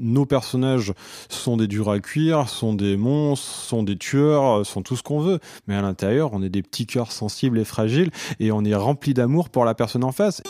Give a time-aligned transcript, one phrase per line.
[0.00, 0.92] nos personnages
[1.28, 5.20] sont des durs à cuire, sont des monstres, sont des tueurs, sont tout ce qu'on
[5.20, 5.38] veut.
[5.66, 8.10] Mais à l'intérieur, on est des petits cœurs sensibles et fragiles
[8.40, 10.42] et on est rempli d'amour pour la personne en face.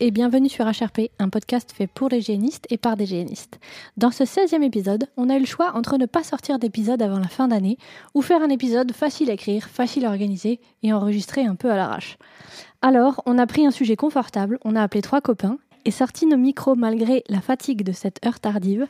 [0.00, 3.60] Et bienvenue sur HRP, un podcast fait pour les génistes et par des génistes.
[3.98, 7.18] Dans ce 16e épisode, on a eu le choix entre ne pas sortir d'épisode avant
[7.18, 7.76] la fin d'année
[8.14, 11.76] ou faire un épisode facile à écrire, facile à organiser et enregistrer un peu à
[11.76, 12.16] l'arrache.
[12.80, 16.36] Alors, on a pris un sujet confortable, on a appelé trois copains et sorti nos
[16.36, 18.86] micros malgré la fatigue de cette heure tardive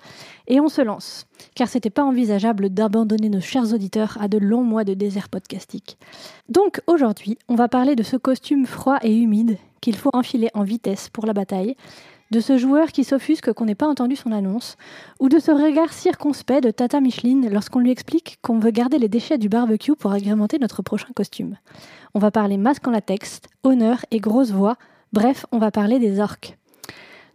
[0.46, 4.64] et on se lance, car c'était pas envisageable d'abandonner nos chers auditeurs à de longs
[4.64, 5.98] mois de désert podcastique.
[6.48, 10.62] Donc aujourd'hui, on va parler de ce costume froid et humide qu'il faut enfiler en
[10.62, 11.76] vitesse pour la bataille,
[12.30, 14.76] de ce joueur qui s'offusque qu'on n'ait pas entendu son annonce,
[15.18, 19.08] ou de ce regard circonspect de Tata Micheline lorsqu'on lui explique qu'on veut garder les
[19.08, 21.56] déchets du barbecue pour agrémenter notre prochain costume.
[22.14, 24.76] On va parler masque en latex, honneur et grosse voix,
[25.12, 26.56] bref, on va parler des orques.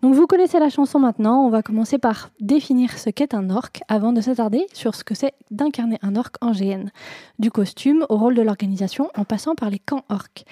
[0.05, 3.71] Donc vous connaissez la chanson maintenant, on va commencer par définir ce qu'est un orc
[3.87, 6.91] avant de s'attarder sur ce que c'est d'incarner un orc en GN,
[7.39, 10.45] du costume au rôle de l'organisation en passant par les camps orcs.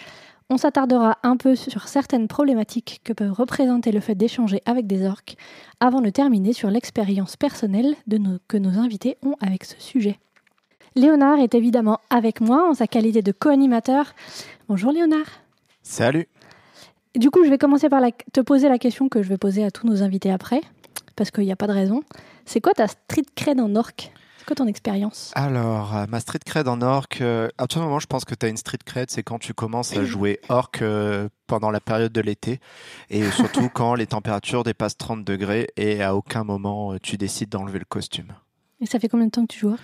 [0.50, 5.06] On s'attardera un peu sur certaines problématiques que peut représenter le fait d'échanger avec des
[5.06, 5.36] orques,
[5.80, 7.96] avant de terminer sur l'expérience personnelle
[8.48, 10.18] que nos invités ont avec ce sujet.
[10.96, 14.14] Léonard est évidemment avec moi en sa qualité de co-animateur.
[14.68, 15.44] Bonjour Léonard.
[15.84, 16.28] Salut
[17.16, 19.64] Du coup, je vais commencer par la- te poser la question que je vais poser
[19.64, 20.62] à tous nos invités après,
[21.16, 22.02] parce qu'il n'y a pas de raison.
[22.46, 23.94] C'est quoi ta street cred en orc?
[24.40, 25.32] C'est quoi ton expérience?
[25.36, 28.46] Alors, euh, ma street cred en orc, euh, à tout moment, je pense que tu
[28.46, 32.12] as une street cred, c'est quand tu commences à jouer orc euh, pendant la période
[32.12, 32.60] de l'été,
[33.10, 37.50] et surtout quand les températures dépassent 30 degrés, et à aucun moment euh, tu décides
[37.50, 38.34] d'enlever le costume.
[38.82, 39.80] Et ça fait combien de temps que tu joues orc?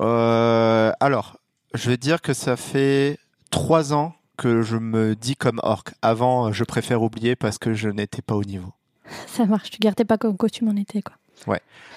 [0.00, 1.38] Euh, alors,
[1.72, 3.18] je vais dire que ça fait
[3.50, 5.84] trois ans que je me dis comme orc.
[6.02, 8.72] Avant, je préfère oublier parce que je n'étais pas au niveau.
[9.26, 11.14] Ça marche, tu gardais pas comme costume en été, quoi.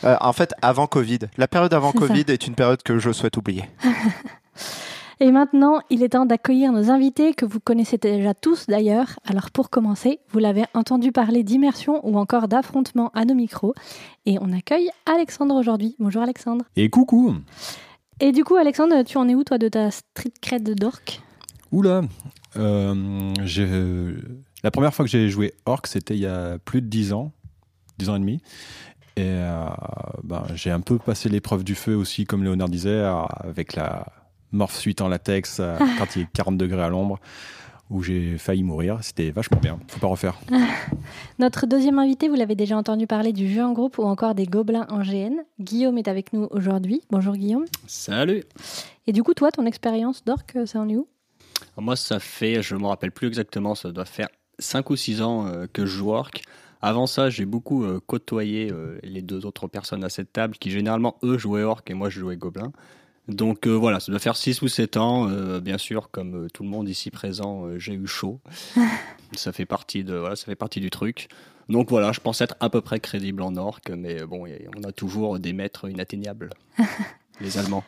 [0.03, 1.19] Euh, en fait, avant Covid.
[1.37, 1.99] La période avant ça.
[1.99, 3.65] Covid est une période que je souhaite oublier.
[5.21, 9.17] Et maintenant, il est temps d'accueillir nos invités que vous connaissez déjà tous d'ailleurs.
[9.25, 13.73] Alors pour commencer, vous l'avez entendu parler d'immersion ou encore d'affrontement à nos micros.
[14.25, 15.95] Et on accueille Alexandre aujourd'hui.
[15.99, 16.65] Bonjour Alexandre.
[16.75, 17.33] Et coucou
[18.19, 21.21] Et du coup, Alexandre, tu en es où toi de ta street cred d'orc?
[21.71, 22.01] Oula
[22.57, 24.17] euh,
[24.63, 27.31] La première fois que j'ai joué Orc, c'était il y a plus de 10 ans,
[27.97, 28.41] 10 ans et demi.
[29.17, 29.65] Et euh,
[30.23, 34.07] ben, j'ai un peu passé l'épreuve du feu aussi, comme Léonard disait, euh, avec la
[34.51, 35.61] morph suite en latex
[35.97, 37.19] quand il est 40 degrés à l'ombre,
[37.89, 38.99] où j'ai failli mourir.
[39.01, 39.79] C'était vachement bien.
[39.87, 40.39] Faut pas refaire.
[41.39, 44.45] Notre deuxième invité, vous l'avez déjà entendu parler du jeu en groupe ou encore des
[44.45, 45.35] gobelins en GN.
[45.59, 47.01] Guillaume est avec nous aujourd'hui.
[47.09, 47.65] Bonjour Guillaume.
[47.87, 48.43] Salut
[49.07, 51.07] Et du coup, toi, ton expérience d'orc, ça en est où?
[51.77, 55.47] Moi, ça fait, je me rappelle plus exactement, ça doit faire 5 ou 6 ans
[55.47, 56.31] euh, que je joue Orc.
[56.81, 60.71] Avant ça, j'ai beaucoup euh, côtoyé euh, les deux autres personnes à cette table qui,
[60.71, 62.71] généralement, eux jouaient Orc et moi, je jouais Gobelin.
[63.27, 65.27] Donc voilà, ça doit faire 6 ou 7 ans.
[65.59, 68.39] Bien sûr, comme tout le monde ici présent, j'ai eu chaud.
[69.35, 71.27] ça, fait partie de, voilà, ça fait partie du truc.
[71.67, 74.45] Donc voilà, je pense être à peu près crédible en Orc, mais bon,
[74.77, 76.51] on a toujours des maîtres inatteignables.
[77.41, 77.83] les Allemands.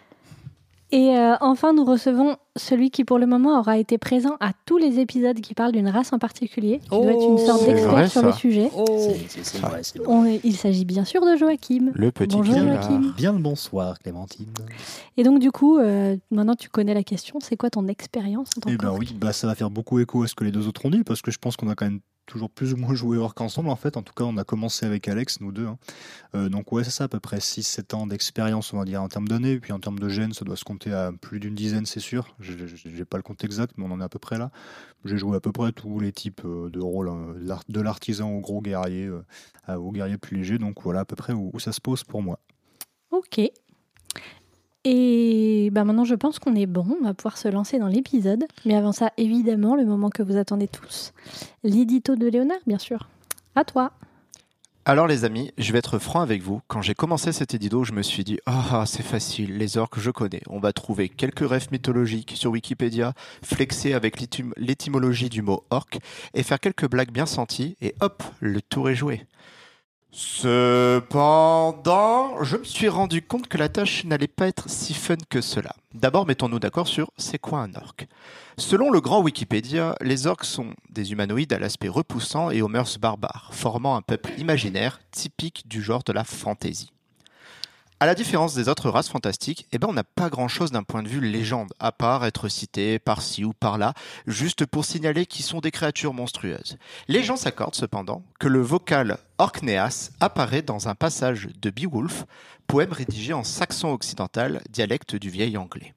[0.91, 4.77] Et euh, enfin, nous recevons celui qui, pour le moment, aura été présent à tous
[4.77, 6.79] les épisodes qui parlent d'une race en particulier.
[6.83, 8.27] qui doit être une sorte c'est d'expert sur ça.
[8.27, 8.69] le sujet.
[9.61, 9.81] Vrai.
[10.07, 11.91] On- il s'agit bien sûr de Joachim.
[11.93, 12.55] Le petit Bonjour.
[12.55, 13.13] Joachim.
[13.17, 14.47] Bien le bonsoir, Clémentine.
[15.17, 17.39] Et donc, du coup, euh, maintenant tu connais la question.
[17.41, 19.99] C'est quoi ton expérience en tant Eh ben qu'orc oui, bah ça va faire beaucoup
[19.99, 21.75] écho à ce que les deux autres ont dit, parce que je pense qu'on a
[21.75, 23.97] quand même toujours plus ou moins joué Orc ensemble, en fait.
[23.97, 25.65] En tout cas, on a commencé avec Alex, nous deux.
[25.65, 25.79] hein.
[26.35, 29.07] Euh, donc ouais, c'est ça, à peu près 6-7 ans d'expérience, on va dire, en
[29.07, 29.59] termes d'années.
[29.59, 32.35] Puis en termes de gènes, ça doit se compter à plus d'une dizaine, c'est sûr.
[32.39, 34.51] J'ai j'ai pas le compte exact, mais on en est à peu près là.
[35.05, 37.81] J'ai joué à peu près tous les types euh, de rôles, hein, de l'art- de
[37.81, 40.57] l'artisan au gros guerrier, euh, au guerrier plus léger.
[40.57, 42.39] Donc voilà à peu près où, où ça se pose pour moi.
[43.11, 43.39] Ok.
[44.89, 46.85] Et bah maintenant, je pense qu'on est bon.
[47.01, 48.45] On va pouvoir se lancer dans l'épisode.
[48.65, 51.11] Mais avant ça, évidemment, le moment que vous attendez tous.
[51.65, 53.09] L'édito de Léonard, bien sûr.
[53.55, 53.91] À toi.
[54.85, 56.61] Alors les amis, je vais être franc avec vous.
[56.69, 60.09] Quand j'ai commencé cet édito, je me suis dit ah c'est facile, les orques je
[60.09, 60.41] connais.
[60.47, 63.11] On va trouver quelques rêves mythologiques sur Wikipédia,
[63.43, 65.99] flexer avec l'étym- l'étymologie du mot orc
[66.33, 69.25] et faire quelques blagues bien senties et hop, le tour est joué.
[70.19, 71.93] Cependant,
[72.43, 75.75] je me suis rendu compte que la tâche n'allait pas être si fun que cela.
[75.93, 78.07] D'abord, mettons-nous d'accord sur c'est quoi un orc.
[78.57, 82.97] Selon le grand Wikipédia, les orcs sont des humanoïdes à l'aspect repoussant et aux mœurs
[82.97, 86.89] barbares, formant un peuple imaginaire typique du genre de la fantasy.
[87.99, 91.01] À la différence des autres races fantastiques, eh ben on n'a pas grand-chose d'un point
[91.01, 93.95] de vue légende, à part être cité par-ci ou par-là,
[94.27, 96.77] juste pour signaler qu'ils sont des créatures monstrueuses.
[97.07, 102.25] Les gens s'accordent cependant que le vocal Orkneas apparaît dans un passage de Beowulf,
[102.67, 105.95] poème rédigé en saxon occidental, dialecte du vieil anglais.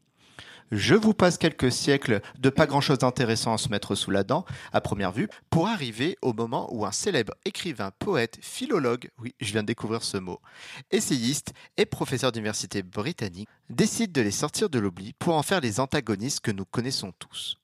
[0.71, 4.45] Je vous passe quelques siècles de pas grand-chose d'intéressant à se mettre sous la dent,
[4.73, 9.51] à première vue, pour arriver au moment où un célèbre écrivain, poète, philologue, oui, je
[9.51, 10.41] viens de découvrir ce mot,
[10.93, 15.81] essayiste et professeur d'université britannique, décide de les sortir de l'oubli pour en faire les
[15.81, 17.59] antagonistes que nous connaissons tous.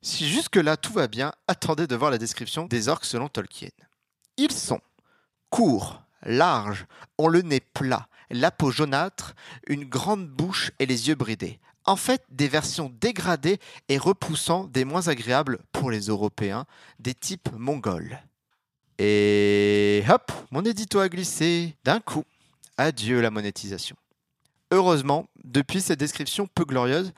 [0.00, 3.68] Si jusque-là tout va bien, attendez de voir la description des orques selon Tolkien.
[4.38, 4.80] Ils sont
[5.50, 6.86] courts, larges,
[7.18, 9.34] ont le nez plat, la peau jaunâtre,
[9.66, 13.58] une grande bouche et les yeux bridés, en fait des versions dégradées
[13.88, 16.66] et repoussant des moins agréables pour les Européens,
[16.98, 18.20] des types mongols.
[18.98, 22.24] Et hop, mon édito a glissé d'un coup.
[22.76, 23.96] Adieu la monétisation.
[24.70, 27.12] Heureusement, depuis cette description peu glorieuse,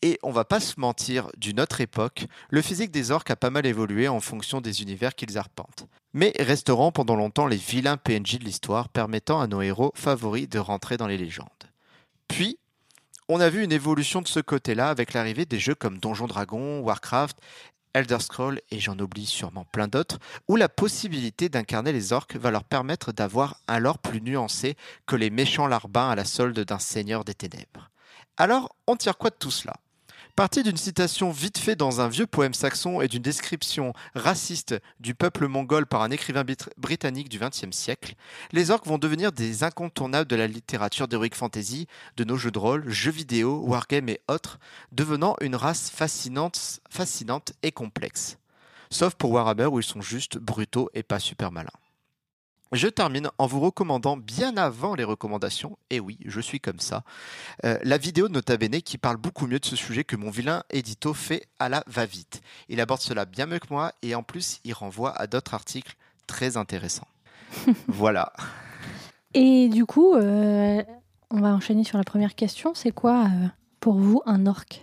[0.00, 3.50] et on va pas se mentir, d'une autre époque, le physique des orques a pas
[3.50, 5.86] mal évolué en fonction des univers qu'ils arpentent.
[6.14, 10.58] Mais resteront pendant longtemps les vilains PNJ de l'histoire permettant à nos héros favoris de
[10.58, 11.48] rentrer dans les légendes.
[12.28, 12.58] Puis,
[13.28, 16.80] on a vu une évolution de ce côté-là avec l'arrivée des jeux comme Donjon Dragon,
[16.80, 17.38] Warcraft,
[17.94, 22.50] Elder Scrolls et j'en oublie sûrement plein d'autres, où la possibilité d'incarner les orques va
[22.50, 24.76] leur permettre d'avoir un lore plus nuancé
[25.06, 27.90] que les méchants larbins à la solde d'un seigneur des ténèbres.
[28.36, 29.74] Alors, on tire quoi de tout cela?
[30.34, 35.14] Parti d'une citation vite faite dans un vieux poème saxon et d'une description raciste du
[35.14, 36.42] peuple mongol par un écrivain
[36.78, 38.14] britannique du XXe siècle,
[38.50, 41.86] les orques vont devenir des incontournables de la littérature d'heroic fantasy,
[42.16, 44.58] de nos jeux de rôle, jeux vidéo, wargames et autres,
[44.90, 48.38] devenant une race fascinante, fascinante et complexe.
[48.88, 51.81] Sauf pour Warhammer où ils sont juste brutaux et pas super malins.
[52.72, 57.04] Je termine en vous recommandant bien avant les recommandations, et oui, je suis comme ça,
[57.66, 60.30] euh, la vidéo de Nota Bene qui parle beaucoup mieux de ce sujet que mon
[60.30, 62.40] vilain édito fait à la va-vite.
[62.70, 65.96] Il aborde cela bien mieux que moi et en plus il renvoie à d'autres articles
[66.26, 67.08] très intéressants.
[67.88, 68.32] voilà.
[69.34, 70.82] Et du coup, euh,
[71.30, 72.72] on va enchaîner sur la première question.
[72.74, 73.48] C'est quoi euh,
[73.80, 74.82] pour vous un orc?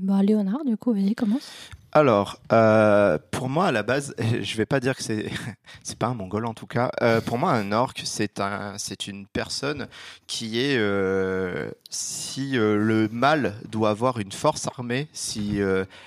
[0.00, 1.68] Bah, Léonard, du coup, vas-y, commence.
[1.92, 5.30] Alors, euh, pour moi, à la base, je vais pas dire que c'est
[5.82, 6.90] c'est pas un mongol en tout cas.
[7.02, 9.88] Euh, pour moi, un orc, c'est une personne
[10.26, 15.60] qui est euh, si le mal doit avoir une force armée, si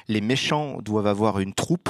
[0.07, 1.89] les méchants doivent avoir une troupe,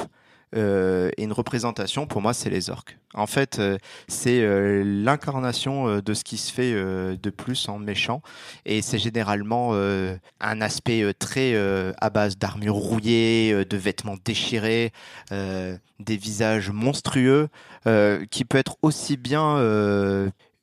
[0.54, 2.98] euh, et une représentation, pour moi, c'est les orques.
[3.14, 3.78] En fait, euh,
[4.08, 8.22] c'est euh, l'incarnation de ce qui se fait de plus en méchant,
[8.64, 11.54] et c'est généralement un aspect très
[12.00, 14.92] à base d'armure rouillée, de vêtements déchirés,
[15.30, 17.48] des visages monstrueux,
[18.30, 19.58] qui peut être aussi bien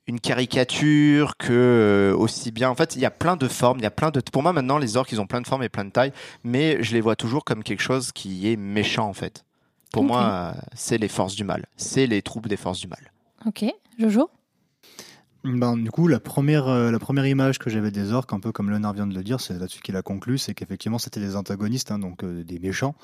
[0.06, 2.70] une caricature que aussi bien.
[2.70, 4.20] En fait, il y a plein de formes, il y a plein de.
[4.20, 6.12] Pour moi, maintenant, les orques, ils ont plein de formes et plein de tailles,
[6.44, 9.44] mais je les vois toujours comme quelque chose qui est méchant, en fait.
[9.92, 11.66] Pour moi, c'est les forces du mal.
[11.76, 13.12] C'est les troupes des forces du mal.
[13.46, 13.64] Ok.
[13.98, 14.30] Jojo?
[15.42, 18.52] Ben, du coup, la première, euh, la première image que j'avais des orques, un peu
[18.52, 21.34] comme Leonard vient de le dire, c'est là-dessus qu'il a conclu, c'est qu'effectivement c'était des
[21.34, 22.94] antagonistes, hein, donc euh, des méchants.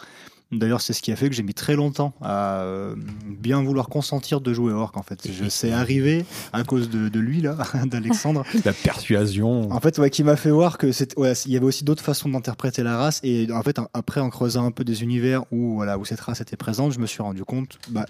[0.53, 2.95] D'ailleurs, c'est ce qui a fait que j'ai mis très longtemps à euh,
[3.27, 4.93] bien vouloir consentir de jouer orc.
[4.97, 8.45] En fait, je sais arriver à cause de, de lui là, d'Alexandre.
[8.65, 9.73] La persuasion.
[9.73, 12.05] En fait, ouais, qui m'a fait voir que c'est, ouais, il y avait aussi d'autres
[12.05, 13.21] façons d'interpréter la race.
[13.25, 16.41] Et en fait, après, en creusant un peu des univers où voilà où cette race
[16.41, 18.07] était présente, je me suis rendu compte, bah,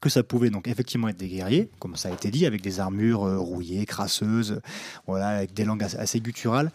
[0.00, 2.80] que ça pouvait donc effectivement être des guerriers, comme ça a été dit, avec des
[2.80, 4.60] armures euh, rouillées, crasseuses,
[5.06, 6.70] voilà, avec des langues assez gutturales.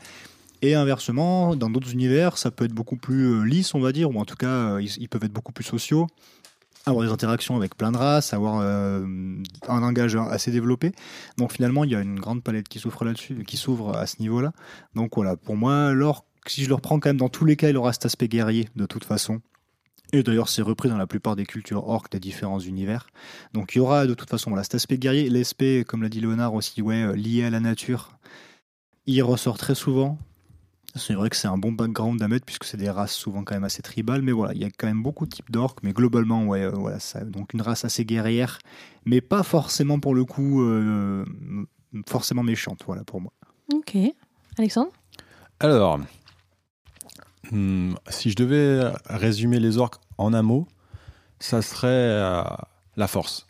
[0.61, 4.09] Et inversement, dans d'autres univers, ça peut être beaucoup plus euh, lisse, on va dire,
[4.09, 6.07] ou en tout cas, euh, ils, peuvent être beaucoup plus sociaux,
[6.85, 9.05] avoir des interactions avec plein de races, avoir euh,
[9.69, 10.91] un langage assez développé.
[11.37, 14.17] Donc finalement, il y a une grande palette qui s'ouvre là-dessus, qui s'ouvre à ce
[14.19, 14.51] niveau-là.
[14.95, 17.69] Donc voilà, pour moi, l'orc, si je le reprends quand même, dans tous les cas,
[17.69, 19.41] il aura cet aspect guerrier de toute façon.
[20.11, 23.07] Et d'ailleurs, c'est repris dans la plupart des cultures orques des différents univers.
[23.53, 26.53] Donc il y aura de toute façon cet aspect guerrier, l'aspect, comme l'a dit Léonard
[26.55, 28.17] aussi, lié à la nature.
[29.05, 30.17] Il ressort très souvent,
[30.95, 33.53] c'est vrai que c'est un bon background à mettre puisque c'est des races souvent quand
[33.53, 35.93] même assez tribales, mais voilà, il y a quand même beaucoup de types d'orques, mais
[35.93, 38.59] globalement, ouais, euh, voilà, ça, donc une race assez guerrière,
[39.05, 41.25] mais pas forcément pour le coup euh,
[42.07, 43.31] forcément méchante, voilà pour moi.
[43.73, 43.95] Ok,
[44.57, 44.91] Alexandre?
[45.59, 45.99] Alors,
[47.51, 50.67] hmm, si je devais résumer les orques en un mot,
[51.39, 52.43] ça serait euh,
[52.95, 53.45] la force.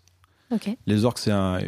[0.51, 0.69] Ok.
[0.85, 1.59] Les orques, c'est un-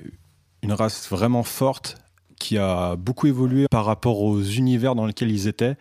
[0.64, 1.98] une race vraiment forte
[2.42, 5.76] qui a beaucoup évolué par rapport aux univers dans lesquels ils étaient.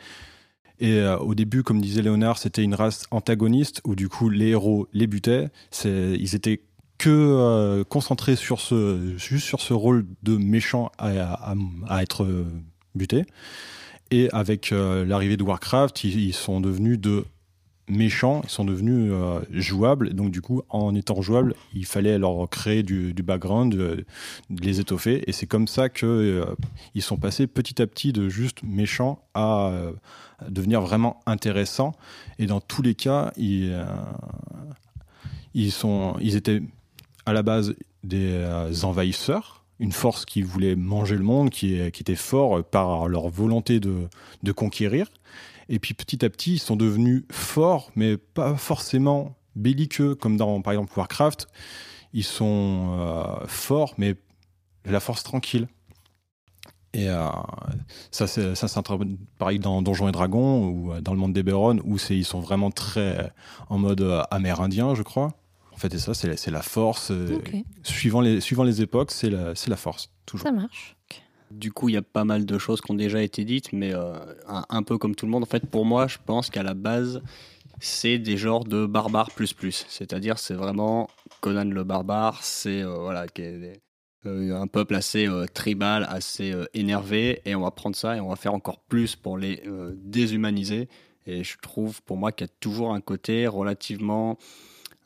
[0.79, 4.49] Et euh, au début, comme disait Léonard, c'était une race antagoniste où du coup les
[4.49, 5.49] héros les butaient.
[5.85, 6.63] Ils étaient
[6.99, 11.55] que euh, concentrés sur ce, juste sur ce rôle de méchant à,
[12.03, 12.47] être euh,
[12.95, 13.25] buté.
[14.11, 17.25] Et avec l'arrivée de Warcraft, ils sont devenus de
[17.91, 20.15] méchants, ils sont devenus euh, jouables.
[20.15, 24.05] Donc du coup, en étant jouables, il fallait leur créer du, du background, euh,
[24.51, 25.23] les étoffer.
[25.27, 26.45] Et c'est comme ça que euh,
[26.95, 29.73] ils sont passés petit à petit de juste méchants à,
[30.39, 31.93] à devenir vraiment intéressants.
[32.39, 33.77] Et dans tous les cas, ils,
[35.55, 36.63] ils, sont, ils étaient
[37.27, 38.45] à la base des
[38.83, 44.53] envahisseurs, une force qui voulait manger le monde, qui, était fort par leur volonté de,
[44.53, 45.09] conquérir.
[45.69, 50.61] Et puis petit à petit, ils sont devenus forts, mais pas forcément belliqueux, comme dans
[50.63, 51.49] par exemple Warcraft.
[52.13, 54.17] Ils sont euh, forts, mais
[54.85, 55.69] la force tranquille.
[56.93, 57.29] Et euh,
[58.11, 58.55] ça, c'est
[59.39, 62.41] pareil dans Donjons et Dragons ou euh, dans le monde d'Eberron, où c'est, ils sont
[62.41, 63.33] vraiment très
[63.69, 65.33] en mode euh, amérindien, je crois.
[65.81, 67.11] En fait, et ça, c'est la, c'est la force.
[67.11, 67.39] euh.
[67.83, 70.47] Suivant, les, suivant les époques, c'est la, c'est la force, toujours.
[70.47, 70.95] Ça marche.
[71.51, 73.95] Du coup, il y a pas mal de choses qui ont déjà été dites, mais
[73.95, 74.13] euh,
[74.47, 75.43] un, un peu comme tout le monde.
[75.43, 77.23] En fait, pour moi, je pense qu'à la base,
[77.81, 79.87] c'est des genres de barbares plus plus.
[79.89, 81.09] C'est-à-dire, c'est vraiment
[81.41, 83.25] Conan le barbare, c'est euh, voilà,
[84.27, 88.21] euh, un peuple assez euh, tribal, assez euh, énervé, et on va prendre ça et
[88.21, 90.91] on va faire encore plus pour les euh, déshumaniser.
[91.27, 94.37] Et je trouve, pour moi, qu'il y a toujours un côté relativement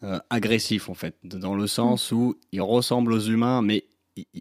[0.04, 3.84] euh, agressif, en fait, dans le sens où ils ressemblent aux humains, mais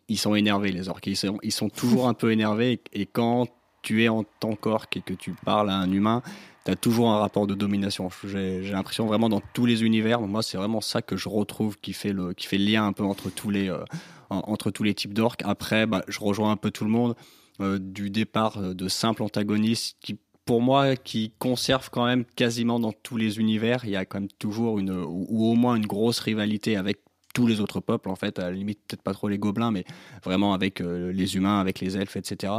[0.07, 1.07] ils- sont énervés, les orques.
[1.07, 2.81] Ils sont, ils sont toujours un peu énervés.
[2.93, 3.47] Et, quand
[3.81, 6.21] tu es en tant qu'orque et que tu parles à un humain,
[6.65, 8.09] tu as toujours un rapport de domination.
[8.23, 10.21] J'ai j'ai l'impression vraiment dans tous les univers.
[10.21, 12.93] moi, c'est vraiment ça que je retrouve qui fait le, qui fait le lien un
[12.93, 13.83] peu entre tous les, euh,
[14.29, 15.41] en- entre tous les types d'orques.
[15.43, 17.15] Après, bah, je rejoins un peu tout le monde
[17.61, 22.79] euh, du départ euh, de simples antagonistes qui pour moi, qui conserve quand même quasiment
[22.79, 25.85] dans tous les univers, il y a quand même toujours une, ou, au moins une
[25.85, 26.99] grosse rivalité avec
[27.33, 29.85] tous les autres peuples, en fait, à la limite, peut-être pas trop les gobelins, mais
[30.23, 32.53] vraiment avec euh, les humains, avec les elfes, etc.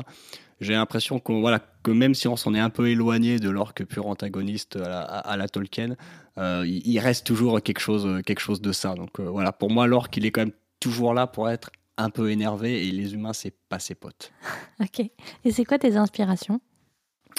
[0.61, 4.07] J'ai l'impression voilà, que même si on s'en est un peu éloigné de l'orque pur
[4.07, 5.97] antagoniste à la, Tolkien,
[6.39, 8.95] euh, il, reste toujours quelque chose, quelque chose de ça.
[8.95, 12.11] Donc euh, voilà, pour moi, l'orque, il est quand même toujours là pour être un
[12.11, 14.33] peu énervé et les humains, c'est pas ses potes.
[14.81, 15.01] Ok.
[15.45, 16.61] Et c'est quoi tes inspirations?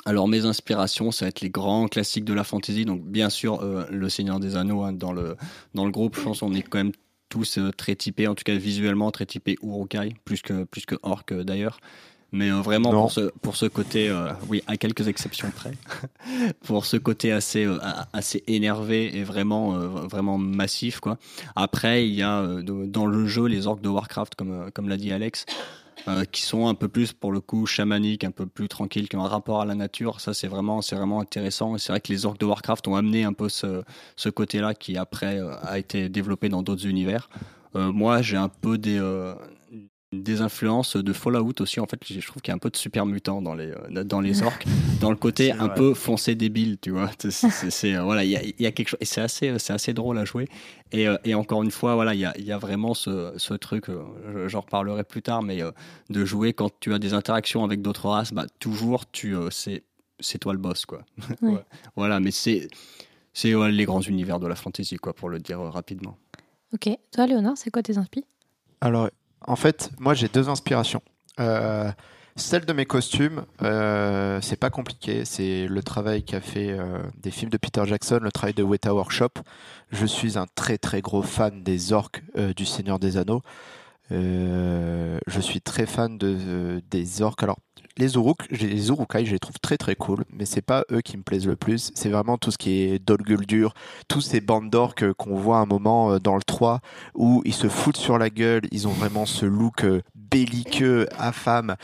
[0.05, 2.85] Alors mes inspirations, ça va être les grands classiques de la fantasy.
[2.85, 5.35] Donc bien sûr, euh, Le Seigneur des Anneaux hein, dans le
[5.73, 6.91] dans le groupe, je pense qu'on est quand même
[7.29, 10.95] tous euh, très typés, en tout cas visuellement très typés Urukai, plus que plus que
[11.01, 11.79] orc euh, d'ailleurs.
[12.31, 13.01] Mais vraiment Non.
[13.01, 14.13] pour ce pour ce côté,
[14.49, 15.71] oui, à quelques exceptions près,
[16.65, 17.65] pour ce côté assez
[18.11, 21.17] assez énervé et vraiment vraiment massif quoi.
[21.55, 25.13] Après, il y a dans le jeu les orques de Warcraft, comme comme l'a dit
[25.13, 25.45] Alex
[26.07, 29.15] euh, qui sont un peu plus pour le coup chamaniques, un peu plus tranquilles, qui
[29.15, 30.21] ont un rapport à la nature.
[30.21, 31.75] Ça, c'est vraiment, c'est vraiment intéressant.
[31.75, 34.97] Et c'est vrai que les orques de Warcraft ont amené un peu ce, côté-là qui
[34.97, 37.29] après euh, a été développé dans d'autres univers.
[37.75, 38.99] Euh, moi, j'ai un peu des,
[40.13, 41.79] des influences de Fallout aussi.
[41.79, 44.03] En fait, je trouve qu'il y a un peu de super mutant dans les, euh,
[44.03, 44.65] dans les orques,
[45.01, 45.75] dans le côté un vrai.
[45.75, 47.09] peu foncé débile, tu vois.
[47.29, 49.73] C'est, euh, voilà, il y a, il y a quelque chose, et c'est assez, c'est
[49.73, 50.47] assez drôle à jouer.
[50.91, 53.33] Et, euh, et encore une fois, voilà, il y a, il y a vraiment ce,
[53.37, 55.71] ce truc, euh, je- j'en reparlerai plus tard, mais euh,
[56.09, 59.83] de jouer quand tu as des interactions avec d'autres races, bah, toujours, tu, euh, c'est,
[60.21, 61.01] c'est toi le boss, quoi.
[61.41, 61.59] Ouais.
[61.97, 62.69] voilà, mais c'est,
[63.33, 66.17] c'est ouais, les grands univers de la fantasy, quoi, pour le dire euh, rapidement.
[66.73, 66.89] Ok.
[67.11, 68.23] Toi, Léonard, c'est quoi tes inspi
[68.79, 69.09] Alors,
[69.47, 71.01] en fait, moi j'ai deux inspirations.
[71.39, 71.91] Euh,
[72.35, 75.23] celle de mes costumes, euh, c'est pas compliqué.
[75.25, 78.93] C'est le travail qu'a fait euh, des films de Peter Jackson, le travail de Weta
[78.93, 79.29] Workshop.
[79.91, 82.23] Je suis un très très gros fan des orques
[82.55, 83.41] du Seigneur des Anneaux.
[84.11, 87.43] Euh, je suis très fan de, euh, des orques.
[87.43, 87.57] Alors,
[87.97, 91.17] les Uruk, les Urukai, je les trouve très très cool, mais c'est pas eux qui
[91.17, 91.91] me plaisent le plus.
[91.95, 93.73] C'est vraiment tout ce qui est Dol Guldur,
[94.07, 96.81] tous ces bandes d'orques qu'on voit à un moment euh, dans le 3
[97.15, 101.75] où ils se foutent sur la gueule, ils ont vraiment ce look belliqueux, affame,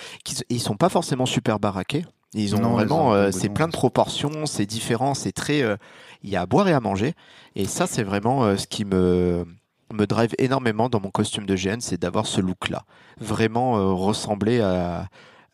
[0.49, 2.05] ils sont pas forcément super baraqués.
[2.33, 5.75] Ils ont Non, vraiment, euh, c'est plein de proportions, c'est différent, c'est très, euh,
[6.23, 7.13] il y a à boire et à manger.
[7.55, 9.45] Et ça, c'est vraiment euh, ce qui me
[9.93, 12.83] me drive énormément dans mon costume de GN, c'est d'avoir ce look-là,
[13.19, 15.07] vraiment euh, ressembler à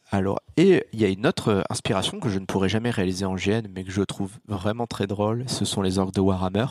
[0.10, 3.25] alors, et il y a une autre euh, inspiration que je ne pourrais jamais réaliser
[3.25, 6.67] en GN, mais que je trouve vraiment très drôle, ce sont les orques de Warhammer,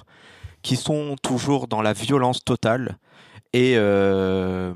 [0.62, 2.96] qui sont toujours dans la violence totale
[3.52, 4.72] et, euh,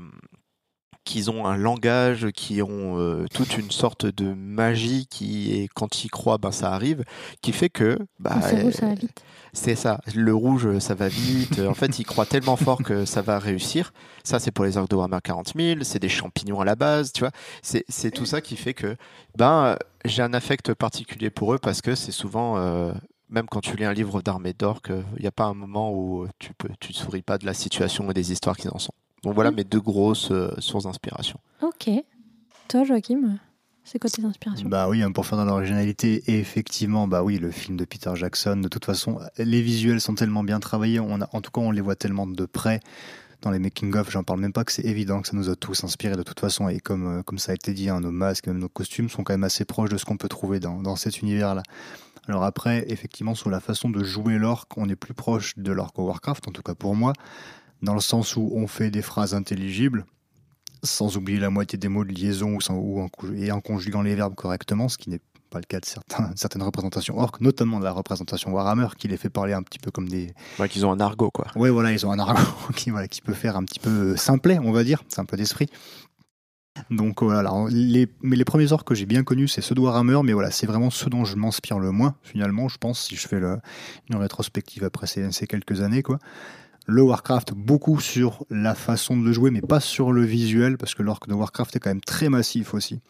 [1.05, 6.03] qu'ils ont un langage, qui ont euh, toute une sorte de magie qui est quand
[6.03, 7.03] ils croient, ben ça arrive,
[7.41, 9.23] qui fait que bah, c'est rouge, ça va vite.
[9.53, 9.99] C'est ça.
[10.15, 11.59] Le rouge, ça va vite.
[11.59, 13.91] En fait, ils croient tellement fort que ça va réussir.
[14.23, 15.79] Ça, c'est pour les orques de Warhammer 40 000.
[15.83, 17.31] C'est des champignons à la base, tu vois.
[17.61, 18.95] C'est tout ça qui fait que,
[19.37, 22.93] ben, j'ai un affect particulier pour eux parce que c'est souvent, euh,
[23.29, 26.27] même quand tu lis un livre d'armée d'orques, il n'y a pas un moment où
[26.39, 28.93] tu peux, tu te souris pas de la situation et des histoires qui en sont.
[29.23, 29.55] Donc voilà Mm.
[29.55, 31.39] mes deux grosses euh, sources d'inspiration.
[31.61, 31.89] Ok.
[32.67, 33.37] Toi, Joachim,
[33.83, 34.69] c'est quoi tes inspirations?
[34.69, 38.11] Bah oui, hein, pour faire de l'originalité, et effectivement, bah oui, le film de Peter
[38.15, 41.61] Jackson, de toute façon, les visuels sont tellement bien travaillés, on a, en tout cas,
[41.61, 42.79] on les voit tellement de près
[43.41, 45.83] dans les making-of, j'en parle même pas que c'est évident que ça nous a tous
[45.83, 48.47] inspirés de toute façon, et comme, euh, comme ça a été dit, hein, nos masques,
[48.47, 50.95] même nos costumes sont quand même assez proches de ce qu'on peut trouver dans, dans
[50.95, 51.63] cet univers-là.
[52.27, 55.97] Alors après, effectivement, sur la façon de jouer l'orque, on est plus proche de l'orque
[55.97, 57.13] Warcraft, en tout cas pour moi,
[57.81, 60.05] dans le sens où on fait des phrases intelligibles,
[60.83, 64.01] sans oublier la moitié des mots de liaison ou, sans- ou en, et en conjuguant
[64.01, 67.79] les verbes correctement, ce qui n'est pas le cas de certains, certaines représentations orques, notamment
[67.79, 70.33] de la représentation Warhammer, qui les fait parler un petit peu comme des...
[70.59, 71.47] Ouais, qu'ils ont un argot, quoi.
[71.55, 72.41] Ouais, voilà, ils ont un argot
[72.75, 75.37] qui, voilà, qui peut faire un petit peu simplet, on va dire, c'est un peu
[75.37, 75.67] d'esprit.
[76.89, 79.81] Donc voilà, alors, les, mais les premiers orques que j'ai bien connus, c'est ceux de
[79.81, 83.15] Warhammer, mais voilà, c'est vraiment ceux dont je m'inspire le moins, finalement, je pense, si
[83.17, 83.59] je fais le-
[84.09, 86.17] une rétrospective après ces, ces quelques années, quoi.
[86.87, 90.95] Le Warcraft, beaucoup sur la façon de le jouer, mais pas sur le visuel, parce
[90.95, 93.01] que l'orque de Warcraft est quand même très massif aussi.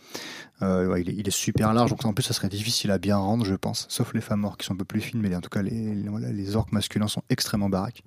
[0.61, 3.55] Euh, il, est, super large, donc en plus ça serait difficile à bien rendre, je
[3.55, 5.61] pense, sauf les femmes orques qui sont un peu plus fines, mais en tout cas
[5.61, 8.03] les, orques masculins sont extrêmement baraques.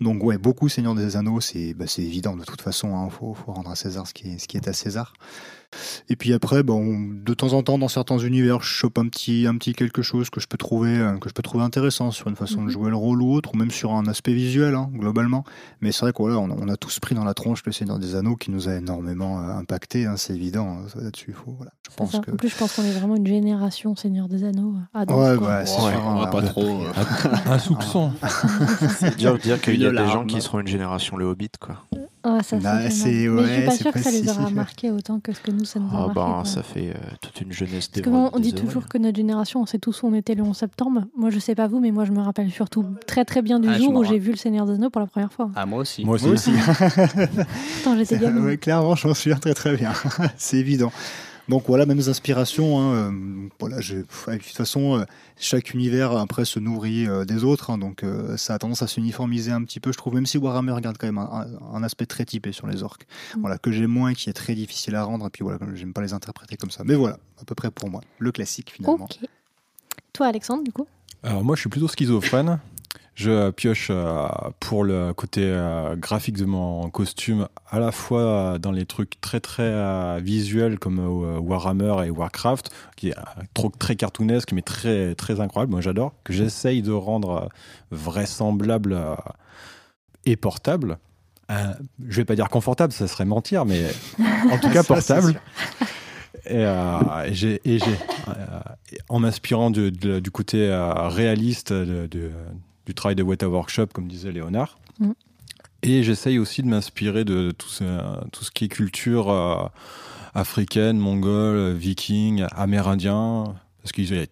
[0.00, 3.52] Donc ouais, beaucoup Seigneur des Anneaux, c'est bah, évident de toute façon, il faut, faut
[3.52, 5.12] rendre à César ce qui est, ce qui est à César.
[6.08, 9.46] Et puis après, bon, de temps en temps, dans certains univers, je chope un petit,
[9.46, 12.28] un petit quelque chose que je peux trouver, euh, que je peux trouver intéressant sur
[12.28, 12.66] une façon Mhm.
[12.66, 15.44] de jouer le rôle ou autre, ou même sur un aspect visuel, hein, globalement.
[15.80, 17.98] Mais c'est vrai qu'on on, a- on a tous pris dans la tronche le Seigneur
[17.98, 20.78] des Anneaux qui nous a énormément euh, impacté, hein, c'est évident.
[20.84, 21.72] hein, Là-dessus, il faut, voilà.
[21.90, 22.30] Je pense que.
[22.30, 24.74] En plus, je pense qu'on est vraiment une génération Seigneur des Anneaux.
[24.96, 25.48] euh, Ouais, quoi.
[25.58, 26.02] ouais, c'est Ouais, sûr.
[26.06, 26.92] on va pas a trop, euh,
[27.46, 28.12] Un soupçon.
[28.98, 31.50] C'est dur de dire qu'il y a des gens qui seront une génération le Hobbit,
[31.60, 31.76] quoi.
[32.26, 35.32] Ah, ça, Bah, c'est- je suis pas sûre que ça les aura marqués autant que
[35.34, 36.14] ce que nous, ça nous a Ah marqué.
[36.14, 39.60] ben, ça fait euh, toute une jeunesse Parce des on dit toujours que notre génération,
[39.62, 41.04] on sait tous où on était le 11 septembre.
[41.16, 43.68] Moi, je sais pas vous, mais moi, je me rappelle surtout très très bien du
[43.68, 45.50] Ah, jour où j'ai vu le Seigneur des Anneaux pour la première fois.
[45.54, 46.04] Ah, moi aussi.
[46.04, 46.26] Moi aussi.
[46.26, 46.52] Moi aussi.
[47.82, 48.18] Pourtant, j'étais.
[48.44, 49.92] Ouais, clairement, je m'en souviens très très bien.
[50.36, 50.92] c'est évident.
[51.48, 52.78] Donc voilà, mêmes inspirations.
[52.80, 55.04] hein, euh, voilà, de toute façon, euh,
[55.38, 58.86] chaque univers après se nourrit euh, des autres, hein, donc euh, ça a tendance à
[58.86, 60.14] s'uniformiser un petit peu, je trouve.
[60.14, 63.40] Même si Warhammer garde quand même un, aspect très typé sur les orques, Mm.
[63.40, 65.26] voilà que j'aime moins, et qui est très difficile à rendre.
[65.26, 66.82] Et puis voilà, j'aime pas les interpréter comme ça.
[66.84, 69.04] Mais voilà, à peu près pour moi, le classique finalement.
[69.04, 69.18] Ok.
[70.12, 70.86] Toi, Alexandre, du coup?
[71.22, 72.60] Alors moi, je suis plutôt schizophrène.
[73.16, 74.26] Je pioche euh,
[74.58, 79.20] pour le côté euh, graphique de mon costume, à la fois euh, dans les trucs
[79.20, 83.22] très très euh, visuels comme euh, Warhammer et Warcraft, qui est euh,
[83.54, 85.70] trop très cartoonesque mais très très incroyable.
[85.70, 86.12] Moi, j'adore.
[86.24, 87.48] Que j'essaye de rendre euh,
[87.92, 89.14] vraisemblable euh,
[90.26, 90.98] et portable.
[91.52, 91.72] Euh,
[92.08, 93.84] je vais pas dire confortable, ça serait mentir, mais
[94.50, 95.40] en tout cas portable.
[96.46, 96.98] Et, euh,
[97.28, 97.60] et j'ai,
[98.28, 98.32] euh,
[99.08, 99.92] en m'inspirant du,
[100.32, 102.32] côté euh, réaliste de- de-
[102.86, 104.78] du travail de Weta Workshop, comme disait Léonard.
[104.98, 105.12] Mm.
[105.82, 107.84] Et j'essaye aussi de m'inspirer de tout ce,
[108.30, 109.66] tout ce qui est culture euh,
[110.34, 113.54] africaine, mongole, viking, amérindien.
[113.82, 114.26] Parce que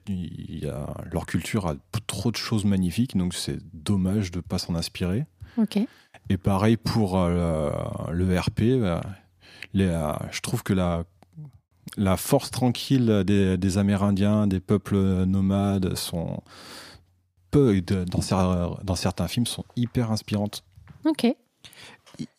[1.12, 1.74] leur culture a
[2.06, 5.26] trop de choses magnifiques, donc c'est dommage de ne pas s'en inspirer.
[6.30, 7.70] Et pareil pour euh,
[8.10, 8.60] le, le RP.
[8.62, 8.98] euh,
[9.74, 11.04] les, euh, je trouve que la,
[11.98, 16.42] la force tranquille des, des Amérindiens, des peuples nomades, sont
[17.52, 20.64] peu, de- dans, cer- dans certains films, sont hyper inspirantes.
[21.04, 21.26] Ok.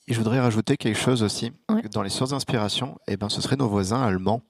[0.08, 1.54] Je voudrais rajouter quelque chose aussi.
[1.69, 1.82] Ouais.
[1.93, 4.41] Dans les sources d'inspiration, eh ben, ce seraient nos voisins allemands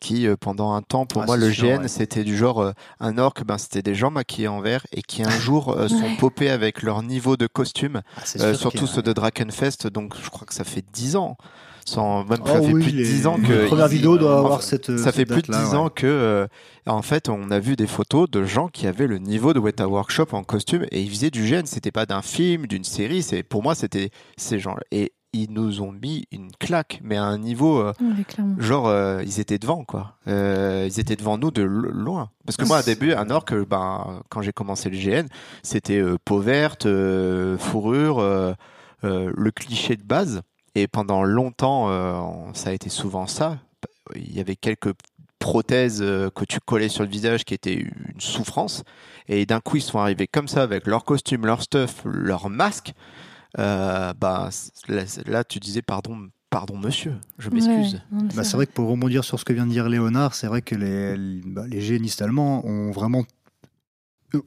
[0.00, 1.88] qui, euh, pendant un temps, pour Ah, moi, le sûr, GN, ouais.
[1.88, 5.22] c'était du genre euh, un orc, ben, c'était des gens maquillés en vert et qui
[5.22, 6.16] un jour euh, sont Ouais.
[6.18, 9.86] popés avec leur niveau de costume, Ah, euh, surtout a- ceux de Drakenfest.
[9.86, 11.36] Donc, je crois que ça fait 10 ans.
[11.88, 13.52] Sans, même, Oh ça fait oui, plus de les- 10 ans que.
[13.52, 14.86] La première vidéo doit enfin, avoir cette.
[14.98, 15.76] ça cette fait plus de 10 date-là, ouais.
[15.76, 16.46] ans que, euh,
[16.86, 19.86] en fait, on a vu des photos de gens qui avaient le niveau de Weta
[19.88, 21.66] Workshop en costume et ils faisaient du gène.
[21.66, 23.22] C'était pas d'un film, d'une série.
[23.22, 24.82] C'est pour moi, c'était ces gens-là.
[24.90, 27.92] Et ils nous ont mis une claque, mais à un niveau, euh,
[28.58, 30.16] genre, euh, ils étaient devant, quoi.
[30.28, 32.30] Euh, ils étaient devant nous de lo- loin.
[32.46, 35.26] Parce que moi, au début, un orc, ben, quand j'ai commencé le GN,
[35.62, 38.54] c'était euh, peau verte, euh, fourrure, euh,
[39.04, 40.40] euh, le cliché de base.
[40.78, 42.20] Et pendant longtemps, euh,
[42.52, 43.58] ça a été souvent ça.
[44.14, 44.92] Il y avait quelques
[45.38, 48.84] prothèses euh, que tu collais sur le visage qui étaient une souffrance.
[49.28, 52.92] Et d'un coup, ils sont arrivés comme ça avec leur costume, leur stuff, leur masque.
[53.58, 54.50] Euh, bah,
[54.88, 57.94] là, là, tu disais, pardon, Pardon, monsieur, je m'excuse.
[58.12, 60.46] Ouais, Bah, c'est vrai que pour rebondir sur ce que vient de dire Léonard, c'est
[60.46, 63.24] vrai que les, les, bah, les génistes allemands ont vraiment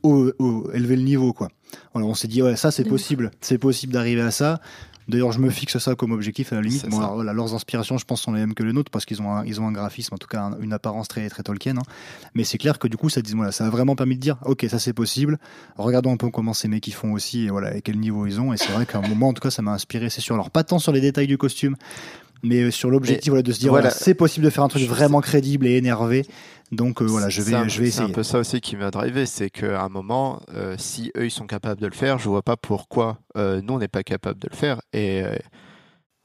[0.03, 1.33] haut- haut- élevé le niveau.
[1.33, 1.49] Quoi.
[1.93, 4.61] Voilà, on s'est dit, ouais, ça c'est De possible, c'est possible d'arriver à ça.
[5.09, 6.85] D'ailleurs, je me fixe ça comme objectif à la limite.
[6.87, 7.03] Bon, ça.
[7.03, 9.31] alors, voilà, leurs inspirations, je pense, sont les mêmes que les nôtres parce qu'ils ont,
[9.31, 11.75] un, ils ont un graphisme, en tout cas un- une apparence très, très Tolkien.
[11.77, 11.81] hein.
[12.35, 14.65] Mais c'est clair que du coup, ça, voilà, ça a vraiment permis de dire, ok,
[14.69, 15.39] ça c'est possible.
[15.77, 18.39] Regardons un peu comment ces mecs ils font aussi et voilà, et quel niveau ils
[18.39, 18.53] ont.
[18.53, 20.35] Et c'est vrai qu'à un moment, en tout cas, ça m'a inspiré, c'est sûr.
[20.35, 21.75] Alors, pas tant sur les détails du costume,
[22.43, 23.89] mais sur l'objectif voilà, de se dire, voilà.
[23.89, 26.25] voilà, c'est possible de faire un truc vraiment crédible et énervé.
[26.71, 28.13] Donc euh, voilà, je vais, un- je vais C'est un essayer.
[28.13, 31.47] peu ça aussi qui m'a drivé, c'est qu'à un moment, euh, si eux ils sont
[31.47, 34.47] capables de le faire, je vois pas pourquoi euh, nous on n'est pas capable de
[34.51, 34.81] le faire.
[34.93, 35.35] Et euh,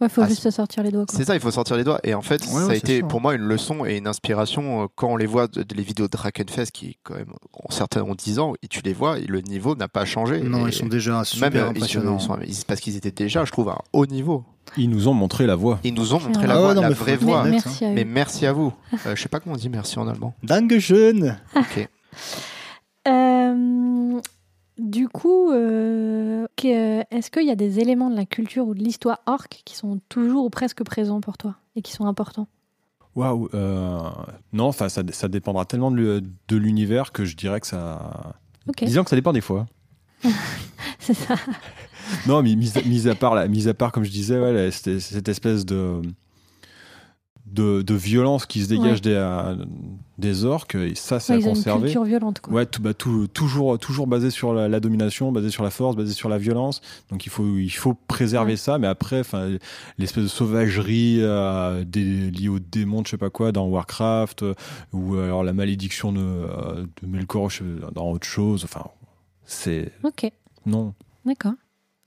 [0.00, 1.04] Ouais, faut Ah, juste sortir les doigts.
[1.08, 2.00] C'est ça, il faut sortir les doigts.
[2.02, 3.06] Et en fait, Ouais, ça ouais, a été sûr.
[3.08, 6.06] pour moi une leçon et une inspiration quand on les voit de, de les vidéos
[6.06, 9.24] de Drakenfest qui quand même ont certains ont 10 ans et tu les vois, et
[9.26, 10.40] le niveau n'a pas changé.
[10.40, 12.18] Non, Et ils sont déjà même super ils- impressionnants.
[12.18, 14.44] ils sont- ils- parce qu'ils étaient déjà, je trouve, à un haut niveau.
[14.76, 15.78] Ils nous ont montré la voie.
[15.84, 17.44] Ils nous ont montré Ah la, ouais, voie, non, la mais vraie voie.
[17.44, 17.84] merci.
[17.86, 18.72] Mais merci à vous.
[19.06, 20.34] Euh, je sais pas comment on dit merci en allemand.
[20.42, 21.88] Dankeschön Ok.
[23.06, 24.20] Euh,
[24.78, 28.82] du coup, euh, que- est-ce qu'il y a des éléments de la culture ou de
[28.82, 32.48] l'histoire orque qui sont toujours ou presque présents pour toi et qui sont importants?
[33.14, 33.48] Waouh.
[33.54, 34.00] euh,
[34.52, 38.34] non, enfin, ça, ça dépendra tellement de l'u- de l'univers que je dirais que ça.
[38.68, 39.66] Ok, Disons que ça dépend des fois.
[40.98, 41.36] c'est ça.
[42.26, 45.28] Non, mais mis, à- mis à part, mis à part, comme je disais, ouais, cette,
[45.28, 46.00] espèce de,
[47.46, 49.00] de, de violence qui se dégage Ouais.
[49.00, 49.56] des, euh,
[50.18, 52.40] des orques, et ça, c'est Ouais, à ils ont une culture violente.
[52.40, 52.52] Quoi.
[52.54, 55.94] Ouais, tout, bah, tout- toujours, toujours basé sur la, la domination, basé sur la force,
[55.94, 56.80] basé sur la violence.
[57.10, 58.78] Donc il faut, il faut préserver ça.
[58.78, 59.22] Mais après,
[59.98, 64.54] l'espèce de sauvagerie euh, des, liée aux démons, je sais pas quoi, dans Warcraft, euh,
[64.92, 66.18] ou alors la malédiction de,
[67.02, 67.50] de Melkor
[67.92, 68.64] dans autre chose.
[68.64, 68.84] Enfin,
[69.44, 70.30] c'est Ok,
[70.66, 70.94] non.
[71.26, 71.52] d'accord.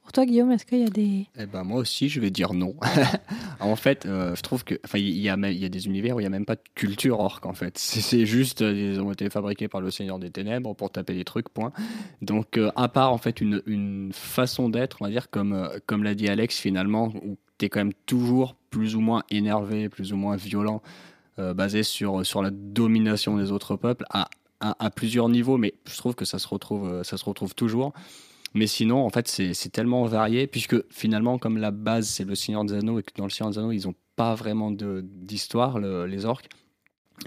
[0.08, 1.26] Pour toi, Guillaume, est-ce qu'il y a des.
[1.38, 2.76] Eh ben moi aussi, je vais dire non.
[3.60, 6.26] en fait, euh, je trouve que, enfin, il y a, des univers où il y
[6.26, 7.78] a même pas de culture orque en fait.
[7.78, 11.26] C'est juste, euh, ils ont été fabriqués par le Seigneur des Ténèbres pour taper des
[11.26, 11.74] trucs, point.
[12.22, 16.06] Donc, euh, à part en fait une, façon d'être, on va dire comme euh, comme
[16.06, 20.16] l'a dit Alex finalement, où t'es quand même toujours plus ou moins énervé, plus ou
[20.16, 20.82] moins violent,
[21.38, 24.30] basé sur sur la domination des autres peuples à,
[24.62, 27.92] à, à plusieurs niveaux, mais je trouve que ça se retrouve, ça se retrouve toujours.
[28.58, 32.66] Mais sinon, en fait, c'est tellement varié, puisque finalement, comme la base, c'est le Seigneur
[32.66, 36.08] des Anneaux, et que dans le Seigneur des Anneaux, ils n'ont pas vraiment d'histoire, le-
[36.08, 36.50] les orques.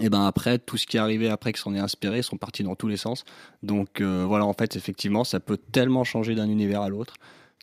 [0.01, 2.63] Et ben après, tout ce qui est arrivé après, qui s'en est inspiré, sont partis
[2.63, 3.23] dans tous les sens.
[3.63, 7.13] Donc euh, voilà, en fait, effectivement, ça peut tellement changer d'un univers à l'autre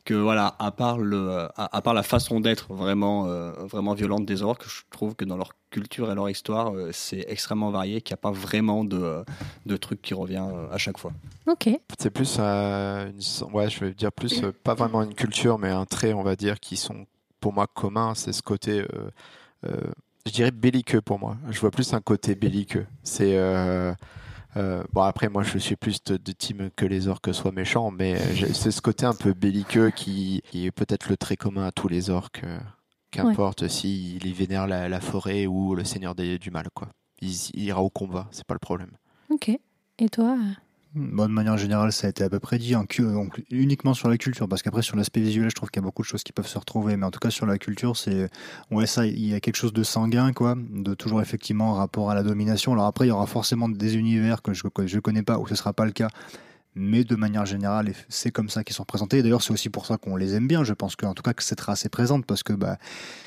[0.09, 4.25] que voilà, à part le, à, à part la façon d'être vraiment, euh, vraiment violente
[4.25, 8.01] des orques, je trouve que dans leur culture et leur histoire, euh, c'est extrêmement varié,
[8.01, 9.23] qu'il n'y a pas vraiment de,
[9.67, 11.13] de truc qui revient euh, à chaque fois.
[11.47, 11.69] Ok,
[11.99, 15.69] C'est plus, euh, une- ouais, je vais dire plus, euh, pas vraiment une culture, mais
[15.69, 17.07] un trait, on va dire, qui sont
[17.39, 18.15] pour moi communs.
[18.15, 19.11] C'est ce côté, euh,
[19.67, 19.77] euh,
[20.25, 21.37] je dirais belliqueux pour moi.
[21.51, 22.87] Je vois plus un côté belliqueux.
[23.03, 23.93] C'est euh,
[24.59, 27.91] euh, bon après, moi, je suis plus de, de team que les orques soient méchants,
[27.91, 31.67] mais j'ai- c'est ce côté un peu belliqueux qui, qui est peut-être le trait commun
[31.67, 32.43] à tous les orques.
[32.45, 32.59] euh,
[33.11, 36.89] Qu'importe s'ils y vénèrent la, la forêt ou le Seigneur des- du mal, quoi.
[37.23, 38.91] Il, il ira au combat, c'est pas le problème.
[39.31, 39.51] ok.
[39.99, 40.53] Et toi euh,
[40.95, 44.09] Bon, de manière générale, ça a été à peu près dit, hein, donc, uniquement sur
[44.09, 46.23] la culture, parce qu'après sur l'aspect visuel, je trouve qu'il y a beaucoup de choses
[46.23, 48.31] qui peuvent se retrouver, mais en tout cas sur la culture, c'est
[48.71, 52.11] ouais ça, il y a quelque chose de sanguin, quoi, de toujours effectivement en rapport
[52.11, 52.73] à la domination.
[52.73, 55.47] Alors après, il y aura forcément des univers que je que je connais pas où
[55.47, 56.09] ce sera pas le cas,
[56.79, 59.19] mais de manière générale, c'est comme ça qu'ils sont représentés.
[59.19, 60.65] Et D'ailleurs, c'est aussi pour ça qu'on les aime bien.
[60.65, 62.79] Je pense qu'en tout cas que cette race est présente, parce que bah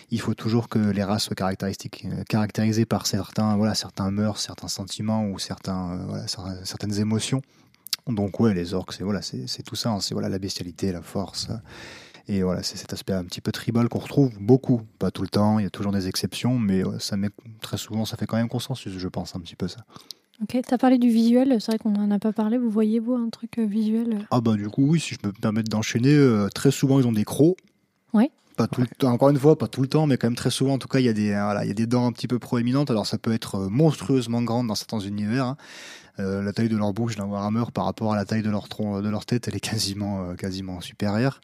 [0.09, 4.67] il faut toujours que les races soient euh, caractérisées par certains, voilà, certains mœurs, certains
[4.67, 7.41] sentiments ou certains, euh, certaines émotions.
[8.07, 9.89] Donc ouais, les orques, c'est voilà, c'est tout ça.
[9.91, 9.99] hein.
[9.99, 11.49] c'est voilà la bestialité, la force.
[12.27, 15.27] Et voilà, c'est cet aspect un petit peu tribal qu'on retrouve beaucoup, pas tout le
[15.27, 15.59] temps.
[15.59, 16.83] Il y a toujours des exceptions, mais
[17.61, 19.85] très souvent, ça fait quand même consensus, je pense un petit peu ça.
[20.41, 22.57] Ok, t'as parlé du visuel, c'est vrai qu'on n'en a pas parlé.
[22.57, 25.19] Vous voyez, vous, un truc euh, visuel euh Ah bah du coup oui, si je
[25.19, 27.57] peux me permettre d'enchaîner, euh, très souvent ils ont des crocs.
[28.13, 28.31] Ouais.
[28.57, 30.49] Pas tout le temps, encore une fois, pas tout le temps, mais quand même très
[30.49, 30.73] souvent.
[30.73, 32.11] En tout cas, il y a des, euh, voilà, il y a des dents un
[32.11, 32.89] petit peu proéminentes.
[32.89, 35.45] Alors ça peut être monstrueusement grande dans certains univers.
[35.45, 35.57] hein.
[36.19, 38.67] Euh, la taille de leur bouche d'un Warhammer par rapport à la taille de leur
[38.67, 41.39] tronc, de leur tête, elle est quasiment, euh, quasiment supérieure.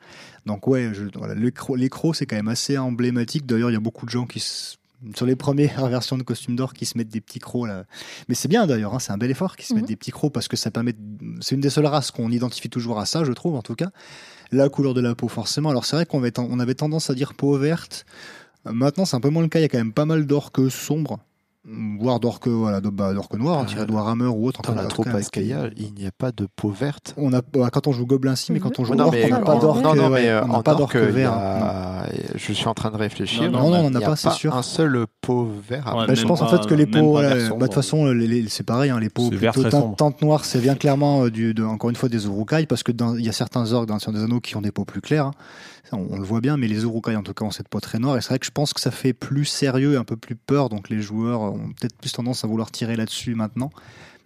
[0.46, 3.46] Donc ouais, je, voilà, les crocs, les crocs, c'est quand même assez emblématique.
[3.46, 4.76] D'ailleurs, il y a beaucoup de gens qui se-
[5.16, 7.86] sur les premières versions de costumes d'or qui se mettent des petits crocs là.
[8.30, 9.80] Mais c'est bien d'ailleurs, hein, c'est un bel effort qui se Mhm.
[9.82, 10.94] mettent des petits crocs parce que ça permet.
[10.94, 11.00] de-
[11.42, 13.90] C'est une des seules races qu'on identifie toujours à ça, je trouve en tout cas.
[14.52, 15.70] La couleur de la peau, forcément.
[15.70, 18.06] Alors c'est vrai qu'on avait, ten- on avait tendance à dire peau verte.
[18.66, 19.60] Euh, Maintenant, c'est un peu moins le cas.
[19.60, 21.20] Il y a quand même pas mal d'orques sombres,
[22.00, 24.62] voire d'orques voilà, de, bah, d'orques noirs, Ah, tirés de Warhammer ou autre.
[24.62, 27.14] Dans en la tout troupe Askaya, il n'y a pas de peau verte.
[27.18, 29.26] On a, bah, quand on joue Gobelin, si, mais quand on joue non, orc, mais,
[29.26, 29.82] on n'a pas d'orques.
[29.84, 31.32] non, non, mais euh, en pas orque, d'orques il y verts.
[31.32, 31.38] non.
[31.38, 32.04] a,
[32.36, 33.52] je suis en train de réfléchir.
[33.52, 34.56] Non, non, on Il n'a pas, c'est sûr.
[34.56, 35.94] Un seul pot vert.
[35.98, 37.60] Ouais, Bah, je pense en fait que les voilà, vert sombre.
[37.60, 38.14] de toute façon,
[38.48, 42.10] c'est pareil, hein, les vert plutôt teinte noire, c'est bien clairement euh, encore une fois
[42.10, 44.40] des urukai, parce que dans- il y a certains orques dans le Seigneur des Anneaux
[44.40, 45.32] qui ont des peaux plus claires.
[45.90, 47.80] Ça, On, on le voit bien, mais les urukai en tout cas ont cette peau
[47.80, 48.18] très noire.
[48.18, 50.36] Et c'est vrai que je pense que ça fait plus sérieux, et un peu plus
[50.36, 53.70] peur, donc les joueurs ont peut-être plus tendance à vouloir tirer là-dessus maintenant.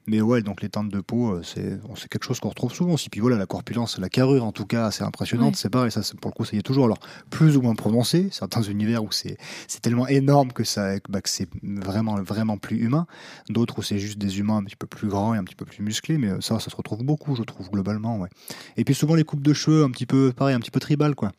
[0.07, 3.09] Mais ouais, donc les teintes de peau, euh, c'est quelque chose qu'on retrouve souvent aussi.
[3.09, 5.53] Puis voilà, la corpulence, la carrure en tout cas, c'est impressionnante.
[5.53, 5.59] Ouais.
[5.59, 6.85] C'est pareil, ça, pour le coup, ça y est toujours.
[6.85, 6.97] Alors,
[7.29, 11.29] plus ou moins prononcé, certains univers où c'est c'est tellement énorme que, ça, bah, que
[11.29, 13.05] c'est vraiment, vraiment plus humain.
[13.49, 15.65] D'autres où c'est juste des humains un petit peu plus grands et un petit peu
[15.65, 16.17] plus musclés.
[16.17, 18.17] Mais euh, ça, ça se retrouve beaucoup, je trouve, globalement.
[18.17, 18.29] Ouais.
[18.77, 21.13] Et puis souvent les coupes de cheveux, un petit peu pareil, un petit peu tribal,
[21.13, 21.31] quoi.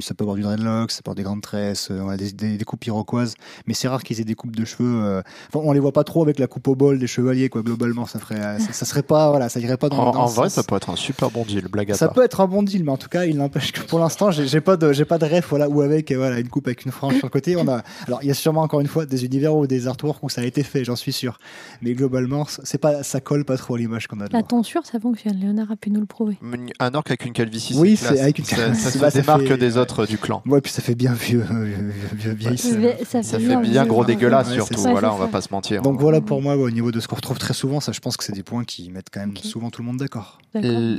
[0.00, 2.56] Ça- peut avoir du dreadlock, ça peut avoir des grandes tresses, euh, ouais, des, des-
[2.56, 3.34] des coupes iroquoises.
[3.66, 5.02] Mais c'est rare qu'ils aient des coupes de cheveux.
[5.04, 5.22] euh,
[5.52, 7.62] Enfin, on les voit pas trop avec la coupe au bol des chevaliers, quoi.
[7.62, 10.20] Globalement, ça ferait, euh, ça, ça serait pas, voilà, ça irait pas dans, En, dans
[10.22, 10.54] en vrai, sens.
[10.54, 12.14] ça peut être un super bon deal, blague à Ça part.
[12.14, 14.60] peut être un bon deal, mais en tout cas, il n'empêche que pour l'instant, j'ai
[14.60, 17.16] pas de, j'ai pas de ref, voilà, ou avec, voilà, une coupe avec une frange
[17.16, 17.56] sur le côté.
[17.56, 20.22] On a, alors, il y a sûrement encore une fois des univers ou des artworks
[20.22, 21.38] où ça a été fait, j'en suis sûr.
[21.82, 24.28] Mais globalement, c'est pas, ça colle pas trop à l'image qu'on a.
[24.28, 25.36] de La tonsure, ça fonctionne.
[25.38, 26.38] Léonard a pu nous le prouver.
[26.80, 29.20] Un orc avec une calvitie, Oui, c'est avec une Ça, calvitie, ça se bah, ça
[29.20, 30.42] démarque fait- des autres du clan.
[30.46, 33.60] Ouais, puis ça fait bien vieux, euh, vieux, vieux, vieille Ça ça Ça fait bien
[33.60, 34.06] vieux, gros hein.
[34.06, 34.90] dégueulasse Ouais, surtout, ça.
[34.90, 35.82] voilà, on va pas se mentir.
[35.82, 38.00] Donc voilà pour moi, ouais, au niveau de ce qu'on retrouve très souvent, ça, je
[38.00, 40.38] pense que c'est des points qui mettent quand même souvent tout le monde d'accord.
[40.54, 40.98] Le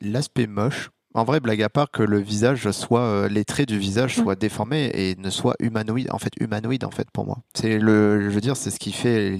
[0.00, 3.78] l'aspect moche en vrai blague à part que le visage soit euh, les traits du
[3.78, 4.22] visage Ouais.
[4.24, 8.20] soient déformés et ne soient humanoïdes en fait humanoïdes en fait pour moi c'est le
[8.28, 9.38] je veux dire c'est ce qui fait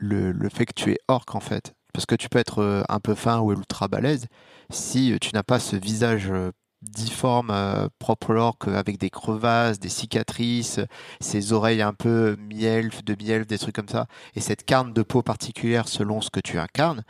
[0.00, 2.82] le, le fait que tu es orc en fait parce que tu peux être euh,
[2.88, 4.26] un peu fin ou ultra balèze
[4.70, 6.28] si tu n'as pas ce visage
[6.82, 10.80] difforme euh, propre euh, avec des crevasses des cicatrices
[11.20, 15.02] ses oreilles un peu mi-elfe de mi-elfe des trucs comme ça et cette carne de
[15.02, 17.02] peau particulière selon ce que tu incarnes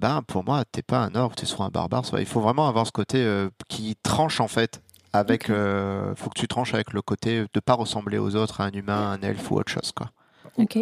[0.00, 2.66] ben pour moi t'es pas un orc, t'es soit un barbare, soit il faut vraiment
[2.66, 4.82] avoir ce côté euh, qui tranche en fait.
[5.12, 8.64] Avec, euh, faut que tu tranches avec le côté de pas ressembler aux autres, à
[8.64, 10.10] un humain, un elfe ou autre chose quoi.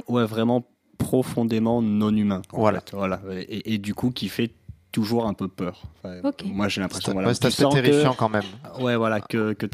[0.09, 0.65] Ouais, vraiment
[0.99, 2.43] profondément non humain.
[2.53, 2.81] Voilà.
[2.81, 2.95] fait.
[2.95, 3.21] voilà.
[3.33, 4.53] Et, et du coup, qui fait
[4.93, 5.83] toujours un peu peur.
[6.05, 6.21] Enfin.
[6.47, 7.13] Moi, j'ai C'est l'impression.
[7.13, 8.45] Voilà, sens que- terrifiant quand même.
[8.81, 9.67] Ouais, voilà, que, que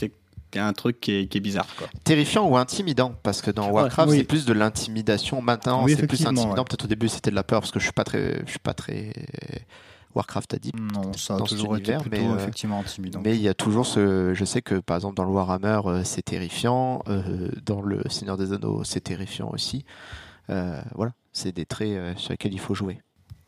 [0.58, 1.66] un truc qui est, qui est bizarre.
[1.76, 1.88] Quoi.
[2.04, 4.18] Terrifiant ou intimidant parce que dans Warcraft oui.
[4.18, 5.42] c'est plus de l'intimidation.
[5.42, 6.50] Maintenant Oui, c'est plus intimidant.
[6.50, 6.64] ouais.
[6.64, 8.58] Peut-être au début c'était de la peur parce que je suis pas très, je suis
[8.58, 9.12] pas très
[10.14, 10.78] Warcraft addict.
[10.78, 13.20] Non, ça a Dans toujours été univers, plutôt mais, euh, effectivement intimidant.
[13.24, 14.32] Mais il y a toujours ce.
[14.34, 18.36] Je sais que par exemple dans le Warhammer euh, c'est terrifiant, euh, dans le Seigneur
[18.36, 19.84] des Anneaux c'est terrifiant aussi.
[20.50, 23.00] Euh, voilà, c'est des traits sur lesquels il faut jouer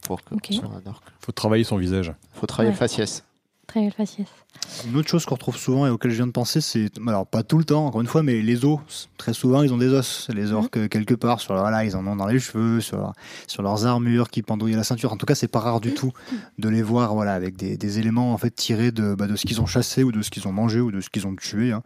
[0.07, 0.47] pour que Ok.
[0.49, 1.03] qu'on soit un orc.
[1.21, 2.13] faut travailler son visage.
[2.33, 2.75] faut travailler Ouais.
[2.75, 3.25] le faciès.
[3.67, 4.29] Très belle faciès.
[4.87, 7.43] Une autre chose qu'on retrouve souvent et auquel je viens de penser, c'est, alors pas
[7.43, 9.09] tout le temps, encore une fois, mais les os.
[9.17, 10.29] Très souvent, ils ont des os.
[10.33, 12.97] Les orques, euh, quelque part, sur leur, voilà, ils en ont dans les cheveux, sur,
[12.97, 13.13] leur-
[13.49, 15.13] sur leurs armures qui pendouillent à la ceinture.
[15.13, 16.13] En tout cas, c'est pas rare du tout
[16.59, 19.45] de les voir, voilà, avec des, des éléments en fait tirés de, bah, de ce
[19.47, 21.73] qu'ils ont chassé ou de ce qu'ils ont mangé ou de ce qu'ils ont tué.
[21.73, 21.83] hein.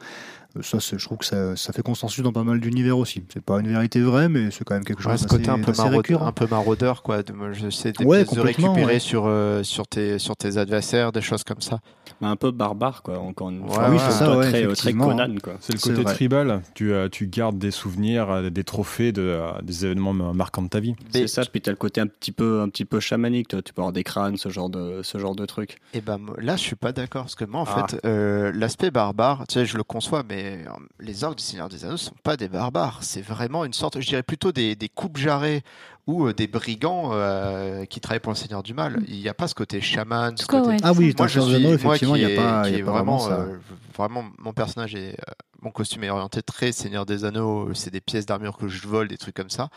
[0.62, 3.22] Ça, je trouve que ça, ça fait consensus dans pas mal d'univers aussi.
[3.32, 5.48] C'est pas une vérité vraie, mais c'est quand même quelque chose Ouais, ce d'assez côté
[5.48, 7.22] un peu, maraudeur, un peu maraudeur, quoi.
[7.22, 8.98] De, je sais des Ouais, pièces de récupérer ouais.
[8.98, 11.78] sur, euh, sur, tes, sur tes adversaires, des choses comme ça.
[12.22, 13.18] Un peu barbare, quoi.
[13.18, 13.90] Encore une Ouais, fois.
[13.90, 15.06] oui, c'est ça, ouais, très, très effectivement.
[15.08, 15.54] Conan, quoi.
[15.60, 16.62] C'est le côté tribal.
[16.74, 20.68] Tu, euh, tu gardes des souvenirs, euh, des trophées, de, euh, des événements marquants de
[20.68, 20.94] ta vie.
[21.12, 23.62] C'est ça, puis t'as le côté un petit peu, un petit peu chamanique, toi.
[23.62, 25.78] tu peux avoir des crânes, ce genre de, ce genre de truc.
[25.94, 27.86] Et ben moi, là, je suis pas d'accord parce que moi, en Ah.
[27.88, 31.68] fait, euh, l'aspect barbare, tu sais, je le conçois, mais euh, les orques du Seigneur
[31.70, 32.98] des Anneaux sont pas des barbares.
[33.02, 35.62] C'est vraiment une sorte, je dirais plutôt des, des coupes jarrets
[36.10, 39.00] ou euh, des brigands euh, qui travaillent pour le Seigneur du Mal.
[39.08, 40.68] Il n'y a pas ce côté chaman, ce côté.
[40.68, 40.76] ouais.
[40.82, 42.34] Ah oui, Moi, dans je Seigneur des suis, Anneaux, moi effectivement, qui il n'y a
[42.34, 43.50] est- pas, il qui y est a pas vraiment, vraiment ça.
[43.50, 43.56] euh,
[43.96, 47.72] vraiment, mon personnage est, euh, mon costume est orienté très Seigneur des Anneaux.
[47.74, 49.68] C'est des pièces d'armure que je vole, des trucs comme ça.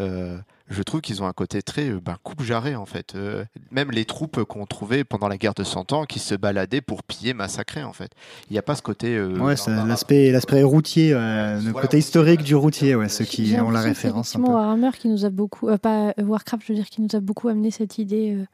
[0.00, 0.38] Euh,
[0.70, 3.14] je trouve qu'ils ont un côté très euh, ben, coupe jarret en fait.
[3.14, 6.80] Euh, même les troupes qu'on trouvait pendant la guerre de Cent Ans qui se baladaient
[6.80, 8.10] pour piller, massacrer en fait.
[8.48, 9.14] Il n'y a pas ce côté.
[9.16, 9.54] euh, Ouais,
[9.86, 11.82] l'aspect, l'aspect routier, euh, le Voilà.
[11.82, 14.50] côté historique du routier, ouais, ceux qui ont la référence un peu.
[14.50, 17.48] Warhammer qui nous a beaucoup, euh, pas Warcraft, je veux dire, qui nous a beaucoup
[17.48, 18.46] amené cette idée euh,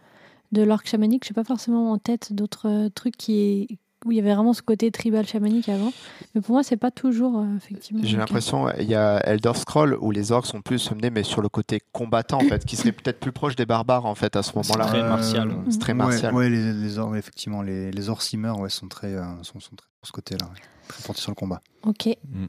[0.51, 1.23] de l'orc chamanique.
[1.25, 4.53] Je sais pas forcément en tête d'autres euh, trucs qui où il y avait vraiment
[4.53, 5.93] ce côté tribal chamanique avant,
[6.35, 8.03] mais pour moi c'est pas toujours euh, effectivement.
[8.05, 11.43] J'ai l'impression, il y a Elder Scroll où les orques sont plus menés, mais sur
[11.43, 14.43] le côté combattant en fait, qui serait peut-être plus proche des barbares en fait à
[14.43, 14.87] ce moment-là.
[14.87, 15.53] très Euh, martial.
[15.69, 16.35] C'est très ouais, martial.
[16.35, 19.89] Ouais, les, les orques, effectivement, les, les orcimers ouais, sont, très, euh, sont, sont très
[20.01, 20.61] pour ce côté-là, ouais.
[20.87, 21.61] très portés sur le combat.
[21.83, 22.07] Ok.
[22.07, 22.45] Mm.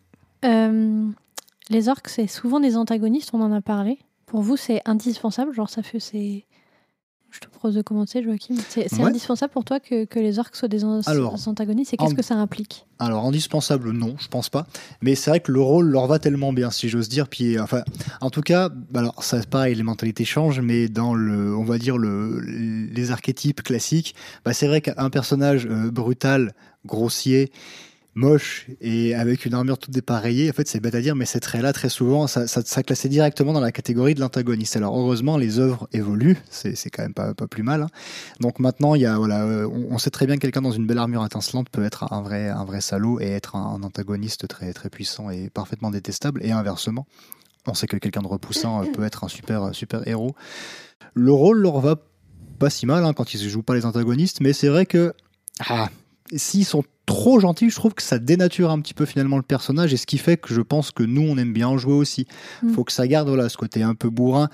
[0.45, 1.09] Euh,
[1.69, 3.97] les orques c'est souvent des antagonistes, on en a parlé.
[4.27, 6.45] Pour vous c'est indispensable, genre ça fait c'est.
[7.31, 8.55] Je te propose de commencer, Joachim.
[8.69, 9.03] C'est Ouais.
[9.03, 11.93] indispensable pour toi que, que les orques soient des, Alors, des antagonistes?
[11.93, 12.85] Et qu'est-ce en- que ça implique?
[12.97, 14.65] Alors, indispensable, non, je pense pas.
[15.01, 17.27] Mais c'est vrai que le rôle leur va tellement bien, si j'ose dire.
[17.29, 17.83] Puis, enfin,
[18.21, 21.77] en tout cas, bah alors, ça, pareil, les mentalités changent, mais dans le, on va
[21.77, 26.53] dire, le, les archétypes classiques, bah, c'est vrai qu'un personnage euh, brutal,
[26.85, 27.51] grossier,
[28.19, 31.39] moche et avec une armure toute dépareillée, en fait, c'est bête à dire, mais ces
[31.39, 34.75] traits-là, très souvent, ça, ça, classait directement dans la catégorie de l'antagoniste.
[34.75, 37.83] Alors, heureusement, les œuvres évoluent, c'est, quand même pas, pas plus mal.
[37.83, 37.89] Hein.
[38.39, 40.85] Donc maintenant, il y a, voilà, euh, on, sait très bien que quelqu'un dans une
[40.85, 44.73] belle armure étincelante peut être un vrai, un vrai salaud et être un, antagoniste très,
[44.73, 47.07] très puissant et parfaitement détestable, et inversement.
[47.65, 50.35] On sait que quelqu'un de repoussant peut être un super, super héros.
[51.13, 51.95] Le rôle leur va
[52.57, 55.13] pas si mal hein, quand ils ne jouent pas les antagonistes, mais c'est vrai que
[55.67, 55.89] ah,
[56.35, 59.91] s'ils sont trop gentils, je trouve que ça dénature un petit peu finalement le personnage
[59.93, 62.27] et ce qui fait que je pense que nous on aime bien en jouer aussi.
[62.61, 62.73] Il mm.
[62.73, 64.47] Faut que ça garde voilà ce côté un peu bourrin.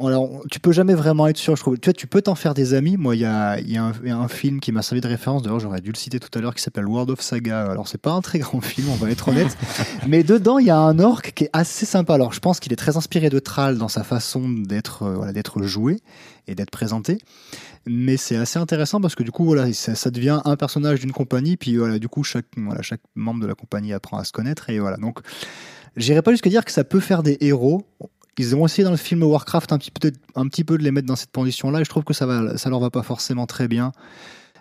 [0.00, 1.78] Alors, tu peux jamais vraiment être sûr, je trouve.
[1.78, 2.96] Tu vois, tu peux t'en faire des amis.
[2.96, 5.80] Moi, il y a, y, a un film qui m'a servi de référence, d'ailleurs, j'aurais
[5.80, 7.64] dû le citer tout à l'heure, qui s'appelle World of Saga.
[7.68, 9.56] Alors, c'est pas un très grand film, on va être honnête.
[10.06, 12.14] mais dedans, il y a un orc qui est assez sympa.
[12.14, 15.32] Alors, je pense qu'il est très inspiré de Thrall dans sa façon d'être euh, voilà,
[15.32, 15.96] d'être joué
[16.46, 17.18] et d'être présenté.
[17.86, 21.56] Mais c'est assez intéressant parce que du coup, voilà, ça, devient un personnage d'une compagnie,
[21.56, 22.46] puis voilà, du coup, chaque,
[23.14, 24.96] membre de la compagnie apprend à se connaître, et voilà.
[24.96, 25.20] Donc,
[25.96, 27.82] j'irai pas jusqu'à dire que ça peut faire des héros.
[28.38, 30.92] Ils ont essayé dans le film Warcraft un petit peu, un petit peu de les
[30.92, 33.68] mettre dans cette position-là, et je trouve que ça va, leur va pas forcément très
[33.68, 33.92] bien.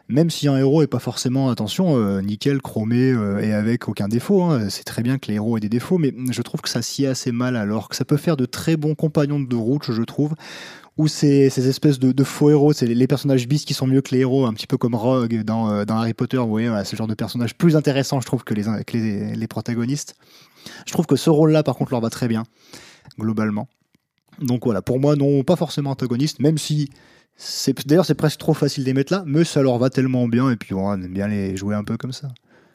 [0.10, 4.08] Même si un héros est pas forcément, attention, euh, nickel, chromé euh, et avec aucun
[4.08, 4.42] défaut.
[4.44, 4.70] Hein.
[4.70, 7.04] C'est très bien que les héros aient des défauts, mais je trouve que ça s'y
[7.04, 10.02] est assez mal alors que ça peut faire de très bons compagnons de route, je
[10.04, 10.34] trouve
[10.98, 14.14] ou ces, ces espèces de, faux héros, c'est les, personnages bis qui sont mieux que
[14.16, 17.08] les héros, un petit peu comme Rogue dans, euh, Harry Potter, vous voyez, ce genre
[17.08, 20.16] de personnages plus intéressants, je trouve, que les, protagonistes.
[20.86, 22.44] Je trouve que ce rôle-là, par contre, leur va très bien,
[23.20, 23.68] globalement.
[24.42, 26.90] Donc voilà, pour moi, non, pas forcément antagoniste, même si
[27.86, 30.50] d'ailleurs c'est presque trop facile de les mettre là, mais ça leur va tellement bien,
[30.50, 32.30] et puis on aime bien les jouer un peu comme ça.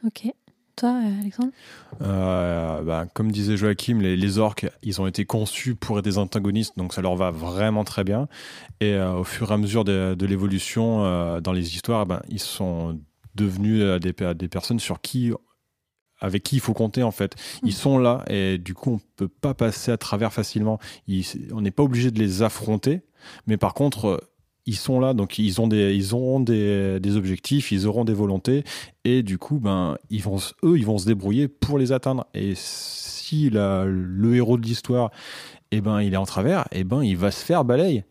[0.07, 0.33] Ok.
[0.77, 1.53] Toi, euh, Alexandre?
[2.01, 6.77] Euh, bah, Comme disait Joachim, les, orques, ils ont été conçus pour être des antagonistes,
[6.77, 8.29] donc ça leur va vraiment très bien.
[8.81, 12.99] Et euh, au fur et à mesure de, l'évolution dans les histoires, ben, ils sont
[13.35, 15.33] devenus des, des personnes sur qui
[16.23, 17.35] avec qui il faut compter en fait.
[17.63, 17.73] Ils mm.
[17.73, 20.79] sont là et du coup on peut pas passer à travers facilement.
[21.53, 23.03] on n'est pas obligé de les affronter,
[23.47, 24.23] mais par contre
[24.66, 28.12] ils sont là, donc ils ont des, ils auront des, des, objectifs, ils auront des
[28.12, 28.64] volontés,
[29.05, 32.27] et du coup, ben, ils vont, eux, ils vont se débrouiller pour les atteindre.
[32.35, 35.11] Et si la, le héros de l'histoire,
[35.72, 38.05] eh ben, il est en travers, eh ben, il va se faire balayer.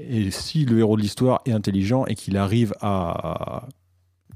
[0.00, 3.68] Et, si le héros de l'histoire est intelligent et qu'il arrive à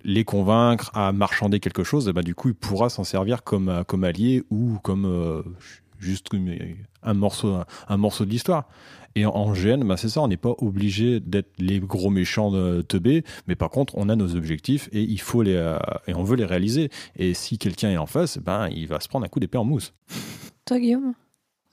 [0.02, 3.84] les convaincre, à marchander quelque chose, eh ben, du coup, il pourra s'en servir comme,
[3.86, 5.42] comme allié ou comme euh,
[5.98, 6.28] juste
[7.02, 8.68] un morceau, un morceau de l'histoire.
[9.16, 12.80] Et en GN, bah c'est ça, on n'est pas obligé d'être les gros méchants de
[12.82, 16.22] teubé, mais par contre, on a nos objectifs et il faut les euh, et on
[16.22, 16.90] veut les réaliser.
[17.16, 19.64] Et si quelqu'un est en face, ben il va se prendre un coup d'épée en
[19.64, 19.94] mousse.
[20.64, 21.14] Toi, Guillaume?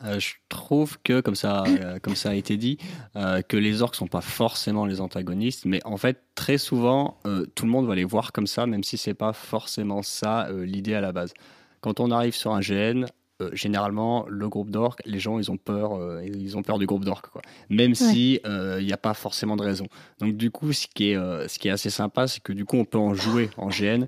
[0.03, 2.77] Euh, je trouve que, comme ça, euh, comme ça a été dit,
[3.15, 7.19] que les orques sont pas forcément les antagonistes, mais en fait, très souvent,
[7.55, 10.93] tout le monde va les voir comme ça, même si c'est pas forcément ça l'idée
[10.93, 11.33] à la base.
[11.81, 13.05] Quand on arrive sur un GN,
[13.39, 16.87] euh, généralement, le groupe d'orques, les gens, ils ont peur, euh, ils ont peur du
[16.87, 17.43] groupe d'orques, quoi.
[17.69, 19.85] Même si il euh, n'y a pas forcément de raison.
[20.19, 22.77] Donc du coup, ce qui est, ce qui est assez sympa, c'est que du coup,
[22.77, 24.05] on peut en jouer en GN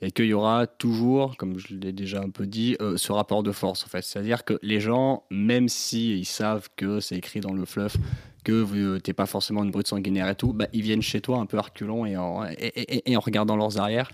[0.00, 3.52] et qu'il y aura toujours, comme je l'ai déjà un peu dit, ce rapport de
[3.52, 4.02] force, en fait.
[4.02, 7.96] C'est-à-dire que les gens, même si ils savent que c'est écrit dans le fluff
[8.44, 11.38] que tu n'es pas forcément une brute sanguinaire et tout, bah, ils viennent chez toi
[11.38, 14.10] un peu reculant et en, et, en regardant leurs arrières.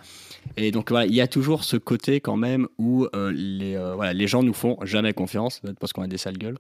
[0.56, 3.94] Et donc voilà, il y a toujours ce côté quand même où euh, les, euh,
[3.94, 6.58] voilà, les gens nous font jamais confiance, parce qu'on a des sales gueules.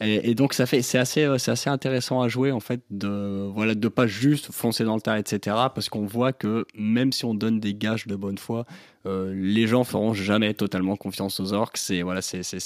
[0.00, 3.76] Et, donc ça fait, c'est assez, euh, assez intéressant à jouer en fait de, voilà,
[3.76, 5.56] de pas juste foncer dans le tas, etc.
[5.74, 8.66] Parce qu'on voit que même si on donne des gages de bonne foi,
[9.06, 11.76] les gens feront jamais totalement confiance aux orques.
[11.76, 12.20] C'est voilà,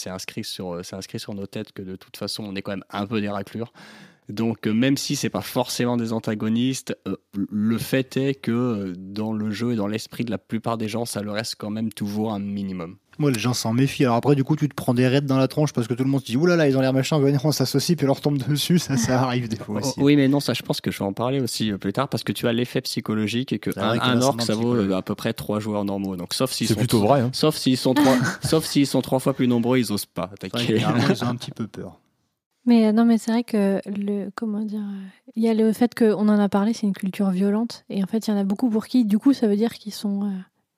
[0.07, 2.85] inscrit sur, c'est inscrit sur nos têtes que de toute façon on est quand même
[2.91, 3.73] un peu des raclures.
[4.29, 8.93] Donc euh, même si c'est pas forcément des antagonistes, euh, le fait est que euh,
[8.97, 11.71] dans le jeu et dans l'esprit de la plupart des gens, ça le reste quand
[11.71, 12.97] même toujours un minimum.
[13.21, 14.05] Moi, les gens s'en méfient.
[14.05, 16.05] Alors après, du coup, tu te prends des raids dans la tronche parce que tout
[16.05, 18.05] le monde se dit oulala, là là, ils ont l'air méchants, venez, on s'associe, puis
[18.05, 18.79] on leur tombe dessus.
[18.79, 19.95] Ça, ça arrive des fois aussi.
[19.97, 22.23] Oui, mais non, ça, je pense que je vais en parler aussi plus tard parce
[22.23, 25.59] que tu as l'effet psychologique et que un, orc, ça vaut à peu près trois
[25.59, 26.15] joueurs normaux.
[26.15, 26.77] Donc, sauf s'ils sont.
[26.77, 27.23] plutôt vrai.
[27.23, 27.31] Hein.
[27.33, 28.15] Sauf s'ils sont trois,
[28.45, 30.77] sauf s'ils sont trois fois plus nombreux, ils osent pas attaquer.
[31.11, 31.99] ils ont un petit peu peur.
[32.69, 35.73] Mais euh, non, mais c'est vrai que le comment dire, euh, il y a le
[35.73, 38.37] fait qu'on en a parlé, c'est une culture violente, et en fait, il y en
[38.37, 40.33] a beaucoup pour qui, du coup, ça veut dire qu'ils sont euh,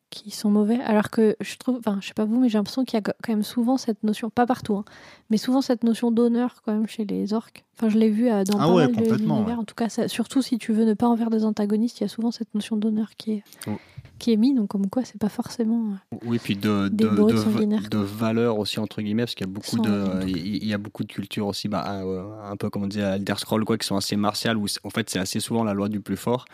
[0.09, 0.79] qu'ils sont mauvais.
[0.83, 3.03] Alors que je trouve, enfin, je sais pas vous, mais j'ai l'impression qu'il y a
[3.03, 4.85] quand même souvent cette notion, pas partout, hein,
[5.31, 7.65] mais souvent cette notion d'honneur quand même chez les orques.
[7.77, 10.73] Enfin, je l'ai vu dans ah pas mal de En tout cas, surtout si tu
[10.73, 13.33] veux ne pas en faire des antagonistes, il y a souvent cette notion d'honneur qui
[13.33, 13.43] est.
[13.67, 13.73] Oh
[14.21, 15.95] qui est mis, donc comme quoi c'est pas forcément.
[16.13, 19.53] Euh, oui, puis de, de, de, de, valeur aussi, entre guillemets, parce qu'il y a
[19.53, 22.03] beaucoup, de, il y a beaucoup de cultures aussi, bah,
[22.45, 25.11] un peu comme on disait, Elder Scroll, quoi, qui sont assez martiales, où en fait
[25.11, 26.45] c'est assez souvent la loi du plus fort.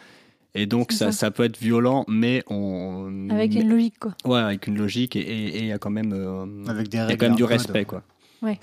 [0.55, 1.13] Et donc ça, ça.
[1.13, 4.15] ça peut être violent, mais on Avec mais- une logique, quoi.
[4.25, 7.03] ouais avec une logique et- il y a quand même euh, Avec des il y
[7.03, 7.19] a règles.
[7.21, 8.03] quand même du respect quoi.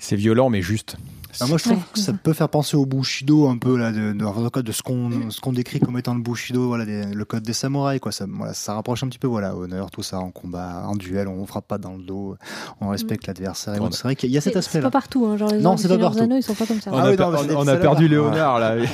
[0.00, 0.96] C'est violent, mais juste.
[1.40, 3.92] Ah, moi, je trouve Ouais, que ça peut faire penser au Bushido un peu là,
[3.92, 6.68] de, de, en tout cas, de ce qu'on ce qu'on décrit comme étant le Bushido,
[6.68, 8.12] voilà, des- le code des samouraïs, quoi.
[8.12, 11.28] Ça, voilà, ça rapproche un petit peu, voilà, honneur, tout ça, en combat, en duel,
[11.28, 12.36] on frappe pas dans le dos,
[12.80, 13.74] on respecte l'adversaire.
[13.74, 13.96] et On a- autres.
[13.96, 15.88] C'est vrai qu'il y a cet C'est- C'est pas partout, hein, genre les Non, c'est
[15.88, 16.20] pas partout.
[16.22, 16.90] Anneaux, ils sont pas comme ça.
[16.92, 17.80] On Ah a, oui, per- non, mais on- a là-bas.
[17.80, 18.74] perdu Léonard là.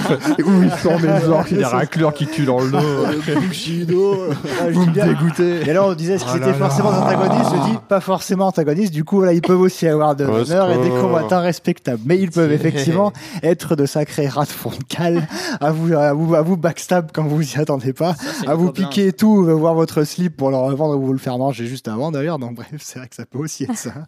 [0.44, 3.40] Où ils sont mes orques, il y a racleurs qui tuent dans le dos.
[3.40, 4.16] Bushido.
[4.60, 5.68] Ah, Vous me dégoûtez.
[5.68, 7.00] Et là, on disait, est-ce qu'ils étaient là forcément là.
[7.02, 8.92] antagonistes Je dis, pas forcément antagonistes.
[8.92, 11.40] Du coup, voilà, ils peuvent aussi avoir de l'honneur et des combattants
[11.70, 12.02] respectables.
[12.04, 13.12] Mais ils peuvent effectivement
[13.42, 15.28] être de sacrés rats de fond de cale,
[15.60, 18.14] à vous, à vous, à vous backstab quand vous y attendez pas,
[18.46, 21.38] à vous piquer tout, euh, voir votre slip pour le revendre ou vous le faire
[21.38, 22.38] manger juste avant d'ailleurs.
[22.38, 24.04] Donc, bref, c'est vrai que ça peut aussi être ça.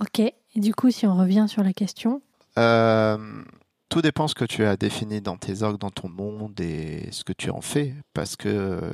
[0.00, 0.20] Ok.
[0.20, 2.20] Et du coup, si on revient sur la question,
[2.58, 3.18] Euh,
[3.88, 7.24] tout dépend ce que tu as défini dans tes orques, dans ton monde et ce
[7.24, 7.94] que tu en fais.
[8.14, 8.90] Parce que euh,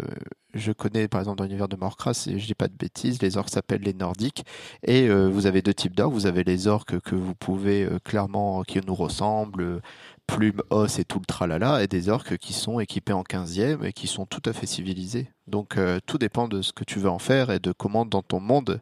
[0.54, 3.36] je connais, par exemple, dans l'univers de Morkras, et je dis pas de bêtises, les
[3.36, 4.44] orques s'appellent les nordiques.
[4.86, 6.12] Et euh, vous avez deux types d'orques.
[6.12, 9.80] Vous avez les orques que vous pouvez euh, clairement, qui nous ressemblent,
[10.26, 13.92] plumes, os et tout le tralala, et des orques qui sont équipés en 15e et
[13.92, 15.30] qui sont tout à fait civilisés.
[15.46, 15.76] Donc
[16.06, 18.80] tout dépend de ce que tu veux en faire et de comment dans ton monde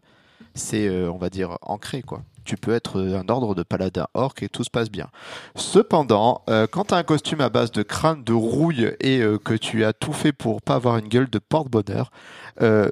[0.54, 2.22] c'est, on va dire, ancré, quoi.
[2.50, 5.06] Tu peux être euh, un ordre de paladin orc et tout se passe bien.
[5.54, 9.38] Cependant, euh, quand tu as un costume à base de crâne, de rouille et euh,
[9.38, 12.10] que tu as tout fait pour pas avoir une gueule de porte-bonheur,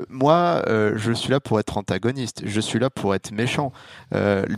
[0.09, 2.43] moi, je suis là pour être antagoniste.
[2.47, 3.71] Je suis là pour être méchant.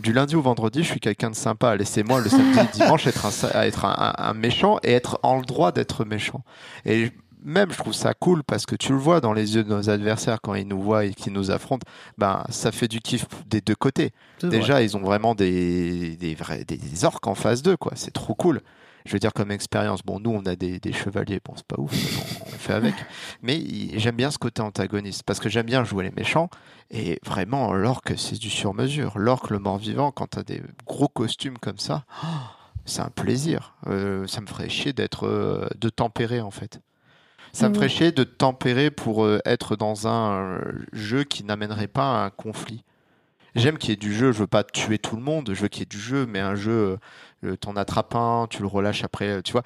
[0.01, 1.75] Du lundi au vendredi, je suis quelqu'un de sympa.
[1.75, 5.73] Laissez-moi le samedi et dimanche être, un, être un, méchant et être en le droit
[5.73, 6.45] d'être méchant.
[6.85, 7.11] Et
[7.43, 9.89] même, je trouve ça cool parce que tu le vois dans les yeux de nos
[9.89, 11.85] adversaires quand ils nous voient et qu'ils nous affrontent.
[12.17, 14.11] Ben, ça fait du kiff des deux côtés.
[14.43, 17.93] Déjà, ils ont vraiment des, des vrais des orques en face d'eux, quoi.
[17.95, 18.61] C'est trop cool.
[19.05, 20.03] Je veux dire, comme expérience.
[20.03, 21.39] Bon, nous, on a des, des chevaliers.
[21.43, 22.93] Bon, c'est pas ouf, on, on fait avec.
[23.41, 23.59] Mais
[23.95, 26.49] j'aime bien ce côté antagoniste parce que j'aime bien jouer les méchants.
[26.91, 29.17] Et vraiment, l'orque, c'est du sur-mesure.
[29.17, 32.27] L'orque, le mort-vivant, quand t'as des gros costumes comme ça, oh,
[32.85, 33.75] c'est un plaisir.
[33.87, 36.79] Euh, ça me ferait chier d'être euh, de tempérer, en fait.
[37.53, 40.61] Ça me ferait chier de tempérer pour euh, être dans un euh,
[40.93, 42.83] jeu qui n'amènerait pas à un conflit.
[43.55, 45.67] J'aime qu'il y ait du jeu, je veux pas tuer tout le monde, je veux
[45.67, 46.97] qu'il y ait du jeu, mais un jeu,
[47.43, 49.63] euh, t'en attrapes un, tu le relâches après, tu vois.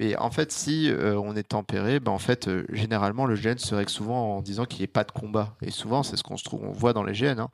[0.00, 3.58] Mais en fait, si euh, on est tempéré, ben en fait, euh, généralement, le GN
[3.58, 5.54] serait que souvent en disant qu'il n'y ait pas de combat.
[5.62, 7.38] Et souvent, c'est ce qu'on se trouve, on voit dans les GN.
[7.38, 7.50] hein.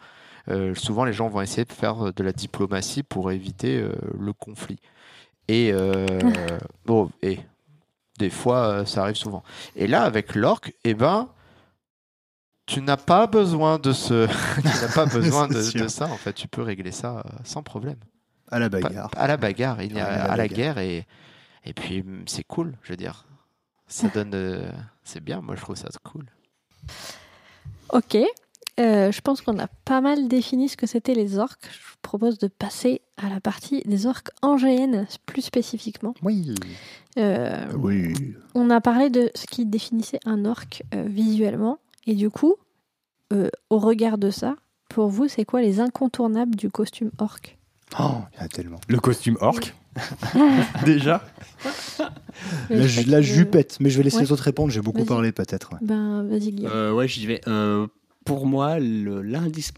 [0.49, 3.87] Euh, souvent, les gens vont essayer de faire de la diplomatie pour éviter
[4.19, 4.79] le conflit.
[5.49, 5.73] Et
[6.87, 7.41] bon, et
[8.19, 9.43] des fois, euh, ça arrive souvent.
[9.77, 11.29] Et là, avec l'orc, eh ben,
[12.67, 16.07] tu n'as pas besoin de ce, tu n'as pas besoin de, ça.
[16.07, 17.97] En fait, tu peux régler ça euh, sans problème.
[18.51, 19.11] À la Pas- bagarre.
[19.17, 20.57] à la bagarre, il y a, Ouais, à la à la bagarre.
[20.57, 21.07] guerre et
[21.65, 23.27] et puis mm, c'est cool, je veux dire.
[23.87, 24.71] Ça donne, euh,
[25.05, 25.41] c'est bien.
[25.41, 26.27] Moi, je trouve ça cool.
[27.93, 28.17] ok.
[28.81, 31.67] Euh, je pense qu'on a pas mal défini ce que c'était les orques.
[31.73, 36.15] Je vous propose de passer à la partie des orques en GN, plus spécifiquement.
[36.23, 36.55] Oui.
[37.19, 38.15] Euh, Oui.
[38.55, 41.79] on a parlé de ce qui définissait un orque euh, visuellement.
[42.07, 42.55] Et du coup,
[43.33, 44.55] euh, au regard de ça,
[44.89, 47.59] pour vous, c'est quoi les incontournables du costume orque?
[47.99, 48.81] Oh, il y en a tellement.
[48.89, 49.75] Le costume orc.
[50.85, 51.23] Déjà?
[52.71, 53.79] La, ju- la jupette.
[53.81, 54.23] Mais je vais laisser Ouais.
[54.23, 55.73] les autres répondre, j'ai beaucoup parlé peut-être.
[55.73, 55.79] ouais.
[55.83, 56.71] Ben, vas-y, Guillaume.
[56.73, 57.41] Euh, ouais, j'y vais.
[57.49, 57.89] Euh,
[58.25, 59.09] pour moi, il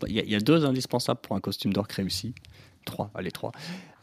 [0.09, 2.35] y, y a deux indispensables pour un costume d'orc réussi.
[2.85, 3.53] Trois, allez, trois.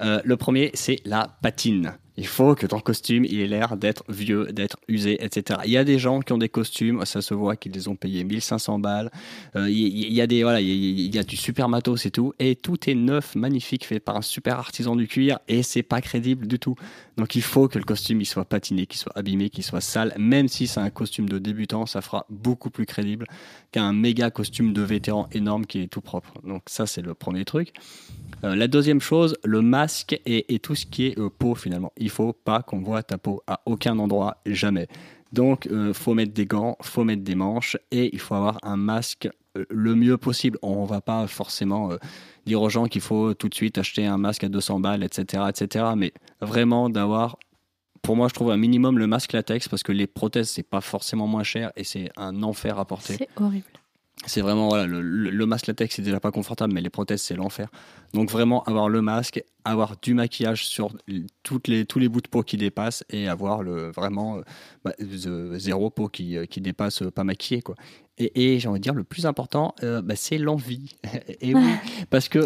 [0.02, 1.98] Euh, le premier, c'est la patine.
[2.20, 5.60] Il faut que ton costume il ait l'air d'être vieux, d'être usé, etc.
[5.66, 7.96] Il y a des gens qui ont des costumes, ça se voit qu'ils les ont
[7.96, 9.12] payés 1500 balles.
[9.56, 12.56] Euh, il, y, a des voilà, il y a du super matos et tout, et
[12.56, 16.48] tout est neuf, magnifique, fait par un super artisan du cuir, et c'est pas crédible
[16.48, 16.76] du tout.
[17.18, 20.14] Donc il faut que le costume il soit patiné, qu'il soit abîmé, qu'il soit sale.
[20.18, 23.28] Même si c'est un costume de débutant, ça fera beaucoup plus crédible
[23.72, 26.34] qu'un méga costume de vétéran énorme qui est tout propre.
[26.44, 27.74] Donc ça c'est le premier truc.
[28.44, 29.87] Euh, la deuxième chose, le masque
[30.26, 31.92] et, et tout ce qui est euh, peau finalement.
[31.98, 34.88] Il faut pas qu'on voit ta peau à aucun endroit, jamais.
[35.34, 38.78] Donc euh, faut mettre des gants, faut mettre des manches et il faut avoir un
[38.78, 40.58] masque euh, le mieux possible.
[40.62, 41.98] On va pas forcément euh,
[42.46, 45.44] dire aux gens qu'il faut tout de suite acheter un masque à 200 balles, etc.,
[45.50, 45.86] etc.
[45.96, 47.38] Mais vraiment d'avoir
[48.04, 50.80] pour moi, je trouve un minimum le masque latex parce que les prothèses, c'est pas
[50.80, 53.16] forcément moins cher et c'est un enfer à porter.
[53.18, 53.66] C'est horrible.
[54.26, 57.70] C'est vraiment, voilà, le masque latex, c'est déjà pas confortable, mais les prothèses, c'est l'enfer.
[58.14, 60.96] Donc, vraiment, avoir le masque, avoir du maquillage sur
[61.44, 64.42] toutes les, tous les bouts de peau qui dépassent et avoir le, vraiment euh,
[64.84, 64.94] bah,
[65.58, 67.76] zéro peau qui, euh, qui dépasse euh, pas maquillée, quoi.
[68.20, 70.96] Et, et j'ai envie de dire, le plus important, euh, bah, c'est l'envie.
[71.42, 71.70] et oui,
[72.10, 72.40] parce que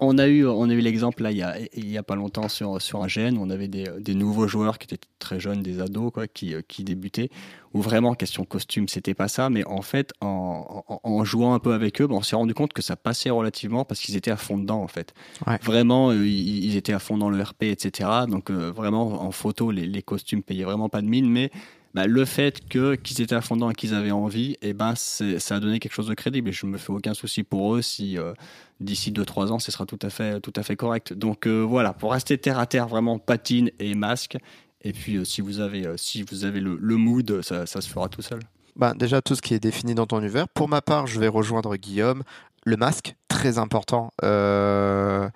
[0.00, 2.14] on, a eu, on a eu l'exemple là il y a, il y a pas
[2.14, 5.62] longtemps sur sur un GN, on avait des, des nouveaux joueurs qui étaient très jeunes,
[5.62, 7.28] des ados quoi, qui qui débutaient.
[7.74, 11.58] Où vraiment question costume, c'était pas ça, mais en fait, en, en, en jouant un
[11.58, 14.30] peu avec eux, bah, on s'est rendu compte que ça passait relativement parce qu'ils étaient
[14.30, 15.12] à fond dedans en fait.
[15.46, 15.58] Ouais.
[15.62, 18.08] Vraiment, euh, ils, ils étaient à fond dans le RP, etc.
[18.28, 21.50] Donc euh, vraiment en photo, les, les costumes payaient vraiment pas de mine, mais
[21.94, 24.94] bah, le fait que qu'ils étaient à fond dedans et qu'ils avaient envie, et ben
[24.96, 26.48] c'est- ça a donné quelque chose de crédible.
[26.48, 28.32] Et je me fais aucun souci pour eux si euh,
[28.80, 31.12] d'ici 2-3 ans, ce sera tout à fait tout à fait correct.
[31.12, 34.36] Donc euh, voilà, pour rester terre à terre, vraiment patine et masque.
[34.84, 37.88] Et puis euh, si vous avez si vous avez le, le mood, ça, ça se
[37.90, 38.40] fera tout seul.
[38.74, 40.48] Ben, déjà, tout ce qui est défini dans ton univers.
[40.48, 42.22] Pour ma part, je vais rejoindre Guillaume.
[42.64, 44.12] Le masque, très important.
[44.22, 45.28] Euh,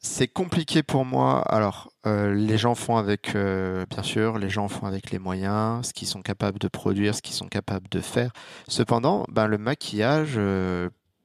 [0.00, 1.40] C'est compliqué pour moi.
[1.42, 5.88] Alors, euh, les gens font avec, euh, bien sûr, les gens font avec les moyens,
[5.88, 8.32] ce qu'ils sont capables de produire, ce qu'ils sont capables de faire.
[8.68, 10.38] Cependant, ben, le maquillage,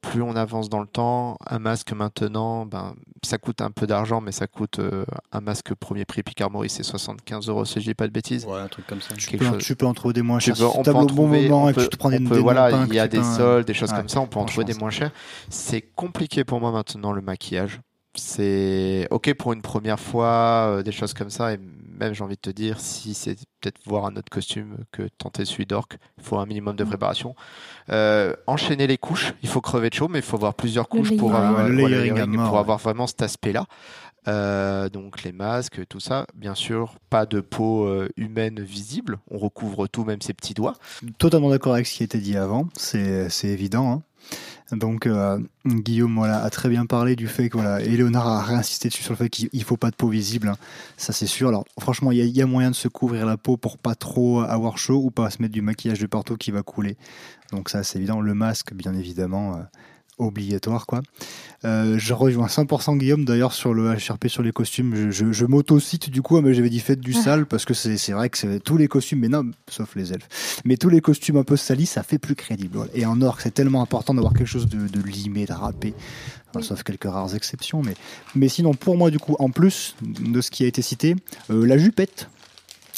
[0.04, 4.20] plus on avance dans le temps, un masque maintenant, ben, ça coûte un peu d'argent,
[4.20, 7.84] mais ça coûte euh, un masque premier prix Picard Maurice, c'est 75 euros si je
[7.86, 8.44] dis pas de bêtises.
[8.44, 9.14] Ouais, un truc comme ça.
[9.16, 9.62] Tu quelque peux, chose.
[9.64, 10.56] tu peux en trouver des moins Tu chers.
[10.56, 11.88] peux- Si on tu peut en au bon trouver, moment on et que peut- tu
[11.90, 14.08] te prends des, peut- des voilà, il y a des soldes, des choses Ouais, comme
[14.08, 15.10] ça, on peut en trouver des moins chers.
[15.48, 17.80] C'est compliqué pour moi maintenant le maquillage.
[18.16, 21.58] C'est ok pour une première fois, euh, des choses comme ça, et
[21.98, 25.44] même j'ai envie de te dire, si c'est peut-être voir un autre costume que tenter
[25.44, 26.88] celui d'orc, il faut un minimum de Mm.
[26.88, 27.34] préparation.
[27.90, 30.98] Euh, enchaîner les couches, il faut crever de chaud, mais il faut avoir plusieurs Le
[30.98, 31.46] couches pour layering.
[31.48, 32.60] avoir, Ouais, le voilà, layering à layering, mort, pour ouais.
[32.60, 33.66] avoir vraiment cet aspect-là.
[34.26, 39.36] Euh, donc les masques, tout ça, bien sûr, pas de peau euh, humaine visible, on
[39.38, 40.74] recouvre tout, même ses petits doigts.
[41.18, 43.92] Totalement d'accord avec ce qui a été dit avant, c'est c'est évident.
[43.92, 44.02] hein.
[44.76, 48.42] Donc euh, Guillaume voilà, a très bien parlé du fait que voilà, et Léonard a
[48.42, 50.56] réinsisté dessus sur le fait qu'il il faut pas de peau visible, hein.
[50.96, 51.48] ça c'est sûr.
[51.48, 54.78] Alors franchement, il y, a- moyen de se couvrir la peau pour pas trop avoir
[54.78, 56.96] chaud ou pas se mettre du maquillage de partout qui va couler.
[57.52, 58.20] Donc ça c'est évident.
[58.20, 59.60] Le masque, bien évidemment, euh,
[60.18, 61.02] obligatoire quoi.
[61.64, 64.94] Euh, je rejoins 100% Guillaume d'ailleurs sur le HRP sur les costumes.
[64.94, 67.22] Je, je, je m'auto-cite du coup, mais j'avais dit faites du Ah.
[67.22, 70.12] sale parce que c'est c'est vrai que c'est tous les costumes, mais non, sauf les
[70.12, 70.60] elfes.
[70.64, 72.76] Mais tous les costumes un peu salis, ça fait plus crédible.
[72.76, 72.90] voilà.
[72.94, 75.94] Et en orc, c'est tellement important d'avoir quelque chose de, de limé, de râpé.
[76.50, 76.62] Enfin.
[76.62, 77.82] Sauf quelques rares exceptions.
[77.82, 77.94] Mais,
[78.34, 81.16] mais sinon, pour moi, du coup, en plus de ce qui a été cité,
[81.50, 82.28] euh, la jupette.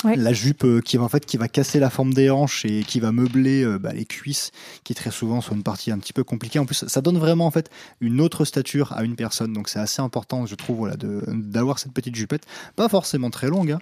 [0.05, 0.15] Ouais.
[0.17, 2.83] La jupe euh, qui va en fait qui va casser la forme des hanches et
[2.85, 4.51] qui va meubler euh, bah, les cuisses,
[4.85, 6.59] qui très souvent sont une partie un petit peu compliquée.
[6.59, 7.71] En plus, ça donne vraiment en fait
[8.01, 9.53] une autre stature à une personne.
[9.55, 12.43] Donc c'est assez important, je trouve, voilà, de- d'avoir cette petite jupette,
[12.77, 13.79] pas forcément très longue, hein,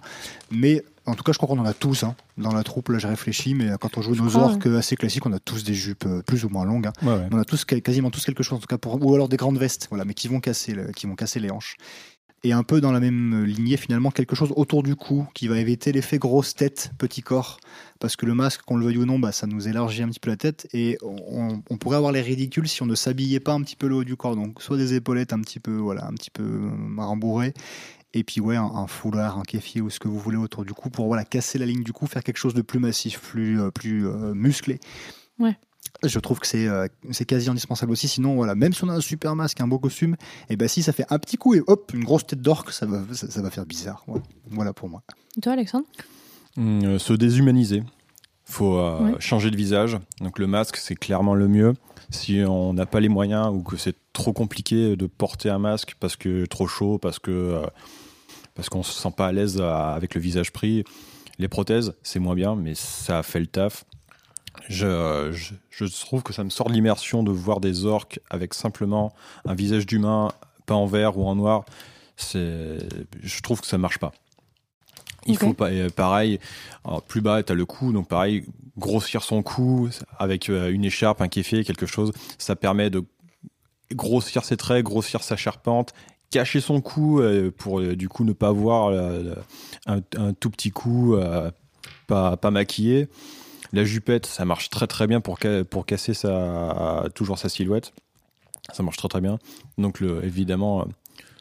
[0.51, 2.89] mais en tout cas, je crois qu'on en a tous hein, dans la troupe.
[2.89, 5.39] Là, j'ai réfléchi, mais quand on joue Je nos crois, orques assez classiques, on a
[5.39, 6.87] tous des jupes euh, plus ou moins longues.
[6.87, 6.93] hein.
[7.03, 7.29] Ouais, ouais.
[7.31, 9.59] On a tous quasiment tous quelque chose en tout cas pour ou alors des grandes
[9.59, 11.77] vestes, voilà, mais qui vont casser, le- qui vont casser les hanches.
[12.45, 15.59] Et un peu dans la même lignée finalement quelque chose autour du cou qui va
[15.59, 17.59] éviter l'effet grosse tête, petit corps,
[18.01, 20.21] parce que le masque, qu'on le veuille ou non, bah, ça nous élargit un petit
[20.21, 23.63] peu la tête et on, pourrait avoir les ridicules si on ne s'habillait pas un
[23.63, 24.37] petit peu le haut du corps.
[24.37, 26.69] Donc soit des épaulettes un petit peu, voilà, un petit peu
[26.99, 27.55] rembourrées.
[28.13, 30.75] Et puis ouais, un, un foulard, un kéfier ou ce que vous voulez autour du
[30.75, 33.61] cou pour voilà casser la ligne du cou, faire quelque chose de plus massif, plus
[33.61, 34.79] euh, plus euh, musclé.
[35.39, 35.57] Ouais.
[36.03, 38.09] Je trouve que c'est euh, c'est quasi indispensable aussi.
[38.09, 40.17] Sinon, voilà, même si on a un super masque, un beau costume,
[40.51, 42.85] et ben si ça fait un petit coup et hop, une grosse tête d'orque, ça
[42.87, 44.03] va, ça, ça va faire bizarre.
[44.07, 45.03] Voilà, Voilà pour moi.
[45.37, 45.87] Et toi, Alexandre?
[46.57, 47.83] Hum, euh, se déshumaniser.
[48.45, 49.15] faut euh, Ouais.
[49.21, 49.97] changer de visage.
[50.21, 51.75] Donc le masque, c'est clairement le mieux.
[52.11, 55.97] Si on n'a pas les moyens ou que c'est trop compliqué de porter un masque
[56.01, 57.67] parce que trop chaud, parce que euh,
[58.55, 60.85] parce qu'on se sent pas à l'aise avec le visage pris,
[61.39, 63.85] les prothèses, c'est moins bien, mais ça fait le taf.
[64.69, 68.55] Je, je, je trouve que ça me sort de l'immersion de voir des orques avec
[68.55, 69.13] simplement
[69.45, 70.33] un visage d'humain
[70.67, 71.65] peint en vert ou en noir.
[72.17, 72.79] C'est,
[73.23, 74.13] je trouve que ça marche pas.
[75.27, 76.39] Il faut pas, et pareil,
[77.09, 78.45] plus bas, tu as le cou, donc pareil,
[78.77, 79.89] grossir son cou
[80.19, 83.05] avec euh, une écharpe, un kéfier, quelque chose, ça permet de
[83.93, 85.95] grossir ses traits, grossir sa charpente,
[86.31, 89.35] cacher son cou euh, pour euh, du coup ne pas voir euh,
[89.87, 91.51] un, un tout petit cou euh,
[92.07, 93.09] pas, pas maquillé.
[93.75, 97.93] La jupette, ça marche très très bien pour, ca- pour casser sa, toujours sa silhouette.
[98.73, 99.39] Ça marche très très bien.
[99.79, 100.85] Donc le, évidemment, euh,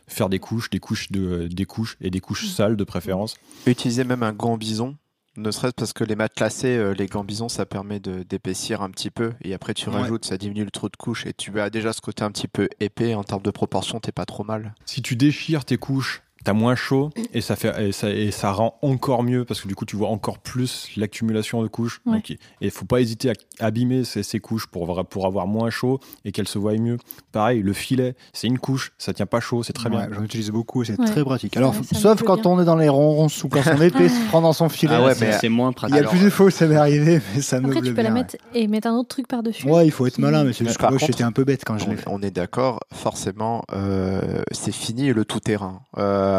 [0.07, 3.35] faire des couches, des couches, de, des couches et des couches sales de préférence.
[3.67, 4.97] Utiliser même un gant bison,
[5.37, 9.11] ne serait-ce parce que les matelassés, euh, les gants bison, ça permet d'épaissir un petit
[9.11, 9.33] peu.
[9.43, 10.01] Et après, tu Ouais.
[10.01, 11.27] rajoutes, ça diminue le trou de couche.
[11.27, 13.13] Et tu as déjà ce côté un petit peu épais.
[13.13, 14.73] En termes de proportion, t'es pas trop mal.
[14.85, 18.51] Si tu déchires tes couches t'as moins chaud et ça fait et ça, et ça
[18.51, 22.01] rend encore mieux parce que du coup tu vois encore plus l'accumulation de couches.
[22.05, 22.15] Ouais.
[22.15, 23.33] Donc, et faut pas hésiter à
[23.65, 26.97] abîmer ces, ces couches pour pour avoir moins chaud et qu'elles se voient mieux.
[27.31, 30.09] Pareil, le filet, c'est une couche, ça tient pas chaud, c'est très Ouais, bien.
[30.15, 31.05] J'en utilise beaucoup, c'est Ouais.
[31.05, 31.55] très pratique.
[31.57, 32.51] Alors, sauf quand bien.
[32.51, 34.93] on est dans les ronces ou quand son épée se prend dans son filet.
[34.95, 35.95] Ah ouais, c'est moins Il pratique.
[35.95, 37.93] y a Alors, plus de fois où ça m'est arrivé, mais ça me Après, tu
[37.93, 39.67] peux la mettre et mettre un autre truc par-dessus.
[39.67, 41.63] Ouais, il faut être malin, mais c'est juste que par moi j'étais un peu bête
[41.65, 42.03] quand je l'ai On, fait.
[42.07, 45.81] on est d'accord, forcément, euh, c'est fini le tout-terrain.
[45.97, 46.32] Euh,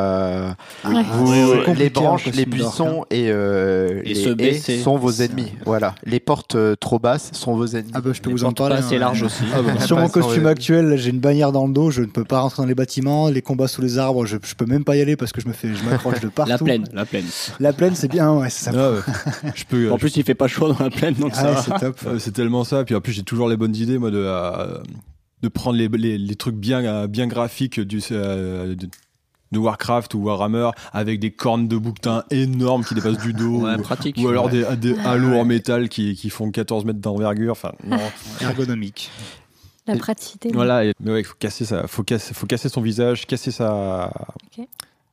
[0.85, 1.03] Ouais.
[1.13, 1.33] vous-
[1.65, 5.53] c'est les branches, les buissons et, euh, Et les haies sont vos C'est ennemis.
[5.65, 7.91] Voilà, les portes euh, trop basses sont vos ennemis.
[7.95, 8.77] Ah bah je peux Les vous en parler.
[8.77, 9.23] assez hein, ouais.
[9.23, 9.43] aussi.
[9.55, 12.25] Ah bah, Sur mon costume actuel, j'ai une bannière dans le dos, je ne peux
[12.25, 14.97] pas rentrer dans les bâtiments, les combats sous les arbres, je, je peux même pas
[14.97, 16.51] y aller parce que je me fais, je m'accroche de partout.
[16.51, 17.25] La plaine, la plaine.
[17.61, 18.73] La plaine, c'est bien, ouais, c'est ça.
[18.75, 19.51] Ah ouais.
[19.55, 21.79] je peux, En plus, il fait pas chaud dans la plaine, donc Ah ça c'est
[21.87, 21.97] top.
[22.07, 22.85] Euh, c'est tellement ça.
[22.85, 24.79] Puis en plus, j'ai toujours les bonnes idées, moi, de, euh,
[25.43, 28.89] de prendre les, les, les trucs bien, euh, bien graphiques du, euh, de,
[29.55, 33.63] de Warcraft ou Warhammer avec des cornes de bouquetin énormes qui dépassent du dos.
[33.63, 34.19] Ouais, ou, pratique.
[34.23, 34.65] ou alors Ouais.
[34.77, 37.53] des, des halos en métal qui, qui font 14 mètres d'envergure.
[37.53, 37.97] Enfin, non.
[38.43, 39.11] Ergonomique.
[39.87, 40.51] La praticité.
[40.53, 40.85] voilà.
[40.85, 41.87] et- mais ouais, il faut casser ça.
[41.87, 44.11] Faut casser, faut casser son visage, casser sa,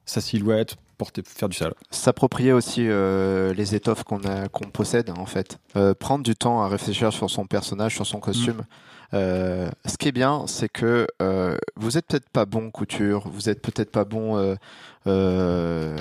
[0.06, 1.74] sa silhouette, porter, faire du sale.
[1.89, 5.60] S'approprier aussi euh, les étoffes qu'on a, qu'on possède en fait.
[5.76, 8.62] Euh, prendre du temps à réfléchir sur son personnage, sur son costume.
[9.14, 13.49] Euh, ce qui est bien, c'est que euh, vous êtes peut-être pas bon couture, vous
[13.49, 14.55] êtes peut-être pas bon euh,
[15.07, 15.97] euh,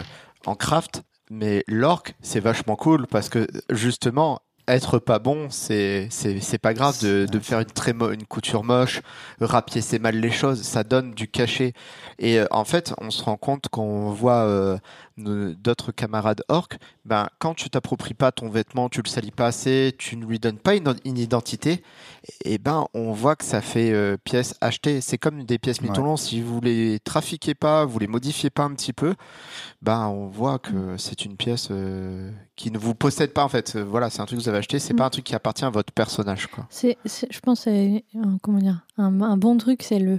[0.47, 4.41] en craft, mais l'orc c'est vachement cool parce que justement
[4.71, 9.01] être pas bon, c'est c'est pas grave de, de faire une très une couture moche,
[9.41, 11.73] rapiécer mal les choses, ça donne du cachet.
[12.19, 14.79] Et euh, en fait, on se rend compte qu'on voit euh,
[15.23, 19.95] d'autres camarades orques, ben quand tu t'appropries pas ton vêtement, tu le salis pas assez,
[19.99, 21.83] tu ne lui donnes pas une, une identité,
[22.45, 25.01] et ben on voit que ça fait euh, pièces achetées.
[25.01, 25.89] C'est comme des pièces Ouais.
[25.89, 26.17] mitolon.
[26.17, 29.15] Si vous les trafiquez pas, vous les modifiez pas un petit peu,
[29.83, 33.77] ben on voit que c'est une pièce euh, qui ne vous possède pas en fait.
[33.77, 34.97] Voilà, c'est un truc que vous avez acheté, c'est Mm.
[34.97, 36.67] pas un truc qui appartient à votre personnage quoi.
[36.71, 40.19] C'est, je pense, que c'est un, comment dire, un, un bon truc, c'est le,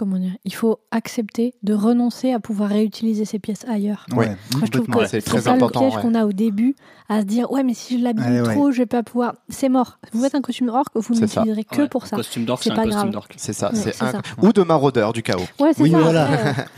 [0.00, 4.06] comment dire, il faut accepter de renoncer à pouvoir réutiliser ces pièces ailleurs.
[4.16, 4.28] Ouais.
[4.56, 6.02] Moi, je trouve que Ouais, c'est c'est très ça important, le piège ouais.
[6.02, 6.74] qu'on a au début,
[7.10, 8.42] à se dire ouais mais si je ouais.
[8.54, 9.34] trop, je vais pas pouvoir.
[9.50, 9.98] C'est mort.
[10.12, 12.16] Vous faites un costume orc, vous ne l'utiliserez que Ouais, pour ça.
[12.16, 13.24] costume d'orc, C'est pas costume grave.
[13.36, 14.12] C'est ça, Ouais, c'est c'est un...
[14.12, 14.22] ça.
[14.42, 15.98] ou de maraudeur du chaos, Ouais, c'est Oui, ça.
[15.98, 16.28] voilà.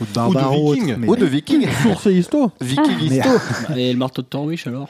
[0.01, 1.07] Ou de viking.
[1.07, 2.51] ou de viking, Source et histo.
[2.61, 3.29] viking histo.
[3.75, 4.89] Et le marteau de Torwish alors?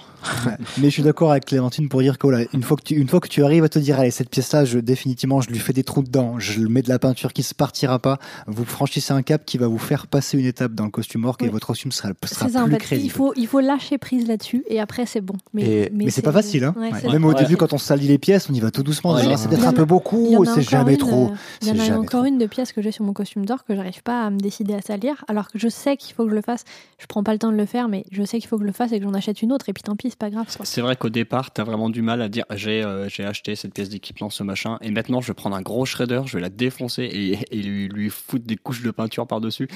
[0.77, 3.07] Mais je suis d'accord avec Clémentine pour dire que voilà, une fois que tu, une
[3.07, 5.73] fois que tu arrives à te dire, allez, cette pièce-là, je, définitivement, je lui fais
[5.73, 8.17] des trous dedans, je le mets de la peinture qui se partira pas,
[8.47, 11.37] vous franchissez un cap qui va vous faire passer une étape dans le costume orc
[11.41, 12.77] et votre costume sera, sera C'est ça en plus fait.
[12.79, 13.05] crédible.
[13.07, 15.35] Il faut, il faut lâcher prise là-dessus et après c'est bon.
[15.53, 16.75] Mais, Et- Mais c'est pas facile, hein.
[16.77, 17.35] ouais, Même au Ouais.
[17.35, 19.11] début, quand on salit les pièces, on y va tout doucement.
[19.11, 19.23] en Ouais.
[19.31, 21.27] ah, c'est peut-être en un a- peu beaucoup, en a c'est jamais une, trop.
[21.31, 22.25] euh, Il y en a encore trop.
[22.25, 24.73] une de pièce que j'ai sur mon costume d'or que j'arrive pas à me décider
[24.73, 26.63] à salir, alors que je sais qu'il faut que je le fasse.
[26.99, 28.67] Je prends pas le temps de le faire, mais je sais qu'il faut que je
[28.67, 29.69] le fasse et que j'en achète une autre.
[29.69, 30.45] Et puis tant pis, c'est pas grave.
[30.55, 30.65] quoi.
[30.65, 33.73] C'est vrai qu'au départ, t'as vraiment du mal à dire j'ai euh, j'ai acheté cette
[33.73, 36.49] pièce d'équipement, ce machin, et maintenant je vais prendre un gros shredder, je vais la
[36.49, 39.67] défoncer et, et lui, lui foutre des couches de peinture par-dessus.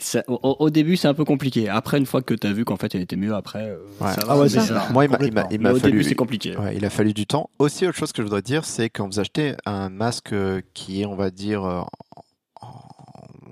[0.00, 1.68] Ça- Au, au début, c'est un peu compliqué.
[1.68, 4.12] Après, une fois que t'as vu qu'en fait elle était mieux, après, euh, Ouais.
[4.12, 4.34] ça va.
[4.34, 4.86] Ah ouais, ça- ça.
[4.92, 5.18] Moi, il m'a-
[5.58, 5.92] m'a au fallu.
[5.92, 6.56] début, c'est compliqué.
[6.56, 7.50] Ouais, il a fallu du temps.
[7.58, 11.00] Aussi, autre chose que je voudrais dire, c'est quand vous achetez un masque euh, qui
[11.02, 11.80] est, on va dire, euh,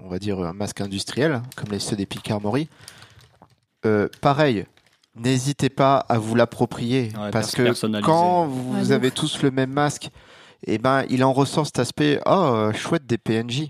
[0.05, 2.69] on va dire un masque industriel, comme les ceux des Picard Mori,
[3.85, 4.67] euh, pareil,
[5.17, 7.11] n'hésitez pas à vous l'approprier.
[7.19, 10.11] Ouais, parce que quand vous Ouais, avez tous le même masque,
[10.67, 13.69] et ben, il en ressort cet aspect, oh, euh, chouette des PNJ.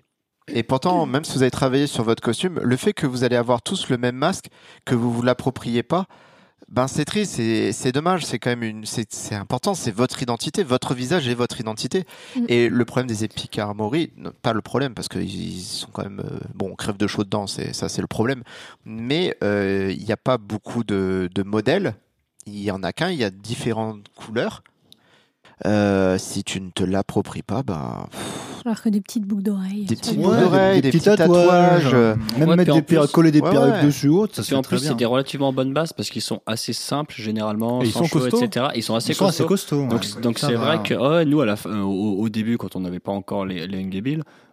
[0.48, 3.34] Et pourtant, même si vous avez travaillé sur votre costume, le fait que vous allez
[3.36, 4.46] avoir tous le même masque,
[4.84, 6.06] que vous vous l'appropriez pas,
[6.68, 7.40] ben c'est triste,
[7.72, 11.60] c'est dommage, c'est quand même une, c'est important, c'est votre identité, votre visage et votre
[11.60, 12.04] identité.
[12.34, 12.44] Mm.
[12.48, 14.12] Et le problème des épiques armory,
[14.42, 17.22] pas le problème parce qu'ils ils sont quand même, euh, bon, on crève de chaud
[17.22, 18.42] dedans, c'est ça c'est le problème.
[18.84, 21.94] Mais euh, il n'y a pas beaucoup de, de modèles,
[22.46, 24.64] il y en a qu'un, il y a différentes couleurs.
[25.64, 28.06] Euh, si tu ne te l'appropries pas, ben
[28.66, 29.86] Alors que des petites boucles d'oreilles.
[29.86, 33.30] Des petites boucles d'oreilles, des petits tatouages, euh, Même Ouais, mettre des en plus- coller
[33.30, 33.84] des Ouais, perruques ouais.
[33.86, 35.94] dessus ou autre, ça se Puis en fait très plus, c'est des relativement bonnes bases
[35.94, 38.42] parce qu'ils sont assez simples généralement, Et ils sans sont chaud, costauds.
[38.44, 38.66] etc.
[38.74, 39.86] Ils sont assez Ils sont assez costauds.
[40.20, 43.00] Donc, c'est vrai que ouais, nous, à la fin, au, au début, quand on n'avait
[43.00, 43.78] pas encore les, les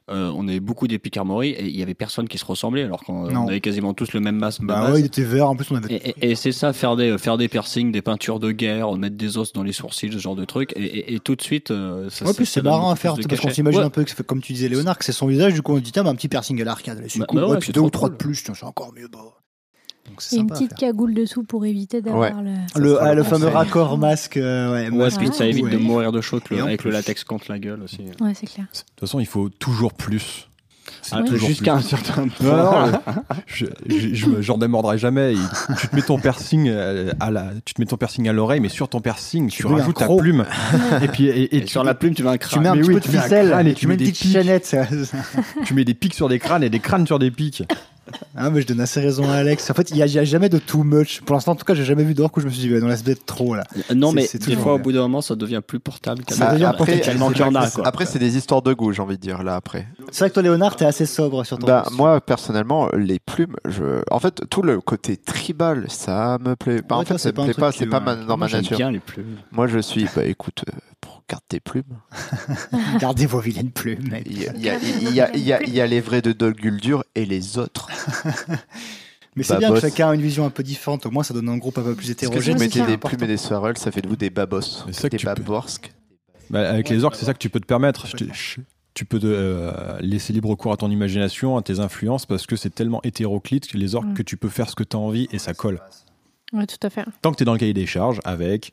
[0.09, 0.85] euh, on avait beaucoup
[1.15, 4.11] armory et il y avait personne qui se ressemblait alors qu'on on avait quasiment tous
[4.13, 5.47] le même masque Bah ouais, il était vert.
[5.49, 5.93] En plus, on avait.
[5.95, 9.15] Et, et- et c'est ça, faire des, faire des piercings, des peintures de guerre, mettre
[9.15, 10.73] des os dans les sourcils, ce genre de trucs.
[10.75, 13.79] Et, tout de suite, euh, ça Ouais, plus c'est marrant à faire parce qu'on s'imagine
[13.79, 13.85] Ouais.
[13.85, 15.53] un peu, que, comme tu disais, Léonard, que c'est son visage.
[15.53, 17.39] Du coup, on dit tiens, bah, un petit piercing à l'arcade, Bah, cool.
[17.39, 18.17] bah Ouais, ouais, puis deux ou trois cool.
[18.17, 19.07] de plus, tiens, c'est encore mieux.
[19.07, 19.19] Bah.
[20.13, 22.51] Donc c'est Et une petite cagoule dessous pour éviter d'avoir le.
[22.79, 25.63] Le, sera ah, le le fameux raccord masque, euh, ouais, Ouais, masque et ça évite
[25.65, 25.71] ouais.
[25.71, 28.01] de mourir de chaud avec le- le latex contre la gueule aussi.
[28.21, 28.67] Ouais, c'est clair.
[28.71, 30.47] De toute façon, il faut toujours plus.
[31.01, 32.91] C'est Ah, toujours Jusqu'à un certain Non, point.
[32.91, 32.99] non,
[33.47, 35.33] je, je, je me- j'en démordrai jamais.
[35.33, 38.33] Il- tu te mets ton piercing euh, à la, tu te mets ton piercing à
[38.33, 40.45] l'oreille, mais sur ton piercing, tu, un rajoutes ta plume.
[41.01, 42.63] et puis, et, et Et tu, sur la plume, tu mets un Tu crâne.
[42.63, 43.93] mets un mais petit oui, peu de tu ficelle, crâne et et tu tu mets
[43.93, 44.31] mets des petite pics.
[44.33, 44.65] chaînette.
[44.65, 44.85] ça-
[45.65, 47.63] tu mets des pics sur des crânes et des crânes sur des pics.
[48.35, 49.69] Ah, mais je donne assez raison à Alex.
[49.69, 51.21] En fait, il n'y a, il y a jamais de too much.
[51.21, 52.87] Pour l'instant, en tout cas, j'ai jamais vu d'orque où je me suis dit, non,
[52.87, 53.63] laisse être trop là.
[53.95, 56.23] Non, C'est- mais c'est des fois, au bout d'un moment, ça devient plus portable.
[56.29, 57.69] Ça devient après, tellement qu'il y en a.
[57.69, 57.87] Quoi.
[57.87, 59.87] Après, c'est des histoires de goût, j'ai envie de dire, là, après.
[60.11, 63.55] C'est vrai que toi, Léonard, t'es assez sobre sur ton Bah, moi, personnellement, les plumes,
[63.65, 64.01] je...
[64.11, 66.81] en fait, tout le côté tribal, ça me plaît.
[66.87, 68.25] Bah, en Ouais, toi, fait, c'est ça pas me plaît pas, c'est pas ma- dans
[68.37, 68.77] ma Moi, j'aime nature.
[68.77, 69.37] bien les plumes.
[69.51, 70.71] Moi, je suis, bah, écoute, euh,
[71.03, 71.83] pour garder tes plumes,
[72.99, 74.15] Gardez vos vilaines plumes.
[74.25, 74.41] il
[75.13, 77.87] y a, les vrais de Dol Guldur et les autres.
[79.35, 81.05] Mais c'est Bah, bien que chacun a une vision un peu différente.
[81.07, 82.53] Au moins, ça donne un groupe un peu plus que si hétérogène.
[82.55, 84.61] vous mettez des plumes et des swirls, ça fait de vous des babos.
[84.61, 85.91] C'est ça que Des tu peux- baborsk.
[86.51, 88.05] Bah, avec les orques, c'est ça que tu peux te permettre.
[88.05, 88.61] Je te- je-
[88.93, 92.55] tu peux te, euh, laisser libre cours à ton imagination, à tes influences, parce que
[92.55, 94.13] c'est tellement hétéroclite que les orques Mm.
[94.13, 95.79] que tu peux faire ce que tu as envie et ça colle.
[96.51, 97.03] Ouais, tout à fait.
[97.23, 98.71] Tant que tu es dans le cahier des charges avec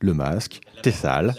[0.00, 1.34] le masque, t'es sale.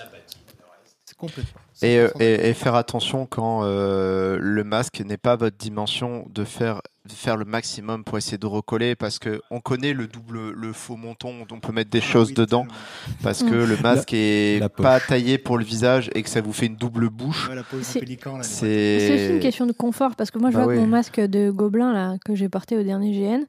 [1.05, 1.61] C'est complètement.
[1.81, 6.43] Et, euh, et- et faire attention quand euh, le masque n'est pas votre dimension de
[6.43, 10.51] faire, de faire le maximum pour essayer de recoller parce que on connaît le double,
[10.51, 12.67] le faux menton, on peut mettre des choses dedans
[13.23, 16.51] parce que le masque est la pas taillé pour le visage et que ça vous
[16.51, 17.49] fait une double bouche.
[18.41, 21.19] C'est- aussi une question de confort parce que moi je Bah vois que mon masque
[21.21, 23.45] de gobelin là que j'ai porté au dernier GN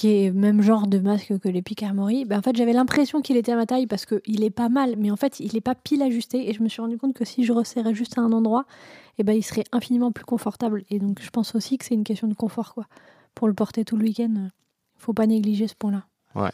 [0.00, 3.20] qui est même genre de masque que les pics armory, ben en fait j'avais l'impression
[3.20, 5.60] qu'il était à ma taille parce qu'il est pas mal mais en fait il est
[5.60, 8.22] pas pile ajusté et je me suis rendu compte que si je resserrais juste à
[8.22, 8.64] un endroit
[9.18, 12.04] et ben il serait infiniment plus confortable et donc je pense aussi que c'est une
[12.04, 12.86] question de confort quoi.
[13.34, 14.48] Pour le porter tout le week-end, euh,
[14.96, 16.04] faut pas négliger ce point-là.
[16.34, 16.50] Ouais.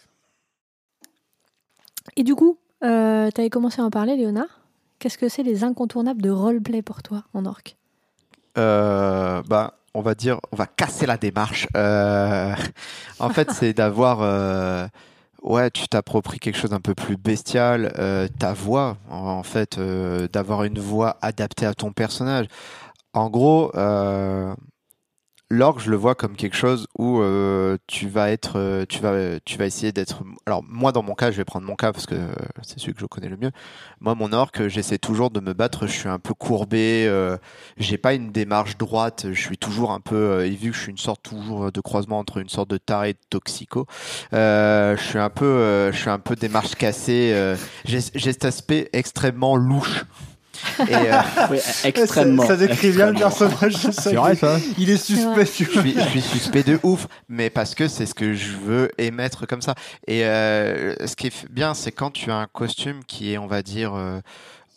[2.17, 4.61] Et du coup, euh, tu avais commencé à en parler Léonard.
[4.99, 7.77] Qu'est-ce que c'est les incontournables de roleplay pour toi en orc?
[8.59, 11.67] Euh, bah, on va dire, on va casser la démarche.
[11.75, 12.55] Euh,
[13.19, 14.87] en fait, c'est d'avoir, euh,
[15.43, 19.81] ouais, tu t'appropries quelque chose d'un peu plus bestial, euh, ta voix, en, fait,
[20.33, 22.47] d'avoir une voix adaptée à ton personnage.
[23.15, 23.73] En gros,
[25.51, 29.39] l'orgue, je le vois comme quelque chose où euh, tu vas être, euh, tu vas,
[29.45, 30.23] tu vas essayer d'être.
[30.47, 32.27] Alors moi, dans mon cas, je vais prendre mon cas parce que euh,
[32.63, 33.53] c'est celui que je connais le mieux.
[34.01, 35.87] Moi, mon orque, j'essaie toujours de me battre.
[35.87, 37.07] Je suis un peu courbé.
[37.09, 37.37] euh,
[37.77, 39.27] j'ai pas une démarche droite.
[39.33, 40.17] Je suis toujours un peu.
[40.17, 42.79] euh, et vu que je suis une sorte toujours de croisement entre une sorte de
[42.79, 43.87] taré et de toxico,
[44.33, 47.33] euh, je suis un peu, euh, je suis un peu démarche cassée.
[47.35, 50.05] euh, j'ai cet aspect extrêmement louche.
[50.89, 52.43] Et, euh, Oui, extrêmement.
[52.43, 53.77] Ça, ça décrit bien le personnage.
[54.15, 55.45] vrai ça Il est suspect.
[55.47, 55.83] tu je vois.
[55.83, 59.47] suis, je suis suspect de ouf, mais parce que c'est ce que je veux émettre
[59.47, 59.75] comme ça.
[60.07, 63.47] Et euh, ce qui est bien, c'est quand tu as un costume qui est, on
[63.47, 64.21] va dire, euh,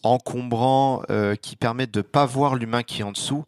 [0.03, 3.45] encombrant, euh, qui permet de pas voir l'humain qui est en dessous.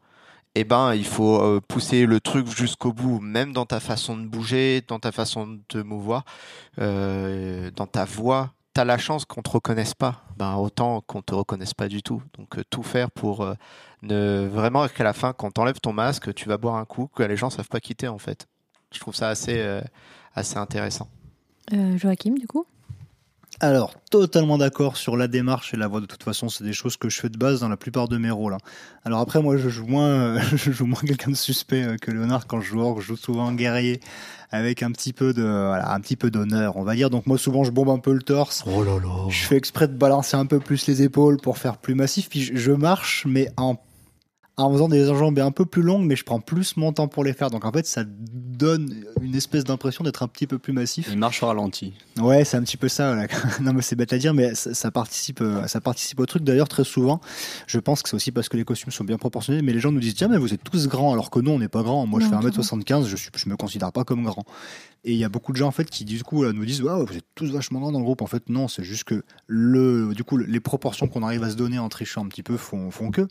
[0.54, 4.26] Eh ben, il faut euh, pousser le truc jusqu'au bout, même dans ta façon de
[4.26, 6.26] bouger, dans ta façon de te mouvoir,
[6.80, 8.52] euh, dans ta voix.
[8.74, 12.24] T'as la chance qu'on te reconnaisse pas, ben autant qu'on te reconnaisse pas du tout.
[12.38, 13.56] Donc euh, tout faire pour euh,
[14.02, 17.24] ne vraiment qu'à la fin, quand t'enlèves ton masque, tu vas boire un coup que
[17.24, 18.48] les gens savent pas quitter en fait.
[18.94, 19.82] Je trouve ça assez euh,
[20.36, 21.10] assez intéressant.
[21.98, 22.66] Joachim, du coup?
[23.64, 26.02] Alors, totalement d'accord sur la démarche et la voix.
[26.02, 28.18] De toute façon, c'est des choses que je fais de base dans la plupart de
[28.18, 28.54] mes rôles.
[28.54, 28.58] hein.
[29.06, 32.10] Alors après, moi, je joue moins, euh, je joue moins quelqu'un de suspect euh, que
[32.10, 33.00] Léonard quand je joue orc.
[33.02, 34.00] Je joue souvent un guerrier
[34.50, 37.12] avec un petit peu de, voilà, un petit peu d'honneur, on va dire.
[37.12, 38.64] Donc moi, souvent, je bombe un peu le torse.
[38.66, 39.30] Oh là là.
[39.30, 42.30] Je fais exprès de balancer un peu plus les épaules pour faire plus massif.
[42.30, 43.76] Puis je, je marche, mais en
[44.64, 47.24] en faisant des enjambées un peu plus longues, mais je prends plus mon temps pour
[47.24, 47.50] les faire.
[47.50, 51.08] Donc en fait, ça donne une espèce d'impression d'être un petit peu plus massif.
[51.12, 51.94] Il marche au ralenti.
[52.20, 53.16] Ouais, c'est un petit peu ça.
[53.16, 53.28] là.
[53.62, 56.44] non, mais c'est bête à dire, mais ça, ça participe, euh, ça participe au truc.
[56.44, 57.22] D'ailleurs, très souvent,
[57.68, 59.62] je pense que c'est aussi parce que les costumes sont bien proportionnés.
[59.62, 61.60] Mais les gens nous disent tiens, mais vous êtes tous grands, alors que nous, on
[61.60, 62.06] n'est pas grands.
[62.06, 64.46] Moi, je Non, fais tout 1m75, je suis, je me considère pas comme grand.
[65.04, 66.82] Et il y a beaucoup de gens en fait qui du coup là, nous disent
[66.82, 68.22] vous êtes tous vachement grands dans le groupe.
[68.22, 71.56] En fait, non, c'est juste que le, du coup, les proportions qu'on arrive à se
[71.56, 73.28] donner en trichant un petit peu font, font que.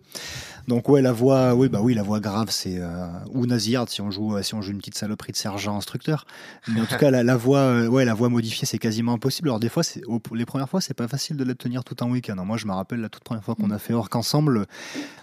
[0.67, 4.01] Donc ouais, la voix, oui, bah oui, la voix grave, c'est euh, ou Nazir si
[4.01, 6.25] on joue, si on joue une petite saloperie de sergent instructeur.
[6.69, 9.49] Mais en tout cas, la, la voix, euh, ouais, la voix modifiée, c'est quasiment impossible.
[9.49, 10.01] Alors des fois, c'est,
[10.35, 12.37] les premières fois, c'est pas facile de la tenir tout un week-end.
[12.45, 14.67] Moi, je me rappelle la toute première fois qu'on a fait Orc ensemble.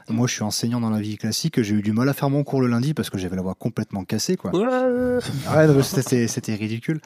[0.09, 1.61] Moi, je suis enseignant dans la vie classique.
[1.61, 3.55] J'ai eu du mal à faire mon cours le lundi parce que j'avais la voix
[3.55, 4.51] complètement cassée, quoi.
[5.57, 7.01] Ouais, c'était, c'était ridicule.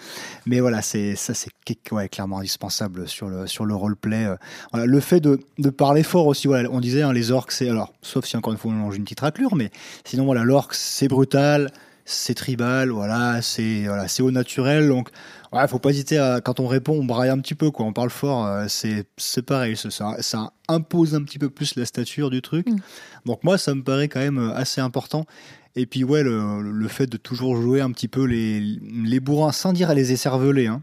[0.46, 1.50] Mais voilà, c'est ça, c'est
[1.92, 4.26] ouais, clairement indispensable sur le sur le roleplay.
[4.26, 4.36] euh.
[4.72, 6.48] Voilà, le fait de, de parler fort aussi.
[6.48, 8.98] Voilà, on disait hein, les orques, c'est alors, sauf si encore une fois on mange
[8.98, 9.72] une petite raclure, mais
[10.04, 11.72] sinon voilà, l'orque c'est brutal,
[12.06, 14.88] c'est tribal, voilà, c'est voilà, c'est au naturel.
[14.88, 15.10] Donc,
[15.54, 17.86] ouais, faut pas hésiter à quand on répond, on braille un petit peu, quoi.
[17.86, 21.86] On parle fort, euh, c'est c'est pareil, ça, ça impose un petit peu plus la
[21.86, 22.68] stature du truc.
[22.68, 22.78] Mm.
[23.26, 25.26] Donc moi, ça me paraît quand même euh, assez important.
[25.76, 29.54] Et puis ouais, le, le fait de toujours jouer un petit peu les, les bourrins,
[29.54, 30.82] sans dire à les écerveler, hein,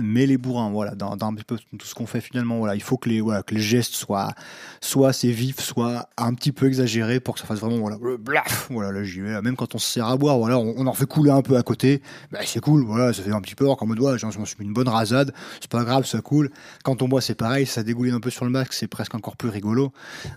[0.00, 2.74] mais les bourrins, voilà, dans, dans un petit peu tout ce qu'on fait finalement, voilà,
[2.74, 4.32] il faut que les, voilà, que les gestes soient,
[4.80, 8.16] soit assez vifs, soit un petit peu exagérés pour que ça fasse vraiment, voilà, le
[8.16, 10.86] blaf, voilà, là j'y vais, même quand on se sert à boire, voilà, on, on
[10.86, 13.54] en fait couler un peu à côté, bah, c'est cool, voilà, ça fait un petit
[13.54, 16.20] peu en mode, ouais, je m'en suis mis une bonne rasade, c'est pas grave, ça
[16.20, 16.50] coule.
[16.84, 19.36] Quand on boit, c'est pareil, ça dégouline un peu sur le masque, c'est presque encore
[19.36, 19.92] plus rigolo.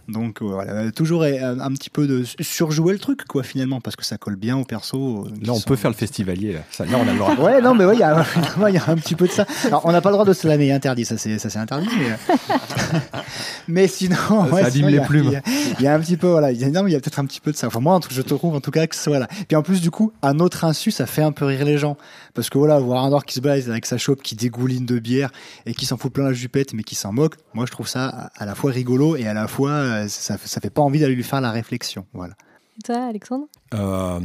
[0.07, 3.95] Donc euh, voilà, toujours euh, un, petit peu de surjouer le truc, quoi, finalement, parce
[3.95, 5.25] que ça colle bien au perso.
[5.25, 6.53] euh, Là, on sont- peut faire le festivalier.
[6.53, 7.35] Là, Ça, là on a le droit.
[7.35, 8.25] Ouais, non, mais ouais, il y, a-
[8.69, 9.45] il y a un petit peu de ça.
[9.65, 11.87] Alors, on n'a pas le droit de slammer, interdit, ça c'est ça c'est interdit.
[11.99, 12.97] Mais, euh,
[13.67, 14.15] mais sinon,
[14.51, 15.25] ouais, abîme sinon, les a- plumes.
[15.25, 15.41] Il y, a-
[15.79, 16.99] il y a un petit peu, voilà, il y a, non, mais il y a
[16.99, 17.67] peut-être un petit peu de ça.
[17.67, 19.27] Enfin, moi, je trouve en tout cas que c'est- voilà.
[19.47, 21.97] Puis en plus, du coup, à notre insu, ça fait un peu rire les gens,
[22.33, 24.99] parce que voilà, voir un orc qui se balade avec sa chope qui dégouline de
[24.99, 25.31] bière
[25.65, 27.35] et qui s'en fout plein la jupette, mais qui s'en moque.
[27.53, 30.61] Moi, je trouve ça à, la fois rigolo et à la fois euh, ça, ça
[30.61, 32.05] fait pas envie d'aller lui faire la réflexion.
[32.13, 32.33] Voilà.
[32.79, 33.45] Et toi, Alexandre?
[33.73, 34.19] Euh,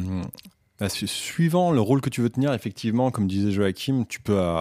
[0.79, 4.39] bah, su- suivant le rôle que tu veux tenir, effectivement, comme disait Joachim, tu peux
[4.39, 4.55] euh,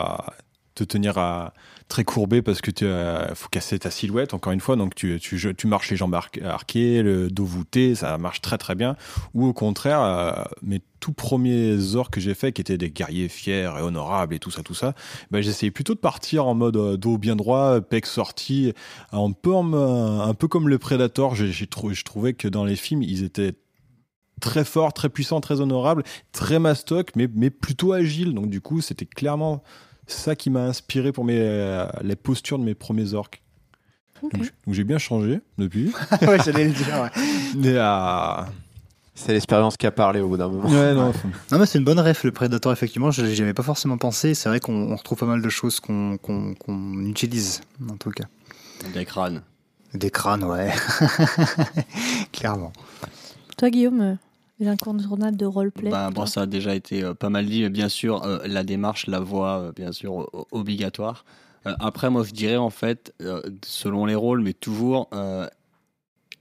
[0.76, 1.54] te tenir à
[1.88, 4.76] très courbé parce que tu euh, faut casser ta silhouette encore une fois.
[4.76, 8.96] Donc tu, tu, marches les jambes arquées le dos voûté ça marche très très bien.
[9.34, 13.30] Ou au contraire euh, mes tout premiers orques que j'ai fait qui étaient des guerriers
[13.30, 14.94] fiers et honorables et tout ça tout ça
[15.32, 18.74] bah, j'essayais plutôt de partir en mode euh, dos bien droit pec sorti
[19.12, 21.36] un peu un peu comme le Predator.
[21.70, 23.54] Trou- je trouvais que dans les films ils étaient
[24.42, 28.34] très forts, très puissants, très honorables, très mastoc, mais, mais plutôt agiles.
[28.34, 29.64] Donc du coup, c'était clairement
[30.08, 33.42] ça qui m'a inspiré pour mes, euh, les postures de mes premiers orques.
[34.22, 35.92] Donc, j'ai bien changé depuis.
[36.22, 36.88] ouais, j'allais le dire.
[37.02, 37.10] Ouais.
[37.56, 38.42] Mais, euh,
[39.14, 40.68] C'est l'expérience qui a parlé au bout d'un moment.
[40.70, 41.12] ouais, non,
[41.52, 43.12] Non, mais c'est une bonne ref, le Predator, effectivement.
[43.12, 44.34] Je J'y avais pas forcément pensé.
[44.34, 48.10] C'est vrai qu'on on retrouve pas mal de choses qu'on qu'on qu'on utilise, en tout
[48.12, 48.26] cas.
[48.94, 49.42] Des crânes.
[49.94, 50.72] Des crânes, ouais.
[52.32, 52.74] Clairement.
[53.58, 54.16] Toi, Guillaume, euh,
[54.60, 57.62] les incontournables de roleplay Ben, toi bon, ça a déjà été euh, pas mal dit,
[57.64, 61.26] mais bien sûr, euh, la démarche, la voix, euh, bien sûr, obligatoire.
[61.80, 63.12] Après, moi, je dirais, en fait,
[63.66, 65.10] selon les rôles, mais toujours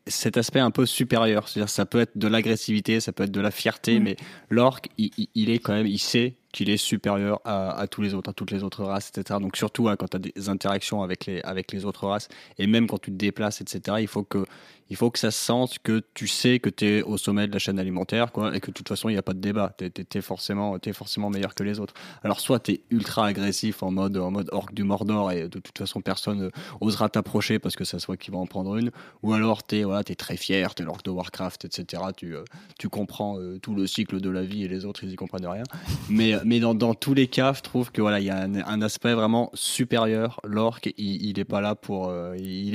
[0.07, 1.49] cet aspect un peu supérieur.
[1.49, 4.17] C'est-à-dire, ça peut être de l'agressivité, ça peut être de la fierté, mais
[4.51, 8.03] l'orc, il, il- il est quand même, il sait qu'il est supérieur à, à tous
[8.03, 9.41] les autres, à toutes les autres races, etc.
[9.41, 12.67] Donc, surtout hein, quand tu as des interactions avec les, avec les autres races, et
[12.67, 14.45] même quand tu te déplaces, etc., il faut que,
[14.91, 17.53] il faut que ça se sente que tu sais que tu es au sommet de
[17.53, 19.75] la chaîne alimentaire, quoi, et que de toute façon, il n'y a pas de débat.
[19.79, 21.95] Tu es, forcément, forcément meilleur que les autres.
[22.23, 25.59] Alors, soit tu es ultra agressif en mode, en mode orc du Mordor, et de
[25.59, 28.91] toute façon, personne euh, osera t'approcher parce que ça soit qui va en prendre une,
[29.23, 32.03] ou alors tu es, voilà, très fier, tu es l'orc de Warcraft, etc.
[32.17, 32.45] Tu, euh,
[32.79, 35.47] tu comprends euh, tout le cycle de la vie et les autres, ils y comprennent
[35.47, 35.65] rien.
[36.09, 38.83] Mais, mais dans, dans tous les cas, je trouve que voilà, il y a un,
[38.83, 40.41] aspect vraiment supérieur.
[40.45, 41.55] L'orc, il, il est pas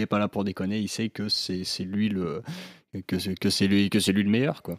[0.07, 0.80] pas là pour déconner.
[0.80, 2.41] Il sait que c'est c'est lui le,
[3.08, 4.78] que c'est que c'est lui, que c'est lui le meilleur, quoi.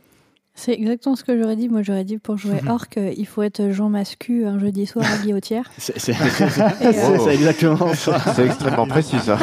[0.55, 1.69] C'est exactement ce que j'aurais dit.
[1.69, 5.07] Moi, j'aurais dit pour jouer Orc, euh, il faut être Jean Mascu un jeudi soir
[5.11, 5.71] à Guillotière.
[5.79, 7.29] C'est euh, Wow.
[7.29, 8.19] exactement ça.
[8.35, 9.39] C'est extrêmement précis ça.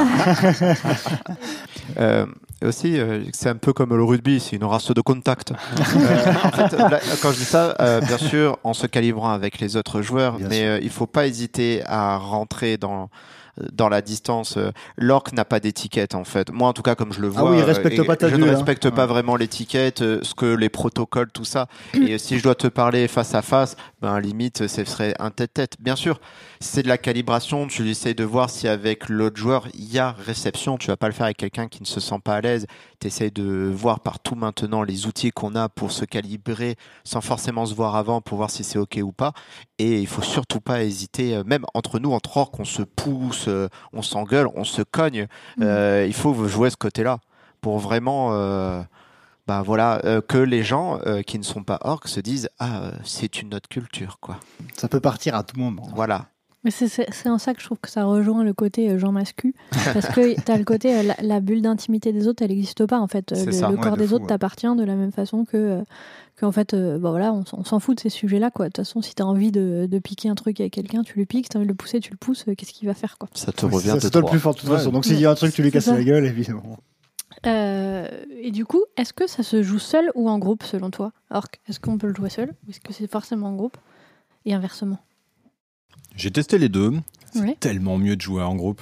[2.00, 2.26] Euh,
[2.64, 5.52] aussi, euh, c'est un peu comme le rugby, c'est une race de contact.
[5.52, 9.60] Euh, en fait, là, quand je dis ça, euh, bien sûr, en se calibrant avec
[9.60, 13.10] les autres joueurs, Bien mais euh, il faut pas hésiter à rentrer dans
[13.72, 14.58] dans la distance.
[14.58, 16.52] Euh, L'orc n'a pas d'étiquette en fait.
[16.52, 18.30] Moi, en tout cas, comme je le Ah vois, oui, il respecte euh, pas ta
[18.30, 18.52] je ne hein.
[18.52, 21.68] respecte pas vraiment l'étiquette, euh, ce que les protocoles, tout ça.
[21.94, 25.74] Et si je dois te parler face à face, ben limite, ce serait un tête-tête.
[25.80, 26.20] Bien sûr,
[26.60, 27.66] c'est de la calibration.
[27.68, 30.78] Tu essayes de voir si avec l'autre joueur il y a réception.
[30.78, 32.68] Tu vas pas le faire avec quelqu'un qui ne se sent pas à l'aise.
[33.00, 37.66] Tu essayes de voir partout maintenant les outils qu'on a pour se calibrer sans forcément
[37.66, 39.34] se voir avant pour voir si c'est ok ou pas.
[39.80, 43.46] Et il faut surtout pas hésiter, euh, même entre nous, entre orques, on se pousse,
[43.48, 45.28] euh, on s'engueule, on se cogne.
[45.62, 47.20] Euh, il faut jouer ce côté-là
[47.62, 48.30] pour vraiment.
[48.34, 48.82] euh,
[49.48, 52.84] bah voilà, euh, que les gens euh, qui ne sont pas orques se disent ah
[52.84, 54.40] euh, c'est une autre culture quoi.
[54.76, 55.88] Ça peut partir à tout moment.
[55.96, 56.28] Voilà.
[56.64, 59.56] Mais c'est- en ça que je trouve que ça rejoint le côté euh, Jean Mascu.
[59.94, 62.86] Parce que tu as le côté, euh, la, la bulle d'intimité des autres, elle n'existe
[62.86, 63.32] pas en fait.
[63.32, 63.70] Le, ça.
[63.70, 64.30] le corps de des fou, autres ouais.
[64.30, 65.56] t'appartient de la même façon que.
[65.56, 65.84] euh,
[66.40, 68.66] qu'en fait, euh, bah voilà, on, s'en- on s'en fout de ces sujets-là, quoi.
[68.66, 71.18] De toute façon, si tu as envie de, de piquer un truc avec quelqu'un, tu
[71.18, 72.88] lui piques, si tu as envie de le pousser, tu le pousses, euh, qu'est-ce qu'il
[72.88, 73.28] va faire, quoi?
[73.34, 74.78] Ça te revient C'est toi le plus fort de toute Ouais.
[74.78, 74.92] façon.
[74.92, 75.94] Donc s'il y a un truc, tu lui casses ça.
[75.96, 76.78] la gueule, évidemment.
[77.46, 78.08] Euh,
[78.42, 81.50] et du coup, est-ce que ça se joue seul ou en groupe, selon toi Orc,
[81.70, 83.78] est-ce qu'on peut le jouer seul ou est-ce que c'est forcément en groupe
[84.46, 85.00] Et inversement?
[86.16, 86.94] J'ai testé les deux.
[87.32, 87.58] C'est Ouais.
[87.60, 88.82] tellement mieux de jouer en groupe.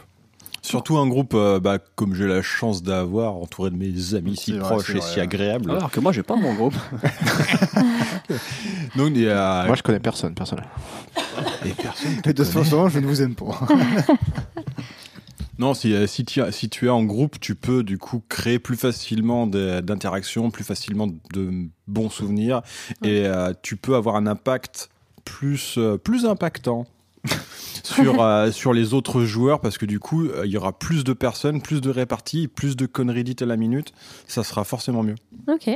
[0.62, 4.52] Surtout un groupe, euh, bah, comme j'ai la chance d'avoir, entouré de mes amis si
[4.54, 5.70] vrai, proches et vrai, si agréables.
[5.72, 6.74] Alors que moi, j'ai pas mon groupe.
[8.96, 10.72] Donc, il y a Moi je connais personne personnellement.
[11.66, 13.60] et personne Et de toute façon, je ne vous aime pas.
[15.58, 18.60] Non, si, euh, si, tu, si tu es en groupe, tu peux du coup créer
[18.60, 22.62] plus facilement d'interactions, plus facilement de bons souvenirs,
[23.04, 24.90] et euh, tu peux avoir un impact
[25.26, 26.86] plus, euh, plus impactant
[27.84, 31.04] sur, euh, sur les autres joueurs, parce que du coup, euh, il y aura plus
[31.04, 33.92] de personnes, plus de réparties, plus de conneries dites à la minute,
[34.28, 35.16] ça sera forcément mieux.
[35.48, 35.70] Ok.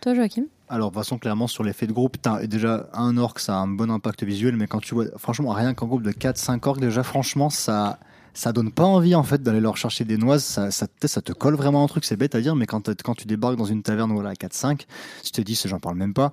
[0.00, 0.44] Toi, Joachim?
[0.68, 3.68] Alors, de toute façon, clairement, sur l'effet de groupe, déjà, un orc, ça a un
[3.68, 7.02] bon impact visuel, mais quand tu vois, franchement, rien qu'en groupe de 4-5 orcs, déjà,
[7.02, 7.98] franchement, ça,
[8.34, 10.44] ça donne pas envie, en fait, d'aller leur chercher des noises.
[10.70, 12.82] Ça, te- colle vraiment un truc, c'est bête à dire, mais quand,
[13.16, 14.86] tu débarques dans une taverne, voilà, à 4-5,
[15.22, 16.30] tu te dis, j'en parle même pas.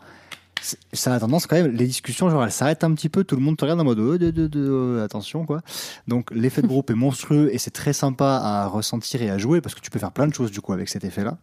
[0.93, 3.41] Ça a tendance quand même, les discussions, genre, elles s'arrêtent un petit peu, tout le
[3.41, 5.61] monde te regarde en mode, oh, euh, attention, quoi.
[6.07, 9.59] Donc, l'effet de groupe est monstrueux et c'est très sympa à ressentir et à jouer
[9.61, 11.37] parce que tu peux faire plein de choses, du coup, avec cet effet-là.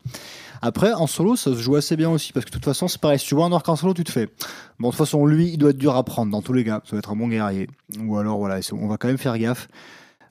[0.62, 3.00] Après, en solo, ça se joue assez bien aussi, parce que de toute façon, c'est
[3.00, 3.18] pareil.
[3.18, 4.28] Si tu vois un orc en solo, tu te fais.
[4.78, 6.80] Bon, de toute façon, lui, il doit être dur à prendre dans tous les cas.
[6.84, 7.68] Ça doit être un bon guerrier.
[8.00, 9.68] Ou alors, voilà, on va quand même faire gaffe.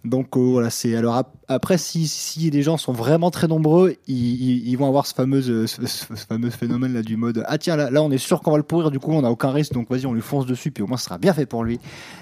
[0.09, 0.95] Donc, euh, voilà, c'est.
[0.95, 5.13] Alors, ap- après, si, si les gens sont vraiment très nombreux, ils, vont avoir ce
[5.13, 8.09] fameux, euh, ce, ce- ce fameux phénomène là du mode Ah, tiens, là, là, on
[8.11, 10.13] est sûr qu'on va le pourrir, du coup, on n'a aucun risque, donc vas-y, on
[10.13, 11.79] lui fonce dessus, puis au moins, ce sera bien fait pour lui.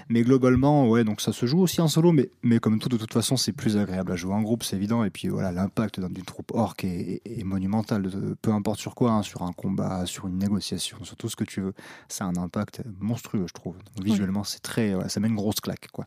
[0.10, 2.98] Mais globalement, ouais, donc ça se joue aussi en solo, mais, mais comme tout, de
[2.98, 5.04] toute façon, c'est plus agréable à jouer en groupe, c'est évident.
[5.04, 8.96] Et puis voilà, l'impact d'une troupe orc est, est- est monumental, de- peu importe sur
[8.96, 11.74] quoi, hein, sur un combat, sur une négociation, sur tout ce que tu veux.
[12.10, 13.76] Ça a un impact monstrueux, je trouve.
[13.96, 16.06] Donc, visuellement, c'est très, ouais, ça met une grosse claque, quoi.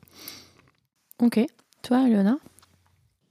[1.20, 1.40] Ok.
[1.82, 2.36] Toi, Léona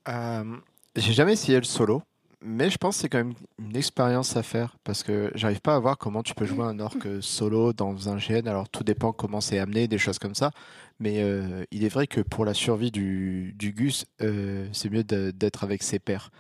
[0.07, 0.57] Euh,
[0.95, 2.01] J'ai jamais essayé le solo,
[2.41, 5.75] mais je pense que c'est quand même une expérience à faire parce que j'arrive pas
[5.75, 8.47] à voir comment tu peux jouer un orc euh, solo dans un GN.
[8.47, 10.51] Alors tout dépend comment c'est amené, des choses comme ça.
[10.99, 15.83] Mais euh, il est vrai que pour la survie du, Gus, c'est mieux d'être avec
[15.83, 16.31] ses pairs.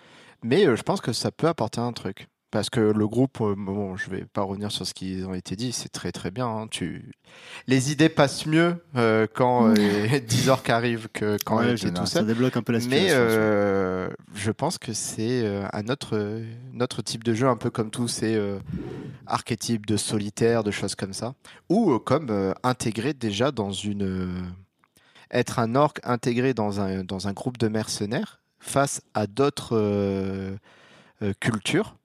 [0.43, 2.27] Mais je pense que ça peut apporter un truc.
[2.57, 5.55] Parce que le groupe, euh, bon, je vais pas revenir sur ce qui ont été
[5.55, 6.47] dit, c'est très très bien.
[6.47, 6.67] hein.
[6.71, 7.11] Tu...
[7.67, 12.05] Les idées passent mieux euh, quand euh, 10 orcs arrivent que quand Ouais, tout ça
[12.05, 12.25] seul.
[12.25, 13.05] débloque un peu la situation.
[13.05, 13.15] Mais ça.
[13.19, 16.43] euh, je pense que c'est euh, un autre, euh,
[16.73, 18.57] notre type de jeu, un peu comme tous ces euh,
[19.27, 21.35] archétypes de solitaire, de choses comme ça.
[21.69, 24.03] Ou euh, comme euh, intégré déjà dans une.
[24.03, 24.41] euh,
[25.29, 30.55] être un orc intégré dans un, dans un groupe de mercenaires face à d'autres euh,
[31.21, 31.97] euh, cultures.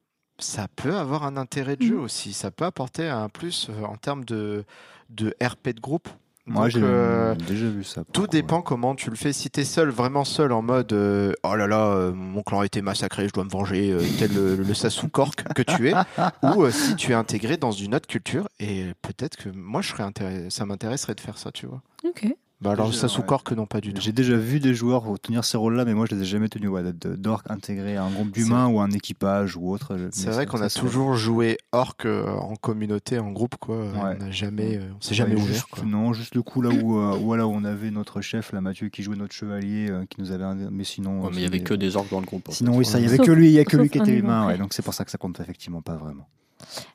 [0.42, 2.04] Ça peut avoir un intérêt de jeu Mhm.
[2.04, 2.32] aussi.
[2.32, 4.64] Ça peut apporter un plus euh, en termes de,
[5.10, 6.08] de RP de groupe.
[6.44, 8.02] Moi, j'ai euh, déjà vu ça.
[8.12, 9.32] tout coup, dépend comment tu le fais.
[9.32, 12.66] Si t'es seul, vraiment seul, en mode euh, oh là là, euh, mon clan a
[12.66, 15.94] été massacré, je dois me venger, euh, tel le, le Sasukork que tu es,
[16.42, 19.90] ou euh, si tu es intégré dans une autre culture, et peut-être que moi, je
[19.90, 21.80] serais intéressé, ça m'intéresserait de faire ça, tu vois.
[22.04, 22.26] Ok.
[22.62, 24.00] Bah alors, le J'ai- Sasukork, non, pas du tout.
[24.00, 26.70] J'ai déjà vu des joueurs tenir ces rôles-là, mais moi je les ai jamais tenus.
[26.70, 29.96] Ouais, d'orc intégré à un groupe d'humains ou un équipage ou autre.
[30.12, 33.76] C'est vrai ça- qu'on ça, a toujours joué orc euh, en communauté, en groupe, quoi.
[33.96, 35.84] On n'a jamais, euh, on s'est jamais ouvert, juste- quoi.
[35.84, 38.88] Non, juste le coup là où, euh, voilà, où on avait notre chef, là, Mathieu,
[38.88, 40.44] qui jouait notre chevalier, euh, qui nous avait.
[40.44, 41.20] un- Mais sinon.
[41.22, 42.48] Ouais, euh, mais il y avait que des orques dans le groupe.
[42.50, 42.78] Sinon, fait.
[42.78, 44.16] oui, ça, il y avait Sauf- que lui, il y a que lui qui était
[44.16, 46.28] humain, donc c'est pour ça que ça compte effectivement pas vraiment.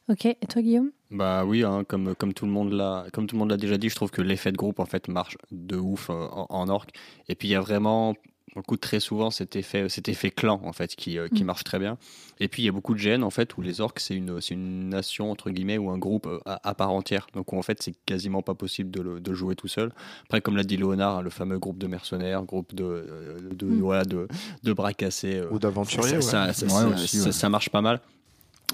[0.10, 0.26] Ok.
[0.26, 0.92] Et toi, Guillaume?
[1.12, 3.78] Bah oui, hein, comme, comme tout le monde l'a comme tout le monde l'a déjà
[3.78, 6.68] dit, je trouve que l'effet de groupe en fait marche de ouf euh, en, en
[6.70, 6.88] orc.
[7.30, 8.14] Et puis il y a vraiment
[8.56, 11.48] beaucoup très souvent cet effet cet effet clan en fait qui, euh, qui Mm.
[11.48, 11.98] marche très bien.
[12.40, 14.42] Et puis il y a beaucoup de gènes en fait où les orcs c'est une
[14.42, 17.28] c'est une nation entre guillemets ou un groupe euh, à, à part entière.
[17.34, 19.94] Donc où, en fait c'est quasiment pas possible de le, de jouer tout seul.
[20.24, 23.80] Après comme l'a dit Léonard, hein, le fameux groupe de mercenaires, groupe de de, Mm.
[23.82, 24.28] voilà, de,
[24.64, 25.36] de bras cassés.
[25.36, 26.54] euh, Ou d'aventurier, ça, ouais.
[26.54, 27.32] ça, Ouais, ça- aussi, ça- ouais.
[27.32, 28.02] ça marche pas mal.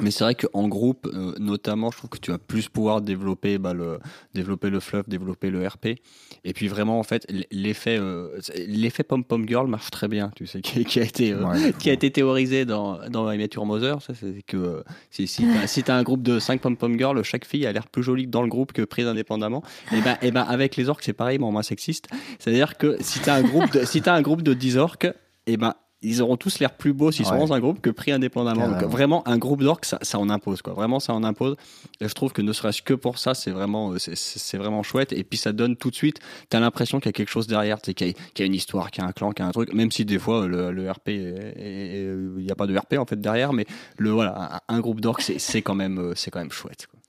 [0.01, 3.59] Mais c'est vrai qu'en groupe, euh, notamment, je trouve que tu vas plus pouvoir développer,
[3.59, 3.99] bah, le,
[4.33, 5.99] développer le fluff, développer le RP.
[6.43, 10.47] Et puis vraiment, en fait, l'effet, euh, l'effet pom pom girl marche très bien, tu
[10.47, 11.73] sais, qui, qui a été, euh, Ouais.
[11.77, 14.01] qui a été théorisé dans dans Miniature Mother.
[14.01, 16.97] Ça, c'est que euh, si si t'as si t'as un groupe de 5 pom pom
[16.97, 19.61] girls, chaque fille a l'air plus jolie dans le groupe que prise indépendamment.
[19.91, 22.07] Et ben et ben avec les orques, c'est pareil, mais en moins sexiste.
[22.39, 25.07] C'est-à-dire que si t'as un groupe de si t'as un groupe de 10 orques,
[25.45, 28.11] et ben ils auront tous l'air plus beaux s'ils sont dans un groupe que pris
[28.11, 28.65] indépendamment.
[28.71, 30.73] Donc vraiment un groupe d'orques, ça, ça en impose quoi.
[30.73, 31.55] Vraiment ça en impose.
[32.01, 35.13] Et je trouve que ne serait-ce que pour ça, c'est vraiment, euh, c'est- vraiment chouette.
[35.13, 37.81] Et puis ça donne tout de suite, t'as l'impression qu'il y a quelque chose derrière,
[37.81, 39.43] tu qu'il y, a- qu'il y a une histoire, qu'il y a un clan, qu'il
[39.43, 39.73] y a un truc.
[39.73, 42.03] Même si des fois le, le RP, est-
[42.37, 43.65] il n'y a pas de RP en fait derrière, mais
[43.97, 46.87] le voilà, un, un groupe d'orques, c'est c'est quand même, euh, c'est quand même chouette.
[46.87, 46.99] quoi.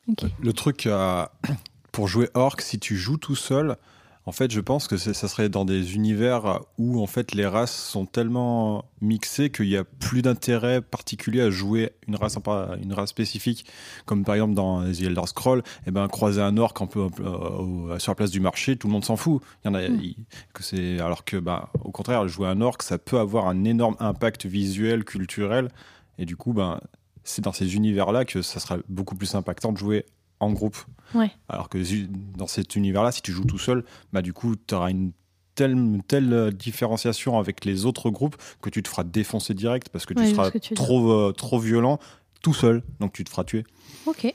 [0.40, 1.24] Le truc euh,
[1.92, 3.76] pour jouer orc, si tu joues tout seul,
[4.26, 7.74] en fait, je pense que ça serait dans des univers où en fait les races
[7.76, 12.38] sont tellement mixées qu'il n'y a plus d'intérêt particulier à jouer une race,
[12.82, 13.66] une race spécifique,
[14.06, 17.98] comme par exemple dans The Elder Scrolls, et ben croiser un orc un peu euh,
[17.98, 19.42] sur la place du marché, tout le monde s'en fout.
[19.64, 20.00] Il y en a, Mm.
[20.02, 20.16] il-
[20.54, 23.96] que c'est alors que ben au contraire, jouer un orc, ça peut avoir un énorme
[24.00, 25.68] impact visuel, culturel,
[26.18, 26.80] et du coup ben
[27.24, 30.04] c'est dans ces univers-là que ça sera beaucoup plus impactant de jouer
[30.40, 30.76] en groupe.
[31.14, 31.30] Ouais.
[31.48, 31.78] Alors que
[32.36, 35.12] dans cet univers-là, si tu joues tout seul, bah du coup, tu auras une
[35.54, 35.76] telle,
[36.08, 40.14] telle euh, différenciation avec les autres groupes que tu te feras défoncer direct parce que
[40.14, 41.98] tu Ouais, seras que tu trop, euh, trop violent
[42.42, 43.64] tout seul, donc tu te feras tuer.
[44.06, 44.34] Ok.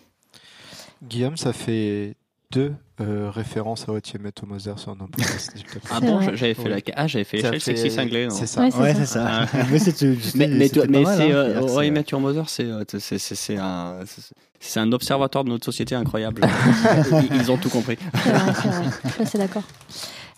[1.03, 2.15] Guillaume, ça fait
[2.51, 5.53] deux euh, références à What You Met Mother sur nos podcasts.
[5.91, 8.25] Ah C'est bon, j'avais fait la ah j'avais fait Ça l'échelle fait- sexy cinglé.
[8.25, 8.61] non C'est ça.
[8.63, 9.45] Ouais, c'est Ouais, ça.
[9.51, 9.67] c'est ça.
[9.69, 10.89] mais c'est- Mais, mais, c'est hein.
[11.35, 12.67] euh, c'est- Met Your Mother, c'est
[12.99, 16.41] c'est- c'est- c'est un c'est- c'est un observatoire de notre société incroyable.
[17.31, 17.97] ils, ils ont tout compris.
[18.23, 18.83] C'est vrai, c'est vrai.
[19.05, 19.63] Je suis assez d'accord.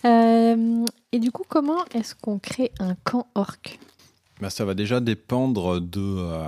[0.04, 3.78] Euh, et du coup, comment est-ce qu'on crée un camp orc?
[4.40, 6.44] Bah, ça va déjà dépendre de, euh,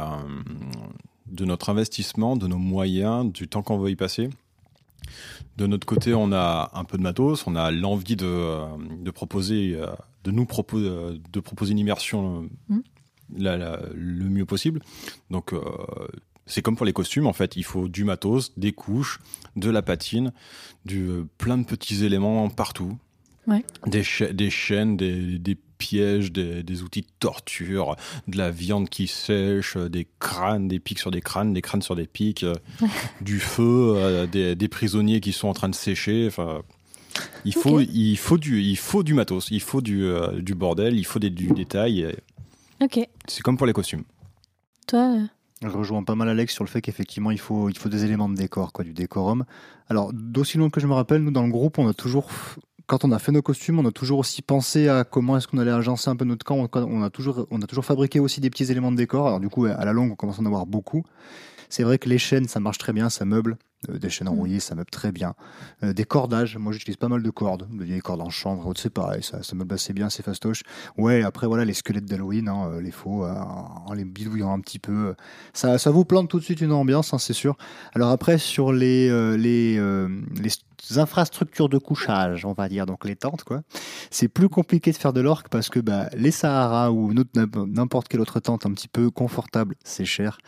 [1.26, 4.28] de notre investissement, de nos moyens, du temps qu'on veut y passer.
[5.56, 8.66] De notre côté, on a un peu de matos, on a l'envie de, euh,
[9.00, 9.86] de proposer, euh,
[10.24, 10.90] de nous proposer,
[11.32, 12.74] de proposer une immersion euh,
[13.36, 14.80] la- la- le mieux possible.
[15.30, 15.60] Donc, euh,
[16.46, 19.20] c'est comme pour les costumes, en fait, il faut du matos, des couches,
[19.56, 20.32] de la patine,
[20.84, 22.98] du, euh, plein de petits éléments partout.
[23.46, 23.64] Ouais.
[23.86, 28.88] Des, cha- des chaînes, des, des pièges, des, des outils de torture, de la viande
[28.88, 32.44] qui sèche, euh, des crânes, des pics sur des crânes, des crânes sur des pics,
[32.44, 32.54] euh,
[33.20, 36.26] du feu, euh, des, des prisonniers qui sont en train de sécher.
[36.26, 36.62] Enfin,
[37.44, 40.96] il faut, il faut du, il faut du matos, il faut du, euh, du bordel,
[40.96, 42.14] il faut des, du détail.
[42.80, 42.98] Ok.
[43.28, 44.04] C'est comme pour les costumes.
[44.86, 45.26] Toi, euh,
[45.68, 48.28] Je rejoins pas mal Alex sur le fait qu'effectivement il faut, il faut des éléments
[48.28, 49.44] de décor, quoi, du décorum.
[49.88, 52.28] Alors, d'aussi loin que je me rappelle, nous dans le groupe, on a toujours,
[52.86, 55.58] quand on a fait nos costumes, on a toujours aussi pensé à comment est-ce qu'on
[55.58, 56.68] allait agencer un peu notre camp.
[56.74, 59.26] On a toujours, on a toujours fabriqué aussi des petits éléments de décor.
[59.26, 61.04] Alors du coup, à la longue, on commence à en avoir beaucoup.
[61.74, 63.56] C'est vrai que les chaînes, ça marche très bien, ça meuble.
[63.90, 65.34] Euh, des chaînes enrouillées, ça meuble très bien.
[65.82, 69.24] Euh, des cordages, moi j'utilise pas mal de cordes, des cordes en chanvre, c'est pareil,
[69.24, 70.62] ça, ça meuble assez bien, c'est fastoche.
[70.96, 74.78] Ouais, après voilà, les squelettes d'Halloween, hein, euh, les faux, en les bidouillant un petit
[74.78, 75.16] peu,
[75.52, 77.56] ça, ça vous plante tout de suite une ambiance, hein, c'est sûr.
[77.96, 83.42] Alors après, sur les, les, les infrastructures de couchage, on va dire, donc les tentes,
[83.42, 83.62] quoi,
[84.12, 88.20] c'est plus compliqué de faire de l'orque parce que bah, les Sahara ou n'importe quelle
[88.20, 90.38] autre tente un petit peu confortable, c'est cher.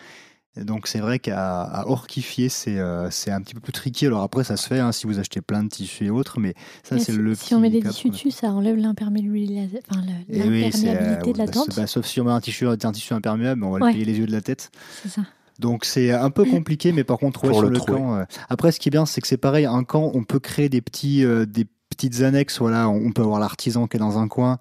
[0.59, 4.07] Et Donc c'est vrai qu'à à orquifier, c'est euh, c'est un petit peu plus tricky.
[4.07, 6.55] Alors après, ça se fait hein, si vous achetez plein de tissus et autres, mais
[6.83, 10.71] ça c'est si, le si on met des tissus dessus, ça enlève l'imperméabilité enfin, oui,
[10.87, 11.77] euh, de la bah, tente.
[11.77, 13.89] bah, sauf si on met un tissu, un tissu imperméable, on va Ouais.
[13.89, 14.71] le payer les yeux de la tête.
[15.03, 15.23] C'est ça.
[15.59, 18.17] Donc c'est un peu compliqué, mais par contre, ouais, sur le camp.
[18.17, 19.65] euh, Après, ce qui est bien, c'est que c'est pareil.
[19.67, 22.59] Un camp, on peut créer des petits, euh, des petites annexes.
[22.59, 24.59] Voilà, on peut avoir l'artisan qui est dans un coin,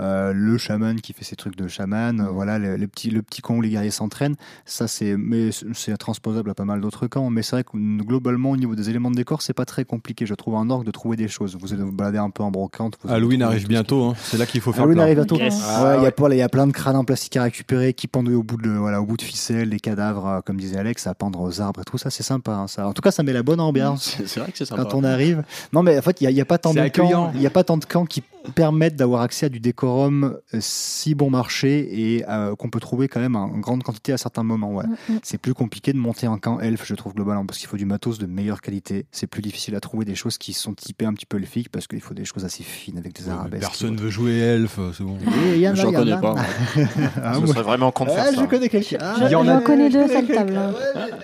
[0.00, 2.20] euh, le chaman qui fait ses trucs de chaman.
[2.20, 4.36] euh, voilà, le, le petit, le petit camp où les guerriers s'entraînent.
[4.64, 7.30] Ça, c'est, mais c'est- c'est transposable à pas mal d'autres camps.
[7.30, 10.26] Mais c'est vrai que globalement, au niveau des éléments de décor, c'est pas très compliqué.
[10.26, 11.56] Je trouve un orgue de trouver des choses.
[11.60, 12.96] Vous allez vous balader un peu en brocante.
[13.02, 14.14] vous Halloween arrive ce bientôt, hein.
[14.22, 15.04] c'est là qu'il faut faire Halloween plein.
[15.04, 15.36] arrive bientôt.
[15.36, 15.54] Yes.
[15.54, 16.10] Ouais, Ah il y a ouais.
[16.12, 18.56] pas- il y a plein de crânes en plastique à récupérer qui pendent au bout
[18.56, 21.60] de, voilà, au bout de ficelle, des cadavres, euh, comme disait Alex, à pendre aux
[21.60, 22.52] arbres et tout ça, c'est sympa.
[22.52, 22.86] hein, ça.
[22.86, 24.84] En tout cas, ça met la bonne ambiance C'est vrai que c'est sympa.
[24.84, 25.42] quand on arrive.
[25.72, 26.84] Non, mais en fait, il n'y a, a pas tant de camps.
[26.84, 27.32] accueillant.
[27.34, 28.22] Il y a pas tant de camps qui
[28.54, 33.08] permettent d'avoir accès à du décorum euh, si bon marché et euh, qu'on peut trouver
[33.08, 34.72] quand même en grande quantité à certains moments.
[34.74, 34.84] Ouais.
[34.86, 35.18] Mm, mm.
[35.22, 37.84] C'est plus compliqué de monter un camp elfe, je trouve globalement, parce qu'il faut du
[37.86, 39.06] matos de meilleure qualité.
[39.12, 41.86] C'est plus difficile à trouver des choses qui sont typées un petit peu elfiques parce
[41.86, 43.62] qu'il faut des choses assez fines avec des Ouais, arabesques.
[43.62, 45.16] Personne veut jouer elfe, c'est bon.
[45.54, 46.18] Il y en a, J'en il y en connais a.
[46.18, 46.34] pas.
[47.22, 48.46] Ah, je moi- serais vraiment contre faire je ça.
[48.46, 48.98] connais quelqu'un.
[49.00, 50.58] Ah, Je- y en J'en a- connais deux à cette table.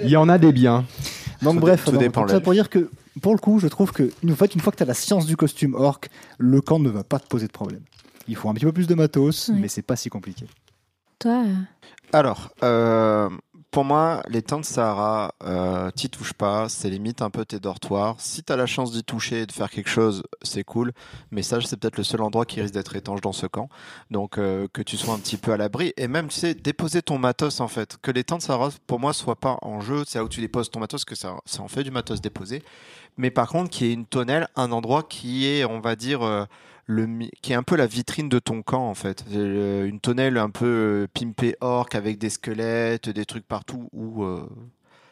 [0.03, 0.85] Il y en a des biens.
[1.43, 2.89] Donc Tout- bref, tout donc, dépend ça pour dire que
[3.21, 5.27] pour le coup, je trouve que une fois, une fois que tu as la science
[5.27, 6.01] du costume orc,
[6.39, 7.81] le camp ne va pas te poser de problème.
[8.29, 9.57] Il faut un petit peu plus de matos, Ouais.
[9.59, 10.47] mais c'est pas si compliqué.
[11.19, 11.55] Toi, euh,
[12.13, 13.29] Alors, euh,
[13.71, 18.15] pour moi, les tentes Sahara, euh, t'y touches pas, c'est limite un peu tes dortoirs.
[18.19, 20.93] Si t'as la chance d'y toucher et de faire quelque chose, c'est cool.
[21.33, 23.69] Mais ça, c'est peut-être le seul endroit qui risque d'être étanche dans ce camp.
[24.11, 25.93] Donc, euh, que tu sois un petit peu à l'abri.
[25.97, 27.97] Et même, tu sais, déposer ton matos, en fait.
[28.01, 30.05] Que les tentes Sahara, pour moi, soient pas en jeu.
[30.07, 32.63] C'est là où tu déposes ton matos, que ça, ça en fait du matos déposé.
[33.17, 36.23] Mais par contre, qu'il y ait une tonnelle, un endroit qui est, on va dire,
[36.23, 36.45] euh,
[37.43, 39.25] qui est un peu la vitrine de ton camp en fait.
[39.33, 44.25] Euh, Une tonnelle un peu euh, pimpée orc avec des squelettes, des trucs partout où,
[44.25, 44.49] euh,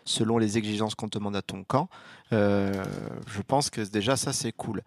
[0.05, 1.89] selon les exigences qu'on te demande à ton camp,
[2.31, 4.83] je pense que déjà ça c'est cool.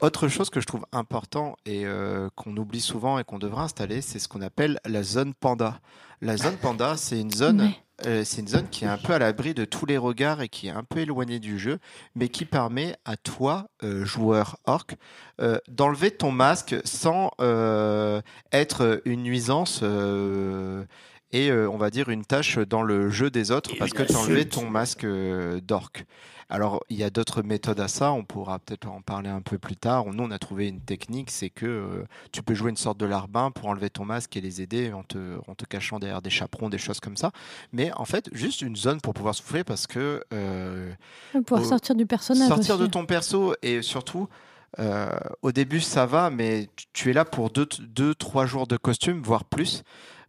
[0.00, 1.84] Autre chose que je trouve important et
[2.36, 5.80] qu'on oublie souvent et qu'on devrait installer, c'est ce qu'on appelle la zone panda.
[6.20, 7.72] La zone panda, c'est une zone.
[8.06, 10.48] Euh, c'est une zone qui est un peu à l'abri de tous les regards et
[10.48, 11.78] qui est un peu éloignée du jeu,
[12.14, 14.94] mais qui permet à toi, euh, joueur orc,
[15.40, 17.30] euh, d'enlever ton masque sans
[18.52, 19.82] être une nuisance
[21.32, 24.18] et on va dire une tâche dans le jeu des autres parce que tu as
[24.18, 25.06] enlevé ton masque
[25.62, 26.04] d'orc.
[26.50, 29.58] Alors, il y a d'autres méthodes à ça, on pourra peut-être en parler un peu
[29.58, 30.06] plus tard.
[30.06, 33.04] Nous, on a trouvé une technique, c'est que euh, tu peux jouer une sorte de
[33.04, 36.30] larbin pour enlever ton masque et les aider en te, en te cachant derrière des
[36.30, 37.32] chaperons, des choses comme ça.
[37.72, 40.90] Mais en fait, juste une zone pour pouvoir souffler parce que euh,
[41.46, 42.48] pouvoir sortir du personnage.
[42.48, 42.84] sortir aussi.
[42.84, 44.28] de ton perso et surtout
[44.78, 45.10] euh,
[45.42, 49.44] au début ça va, mais tu- tu es là pour 2-3 jours de costume, voire
[49.44, 49.82] plus.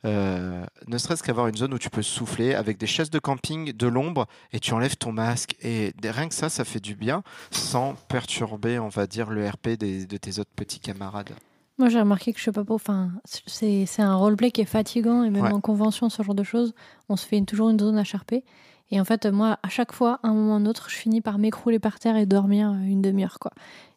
[0.05, 3.73] Euh, ne serait-ce qu'avoir une zone où tu peux souffler avec des chaises de camping,
[3.73, 5.55] de l'ombre, et tu enlèves ton masque.
[5.61, 7.21] Et rien que ça, ça fait du bien,
[7.51, 11.31] sans perturber, on va dire, le RP des- de tes autres petits camarades.
[11.77, 12.63] Moi, j'ai remarqué que je sais pas.
[12.69, 15.51] Enfin, c'est un roleplay qui est fatigant et même Ouais.
[15.53, 16.73] en convention, ce genre de choses,
[17.09, 18.43] on se fait une- toujours une zone à charper.
[18.91, 21.21] Et en fait, moi, à chaque fois, à un moment ou un autre, je finis
[21.21, 23.51] par m'écrouler par terre et dormir euh, une demi-heure, quoi.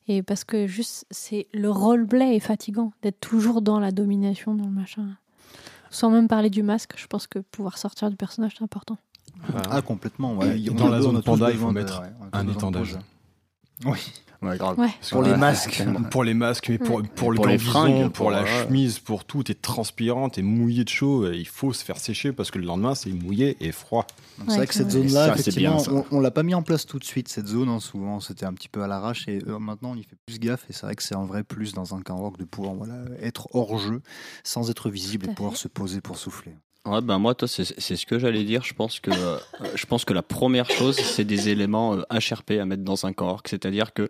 [0.09, 4.65] Et parce que juste, c'est le roleplay est fatigant d'être toujours dans la domination, dans
[4.66, 5.07] le machin.
[5.93, 8.97] Sans même parler du masque, je pense que pouvoir sortir du personnage, c'est important.
[9.70, 10.35] Ah, complètement.
[10.36, 10.59] Ouais.
[10.59, 12.02] Dans la zone panda, il faut de- mettre
[12.32, 12.97] un étendage.
[13.85, 13.99] Oui.
[14.43, 14.77] Ouais, grave.
[14.77, 14.89] Ouais.
[14.99, 15.85] Parce Pour les masques.
[16.11, 18.65] Pour les masques, mais pour, pour le Pour les gambison, fringues, pour, pour- la ouais.
[18.67, 22.33] chemise, pour tout, t'es transpirant, t'es mouillé de chaud, et il faut se faire sécher
[22.33, 24.05] parce que le lendemain c'est mouillé et froid.
[24.49, 26.99] C'est vrai que cette zone-là, effectivement, bien, on, on l'a pas mis en place tout
[26.99, 27.69] de suite, cette zone.
[27.69, 29.29] hein, souvent, c'était un petit peu à l'arrache.
[29.29, 30.65] Et euh, maintenant, on y fait plus gaffe.
[30.69, 32.95] Et c'est vrai que c'est un vrai plus dans un camp rock de pouvoir voilà,
[33.21, 34.03] être hors jeu,
[34.43, 36.57] sans être visible et pouvoir se poser pour souffler.
[36.85, 38.65] Ben moi, c'est ce que j'allais dire.
[38.65, 39.39] Je pense que, euh,
[39.77, 43.13] je pense que la première chose, c'est des éléments euh, HRP à mettre dans un
[43.19, 43.43] orc.
[43.47, 44.09] C'est-à-dire que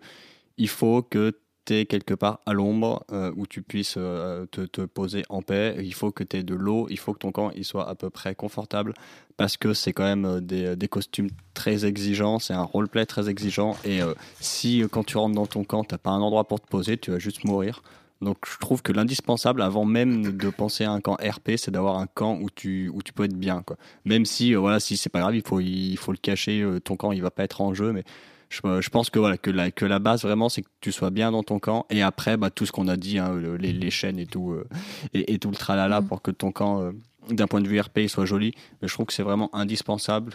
[0.57, 4.81] il faut que tu es quelque part à l'ombre euh, où tu puisses euh, te,
[4.85, 5.75] poser en paix.
[5.79, 6.87] Il faut que tu aies de l'eau.
[6.89, 8.95] Il faut que ton camp soit à peu près confortable
[9.37, 12.39] parce que c'est quand même des, costumes très exigeants.
[12.39, 13.77] C'est un roleplay très exigeant.
[13.85, 13.99] Et
[14.39, 17.11] si quand tu rentres dans ton camp, t'as pas un endroit pour te poser, tu
[17.11, 17.81] vas juste mourir.
[18.23, 21.97] Donc je trouve que l'indispensable, avant même de penser à un camp RP, c'est d'avoir
[21.97, 23.61] un camp où tu, où tu peux être bien.
[23.61, 23.77] Quoi.
[24.05, 26.79] Même si, euh, voilà, si c'est pas grave, il faut, il faut le cacher, euh,
[26.79, 28.03] ton camp il va pas être en jeu, mais
[28.49, 30.91] je, euh, je pense que, voilà, que, la, que la base vraiment c'est que tu
[30.91, 33.57] sois bien dans ton camp et après bah, tout ce qu'on a dit, hein, le-
[33.57, 34.67] les, les chaînes et tout, euh,
[35.13, 36.07] et, et tout le tralala Mm.
[36.07, 36.91] pour que ton camp,
[37.29, 38.53] d'un point de vue RP, il soit joli.
[38.81, 40.33] Mais je trouve que c'est vraiment indispensable,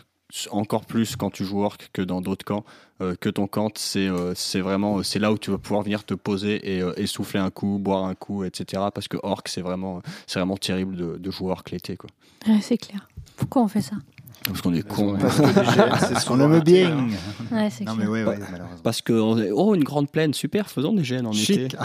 [0.51, 2.65] encore plus quand tu joues orc que dans d'autres camps,
[3.01, 5.83] euh, que ton camp, c'est euh, c'est vraiment euh, c'est là où tu vas pouvoir
[5.83, 8.83] venir te poser et, euh, et souffler un coup, boire un coup, etc.
[8.95, 11.97] Parce que orc, c'est vraiment, c'est vraiment terrible de, de jouer orc l'été.
[11.97, 12.11] Quoi.
[12.47, 13.09] Ouais, c'est clair.
[13.37, 13.97] Pourquoi on fait ça?
[14.45, 15.19] Parce qu'on est con.
[16.31, 16.97] On aime bien.
[16.97, 17.09] hein.
[17.51, 18.81] Ouais, Non, mais ouais, ouais, malheureusement.
[18.85, 21.59] Parce que, oh, une grande plaine, super, faisons des GN en Chic.
[21.59, 21.77] été.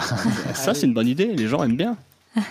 [0.54, 1.96] Ça, c'est une bonne idée, les gens aiment bien.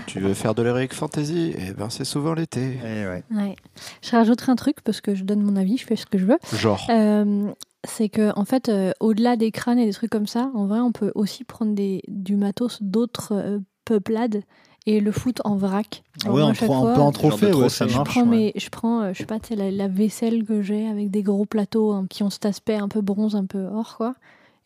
[0.08, 1.54] Tu veux faire de l'heroic fantasy?
[1.58, 2.78] Eh ben, c'est souvent l'été.
[2.84, 3.24] Eh ouais.
[3.32, 3.56] Ouais.
[4.02, 6.26] Je rajouterai un truc parce que je donne mon avis, je fais ce que je
[6.26, 6.38] veux.
[6.54, 6.86] Genre.
[6.90, 7.52] Euh,
[7.86, 10.80] c'est que en fait, euh, au-delà des crânes et des trucs comme ça, en vrai,
[10.80, 14.44] on peut aussi prendre des, du matos d'autres euh, peuplades
[14.86, 16.04] et le foutre en vrac.
[16.24, 18.10] Alors Ouais, moi, à en trophée, ouais, ça je marche.
[18.10, 18.28] prends, ouais.
[18.28, 21.46] mes, je prends, euh, je sais pas, la, la vaisselle que j'ai avec des gros
[21.46, 24.16] plateaux hein, qui ont cet aspect un peu bronze, un peu or, quoi.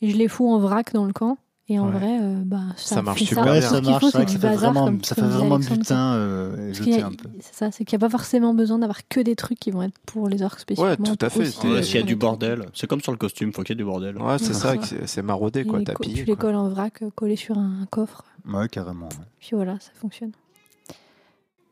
[0.01, 1.37] Et je les fous en vrac dans le camp.
[1.69, 1.91] Et en Ouais.
[1.99, 3.51] vrai, euh, bah, ça, Ça marche super ça.
[3.51, 3.69] Ouais, bien.
[3.69, 4.05] Ça marche.
[4.05, 7.03] ça fait bazar, vraiment, comme- ça fait vraiment Alexandre, butin euh, Parce qu'il y jeté
[7.03, 7.29] a- un peu.
[7.41, 9.83] C'est ça, c'est qu'il n'y a pas forcément besoin d'avoir que des trucs qui vont
[9.83, 10.95] être pour les orques spécifiquement.
[11.05, 13.63] tout à fait, Ouais, S'il y a du bordel, c'est comme sur le costume, faut
[13.63, 14.17] qu'il y ait du bordel.
[14.17, 14.53] Ouais, c'est Ouais.
[14.53, 15.81] ça, c'est- c'est maraudé, Et quoi.
[15.83, 16.15] T'as co- pillé.
[16.23, 18.23] tu les colles en vrac, euh, collés sur un coffre.
[18.47, 19.07] Ouais, carrément.
[19.09, 19.25] ouais.
[19.41, 20.31] Puis voilà, ça fonctionne.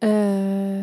[0.04, 0.82] Euh,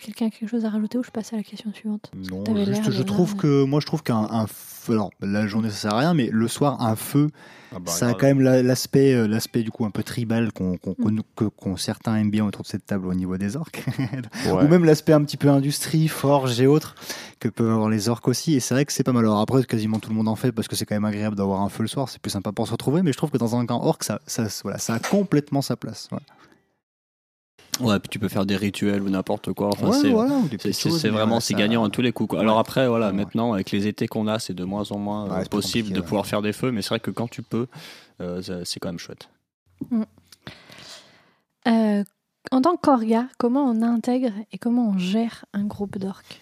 [0.00, 2.64] Quelqu'un a quelque chose à rajouter ou je passe à la question suivante Non, t'avais
[2.66, 5.94] juste, je trouve que moi je trouve qu'un un feu, alors la journée ça sert
[5.94, 7.30] à rien, mais le soir un feu,
[7.74, 10.52] Ah bah, ça a quand même la- l'aspect, euh, l'aspect du coup un peu tribal
[10.52, 11.20] qu'on, qu'on, Mm.
[11.36, 13.84] que, qu'on certains aiment bien autour de cette table au niveau des orques,
[14.46, 14.64] Ouais.
[14.64, 16.96] ou même l'aspect un petit peu industrie, forge et autres
[17.38, 18.54] que peuvent avoir les orques aussi.
[18.54, 19.24] Et c'est vrai que c'est pas mal.
[19.24, 21.62] Alors après, quasiment tout le monde en fait parce que c'est quand même agréable d'avoir
[21.62, 23.02] un feu le soir, c'est plus sympa pour se retrouver.
[23.02, 25.76] Mais je trouve que dans un camp orc, ça, ça, voilà, ça a complètement sa
[25.76, 26.08] place.
[26.10, 26.24] Voilà.
[27.80, 29.68] Ouais, puis tu peux faire des rituels ou n'importe quoi.
[29.68, 30.40] Enfin, Ouais, c'est voilà,
[30.72, 32.30] c'est- vraiment c'est gagnant à tous les coups.
[32.30, 32.40] quoi.
[32.40, 33.12] Alors après, voilà, Ouais.
[33.12, 36.02] maintenant avec les étés qu'on a, c'est de moins en moins euh, possible de ouais.
[36.06, 37.66] pouvoir faire des feux, mais c'est vrai que quand tu peux,
[38.20, 39.28] euh, c'est quand même chouette.
[41.66, 42.04] Euh,
[42.52, 46.40] En tant qu'orga, comment on intègre et comment on gère un groupe d'orques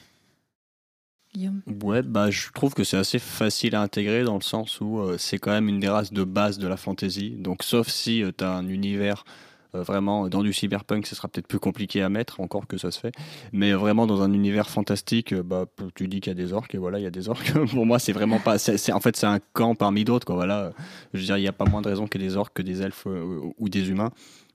[1.33, 1.63] Guillaume?
[1.83, 5.17] Ouais, bah je trouve que c'est assez facile à intégrer dans le sens où euh,
[5.17, 7.31] c'est quand même une des races de base de la fantasy.
[7.39, 9.31] Donc sauf si tu as un univers euh,
[9.75, 13.01] vraiment dans du cyberpunk, ce sera peut-être plus compliqué à mettre, encore que ça se
[13.01, 13.13] fait.
[13.53, 16.75] Mais vraiment dans un univers fantastique, euh, bah tu dis qu'il y a des orques
[16.75, 17.53] et voilà, il y a des orques.
[17.71, 18.57] Pour moi, c'est vraiment pas.
[18.57, 20.27] en fait, c'est un camp parmi d'autres.
[20.27, 20.35] Quoi.
[20.35, 20.73] Voilà,
[21.15, 22.83] je veux dire, il n'y a pas moins de y ait des orques que des
[22.83, 24.11] elfes euh, ou des humains.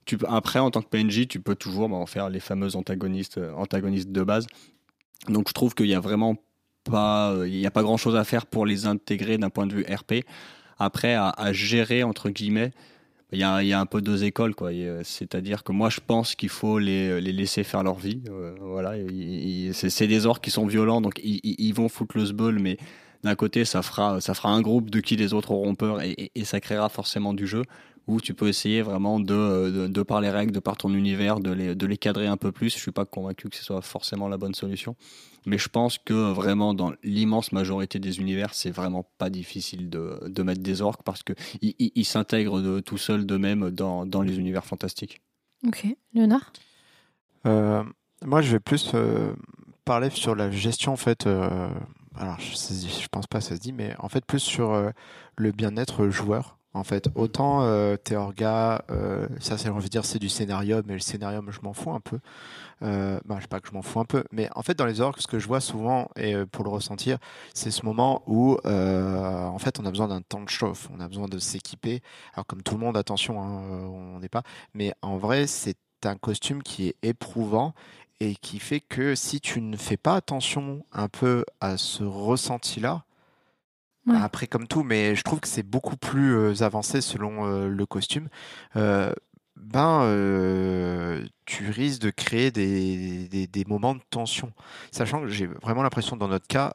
[0.06, 3.38] Tu, après, en tant que PNJ, tu peux toujours bah, en faire les fameux antagonistes,
[3.38, 4.48] euh, antagonistes de base.
[5.28, 6.36] Donc je trouve qu'il y a vraiment
[6.84, 9.74] pas, euh, il n'y pas grand chose à faire pour les intégrer d'un point de
[9.74, 10.26] vue RP.
[10.80, 12.72] Après, à gérer, entre guillemets,
[13.34, 14.72] il y a, il y a un peu deux écoles, quoi.
[14.72, 18.22] Euh, C'est-à-dire que moi, je pense qu'il faut les, les laisser faire leur vie.
[18.30, 18.94] Euh, voilà,
[19.74, 22.78] c'est des orques qui sont violents, donc ils, ils- vont foutre le sbul, mais
[23.24, 26.12] d'un côté, ça fera, ça fera un groupe de qui les autres auront peur et,
[26.12, 27.64] et- et ça créera forcément du jeu.
[28.08, 31.40] Où tu peux essayer vraiment de, de, de par les règles, de par ton univers,
[31.40, 32.70] de les, de les cadrer un peu plus.
[32.74, 34.96] Je suis pas convaincu que ce soit forcément la bonne solution.
[35.46, 40.20] Mais je pense que vraiment, dans l'immense majorité des univers, c'est vraiment pas difficile de,
[40.28, 44.22] de mettre des orques parce qu'ils ils, ils s'intègrent de- tout seuls d'eux-mêmes dans, dans
[44.22, 45.22] les univers fantastiques.
[45.66, 45.86] Ok.
[46.14, 46.52] Léonard?
[47.46, 47.84] Euh,
[48.26, 49.34] moi, je vais plus euh,
[49.86, 51.28] parler sur la gestion, en fait.
[51.28, 51.70] euh,
[52.16, 54.90] alors, je, je pense pas que ça se dit, mais en fait, plus sur euh,
[55.36, 56.58] le bien-être joueur.
[56.78, 60.94] En fait, autant euh, Théorga, euh, ça, c'est, on veut dire, c'est du scénario, mais
[60.94, 62.20] le scénario, je m'en fous un peu.
[62.84, 64.86] Euh, bah, je sais pas que je m'en fous un peu, mais en fait, dans
[64.86, 67.18] les orques, ce que je vois souvent, et euh, pour le ressentir,
[67.56, 71.00] c'est ce moment où, euh, en fait, on a besoin d'un temps de chauffe, on
[71.00, 72.02] a besoin de s'équiper.
[72.34, 74.44] Alors, comme tout le monde, attention, hein, euh, on n'est pas,
[74.76, 77.74] mais en vrai, c'est un costume qui est éprouvant
[78.20, 83.04] et qui fait que si tu ne fais pas attention un peu à ce ressenti-là,
[84.08, 84.16] Ouais.
[84.22, 87.86] après comme tout, mais je trouve que c'est beaucoup plus euh, avancé selon euh, le
[87.86, 88.30] costume,
[88.78, 89.12] euh,
[89.58, 90.04] ben
[91.46, 94.52] tu risques de créer des, des, moments de tension.
[94.92, 96.74] Sachant que j'ai vraiment l'impression dans notre cas,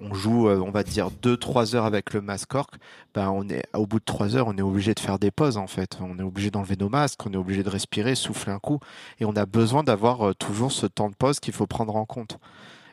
[0.00, 2.70] on joue, on va dire 2-3 heures avec le masque orc,
[3.14, 5.56] ben on est au bout de 3 heures, on est obligé de faire des pauses
[5.56, 5.98] en fait.
[6.02, 8.78] On est obligé d'enlever nos masques, on est obligé de respirer, souffler un coup,
[9.18, 12.38] et on a besoin d'avoir toujours ce temps de pause qu'il faut prendre en compte.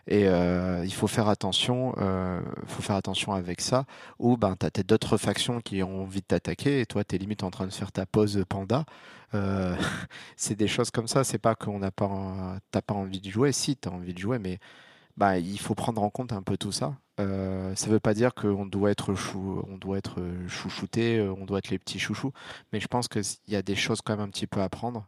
[0.08, 3.86] Et euh, il faut faire attention, euh, faut faire attention avec ça.
[4.20, 7.44] Ou ben t'as peut-être d'autres factions qui ont envie de t'attaquer et toi t'es limite
[7.44, 8.86] en train de faire ta pause panda.
[9.34, 9.76] Euh,
[10.36, 11.24] c'est des choses comme ça.
[11.24, 13.52] C'est pas qu'on n'a pas, t'as pas envie de jouer.
[13.52, 14.60] Si t'as envie de jouer, mais
[15.18, 16.96] bah il faut prendre en compte un peu tout ça.
[17.76, 21.70] Ça veut pas dire qu'on doit être chou, on doit être chouchouté, on doit être
[21.70, 22.34] les petits chouchous.
[22.74, 25.08] Mais je pense qu'il y a des choses quand même un petit peu à prendre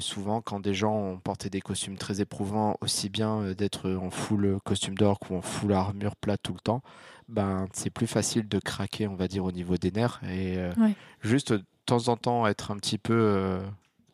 [0.00, 4.10] souvent, quand des gens ont porté des costumes très éprouvants, aussi bien euh, d'être en
[4.10, 6.82] full costume d'orc ou en full armure plate tout le temps,
[7.28, 10.20] ben c'est plus facile de craquer, on va dire, au niveau des nerfs.
[10.24, 10.94] Et euh, Ouais.
[11.22, 13.60] juste de temps en temps être un petit peu euh,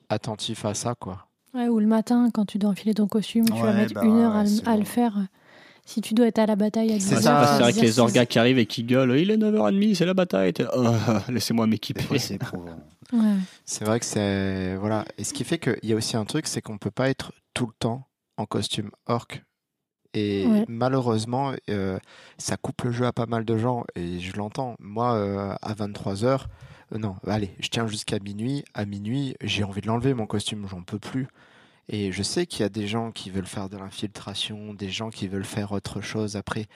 [0.09, 1.27] attentif à ça, quoi.
[1.55, 4.19] Ouais, ou le matin, quand tu dois enfiler ton costume, tu vas mettre bah une
[4.21, 4.45] heure ouais, à,
[4.77, 5.27] le- à faire.
[5.89, 7.99] Si tu dois être à la bataille à 10 C'est ça, c'est vrai que les
[8.01, 10.53] orgas qui arrivent et qui gueulent, il est 9h30, c'est la bataille.
[10.53, 10.93] T'es là, Oh,
[11.33, 12.19] Laissez-moi m'équiper.
[12.19, 12.77] c'est éprouvant.
[13.13, 13.37] Ouais.
[13.65, 14.75] C'est vrai que c'est.
[14.77, 15.05] Voilà.
[15.17, 17.33] Et ce qui fait qu'il y a aussi un truc, c'est qu'on peut pas être
[17.55, 19.29] tout le temps en costume orc.
[20.13, 20.65] Et Ouais.
[20.67, 21.99] malheureusement, euh,
[22.37, 23.85] ça coupe le jeu à pas mal de gens.
[23.95, 24.75] Et je l'entends.
[24.81, 26.47] Moi, euh, à 23h,
[26.99, 28.65] non, allez, je tiens jusqu'à minuit.
[28.75, 31.29] À minuit, j'ai envie de l'enlever, mon costume, j'en peux plus.
[31.89, 35.11] Et je sais qu'il y a des gens qui veulent faire de l'infiltration, des gens
[35.11, 36.67] qui veulent faire autre chose après.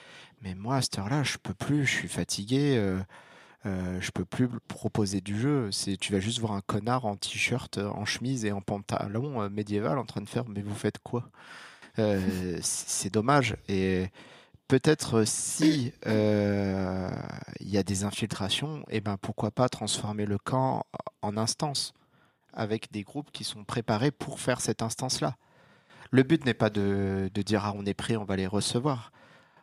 [0.41, 2.75] Mais moi, à cette heure-là, je peux plus, je suis fatigué.
[2.77, 2.99] euh,
[3.65, 5.69] euh, je peux plus proposer du jeu.
[5.99, 9.49] Tu vas juste voir un connard en t-shirt, euh, en chemise et en pantalon euh,
[9.49, 10.47] médiéval en train de faire.
[10.47, 11.29] Mais vous faites quoi?
[11.99, 13.55] Euh, c'est, dommage.
[13.67, 14.07] Et
[14.67, 20.85] peut-être si il y a des infiltrations, et ben pourquoi pas transformer le camp
[21.21, 21.93] en instance?
[22.53, 25.35] Avec des groupes qui sont préparés pour faire cette instance-là.
[26.11, 29.11] Le but n'est pas de, dire ah on est prêt, on va les recevoir.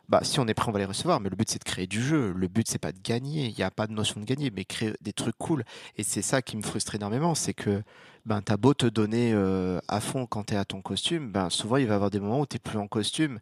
[0.07, 1.85] Bah si on est prêt, on va les recevoir, mais le but c'est de créer
[1.85, 2.33] du jeu.
[2.35, 3.47] Le but c'est pas de gagner.
[3.47, 5.63] Il n'y a pas de notion de gagner, mais créer des trucs cool.
[5.97, 7.83] Et c'est ça qui me frustre énormément, c'est que
[8.25, 11.77] ben t'as beau te donner euh, à fond quand t'es à ton costume, ben souvent
[11.77, 13.39] il va y avoir des moments où t'es plus en costume.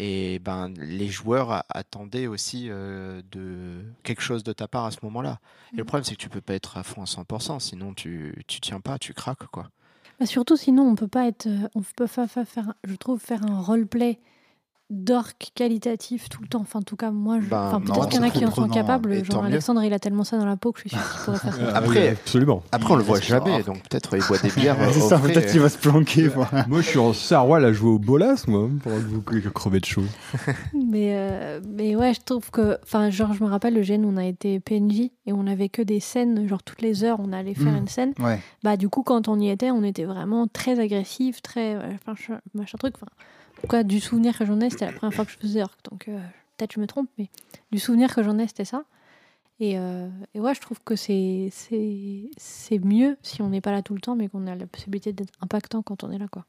[0.00, 4.98] Et ben les joueurs attendaient aussi euh, de quelque chose de ta part à ce
[5.02, 5.40] moment-là.
[5.72, 5.86] Et le Mhm.
[5.86, 8.80] problème c'est que tu peux pas être à fond à 100%, sinon tu tu tiens
[8.80, 9.68] pas, tu craques quoi.
[10.20, 11.46] Bah, surtout, sinon, on peut pas être.
[11.46, 14.18] euh, On peut pas fa- faire, je trouve, faire un roleplay
[14.90, 16.60] d'orc qualitatif tout le temps.
[16.62, 17.46] Enfin, en tout cas, moi, je...
[17.48, 19.22] Ben, enfin, peut-être qu'il y en a qui en sont capables.
[19.24, 19.44] Genre.
[19.44, 21.54] Alexandre, il a tellement ça dans la peau que je suis sûr qu'il pourrait faire
[21.54, 21.60] ça.
[21.74, 22.62] Ah Après- oui, absolument.
[22.72, 24.76] Après on le voit jamais, donc peut-être il boit des bières.
[24.92, 26.28] c'est ça, peut-être qu'il va se planquer.
[26.28, 26.64] voilà.
[26.68, 29.84] Moi, je suis en Sarwal à jouer au bolas, moi, pendant que vous crevez de
[29.84, 30.02] chaud.
[30.74, 32.78] Mais, euh, mais ouais, je trouve que.
[32.82, 35.82] Enfin, genre, je me rappelle le GN, on a été PNJ et on avait que
[35.82, 37.76] des scènes, genre toutes les heures, on allait faire Mm.
[37.78, 38.12] une scène.
[38.20, 38.40] Ouais.
[38.62, 41.74] Bah, du coup, quand on y était, on était vraiment très agressif, très.
[41.74, 42.94] euh, Enfin, ch- machin truc.
[42.96, 43.06] Enfin,
[43.66, 45.76] cas, du souvenir que j'en ai, c'était la première fois que je faisais orc.
[45.90, 46.18] Donc, euh,
[46.56, 47.28] peut-être je me trompe, mais
[47.72, 48.84] du souvenir que j'en ai, c'était ça.
[49.60, 53.72] Et, euh, et ouais, je trouve que c'est c'est c'est mieux si on n'est pas
[53.72, 56.28] là tout le temps, mais qu'on a la possibilité d'être impactant quand on est là,
[56.28, 56.46] quoi.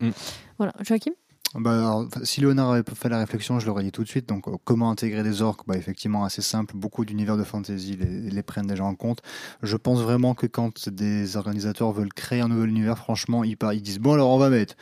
[0.00, 0.10] Mm.
[0.58, 0.74] Voilà.
[0.80, 1.12] Joachim?
[1.58, 4.28] Bah, alors, si Léonard avait fait la réflexion, je l'aurais dit tout de suite.
[4.28, 5.60] Donc, euh, comment intégrer des orques?
[5.66, 6.74] Bah, Effectivement, assez simple.
[6.76, 9.20] Beaucoup d'univers de fantasy les, les prennent déjà en compte.
[9.62, 13.98] Je pense vraiment que quand des organisateurs veulent créer un nouvel univers, franchement, ils, disent
[13.98, 14.74] Bon, alors on va mettre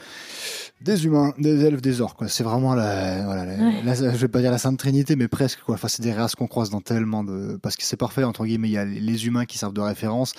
[0.80, 2.22] des humains, des elfes, des orques.
[2.28, 3.82] C'est vraiment la, voilà, la- Ouais.
[3.84, 5.60] la- je vais pas dire la sainte trinité, mais presque.
[5.64, 5.76] Quoi.
[5.76, 8.68] Enfin, c'est des races qu'on croise dans tellement de, parce que c'est parfait entre guillemets.
[8.68, 10.32] Il y a les humains qui servent de référence,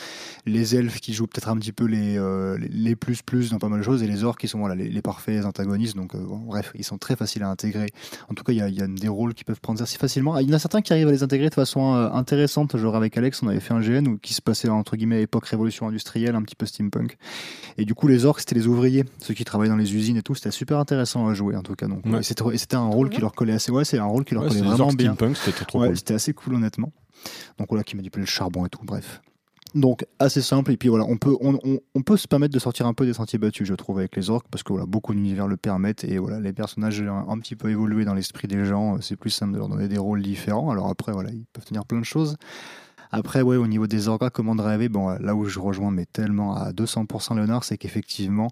[0.46, 3.58] les elfes qui jouent peut-être un petit peu les euh, les- les plus plus dans
[3.60, 5.96] pas mal de choses, et les orques qui sont voilà les, les parfaits antagonistes.
[5.96, 7.88] Donc euh, bon, bref, ils sont très faciles à intégrer.
[8.30, 9.98] En tout cas, il y a, il y a des rôles qui peuvent prendre assez
[9.98, 10.38] facilement.
[10.40, 12.78] Il y en a certains qui arrivent à les intégrer de façon euh, intéressante.
[12.78, 15.22] Genre avec Alex, on avait fait un GN où, qui se passait entre guillemets à
[15.22, 17.18] époque révolution industrielle, un petit peu steampunk.
[17.78, 20.22] Et du coup, les orques, c'était les ouvriers, ceux qui travaillaient dans les usines et
[20.24, 20.36] tout.
[20.36, 21.88] C'était super intéressant à jouer, en tout cas.
[21.88, 22.24] Donc, Ouais.
[22.24, 23.72] c'était un rôle qui leur collait assez.
[23.72, 25.14] Ouais, c'est un rôle qui leur Ouais, collait vraiment bien.
[25.14, 25.98] steampunk, c'était trop, trop Ouais, cool.
[25.98, 26.92] c'était assez cool, honnêtement.
[27.58, 28.82] Donc voilà, qui manipulait le charbon et tout.
[28.84, 29.22] Bref.
[29.76, 30.72] Donc assez simple.
[30.72, 33.38] Et puis voilà on peut on, peut se permettre de sortir un peu des sentiers
[33.38, 36.06] battus je trouve avec les orques parce que voilà beaucoup d'univers le permettent.
[36.06, 38.96] Et voilà les personnages ont un petit peu évolué dans l'esprit des gens.
[38.96, 40.72] Euh, c'est plus simple de leur donner des rôles différents.
[40.72, 42.38] Alors après voilà ils peuvent tenir plein de choses.
[43.12, 44.88] Après ouais au niveau des orgas comment de rêver?
[44.88, 48.48] Bon là où je rejoins mais tellement à 200% Léonard c'est qu'effectivement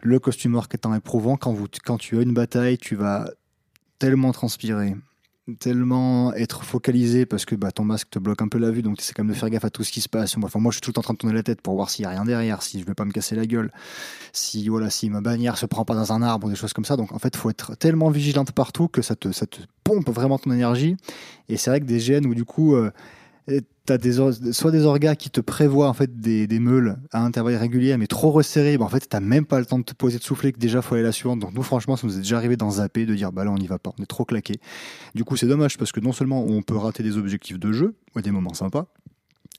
[0.00, 3.30] le costume orc étant éprouvant quand vous quand tu as une bataille tu vas
[3.98, 4.96] tellement transpirer
[5.58, 8.96] tellement être focalisé parce que bah, ton masque te bloque un peu la vue, donc
[8.96, 10.36] tu essaies quand même de faire gaffe à tout ce qui se passe.
[10.36, 11.90] Enfin, moi, je suis tout le temps en train de tourner la tête pour voir
[11.90, 13.72] s'il y a rien derrière, si je vais pas me casser la gueule,
[14.32, 16.84] si voilà, si ma bannière se prend pas dans un arbre ou des choses comme
[16.84, 16.96] ça.
[16.96, 20.38] Donc en fait, faut être tellement vigilante partout que ça te, ça te pompe vraiment
[20.38, 20.96] ton énergie.
[21.48, 22.92] Et c'est vrai que des gènes où du coup, euh,
[23.84, 24.18] t'as des
[24.52, 28.30] soit des orgas qui te prévoient en fait des, meules à intervalles réguliers, mais trop
[28.30, 28.78] resserrés.
[28.78, 30.82] Bah, en fait, t'as même pas le temps de te poser de souffler que déjà
[30.82, 31.40] faut aller la suivante.
[31.40, 33.56] Donc nous, franchement, ça nous est déjà arrivé dans zapper de dire bah là on
[33.56, 34.60] y va pas, on est trop claqué.
[35.14, 37.94] Du coup, c'est dommage parce que non seulement on peut rater des objectifs de jeu
[38.14, 38.86] ou des moments sympas.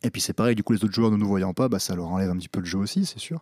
[0.05, 1.95] Et puis c'est pareil, du coup les autres joueurs ne nous voyant pas, bah, ça
[1.95, 3.41] leur enlève un petit peu de jeu aussi, c'est sûr.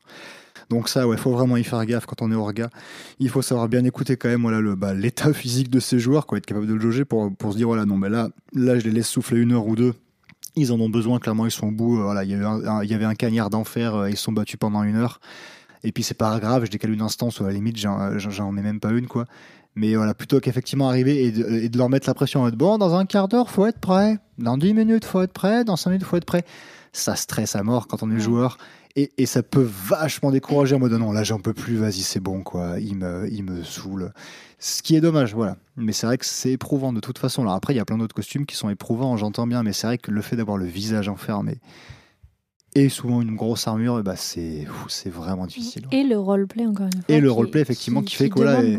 [0.69, 2.69] Donc ça, ouais, faut vraiment y faire gaffe quand on est orga.
[3.19, 6.27] Il faut savoir bien écouter quand même voilà le bah, l'état physique de ces joueurs,
[6.27, 8.77] quoi, être capable de le jauger pour, pour se dire voilà non, mais là, là
[8.77, 9.95] je les laisse souffler une heure ou deux.
[10.55, 11.99] Ils en ont besoin, clairement, ils sont au bout.
[11.99, 14.17] euh, Voilà, il y, avait un, un- il y avait un cagnard d'enfer, euh, ils
[14.17, 15.19] se sont battus pendant une heure.
[15.83, 18.51] Et puis c'est pas grave, je décale une instance ou à la limite j'en j'en-
[18.51, 19.25] mets même pas une quoi.
[19.75, 22.55] Mais voilà, plutôt qu'effectivement arriver et de, et de leur mettre la pression en mode
[22.55, 24.17] bon, dans un quart d'heure, faut être prêt.
[24.37, 25.63] Dans 10 minutes, faut être prêt.
[25.63, 26.43] Dans 5 minutes, faut être prêt.
[26.91, 28.19] Ça stresse à mort quand on est Ouais.
[28.19, 28.57] joueur.
[28.95, 32.43] Et, ça peut vachement décourager en mode non, là j'en peux plus, vas-y, c'est bon
[32.43, 32.79] quoi.
[32.79, 34.11] Il me, il me saoule.
[34.59, 35.57] Ce qui est dommage, voilà.
[35.77, 37.41] Mais c'est vrai que c'est éprouvant de toute façon.
[37.41, 39.87] Alors après, il y a plein d'autres costumes qui sont éprouvants, j'entends bien, mais c'est
[39.87, 41.59] vrai que le fait d'avoir le visage enfermé
[42.73, 44.65] et souvent une grosse armure, ben, c'est
[45.09, 45.85] vraiment difficile.
[45.91, 47.01] Et le roleplay, encore une fois.
[47.09, 48.75] Et le roleplay, effectivement, qui fait que, voilà, et-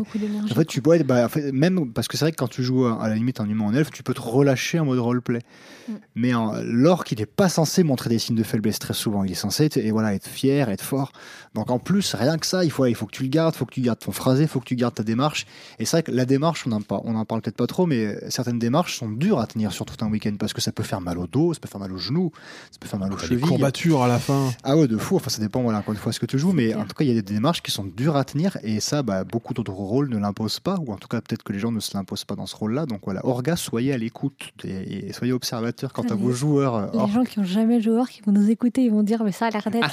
[0.51, 2.63] En fait, tu peux, bah, en fait, même parce que c'est vrai que quand tu
[2.63, 4.99] joues à, à la limite un humain en elfe, tu peux te relâcher en mode
[4.99, 5.39] roleplay.
[5.87, 5.91] Mm.
[6.15, 9.23] Mais en- l'orc, il n'est pas censé montrer des signes de faiblesse très souvent.
[9.23, 11.11] Il est censé être, et voilà, être fier, être fort.
[11.53, 13.57] Donc en plus, rien que ça, il faut, il faut que tu le gardes, il
[13.59, 15.45] faut que tu gardes ton phrasé, il faut que tu gardes ta démarche.
[15.77, 18.17] Et c'est vrai que la démarche, on en, on en parle peut-être pas trop, mais
[18.31, 21.01] certaines démarches sont dures à tenir sur tout un week-end parce que ça peut faire
[21.01, 22.31] mal au dos, ça peut faire mal aux genoux,
[22.71, 23.43] ça peut faire mal aux chevilles.
[23.89, 24.51] Courbatures à la fin.
[24.63, 25.15] Ah ouais, de fou.
[25.15, 26.51] Enfin, ça dépend, voilà, encore une fois, ce que tu joues.
[26.53, 28.57] Mais en tout cas, il y a des démarches qui sont dures à tenir.
[28.63, 30.77] Et ça, bah, beaucoup d'autres rôles ne l'imposent pas.
[30.85, 32.85] Ou en tout cas, peut-être que les gens ne se l'imposent pas dans ce rôle-là.
[32.85, 34.33] Donc voilà, Orga, soyez à l'écoute
[34.63, 36.75] et, et soyez observateurs quant à vos joueurs.
[36.75, 39.23] euh, Les gens qui ont jamais joué Orc, qui vont nous écouter, ils vont dire
[39.23, 39.89] mais ça a l'air d'être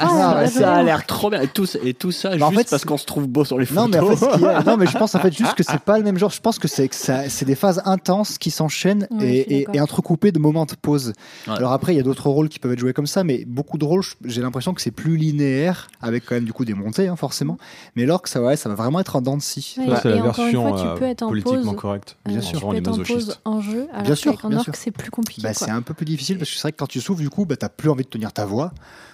[0.00, 1.40] ah, ouais, de ça a l'air trop bien.
[1.42, 3.58] Et tout, et tout ça Bah, en juste fait, parce qu'on se trouve beau sur
[3.58, 3.90] les Non photos.
[3.90, 5.62] mais, en fait, ce qu'il y a- non, mais je pense en fait juste que
[5.62, 6.30] c'est pas le même genre.
[6.30, 9.80] Je pense que c'est que ça- c'est des phases intenses qui s'enchaînent Ouais, et, et,
[9.80, 11.12] entrecoupées de moments de pause.
[11.46, 11.54] Ouais.
[11.54, 13.78] Alors après, il y a d'autres rôles qui peuvent être joués comme ça, mais beaucoup
[13.78, 17.08] de rôles, j'ai l'impression que c'est plus linéaire, avec quand même du coup des montées,
[17.08, 17.58] hein, forcément.
[17.96, 19.74] Mais l'orque, ça, ouais, ça va vraiment être en dents de scie.
[19.78, 22.16] Ouais, Ça, c'est et la version fois, tu euh, peux être en politiquement correcte.
[22.28, 22.60] Euh, Bien tu sûr.
[22.60, 23.40] Genre peux les être en pause masochistes.
[23.44, 24.74] en jeu, alors Bien sûr, orc, sûr.
[24.76, 25.42] c'est plus compliqué.
[25.42, 27.30] Bah, c'est un peu plus difficile parce que c'est vrai que quand tu souffles, du
[27.30, 28.72] coup, bah, t'as plus envie de tenir ta voix.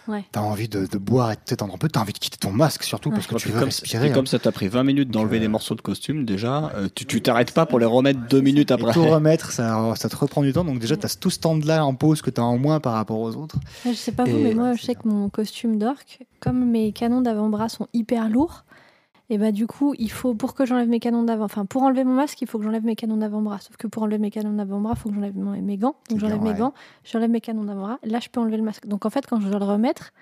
[0.09, 0.25] Ouais.
[0.33, 1.89] T'as envie de, de boire et de t'étendre un peu.
[1.89, 4.09] T'as envie de quitter ton masque surtout parce que tu veux comme, respirer.
[4.09, 4.13] hein.
[4.13, 7.05] comme ça t'a pris 20 minutes d'enlever euh, des morceaux de costume, déjà, euh, tu
[7.07, 8.93] tu t'arrêtes pas pour les remettre deux minutes Et après.
[8.93, 10.65] tout remettre, ça, ça te reprend du temps.
[10.65, 13.37] Donc déjà, t'as tout ce temps-là en pause que t'as en moins par rapport aux
[13.37, 13.57] autres.
[13.85, 16.65] Ouais, Je sais pas vous, Et- mais moi, je sais que mon costume d'orc, comme
[16.65, 18.65] mes canons d'avant-bras sont hyper lourds,
[19.33, 22.03] et bah du coup, il faut pour que j'enlève mes canons d'avant, enfin pour enlever
[22.03, 23.61] mon masque, il faut que j'enlève mes canons d'avant-bras.
[23.61, 25.95] Sauf que pour enlever mes canons d'avant-bras, il faut que j'enlève mes gants.
[26.09, 26.59] Donc j'enlève mes ouais.
[26.59, 26.75] gants,
[27.05, 27.99] j'enlève mes canons d'avant-bras.
[28.03, 28.87] Là, je peux enlever le masque.
[28.87, 30.13] Donc en fait, quand je dois le remettre,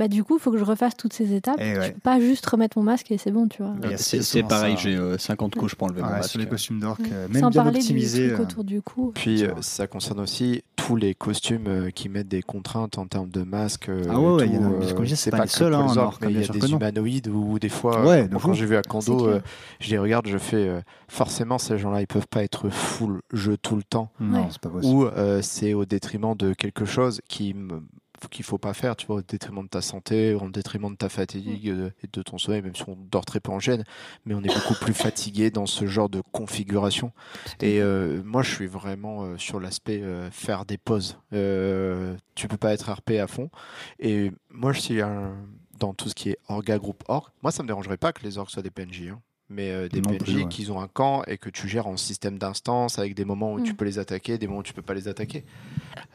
[0.00, 1.58] bah du coup, il faut que je refasse toutes ces étapes.
[1.60, 1.92] Je ouais.
[1.92, 3.74] peux pas juste remettre mon masque et c'est bon, tu vois.
[3.84, 6.30] A C'est pareil, j'ai euh, 50 couches pour enlever mon masque.
[6.30, 7.08] sur les costumes d'orque, Ouais.
[7.12, 8.22] euh, même Sans bien parler optimisés.
[8.22, 9.12] du truc euh, autour du cou.
[9.14, 13.28] Puis euh, ça concerne aussi tous les costumes euh, qui mettent des contraintes en termes
[13.28, 13.90] de masques.
[13.90, 15.10] euh, Ah ouais, et ouais, tout, il y en a- euh, parce que comme je
[15.10, 18.26] dis, c'est pas seuls, pour hein, il y a des humanoïdes où des fois, euh,
[18.42, 19.40] quand j'ai vu à euh,
[19.80, 23.58] je les regarde, je fais euh, forcément ces gens-là, ils peuvent pas être full jeu
[23.58, 24.10] tout le temps.
[24.18, 24.94] Non, c'est pas possible.
[24.94, 27.82] Ou euh, c'est au détriment de quelque chose qui me
[28.28, 31.08] qu'il faut pas faire, tu vois, au détriment de ta santé, au détriment de ta
[31.08, 33.84] fatigue euh, et de ton sommeil, même si on dort très peu en gêne,
[34.24, 37.12] mais on est beaucoup plus fatigué dans ce genre de configuration.
[37.60, 41.18] Et euh, moi, je suis vraiment euh, sur l'aspect euh, faire des pauses.
[41.30, 43.50] Tu peux pas être RP à fond.
[43.98, 45.36] Et moi, je suis un
[45.78, 47.32] dans tout ce qui est orga groupe orc.
[47.42, 49.08] Moi, ça me dérangerait pas que les orcs soient des PNJ.
[49.10, 49.20] hein.
[49.52, 50.48] Mais euh, des Non PNJ ouais.
[50.48, 53.60] qui ont un camp et que tu gères en système d'instance avec des moments où
[53.60, 53.76] tu Mm.
[53.76, 55.44] peux les attaquer, des moments où tu peux pas les attaquer.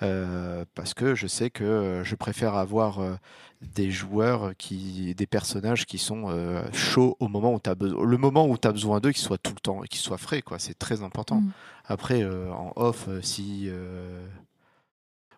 [0.03, 3.15] Euh, parce que je sais que euh, je préfère avoir euh,
[3.61, 8.05] des joueurs qui, des personnages qui sont euh, chauds au moment où tu as besoin,
[8.05, 10.17] le moment où tu as besoin d'eux, qu'ils soient tout le temps et qu'ils soient
[10.17, 10.57] frais, quoi.
[10.57, 11.41] C'est très important.
[11.41, 11.51] Mm.
[11.87, 14.25] Après, euh, en off, si euh,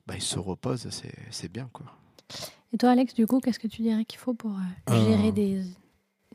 [0.06, 1.88] bah, ils se reposent, c'est c'est bien, quoi.
[2.74, 5.32] Et toi, Alex, du coup, qu'est-ce que tu dirais qu'il faut pour euh, Euh, gérer
[5.32, 5.62] des,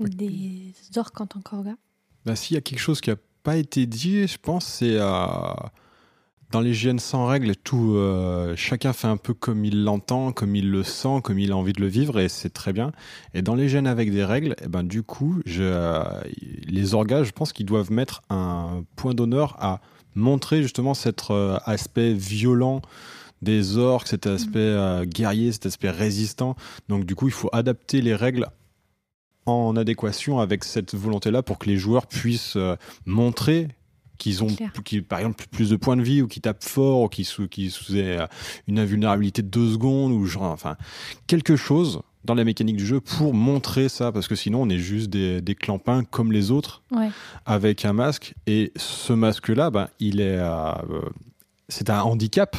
[0.08, 1.74] des orques en tant qu'orga
[2.24, 5.26] Bah, S'il y a quelque chose qui n'a pas été dit, je pense, c'est euh,
[6.52, 10.54] dans les GN sans règles, tout, euh, chacun fait un peu comme il l'entend, comme
[10.54, 12.92] il le sent, comme il a envie de le vivre, et c'est très bien.
[13.34, 16.04] Et dans les GN avec des règles, eh ben, du coup, je, euh,
[16.66, 19.80] les orgas, je pense qu'ils doivent mettre un point d'honneur à
[20.14, 22.82] montrer justement cet euh, aspect violent
[23.40, 26.54] des orques, cet aspect euh, guerrier, cet aspect résistant.
[26.88, 28.46] Donc du coup, il faut adapter les règles
[29.46, 33.68] en adéquation avec cette volonté-là pour que les joueurs puissent euh, montrer
[34.18, 34.46] qu'ils ont,
[34.84, 37.48] qu'ils, par exemple, plus de points de vie ou qu'ils tapent fort ou qu'ils sous,
[37.48, 38.26] qu'ils sous euh,
[38.68, 40.76] une invulnérabilité de deux secondes ou genre, enfin,
[41.26, 44.78] quelque chose dans la mécanique du jeu pour montrer ça parce que sinon on est
[44.78, 47.08] juste des, des clampins comme les autres Ouais.
[47.46, 50.72] avec un masque et ce masque-là, ben, il est, euh,
[51.68, 52.56] c'est un handicap.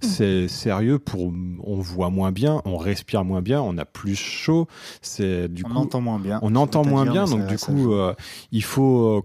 [0.00, 1.32] C'est sérieux pour,
[1.64, 4.68] on voit moins bien, on respire moins bien, on a plus chaud.
[5.02, 6.38] C'est du on coup, entend moins bien.
[6.42, 8.14] on entend moins bien, mais donc du coup, euh,
[8.52, 9.22] il faut euh,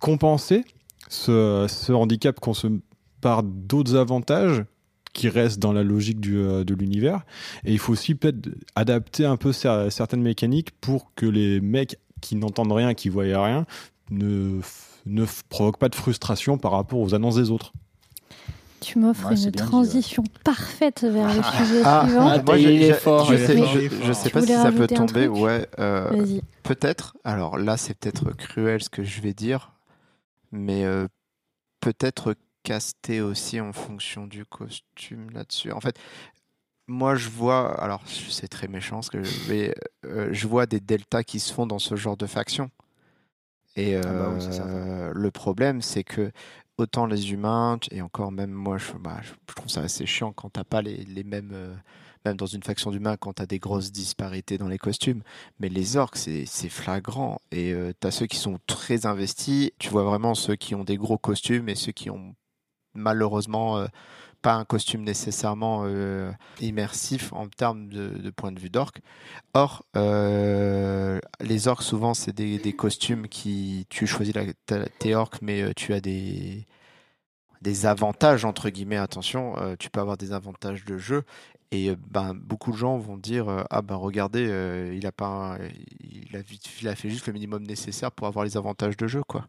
[0.00, 0.64] compenser
[1.08, 2.68] ce, ce handicap qu'on se
[3.20, 4.64] par d'autres avantages
[5.12, 7.24] qui restent dans la logique du, euh, de l'univers.
[7.64, 11.98] Et il faut aussi peut-être adapter un peu cer- certaines mécaniques pour que les mecs
[12.20, 13.64] qui n'entendent rien, qui voient rien,
[14.10, 14.60] ne,
[15.06, 15.24] ne
[15.78, 17.72] pas de frustration par rapport aux annonces des autres.
[18.84, 22.28] Tu m'offres Ouais, une dit, transition parfaite vers le sujet Ah, suivant.
[22.28, 25.26] Ah, moi, il est fort, je sais, je, je sais pas si ça peut tomber.
[25.26, 27.16] Ouais, euh, peut-être.
[27.24, 29.72] Alors là, c'est peut-être cruel ce que je vais dire,
[30.52, 31.08] mais euh,
[31.80, 35.72] peut-être caster aussi en fonction du costume là-dessus.
[35.72, 35.98] En fait,
[36.86, 37.80] moi, je vois.
[37.80, 39.74] Alors, c'est très méchant ce que je mais
[40.04, 42.70] euh, je vois des deltas qui se font dans ce genre de faction.
[43.76, 46.30] Et Ah bah oui, euh, le problème, c'est que
[46.78, 50.50] autant les humains, et encore même moi, je, bah, je trouve ça assez chiant quand
[50.50, 51.50] t'as pas les, mêmes.
[51.52, 51.74] euh,
[52.24, 55.22] même dans une faction d'humains, quand t'as des grosses disparités dans les costumes.
[55.60, 57.40] Mais les orques, c'est c'est flagrant.
[57.50, 59.70] Et euh, t'as ceux qui sont très investis.
[59.78, 62.34] Tu vois vraiment ceux qui ont des gros costumes et ceux qui ont
[62.94, 63.86] malheureusement euh,
[64.44, 66.30] pas un costume nécessairement euh,
[66.60, 69.00] immersif en termes de, point de vue d'orque.
[69.54, 73.86] Or, euh, les orques, souvent, c'est des, costumes qui.
[73.88, 74.44] Tu choisis la,
[74.98, 76.66] tes orques, mais euh, tu as des
[77.62, 81.22] des avantages entre guillemets attention tu peux avoir des avantages de jeu
[81.70, 84.42] et ben beaucoup de gens vont dire ah ben regardez
[84.94, 85.56] il a pas
[86.02, 86.40] il a
[86.82, 89.48] il a fait juste le minimum nécessaire pour avoir les avantages de jeu quoi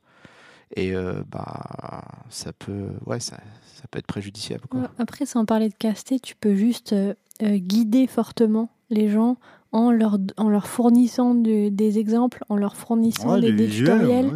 [0.76, 3.38] et euh, bah ça peut ouais ça,
[3.76, 4.82] ça peut être préjudiciable quoi.
[4.82, 9.38] Ouais, Après, sans parler de caster, tu peux juste euh, euh, guider fortement les gens
[9.72, 14.34] en leur, en leur fournissant de- des exemples, en leur fournissant Ouais, des, tutoriels, ouais,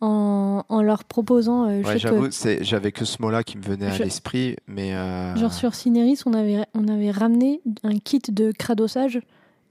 [0.00, 1.64] en, en leur proposant.
[1.68, 2.28] euh, Ouais, que- j'avoue
[2.60, 6.20] j'avais que ce mot là qui me venait à l'esprit mais euh, Genre sur Cineris,
[6.26, 9.20] on avait, on avait ramené un kit de cradossage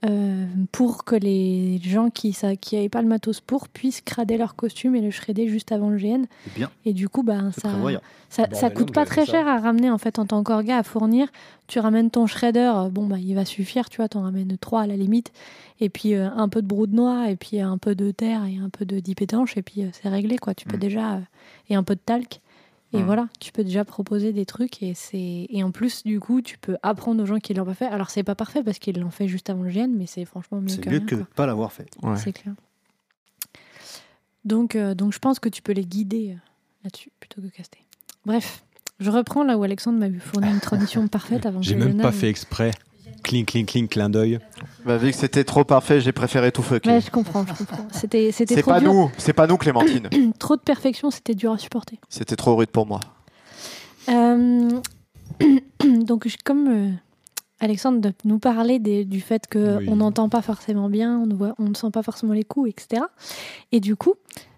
[0.04, 4.54] euh, pour que les gens qui n'avaient qui pas le matos pour puissent crader leur
[4.54, 6.24] costume et le shredder juste avant le GN.
[6.54, 7.70] Bien, Et du coup, bah, ça,
[8.28, 9.32] ça, Bordel ça coûte pas très ça.
[9.32, 11.28] cher à ramener en fait en tant qu'orga à fournir.
[11.66, 14.82] Tu ramènes ton shredder, euh, bon bah il va suffire, tu vois, t'en ramènes trois
[14.82, 15.32] à la limite.
[15.80, 18.44] Et puis euh, un peu de brou de noix, et puis un peu de terre
[18.44, 20.54] et un peu de dip étanche, et puis euh, c'est réglé quoi.
[20.54, 20.80] Tu peux Mm.
[20.80, 21.20] déjà euh,
[21.70, 22.40] et un peu de talc.
[22.94, 23.04] Et Mm.
[23.04, 26.56] voilà, tu peux déjà proposer des trucs et c'est et en plus du coup tu
[26.56, 27.84] peux apprendre aux gens qui l'ont pas fait.
[27.86, 30.60] Alors c'est pas parfait parce qu'ils l'ont fait juste avant le GN, mais c'est franchement
[30.62, 31.28] mieux C'est que mieux rien, que de quoi.
[31.30, 31.88] ne pas l'avoir fait.
[32.02, 32.16] ouais.
[32.16, 32.54] C'est clair.
[34.44, 36.38] Donc, euh, donc je pense que tu peux les guider euh,
[36.84, 37.80] là-dessus plutôt que caster.
[38.24, 38.64] Bref,
[39.00, 42.08] je reprends là où Alexandre m'a fourni une transition parfaite avant J'ai que même pas
[42.08, 42.70] ne- fait exprès.
[43.22, 44.38] Cling, cling, cling, clin d'œil.
[44.86, 47.86] Bah, vu que c'était trop parfait j'ai préféré tout fucker Ouais, je comprends, je comprends.
[47.92, 48.92] C'était, c'était c'est trop pas dur.
[48.92, 50.08] nous c'est pas nous Clémentine
[50.38, 51.98] Trop de perfection, c'était dur à supporter.
[52.08, 53.00] c'était trop rude pour moi
[54.08, 54.68] Euh,
[55.84, 56.90] donc, comme euh,
[57.60, 59.90] Alexandre de nous parlait des- du fait qu'on Oui.
[59.90, 63.02] n'entend pas forcément bien, on ne, voit, on ne sent pas forcément les coups, etc.
[63.72, 64.14] Et du coup,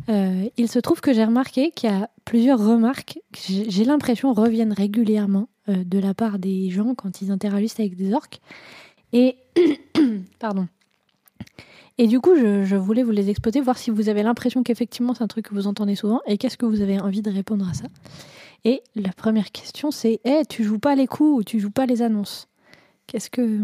[0.08, 3.84] euh, il se trouve que j'ai remarqué qu'il y a plusieurs remarques que j'ai j'ai
[3.84, 8.40] l'impression reviennent régulièrement de la part des gens quand ils interagissent avec des orques.
[9.12, 9.36] Et
[10.38, 10.68] pardon.
[11.98, 15.22] Et du coup, je, voulais vous les exposer, voir si vous avez l'impression qu'effectivement c'est
[15.22, 17.74] un truc que vous entendez souvent et qu'est-ce que vous avez envie de répondre à
[17.74, 17.84] ça.
[18.64, 21.86] Et la première question, c'est Eh, tu joues pas les coups ou tu joues pas
[21.86, 22.48] les annonces?
[23.06, 23.60] Qu'est-ce que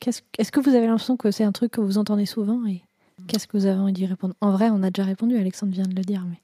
[0.00, 2.82] Qu'est-ce- Est-ce que vous avez l'impression que c'est un truc que vous entendez souvent et
[3.26, 4.34] qu'est-ce que vous avez envie d'y répondre?
[4.40, 6.24] En vrai, on a déjà répondu, Alexandre vient de le dire.
[6.28, 6.38] Mais...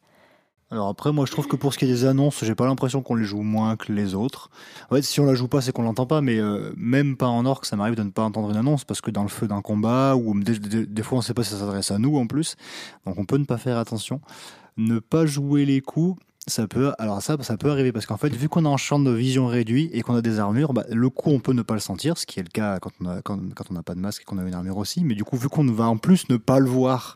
[0.73, 3.03] Alors après, moi, je trouve que pour ce qui est des annonces, j'ai pas l'impression
[3.03, 4.49] qu'on les joue moins que les autres.
[4.91, 7.27] En fait, si on la joue pas, c'est qu'on l'entend pas, mais euh, même pas
[7.27, 9.47] en orc, ça m'arrive de ne pas entendre une annonce parce que dans le feu
[9.47, 12.57] d'un combat, ou des, fois, on sait pas si ça s'adresse à nous en plus,
[13.05, 14.23] donc on peut ne pas faire attention.
[14.79, 16.19] Ne pas jouer les coups,
[16.49, 18.99] ça peut, alors ça, ça peut arriver parce qu'en fait, vu qu'on a un champ
[18.99, 21.75] de vision réduit et qu'on a des armures, bah, le coup, on peut ne pas
[21.75, 24.01] le sentir, ce qui est le cas quand on a, quand, quand n'a pas de
[24.01, 25.05] masque et qu'on a une armure aussi.
[25.05, 27.15] Mais du coup, vu qu'on va en plus ne pas le voir,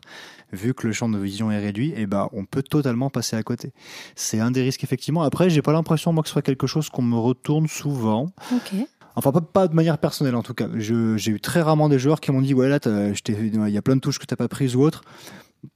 [0.53, 3.43] vu que le champ de vision est réduit, et ben, on peut totalement passer à
[3.43, 3.73] côté.
[4.15, 5.23] C'est un des risques effectivement.
[5.23, 8.27] Après, j'ai pas l'impression moi que ce soit quelque chose qu'on me retourne souvent.
[8.53, 8.75] Ok.
[9.15, 10.69] Enfin, pas, pas de manière personnelle en tout cas.
[10.75, 13.95] J'ai eu très rarement des joueurs qui m'ont dit ouais là, il y a plein
[13.95, 15.01] de touches que t'as pas prises ou autre,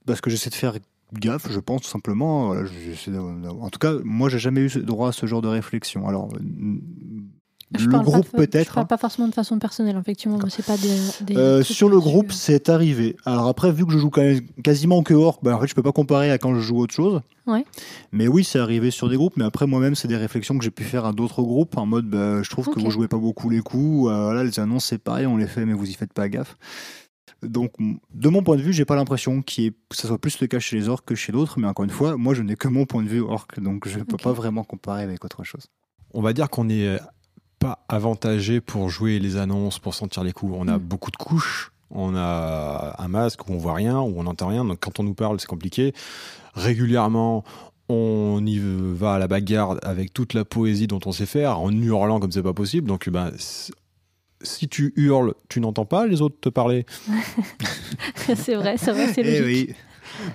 [0.06, 0.74] parce que j'essaie de faire
[1.14, 2.54] gaffe, je pense tout simplement.
[2.66, 3.18] J'essaie de-
[3.48, 6.06] en tout cas, moi, j'ai jamais eu droit à ce genre de réflexion.
[6.08, 6.38] Alors, euh,
[7.78, 8.74] Je le groupe Je peut-être.
[8.74, 8.86] parle hein.
[8.86, 11.34] pas forcément de façon personnelle, effectivement, c'est pas des.
[11.38, 13.16] Euh, sur le groupe, c'est arrivé.
[13.24, 15.74] Alors après, vu que je joue quand même quasiment que Orc, bah en fait, je
[15.74, 17.22] peux pas comparer à quand je joue autre chose.
[17.46, 17.64] Ouais.
[18.12, 19.38] Mais oui, c'est arrivé sur des groupes.
[19.38, 22.10] Mais après, moi-même, c'est des réflexions que j'ai pu faire à d'autres groupes en mode,
[22.10, 24.10] bah, je trouve que vous jouez pas beaucoup les coups.
[24.10, 26.58] Euh, voilà, les annonces, c'est pareil, on les fait, mais vous y faites pas gaffe.
[27.42, 27.72] Donc,
[28.14, 30.40] de mon point de vue, j'ai pas l'impression qu'il y ait- que ça soit plus
[30.40, 31.58] le cas chez les orcs que chez d'autres.
[31.58, 33.98] Mais encore une fois, moi, je n'ai que mon point de vue orc, donc je
[34.00, 34.22] peux Ok.
[34.22, 35.66] pas vraiment comparer avec autre chose.
[36.14, 36.98] On va dire qu'on n'est
[37.58, 40.52] pas avantagé pour jouer les annonces, pour sentir les coups.
[40.56, 40.82] On a Mm.
[40.82, 41.72] beaucoup de couches.
[41.90, 44.64] On a un masque où on voit rien, où on n'entend rien.
[44.64, 45.92] Donc quand on nous parle, c'est compliqué.
[46.54, 47.44] Régulièrement,
[47.88, 51.70] on y va à la bagarre avec toute la poésie dont on sait faire, en
[51.70, 52.88] hurlant comme c'est pas possible.
[52.88, 53.30] Donc ben,
[54.42, 56.86] si tu hurles, tu n'entends pas les autres te parler.
[58.36, 59.68] c'est vrai, c'est vrai, c'est Eh logique.
[59.70, 59.74] oui.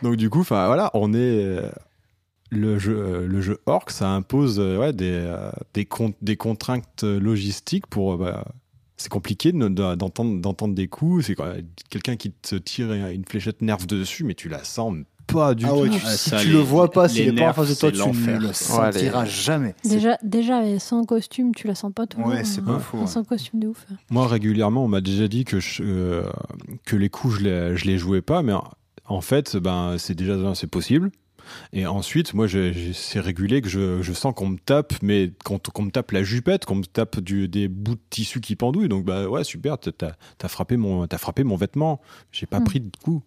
[0.03, 1.69] Donc du coup, enfin voilà, on est euh,
[2.49, 5.31] le jeu, euh, le jeu Orc, ça impose euh, ouais, des,
[5.73, 8.17] des, con- des contraintes logistiques pour.
[8.17, 8.45] bah,
[8.99, 11.25] c'est compliqué de- de- d'entendre d'entendre des coups.
[11.27, 11.35] C'est
[11.89, 14.95] quelqu'un qui te tire une fléchette nerve dessus, mais tu la sens
[15.27, 15.75] pas du Ah tout.
[15.81, 17.69] ouais, tu- Ah, si ça, tu les- le vois pas, s'il est pas en face
[17.69, 19.75] de toi, c'est tu ne le sentiras jamais.
[19.83, 22.27] C'est- Déjà, déjà sans costume, tu la sens pas toujours.
[22.27, 22.65] Ouais, c'est hein.
[22.65, 22.79] pas Ouais.
[22.79, 22.97] faux.
[22.99, 23.07] Ouais.
[23.07, 23.85] Sans costume de ouf.
[24.09, 26.23] Moi, régulièrement, on m'a déjà dit que, je- euh,
[26.85, 28.53] que les coups, je les, je les jouais pas, mais
[29.05, 31.11] en, fait, ben, c'est déjà c'est possible.
[31.71, 32.45] Et ensuite, moi,
[32.93, 36.65] c'est régulé que je, je sens qu'on me tape, mais qu'on me tape la jupette,
[36.65, 38.89] qu'on me tape du, des bouts de tissu qui pendouillent.
[38.89, 40.11] Donc, bah ouais, super, t'as
[40.43, 42.01] as frappé, mon- t'as frappé mon vêtement.
[42.33, 42.63] J'ai pas Hmm.
[42.65, 43.23] pris de coup.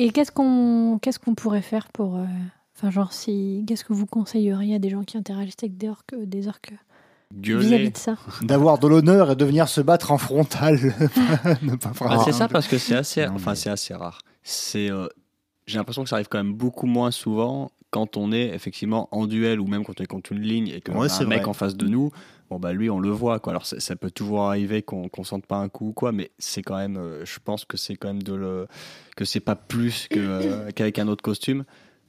[0.00, 2.16] Et qu'est-ce qu'on qu'est-ce qu'on pourrait faire pour.
[2.16, 2.24] euh,
[2.76, 3.64] Enfin, genre, si.
[3.66, 6.72] Qu'est-ce que vous conseilleriez à des gens qui interagissent avec des orques, euh, des orques
[7.34, 7.90] vis-à-vis Gueuler.
[7.90, 10.76] de ça D'avoir de l'honneur et de venir se battre en frontal.
[11.62, 13.94] Ne pas Ah, faire c'est ça parce que c'est assez, Non, enfin mais- c'est assez
[13.94, 14.20] rare.
[14.44, 15.08] C'est, euh,
[15.66, 19.26] j'ai l'impression que ça arrive quand même beaucoup moins souvent quand on est effectivement en
[19.26, 21.40] duel ou même quand on est contre une ligne et que Ouais, a un mec
[21.40, 21.48] vrai.
[21.48, 22.12] en face de nous.
[22.50, 23.52] Bon bah lui on le voit quoi.
[23.52, 26.62] Alors ça, peut toujours arriver qu'on qu'on sente pas un coup ou quoi, mais c'est
[26.62, 28.66] quand même, euh, je pense que c'est quand même de le,
[29.16, 31.64] que c'est pas plus que, euh, qu'avec un autre costume.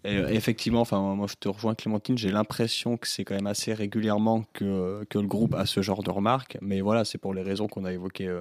[0.06, 3.48] Et euh, effectivement, enfin moi je te rejoins Clémentine, j'ai l'impression que c'est quand même
[3.48, 7.34] assez régulièrement que, que le groupe a ce genre de remarques, mais voilà c'est pour
[7.34, 8.34] les raisons qu'on a évoquées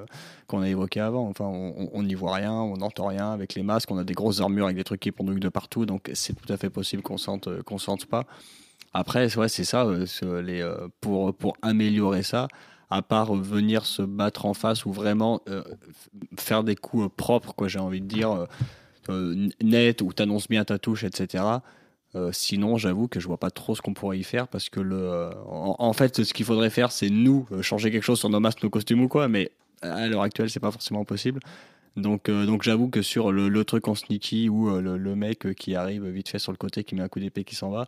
[0.46, 1.28] qu'on a avant.
[1.28, 4.40] Enfin, on n'y voit rien, on n'entend rien avec les masques, on a des grosses
[4.40, 7.18] armures avec des trucs qui pendouillent de partout, donc c'est tout à fait possible qu'on
[7.18, 8.24] sente, qu'on sente pas.
[8.94, 12.48] Après, ouais, c'est ça, euh, euh, pour, pour améliorer ça,
[12.90, 15.62] à part venir se battre en face ou vraiment euh,
[16.38, 18.46] faire des coups propres, j'ai envie de dire,
[19.62, 21.44] net, où t'annonces bien ta touche, etc.
[22.32, 25.30] Sinon, j'avoue que je vois pas trop ce qu'on pourrait y faire parce que le,
[25.46, 28.70] en, fait, ce qu'il faudrait faire, c'est nous changer quelque chose sur nos masques, nos
[28.70, 29.52] costumes ou quoi, mais
[29.82, 31.40] à l'heure actuelle, c'est pas forcément possible.
[31.96, 36.06] Donc, donc j'avoue que sur le, truc en sneaky ou le, le mec qui arrive
[36.08, 37.86] vite fait sur le côté, qui met un coup d'épée, qui s'en va,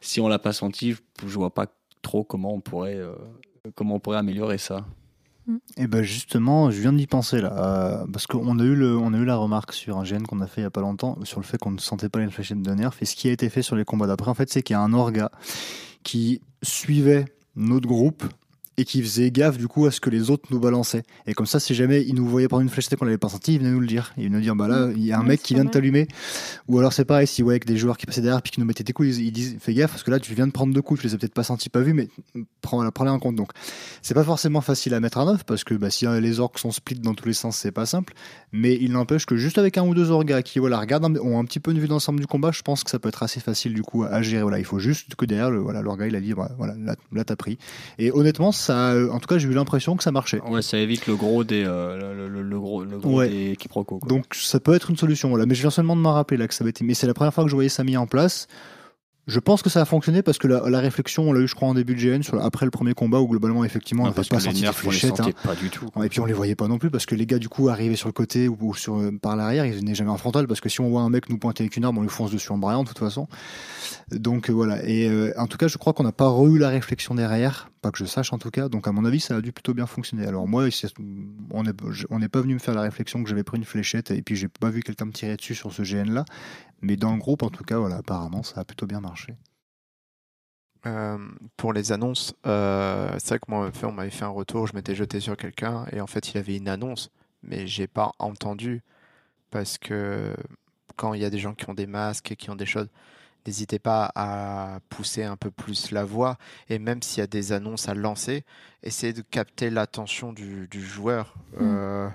[0.00, 1.66] si on l'a pas senti, je, vois pas
[2.02, 3.14] trop comment on pourrait, euh,
[3.74, 4.84] comment on pourrait améliorer ça.
[5.78, 9.14] Et ben justement, je viens d'y penser là, euh, parce qu'on a eu le, on
[9.14, 11.18] a eu la remarque sur un GN qu'on a fait il y a pas longtemps
[11.24, 12.92] sur le fait qu'on ne sentait pas les fléchettes de nerfs.
[13.00, 14.76] Et ce qui a été fait sur les combats d'après, en fait, c'est qu'il y
[14.76, 15.30] a un orga
[16.02, 17.24] qui suivait
[17.56, 18.24] notre groupe
[18.78, 21.02] et qui faisait gaffe du coup à ce que les autres nous balançaient.
[21.26, 23.28] Et comme ça, si jamais il nous voyait prendre une flèchette et qu'on l'avait pas
[23.28, 24.12] senti, il venait nous le dire.
[24.16, 25.70] Il venait nous dire bah là, il y a un Ouais, mec qui vient de
[25.70, 26.08] t'allumer.
[26.68, 28.66] Ou alors c'est pareil, si voyait que des joueurs qui passaient derrière puis qui nous
[28.66, 30.72] mettaient des coups, ils, ils disent fais gaffe parce que là tu viens de prendre
[30.72, 32.08] deux coups, tu les as peut-être pas sentis, pas vus, mais
[32.62, 33.36] prends, voilà, prends-les en compte.
[33.36, 33.50] Donc
[34.00, 36.58] c'est pas forcément facile à mettre en œuvre parce que bah, si euh, les orques
[36.58, 38.14] sont split dans tous les sens, c'est pas simple.
[38.52, 41.44] Mais il n'empêche que juste avec un ou deux orgas qui voilà, regardent, ont un
[41.44, 43.74] petit peu une vue d'ensemble du combat, je pense que ça peut être assez facile
[43.74, 44.42] du coup à gérer.
[44.42, 46.96] Voilà, il faut juste que derrière, le, voilà, l'orga il a dit voilà, voilà, là,
[47.12, 47.58] là t'as pris.
[47.98, 50.40] Et honnêtement, ça, euh, en tout cas, j'ai eu l'impression que ça marchait.
[50.42, 53.28] Ouais, ça évite le gros des, euh, le, le- le gros, le gros Ouais.
[53.28, 53.98] des quiproquos.
[53.98, 54.08] quoi.
[54.08, 55.28] Donc ça peut être une solution.
[55.28, 55.44] Voilà.
[55.46, 56.84] Mais je viens seulement de m'en rappeler là que ça avait été.
[56.84, 58.46] Mais c'est la première fois que je voyais ça mis en place.
[59.26, 61.54] Je pense que ça a fonctionné parce que la, la réflexion, on l'a eu, je
[61.54, 64.06] crois, en début de GN, sur, la- après le premier combat, où globalement, effectivement, on
[64.06, 65.20] n'avait pas senti les fléchettes.
[65.20, 65.28] hein.
[65.44, 65.84] pas du tout.
[66.02, 67.94] Et puis on les voyait pas non plus parce que les gars du coup arrivaient
[67.96, 70.62] sur le côté ou, ou sur, euh, par l'arrière, ils venaient jamais en frontal parce
[70.62, 72.50] que si on voit un mec nous pointer avec une arme, on lui fonce dessus
[72.52, 73.28] en braillant de toute façon.
[74.10, 74.82] Donc euh, voilà.
[74.88, 77.70] Et euh, en tout cas, je crois qu'on n'a pas re eu la réflexion derrière,
[77.78, 78.68] pas que je sache en tout cas.
[78.68, 80.26] Donc à mon avis, ça a dû plutôt bien fonctionner.
[80.26, 80.68] Alors moi,
[81.50, 84.36] on n'est pas venu me faire la réflexion que j'avais pris une fléchette et puis
[84.36, 86.24] j'ai pas vu quelqu'un me tirer dessus sur ce GN là.
[86.80, 89.34] Mais dans le groupe, en tout cas, voilà, apparemment, ça a plutôt bien marché.
[90.86, 91.18] Euh,
[91.56, 94.94] pour les annonces, euh, c'est vrai que moi, on m'avait fait un retour, je m'étais
[94.94, 97.10] jeté sur quelqu'un et en fait, il avait une annonce,
[97.42, 98.82] mais j'ai pas entendu
[99.50, 100.34] parce que
[100.96, 102.88] quand il y a des gens qui ont des masques et qui ont des choses,
[103.46, 106.38] n'hésitez pas à pousser un peu plus la voix
[106.68, 108.44] et même s'il y a des annonces à lancer,
[108.82, 111.34] essayez de capter l'attention du, du joueur.
[111.60, 112.08] Euh,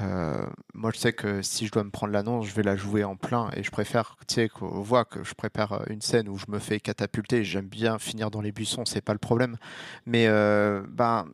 [0.00, 3.04] euh, moi, je sais que si je dois me prendre l'annonce, je vais la jouer
[3.04, 6.28] en plein et je préfère, tu sais, qu'on voit que je prépare euh, une scène
[6.28, 7.44] où je me fais catapulter.
[7.44, 9.56] J'aime bien finir dans les buissons, c'est pas le problème.
[10.06, 11.26] Mais euh, ben,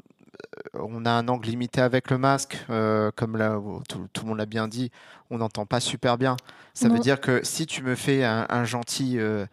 [0.82, 4.38] on a un angle limité avec le masque, euh, comme là, tout, tout le monde
[4.38, 4.90] l'a bien dit,
[5.30, 6.36] on n'entend pas super bien.
[6.74, 6.94] Ça Non.
[6.94, 9.46] veut dire que si tu me fais un, un gentil, euh,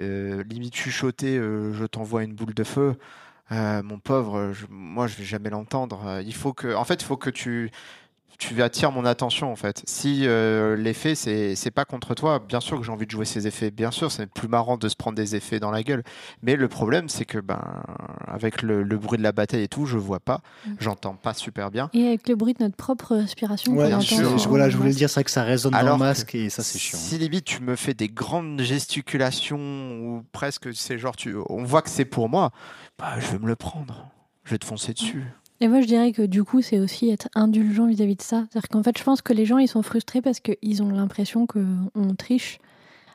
[0.00, 2.96] euh, limite chuchoté, je t'envoie une boule de feu.
[3.50, 6.20] mon pauvre, je- moi je vais jamais l'entendre.
[6.24, 7.70] Il faut que, en fait, il faut que tu,
[8.38, 9.82] tu attires mon attention en fait.
[9.86, 13.24] Si euh, l'effet c'est c'est pas contre toi, bien sûr que j'ai envie de jouer
[13.24, 13.70] ces effets.
[13.70, 16.02] Bien sûr, c'est plus marrant de se prendre des effets dans la gueule.
[16.42, 17.82] Mais le problème c'est que ben
[18.26, 20.74] avec le, le bruit de la bataille et tout, je vois pas, Mm.
[20.80, 21.90] j'entends pas super bien.
[21.92, 24.06] Et avec le bruit de notre propre respiration Ouais, je-
[24.36, 26.04] sur- voilà, je voulais le dire, c'est vrai que ça résonne dans Alors le que
[26.08, 26.98] masque et ça c'est chiant.
[26.98, 29.58] Si limite tu me fais des grandes gesticulations
[30.00, 32.50] ou presque c'est genre tu, on voit que c'est pour moi,
[32.98, 34.08] bah je vais me le prendre,
[34.44, 35.24] je vais te foncer dessus.
[35.60, 38.44] Et moi, je dirais que du coup, c'est aussi être indulgent vis-à-vis de ça.
[38.50, 41.46] C'est-à-dire qu'en fait, je pense que les gens, ils sont frustrés parce qu'ils ont l'impression
[41.46, 42.58] qu'on triche.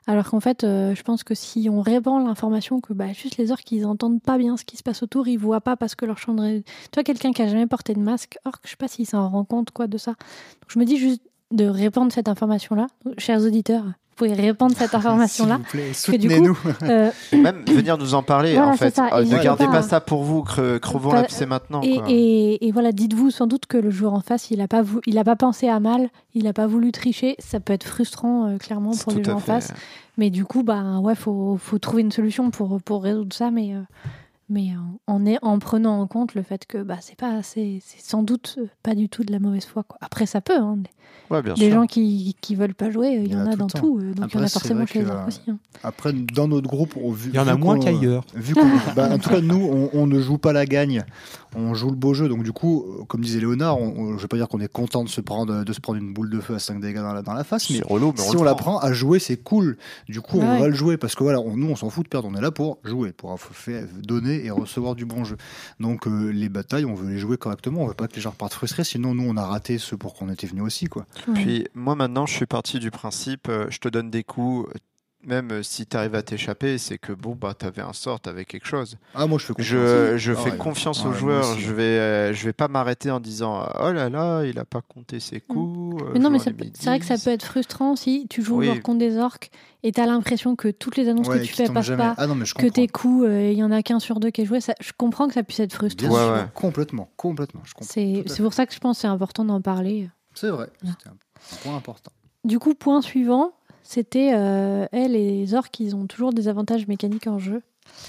[0.08, 3.52] Alors qu'en fait, euh, je pense que si on répand l'information que bah, juste les
[3.52, 6.06] orques, ils entendent pas bien ce qui se passe autour, ils voient pas parce que
[6.06, 6.42] leur champ de...
[6.42, 9.30] ré- Toi, quelqu'un qui a jamais porté de masque, orque, je sais pas s'il s'en
[9.30, 10.12] rend compte quoi de ça.
[10.12, 11.22] Donc, je me dis juste
[11.52, 12.88] de répandre cette information-là.
[13.20, 13.86] Chers auditeurs,
[14.26, 15.58] pouvez répandre cette information-là.
[15.58, 16.58] Du coup, soutenez-nous.
[16.84, 18.96] Euh, même venir nous en parler Voilà, en fait.
[18.96, 19.10] ça.
[19.14, 21.82] Euh, ne gardez pas, pas ça pour vous, cre- crevons Pas- l'abcès maintenant.
[21.82, 22.06] Et, quoi.
[22.10, 25.02] et- et voilà, dites-vous sans doute que le joueur en face, il n'a pas, vou-
[25.06, 27.36] il a pas pensé à mal, il n'a pas voulu tricher.
[27.40, 29.74] Ça peut être frustrant, euh, clairement, pour à gens en face.
[30.18, 33.52] Mais du coup, bah, ouais, faut, faut trouver une solution pour, pour résoudre ça.
[33.52, 33.80] Mais, euh,
[34.50, 34.70] mais
[35.08, 38.02] en, en, est- en prenant en compte le fait que bah, c'est pas, c'est c'est
[38.02, 39.84] sans doute pas du tout de la mauvaise foi.
[39.84, 39.98] Quoi.
[40.02, 40.58] Après, ça peut.
[40.58, 40.90] Hein, des
[41.32, 41.74] Ouais, bien des sûr.
[41.74, 44.00] gens qui, qui veulent pas jouer, il y, en a, dans tout.
[44.00, 45.42] euh, donc il y en Après, a forcément chez les aussi.
[45.48, 45.58] hein.
[45.84, 48.24] Après, dans notre groupe, on, vu, Il y en a moins qu'ailleurs.
[48.36, 48.62] Vu qu'on-
[48.96, 51.04] bah, en tout cas, nous, on, on ne joue pas la gagne,
[51.56, 52.30] on joue le beau jeu.
[52.30, 55.04] Donc, du coup, comme disait Léonard, on, on- je vais pas dire qu'on est content
[55.04, 57.22] de se prendre, de se prendre une boule de feu à 5 dégâts dans la,
[57.22, 58.78] dans la face, mais C'est relou, mais si on, on, le la prend.
[58.78, 59.78] prend à jouer, c'est cool.
[60.08, 60.60] Du coup, Bah on ouais.
[60.62, 62.28] va le jouer parce que voilà, on- nous, on s'en fout de perdre.
[62.32, 63.86] On est là pour jouer, pour faire,
[64.46, 65.38] et recevoir du bon jeu.
[65.80, 67.84] Donc, euh, les batailles, on veut les jouer correctement.
[67.84, 68.84] On veut pas que les gens partent frustrés.
[68.84, 71.06] Sinon, nous, on a raté ce pour qu'on était venu aussi, quoi.
[71.34, 74.72] Puis moi maintenant, je suis parti du principe, euh, je te donne des coups,
[75.26, 78.46] même euh, si tu arrives à t'échapper, c'est que bon bah t'avais un sort, t'avais
[78.46, 78.98] quelque chose.
[79.14, 79.70] Ah, moi, je fais confiance.
[79.70, 81.50] Je, je fais confiance aux moi joueurs.
[81.52, 81.62] aussi.
[81.62, 84.82] Je vais, euh, je vais pas m'arrêter en disant oh là là, il a pas
[84.82, 86.02] compté ses coups.
[86.04, 86.12] euh, Mm.
[86.14, 86.52] Mais non, mais c'est
[86.86, 87.24] vrai que ça 10.
[87.26, 88.80] peut être frustrant si tu joues Oui.
[88.80, 89.50] contre des orques
[89.84, 92.04] et t'as l'impression que toutes les annonces Ouais, que tu fais passent jamais.
[92.04, 94.20] pas, Ah non, mais je que tes coups, euh, il y en a qu'un sur
[94.20, 94.62] deux qui est joué.
[94.62, 96.48] Ça, je comprends que ça puisse être frustrant.
[96.54, 97.62] Complètement, complètement.
[97.66, 97.92] Je comprends.
[97.92, 100.10] C'est pour ça que je pense que c'est important d'en parler.
[100.34, 102.12] C'est vrai, c'était un point important.
[102.46, 103.52] Du coup, point suivant,
[103.92, 107.64] c'était euh, elle et les orques, ils ont toujours des avantages mécaniques en jeu.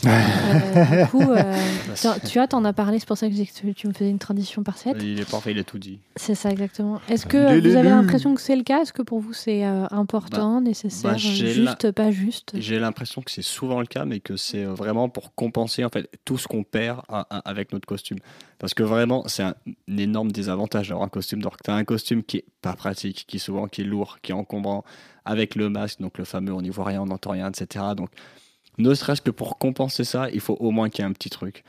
[0.06, 1.54] Euh, du coup, euh,
[2.26, 4.18] tu vois, t'en as parlé, c'est pour ça que j'ai- tu tu me faisais une
[4.18, 4.96] transition parfaite.
[5.00, 5.98] Il est parfait, il a tout dit.
[6.16, 7.00] C'est ça exactement.
[7.08, 8.80] Est-ce que euh, vous avez l'impression que c'est le cas?
[8.82, 12.52] Est-ce que pour vous c'est euh, important, nécessaire, bah, juste, pas juste?
[12.54, 16.08] J'ai l'impression que c'est souvent le cas, mais que c'est vraiment pour compenser en fait
[16.24, 18.18] tout ce qu'on perd à- à- avec notre costume.
[18.58, 19.54] Parce que vraiment, c'est un,
[19.90, 21.60] un énorme désavantage d'avoir un costume d'orque.
[21.62, 24.84] T'as un costume qui est pas pratique, qui souvent qui est lourd, qui est encombrant,
[25.24, 27.84] avec le masque, donc le fameux on n'y voit rien, on n'entend rien, etc.
[27.96, 28.08] Donc,
[28.80, 31.30] ne serait-ce que pour compenser ça, il faut au moins qu'il y ait un petit
[31.30, 31.64] truc.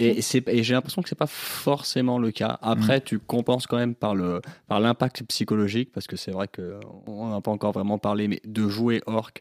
[0.00, 2.58] Et, j'ai l'impression que c'est pas forcément le cas.
[2.62, 6.80] Après, tu compenses quand même par le par l'impact psychologique, parce que c'est vrai que
[7.06, 9.32] on n'a pas encore vraiment parlé, mais de jouer orc,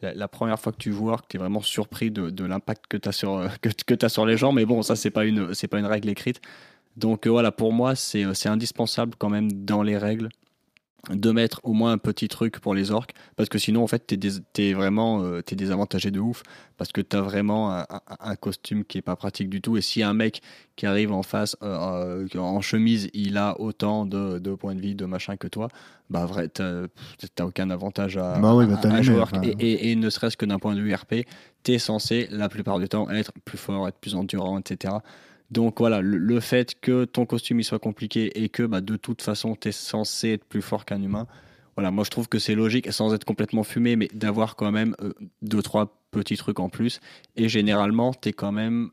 [0.00, 2.86] la, la première fois que tu joues orc, tu es vraiment surpris de, de l'impact
[2.88, 4.52] que tu as sur que, que as sur les gens.
[4.52, 6.40] Mais bon, ça c'est pas une c'est pas une règle écrite.
[6.96, 10.30] Donc euh, voilà, pour moi, c'est euh, c'est indispensable quand même dans les règles
[11.10, 14.06] de mettre au moins un petit truc pour les orques parce que sinon en fait
[14.06, 14.16] t'es,
[14.52, 16.44] t'es vraiment euh, t'es désavantagé de ouf
[16.76, 19.80] parce que t'as vraiment un, un- un costume qui est pas pratique du tout et
[19.80, 20.42] si un mec
[20.76, 24.80] qui arrive en face euh, euh, en chemise il a autant de, de points de
[24.80, 25.66] vie de machin que toi
[26.08, 26.84] bah vrai t'as,
[27.40, 29.02] aucun avantage à, Bah oui, bah, à- à
[29.42, 31.26] et, et- et ne serait-ce que d'un point de vue RP
[31.64, 34.94] t'es censé la plupart du temps être plus fort être plus endurant etc
[35.52, 39.20] donc voilà, le, fait que ton costume il soit compliqué et que bah, de toute
[39.20, 41.26] façon tu es censé être plus fort qu'un humain,
[41.76, 44.96] voilà, moi je trouve que c'est logique, sans être complètement fumé, mais d'avoir quand même
[45.02, 45.12] euh,
[45.42, 47.00] deux, trois petits trucs en plus.
[47.36, 48.90] Et généralement, tu es quand même,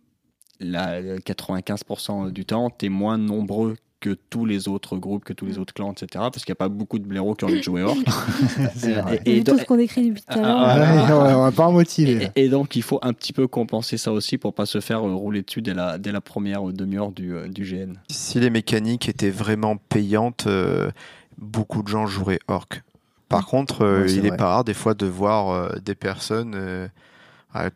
[0.60, 5.46] là, 95% du temps, tu es moins nombreux que tous les autres groupes, que tous
[5.46, 6.08] les autres clans, etc.
[6.14, 7.98] Parce qu'il n'y a pas beaucoup de blaireaux qui ont envie de jouer orc.
[8.76, 9.22] C'est vrai.
[9.26, 10.58] et- Et, tout ce qu'on décrit depuis tout à l'heure.
[10.58, 12.30] Ah, Ouais, ah, ouais, on va pas en motiver.
[12.36, 15.06] Et, et donc, il faut un petit peu compenser ça aussi pour pas se faire
[15.08, 17.94] euh, rouler dessus dès la, dès la première euh, demi-heure du, euh, du GN.
[18.10, 20.92] Si les mécaniques étaient vraiment payantes, euh,
[21.38, 22.82] beaucoup de gens joueraient orc.
[23.28, 24.38] Par contre, euh, Ouais, c'est il est vrai.
[24.38, 26.56] pas rare des fois de voir euh, des personnes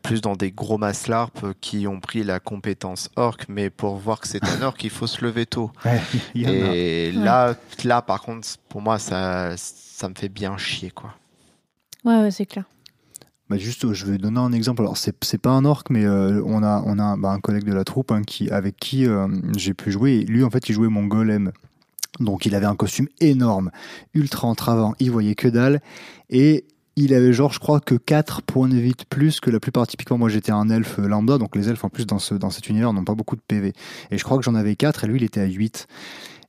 [0.02, 4.20] plus dans des gros maslarps euh, qui ont pris la compétence orc, mais pour voir
[4.20, 5.72] que c'est un orc, il faut se lever tôt.
[5.86, 6.02] Ouais.
[6.36, 11.14] Et là, là, par contre, pour moi, ça, ça me fait bien chier, quoi.
[12.06, 12.66] Ouais, ouais, c'est clair.
[13.50, 14.82] Bah juste, je vais donner un exemple.
[14.82, 17.66] Alors, c'est c'est pas un orc, mais euh, on a, on a bah, un collègue
[17.66, 19.28] de la troupe hein, qui, avec qui euh,
[19.58, 20.14] j'ai pu jouer.
[20.14, 21.52] Et lui, en fait, il jouait mon golem.
[22.20, 23.72] Donc, il avait un costume énorme,
[24.14, 24.94] ultra entravant.
[25.00, 25.82] Il voyait que dalle.
[26.30, 29.60] Et il avait, genre, je crois que 4 points de vie de plus que la
[29.60, 29.88] plupart.
[29.88, 31.38] Typiquement, moi, j'étais un elfe lambda.
[31.38, 33.74] Donc, les elfes, en plus, dans, ce, dans cet univers, n'ont pas beaucoup de PV.
[34.12, 35.88] Et je crois que j'en avais 4 et lui, il était à 8.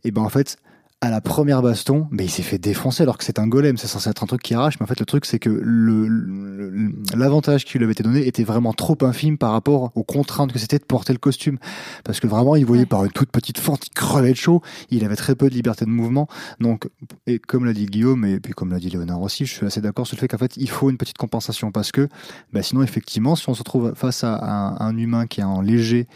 [0.04, 0.58] Et ben, en fait,
[1.00, 3.88] à la première baston, mais il s'est fait défoncer alors que c'est un golem, c'est
[3.88, 6.94] censé être un truc qui arrache, mais en fait le truc c'est que le- le-
[7.14, 10.58] l'avantage qui lui avait été donné était vraiment trop infime par rapport aux contraintes que
[10.58, 11.58] c'était de porter le costume.
[12.04, 15.04] Parce que vraiment il voyait par une toute petite fente, il crevait de chaud, il
[15.04, 16.26] avait très peu de liberté de mouvement.
[16.58, 16.88] Donc,
[17.26, 19.82] et comme l'a dit Guillaume, et puis comme l'a dit Léonard aussi, je suis assez
[19.82, 22.08] d'accord sur le fait qu'en fait il faut une petite compensation parce que
[22.54, 25.60] bah, sinon effectivement si on se retrouve face à un, un humain qui est en
[25.60, 26.06] léger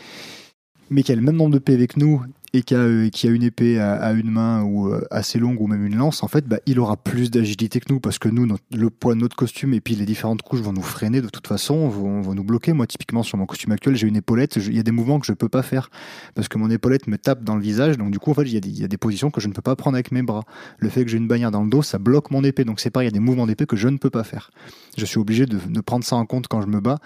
[0.91, 2.23] mais qui a le même nombre de PV que nous
[2.55, 5.61] et qui a, euh, qui a une épée à, une main ou euh, assez longue
[5.61, 8.29] ou même une lance, en fait, bah, il aura plus d'agilité que nous parce que
[8.29, 11.29] nous, le poids de notre costume et puis les différentes couches vont nous freiner de
[11.29, 12.73] toute façon, vont, nous bloquer.
[12.73, 15.27] Moi, typiquement, sur mon costume actuel, j'ai une épaulette, il y a des mouvements que
[15.27, 15.91] je peux pas faire
[16.35, 17.99] parce que mon épaulette me tape dans le visage.
[17.99, 19.41] Donc, du coup, en fait, il y, a des- il y a des positions que
[19.41, 20.45] je ne peux pas prendre avec mes bras.
[20.79, 22.65] Le fait que j'ai une bannière dans le dos, ça bloque mon épée.
[22.65, 24.51] Donc, c'est pareil, il y a des mouvements d'épée que je ne peux pas faire.
[24.97, 26.99] Je suis obligé de, de prendre ça en compte quand je me bats.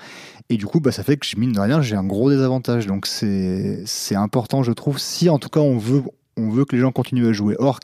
[0.49, 2.87] Et du coup, bah, ça fait que, mine de rien, j'ai un gros désavantage.
[2.87, 6.03] Donc, c'est c'est important, je trouve, si en tout cas on veut,
[6.37, 7.81] on veut que les gens continuent à jouer orc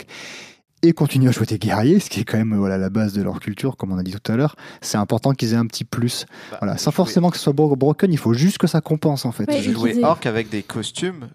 [0.83, 3.21] et continuent à jouer des guerriers, ce qui est quand même voilà, la base de
[3.23, 5.85] leur culture, comme on a dit tout à l'heure, c'est important qu'ils aient un petit
[5.85, 6.25] plus.
[6.61, 9.33] Voilà, sans forcément que ce soit bro- broken, il faut juste que ça compense en
[9.33, 9.49] fait.
[9.49, 11.29] Ouais, et Jouer qu'ils aient- orc avec des costumes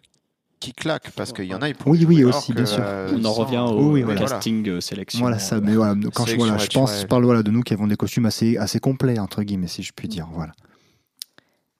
[0.61, 2.83] qui claquent, parce qu'il y en a, ils pourront Oui, oui, aussi, orc, bien sûr.
[2.85, 4.21] euh, On en revient au oui, voilà.
[4.21, 5.19] casting euh, sélection.
[5.19, 7.63] Voilà ça, mais voilà, quand je, Sélection voilà, je pense, je parle voilà, de nous
[7.63, 10.29] qui avons des costumes assez, assez complets, entre guillemets, si je puis dire.
[10.33, 10.53] Voilà.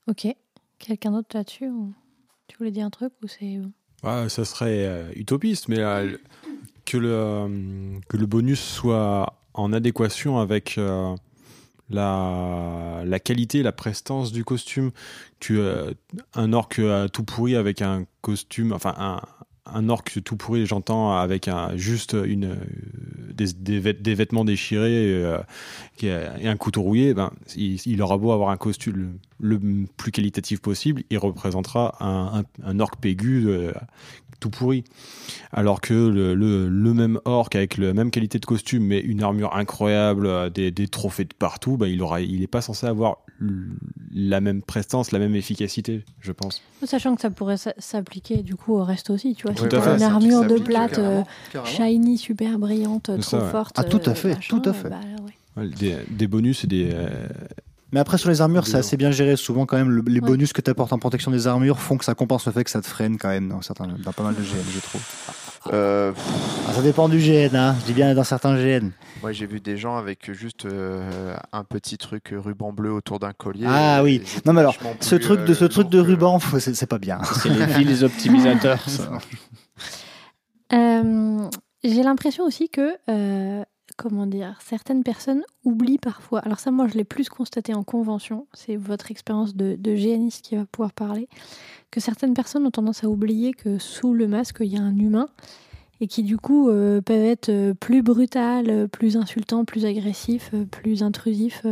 [0.08, 0.28] Ok.
[0.80, 1.94] Quelqu'un d'autre là-dessus ou...
[2.48, 3.60] Tu voulais dire un truc ou c'est
[4.04, 6.18] Ouais, ça serait euh, utopiste, mais euh,
[6.86, 11.16] que, le, euh, que le bonus soit en adéquation avec euh,
[11.90, 14.92] la, la qualité, la prestance du costume.
[15.40, 15.92] Tu, euh,
[16.34, 19.22] un orc euh, tout pourri avec un costume, enfin un,
[19.66, 22.58] un orc tout pourri, j'entends, avec un, juste une,
[23.34, 25.38] des, des, vêt- des vêtements déchirés euh,
[26.04, 29.60] et un couteau rouillé, ben, il, aura beau avoir un costume le,
[29.98, 33.72] plus qualitatif possible, il représentera un orc pégu euh,
[34.40, 34.84] tout pourri.
[35.52, 39.24] Alors que le, le, le même orc avec la même qualité de costume, mais une
[39.24, 42.86] armure incroyable, euh, des, des trophées de partout, ben, il aura, il n'est pas censé
[42.88, 43.18] avoir
[44.14, 46.62] la même prestance, la même efficacité, je pense.
[46.86, 49.54] Sachant que ça pourrait s'appliquer du coup au reste aussi, tu vois.
[49.54, 49.96] Tout si à t'as fait.
[49.98, 51.76] une armure de plate euh, carrément, carrément.
[52.06, 53.52] shiny, super brillante, trop ça, ouais.
[53.52, 53.76] forte.
[53.78, 54.90] Ah, tout à euh, fait, machin, tout à fait.
[54.90, 55.00] bah,
[55.58, 55.64] ouais.
[55.64, 56.90] Ouais, Des, des bonus et des.
[56.94, 57.10] euh,
[57.94, 59.36] Mais après, sur les armures, c'est assez bien géré.
[59.38, 60.28] Souvent, quand même, le- les Ouais.
[60.28, 62.70] bonus que tu apportes en protection des armures font que ça compense le fait que
[62.72, 65.02] ça te freine quand même dans, certains, dans pas mal de GN, je trouve.
[65.72, 66.12] Euh,
[66.68, 67.76] Ah, ça dépend du GN, hein.
[67.82, 68.90] je dis bien dans certains GN.
[69.22, 73.20] Moi, j'ai vu des gens avec juste euh, un petit truc euh, ruban bleu autour
[73.20, 73.66] d'un collier.
[73.70, 74.22] Ah et oui.
[74.46, 77.20] Non, mais alors, Ce truc de, ce truc de que- ruban, c'est c'est pas bien.
[77.42, 78.90] C'est les villes optimisateurs.
[78.90, 79.10] ça.
[80.74, 81.48] Euh,
[81.84, 83.64] J'ai l'impression aussi que, euh,
[83.96, 86.40] comment dire, certaines personnes oublient parfois.
[86.40, 88.48] Alors ça, moi, je l'ai plus constaté en convention.
[88.54, 91.28] C'est votre expérience de, de GNiste qui va pouvoir parler.
[91.92, 94.98] Que certaines personnes ont tendance à oublier que sous le masque, il y a un
[94.98, 95.28] humain
[96.02, 100.52] et qui du coup euh, peuvent être euh, plus brutal, euh, plus insultant, plus agressif,
[100.72, 101.64] plus intrusif.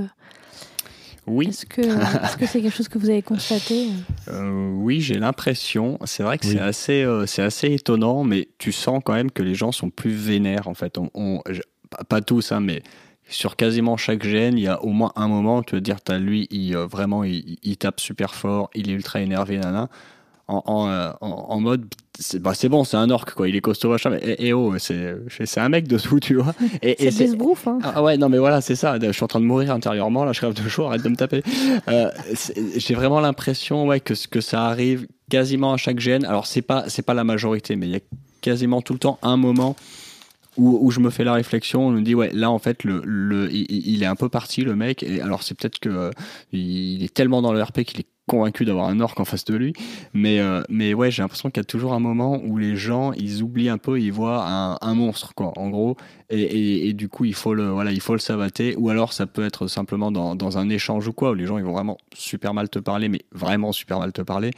[1.28, 1.84] Oui, Est-ce que
[2.48, 3.90] c'est quelque chose que vous avez constaté
[4.28, 4.72] euh?
[4.74, 6.00] Oui, j'ai l'impression.
[6.06, 6.54] C'est vrai que Oui.
[6.54, 9.92] c'est assez, euh, c'est assez étonnant, mais tu sens quand même que les gens sont
[9.92, 10.98] plus vénères en fait.
[10.98, 11.62] On, on- je-
[12.08, 12.84] pas- tous, hein, mais
[13.30, 16.18] sur quasiment chaque gène, il y a au moins un moment, tu veux dire, t'as
[16.18, 19.90] lui, il, euh, vraiment, il, il tape super fort, il est ultra énervé, nana.
[20.48, 21.86] En, en, euh, en- en mode,
[22.20, 23.48] c'est bah, c'est bon, c'est un orc, quoi.
[23.48, 26.54] Il est costaud, machin, mais eh, eh oh, c'est un mec dessous, tu vois.
[26.82, 27.80] Et, et C'est des sbroufs, hein.
[27.84, 28.98] ah ouais, non, mais voilà, c'est ça.
[29.02, 31.16] Je suis en train de mourir intérieurement, là, je rêve de chaud, arrête de me
[31.16, 31.42] taper.
[31.88, 32.10] Euh,
[32.76, 36.26] J'ai vraiment l'impression ouais, que, que ça arrive quasiment à chaque gène.
[36.26, 38.02] Alors, c'est pas, c'est pas la majorité, mais il y a
[38.42, 39.78] quasiment tout le temps un moment
[40.58, 43.50] où, je me fais la réflexion, on me dit, ouais, là, en fait, le, le,
[43.54, 45.02] il, est un peu parti, le mec.
[45.02, 46.12] Et alors, c'est peut-être que euh,
[46.52, 49.56] il est tellement dans le RP qu'il est convaincu d'avoir un orc en face de
[49.56, 49.74] lui.
[50.14, 53.14] Mais, euh, mais ouais, j'ai l'impression qu'il y a toujours un moment où les gens,
[53.14, 55.96] ils oublient un peu, ils voient un, un monstre, quoi, en gros.
[56.30, 58.76] Et, et, et du coup, il faut le, voilà, il faut le savater.
[58.78, 61.60] Ou alors, ça peut être simplement dans, dans un échange ou quoi, où les gens,
[61.60, 64.52] ils vont vraiment super mal te parler, mais vraiment super mal te parler.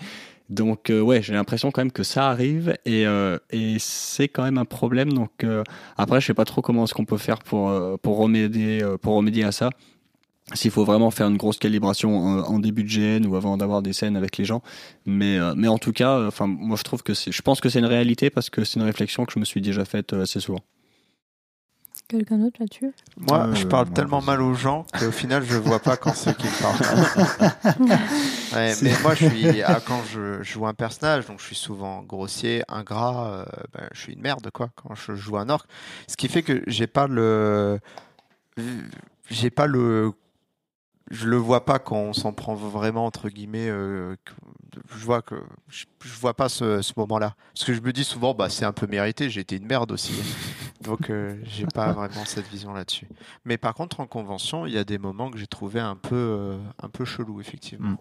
[0.54, 3.40] Donc, euh, ouais, j'ai l'impression quand même que ça arrive et, euh,
[3.80, 5.12] c'est quand même un problème.
[5.12, 5.64] Donc, euh,
[5.98, 7.70] après, je sais pas trop comment est-ce qu'on peut faire pour,
[8.06, 9.72] remédier, à ça.
[10.54, 13.94] S'il faut vraiment faire une grosse calibration en, début de GN ou avant d'avoir des
[13.94, 14.62] scènes avec les gens.
[15.06, 18.50] Mais, en tout cas, moi, je trouve que je pense que c'est une réalité parce
[18.52, 20.62] que c'est une réflexion que je me suis déjà faite assez souvent.
[22.14, 22.92] Quelqu'un d'autre là-dessus?
[23.18, 26.14] Moi, Euh, je parle moi, tellement mal aux gens qu'au final, je vois pas quand
[26.14, 28.00] c'est qui me parle.
[28.54, 32.04] Ouais, mais moi, je suis ah, quand je joue un personnage, donc je suis souvent
[32.04, 33.28] grossier, ingrat.
[33.34, 34.70] euh, ben, je suis une merde, quoi.
[34.76, 35.66] Quand je joue un orc,
[36.08, 37.80] ce qui fait que j'ai pas le,
[39.32, 40.12] j'ai pas le,
[41.10, 43.70] je le vois pas quand on s'en prend vraiment entre guillemets.
[43.70, 44.16] euh,
[44.96, 45.36] je vois que
[45.70, 48.66] je, je vois pas ce, ce moment-là, parce que je me dis souvent, bah c'est
[48.66, 49.30] un peu mérité.
[49.32, 50.14] J'ai été une merde aussi,
[50.84, 53.08] donc euh, j'ai pas vraiment cette vision là-dessus.
[53.46, 56.16] Mais par contre, en convention, il y a des moments que j'ai trouvé un peu,
[56.16, 57.98] euh, un peu chelou, effectivement.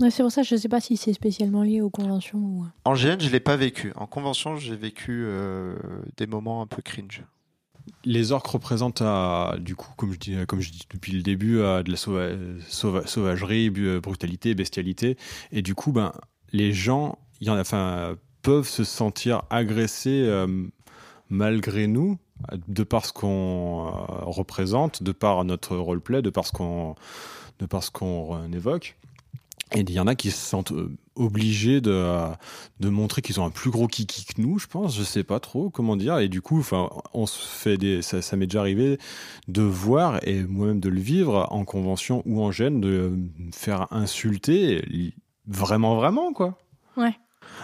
[0.00, 2.66] Ouais, C'est pour ça que je sais pas si c'est spécialement lié aux conventions ou.
[2.84, 3.92] En GN, je l'ai pas vécu.
[3.96, 5.76] En convention, j'ai vécu euh,
[6.16, 7.22] des moments un peu cringe.
[8.04, 11.58] Les orques représentent, euh, du coup, comme je dis, comme je dis depuis le début,
[11.58, 12.36] euh, de la sauva-
[12.68, 15.16] sauva- sauvagerie, bu- euh, brutalité, bestialité.
[15.52, 16.12] Et du coup, ben,
[16.52, 20.66] les gens, il y en a, enfin, peuvent se sentir agressés euh,
[21.30, 22.18] malgré nous,
[22.68, 26.94] de par ce qu'on euh, représente, de par notre roleplay, de par ce qu'on,
[27.58, 28.96] de par ce qu'on évoque.
[29.72, 32.28] Et il y en a qui se sentent euh, obligés de, euh,
[32.80, 34.96] de montrer qu'ils ont un plus gros kiki que nous, je pense.
[34.96, 36.18] Je sais pas trop comment dire.
[36.18, 38.98] Et du coup, enfin, on se fait des, ça, ça m'est déjà arrivé
[39.48, 43.88] de voir et moi-même de le vivre en convention ou en gêne, de me faire
[43.90, 45.12] insulter
[45.46, 46.58] vraiment, vraiment, quoi.
[46.96, 47.14] Ouais.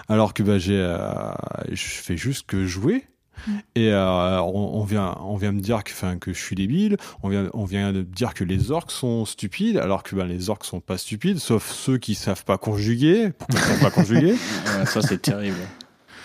[0.09, 1.33] Alors que bah, j'ai, euh,
[1.71, 3.05] je fais juste que jouer.
[3.47, 3.53] Mm.
[3.77, 6.97] Et euh, on, vient, on vient me dire que, enfin, que je suis débile.
[7.23, 10.51] On vient, on vient de dire que les orques sont stupides, alors que ben, les
[10.51, 13.31] orques sont pas stupides, sauf ceux qui savent pas conjuguer.
[13.31, 14.35] Pourquoi ils savent pas conjuguer?
[14.87, 15.59] Ça, c'est terrible.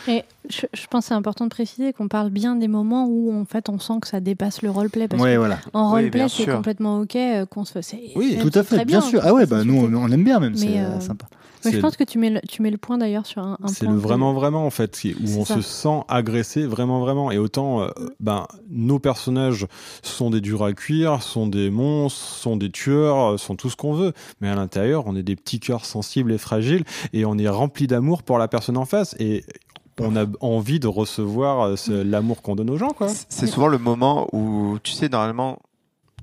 [0.08, 3.34] Et je, je pense que c'est important de préciser qu'on parle bien des moments où
[3.34, 5.08] en fait on sent que ça dépasse le roleplay.
[5.08, 5.60] Parce Ouais, voilà.
[5.74, 6.56] Oui, roleplay, bien c'est sûr.
[6.56, 7.88] complètement ok euh, qu'on se fasse.
[7.88, 9.22] c'est- Oui, c'est- tout à c'est fait, bien, sûr.
[9.24, 11.26] Ah ouais, bah nous, on, on aime bien même, c'est euh, euh, sympa.
[11.64, 13.58] Mais je C'est- pense que tu mets le, tu mets le point d'ailleurs sur un,
[13.64, 15.56] un C'est le que- vraiment vraiment en fait où C'est on ça.
[15.56, 17.88] se sent agressé vraiment vraiment et autant euh,
[18.20, 19.66] ben nos personnages
[20.04, 23.76] sont des durs à cuire, sont des monstres, sont des tueurs, euh, sont tout ce
[23.76, 26.84] qu'on veut, mais à l'intérieur on est des petits cœurs sensibles et fragiles
[27.14, 29.44] et on est rempli d'amour pour la personne en face et
[30.00, 33.08] on a envie de recevoir euh, l'amour qu'on donne aux gens quoi.
[33.30, 35.60] C'est souvent le moment où, tu sais, normalement,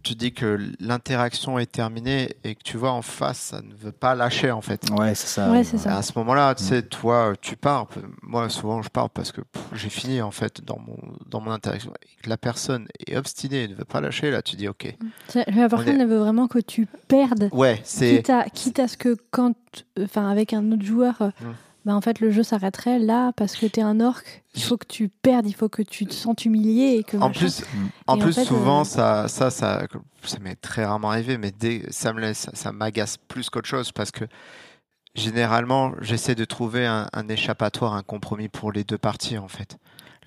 [0.02, 3.92] tu dis que l'interaction est terminée et que tu vois en face, ça ne veut
[3.92, 4.82] pas lâcher en fait.
[4.90, 5.48] Ouais, c'est ça.
[5.48, 5.96] Ouais, oui, c'est Et ça.
[5.96, 7.86] à ce moment-là, tu sais, toi, tu pars.
[8.22, 10.96] Moi, souvent, je pars parce que pff, j'ai fini en fait dans mon,
[11.30, 11.92] dans mon interaction.
[12.02, 14.92] Et que la personne est obstinée et ne veut pas lâcher, là, tu dis ok.
[15.36, 17.48] La personne est- elle veut vraiment que tu perdes.
[17.52, 18.16] Ouais, c'est.
[18.16, 19.54] Quitte à, quitte à ce que quand,
[20.00, 21.44] enfin avec un autre joueur, euh, Mm.
[21.84, 24.22] Bah, en fait le jeu s'arrêterait là parce que t'es un orc.
[24.54, 27.16] Il faut que tu perdes, il faut que tu te sentes humilié et que.
[27.16, 27.40] En machin.
[27.40, 27.62] plus,
[28.06, 29.86] en Et en plus fait, souvent, euh, ça, ça, ça,
[30.22, 33.92] ça m'est très rarement arrivé, mais dès, ça me laisse, ça, m'agace plus qu'autre chose
[33.92, 34.24] parce que
[35.14, 39.78] généralement, j'essaie de trouver un, un échappatoire, un compromis pour les deux parties en fait.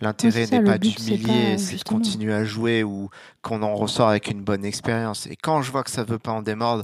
[0.01, 3.09] L'intérêt n'est pas d'humilier, c'est de continuer à jouer ou
[3.41, 5.25] qu'on en ressort avec une bonne expérience.
[5.27, 6.83] Et quand je vois que ça veut pas en démordre,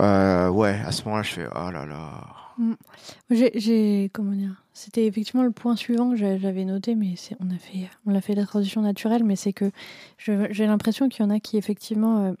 [0.00, 2.45] euh, ouais, à ce moment-là, je fais oh là là.
[3.30, 7.50] J'ai, j'ai- comment dire C'était effectivement le point suivant que j'a- j'avais noté, mais on
[7.50, 9.70] a fait, on a fait la transition naturelle, mais c'est que
[10.18, 12.32] j'ai l'impression qu'il y en a qui effectivement, euh,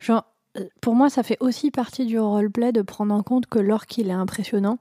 [0.00, 0.24] genre,
[0.58, 3.86] euh, pour moi, ça fait aussi partie du roleplay de prendre en compte que l'orc
[3.98, 4.78] il est impressionnant.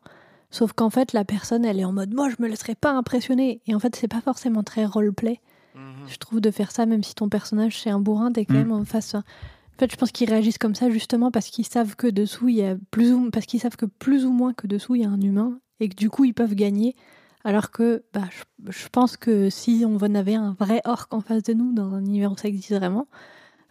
[0.51, 3.61] Sauf qu'en fait, la personne, elle est en mode, moi, je me laisserai pas impressionner.
[3.67, 5.39] Et en fait, c'est pas forcément très roleplay.
[6.07, 8.57] Je trouve de faire ça, même si ton personnage c'est un bourrin, t'es quand Mm.
[8.57, 9.15] même en face.
[9.79, 12.55] En fait, je pense qu'ils réagissent comme ça justement parce qu'ils savent que dessous il
[12.57, 15.05] y a plus ou parce qu'ils savent que plus ou moins que dessous il y
[15.05, 16.97] a un humain et que du coup ils peuvent gagner.
[17.45, 21.43] Alors que bah, je, je pense que si on avait un vrai orc en face
[21.43, 23.07] de nous, dans un univers où ça existe vraiment,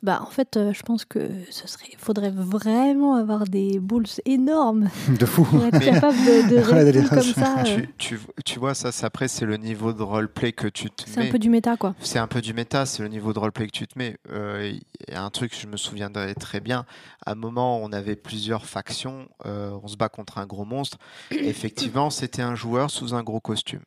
[0.02, 4.90] bah en fait, euh, je pense que ce serait, faudrait vraiment avoir des boules énormes
[5.18, 5.44] De fou.
[5.44, 7.56] pour être Mais- capable de, de répondre comme ça.
[7.60, 10.88] euh, Tu, tu, tu vois, ça, c'est- après, c'est le niveau de roleplay que tu
[10.90, 11.28] te C'est mets.
[11.28, 11.94] un peu du méta, quoi.
[12.00, 14.16] C'est un peu du méta, c'est le niveau de roleplay que tu te mets.
[14.30, 14.70] Euh,
[15.08, 16.84] Il y a un truc, je me souviendrai très bien.
[17.26, 19.28] À un moment, on avait plusieurs factions.
[19.46, 20.98] euh, on se bat contre un gros monstre.
[21.32, 23.80] Effectivement, c'était un joueur sous un gros costume.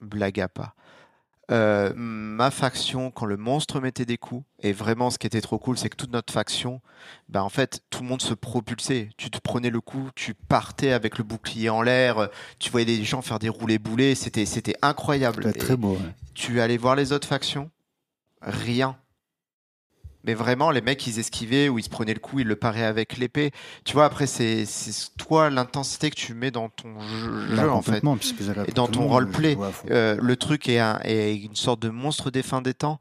[0.00, 0.74] Blague à part.
[1.52, 5.58] Euh, ma faction, quand le monstre mettait des coups, et vraiment ce qui était trop
[5.58, 6.80] cool, c'est que toute notre faction,
[7.28, 9.10] bah en fait, tout le monde se propulsait.
[9.16, 13.04] Tu te prenais le coup, tu partais avec le bouclier en l'air, tu voyais des
[13.04, 15.46] gens faire des roulés boulets, c'était c'était incroyable.
[15.54, 15.92] Et- très beau.
[15.92, 16.14] ouais.
[16.34, 17.70] tu allais voir les autres factions?
[18.42, 18.96] Rien.
[20.26, 22.84] Mais vraiment, les mecs, ils esquivaient ou ils se prenaient le coup, ils le paraient
[22.84, 23.52] avec l'épée.
[23.84, 24.64] Tu vois, après, c'est
[25.18, 28.02] toi l'intensité que tu mets dans ton jeu, Là, jeu, en fait.
[28.68, 29.56] Et dans ton roleplay.
[29.90, 32.98] Euh, le truc est, un- est une sorte de monstre des fins des temps.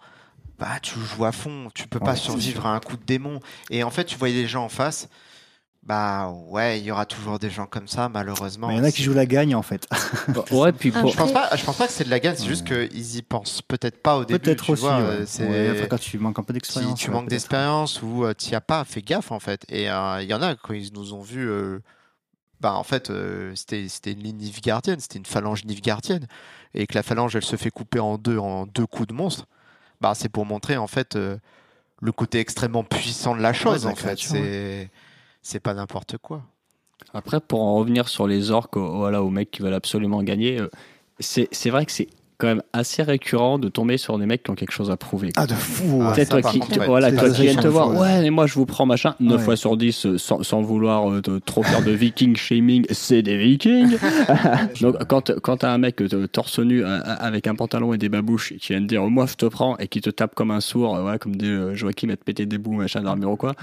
[0.59, 3.39] Bah, tu joues à fond, tu peux Ouais, pas survivre à un coup de démon.
[3.71, 5.09] Et en fait, tu voyais les gens en face.
[5.85, 8.69] Bah ouais, il y aura toujours des gens comme ça, malheureusement.
[8.69, 9.87] Mais il y en a qui jouent la gagne en fait.
[10.49, 12.47] Ouais, puis pour, Je pense pas, je pense pas que c'est de la gagne, c'est
[12.47, 14.39] juste qu'ils y pensent peut-être pas au début.
[14.39, 14.81] Peut-être tu aussi.
[14.81, 15.03] vois, ouais.
[15.03, 16.99] euh, c'est- Ouais, après, quand tu manques un peu si d'expérience.
[16.99, 17.29] tu ouais, manques peut-être.
[17.39, 19.63] d'expérience ou tu n'y as pas, fais gaffe en fait.
[19.69, 21.79] Et euh, il y en a quand ils nous ont vus, euh,
[22.61, 26.25] bah en fait euh, c'était c'était une ligne nilfgaardienne, c'était une phalange nilfgaardienne,
[26.73, 29.45] et que la phalange elle se fait couper en deux en deux coups de monstre.
[30.01, 31.37] Bah c'est pour montrer en fait euh,
[32.01, 34.01] le côté extrêmement puissant de la chose en fait.
[34.15, 34.89] créature, C'est
[35.47, 36.41] c'est pas n'importe quoi.
[37.13, 40.69] Après, pour en revenir sur les orques, voilà, aux mecs qui veulent absolument gagner, euh,
[41.19, 42.07] c'est c'est vrai que c'est
[42.37, 45.31] quand même assez récurrent de tomber sur des mecs qui ont quelque chose à prouver.
[45.37, 46.01] Ah, de fou.
[46.03, 47.99] Ah, ça, toi qui, tu- voilà, C'est toi qui viens te voir, ouais.
[47.99, 49.43] ouais, mais moi je vous prends machin, 9 Ouais.
[49.45, 53.37] fois sur 10, euh, sans, sans vouloir euh, trop faire de viking shaming, c'est des
[53.37, 53.97] vikings.
[54.81, 58.09] Donc quand, quand t'as un mec euh, torse nu euh, avec un pantalon et des
[58.09, 60.59] babouches qui vient te dire, moi je te prends, et qui te tape comme un
[60.61, 63.37] sourd, euh, ouais, comme des euh, Joachim à te péter des bouts, machin d'armure ou
[63.37, 63.53] quoi.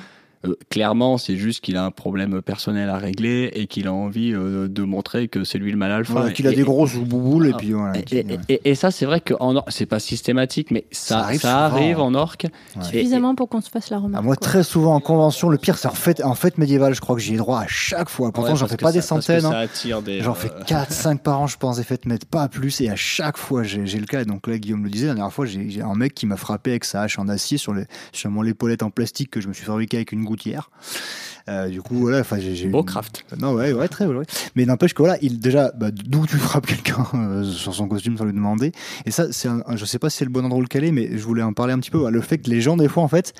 [0.46, 4.32] Euh, clairement, c'est juste qu'il a un problème personnel à régler et qu'il a envie
[4.34, 6.12] euh, de montrer que c'est lui le mal alpha.
[6.14, 7.98] Voilà, qu'il a Et- des grosses bouboules et Ah, puis voilà.
[7.98, 8.38] et, qui- et- ouais.
[8.48, 11.64] et- et ça, c'est vrai qu'en or, c'est pas systématique, mais ça, Ça arrive ça
[11.66, 12.36] arrive, en orc.
[12.44, 12.82] Ouais.
[12.82, 14.24] Suffisamment pour qu'on se fasse la Ah, remarque.
[14.24, 14.46] moi, quoi.
[14.46, 17.22] très souvent en convention, le pire, c'est en fait, en fait médiévale, je crois que
[17.22, 18.32] j'y ai droit à chaque fois.
[18.32, 19.40] Pourtant, Ouais, j'en fais que pas ça- des que centaines.
[19.42, 19.60] Ça hein.
[19.62, 20.20] attire des.
[20.22, 22.80] J'en fais euh, 4, 5 par an, je pense, des fêtes, mais pas plus.
[22.80, 24.22] Et à chaque fois, j'ai le cas.
[24.22, 26.36] Et donc là, Guillaume le disait, la dernière fois, j'ai j'ai un mec qui m'a
[26.36, 29.48] frappé avec sa hache en acier sur, les, sur mon épaulette en plastique que je
[29.48, 30.70] me suis fabriqué avec une gouttière.
[31.48, 32.68] Euh, du coup, voilà, enfin, j'ai.
[32.68, 33.24] Beau craft.
[33.38, 34.24] Non, ouais, ouais, très ouais.
[34.54, 38.16] Mais n'empêche que voilà, il déjà, bah, d'où tu frappes quelqu'un euh, sur son costume
[38.16, 38.70] sans lui demander.
[39.06, 40.68] Et ça, c'est, un, un- je sais pas si c'est le bon endroit où le
[40.68, 41.98] caler, mais je voulais en parler un petit peu.
[41.98, 43.34] voilà, le fait que les gens, des fois, en fait,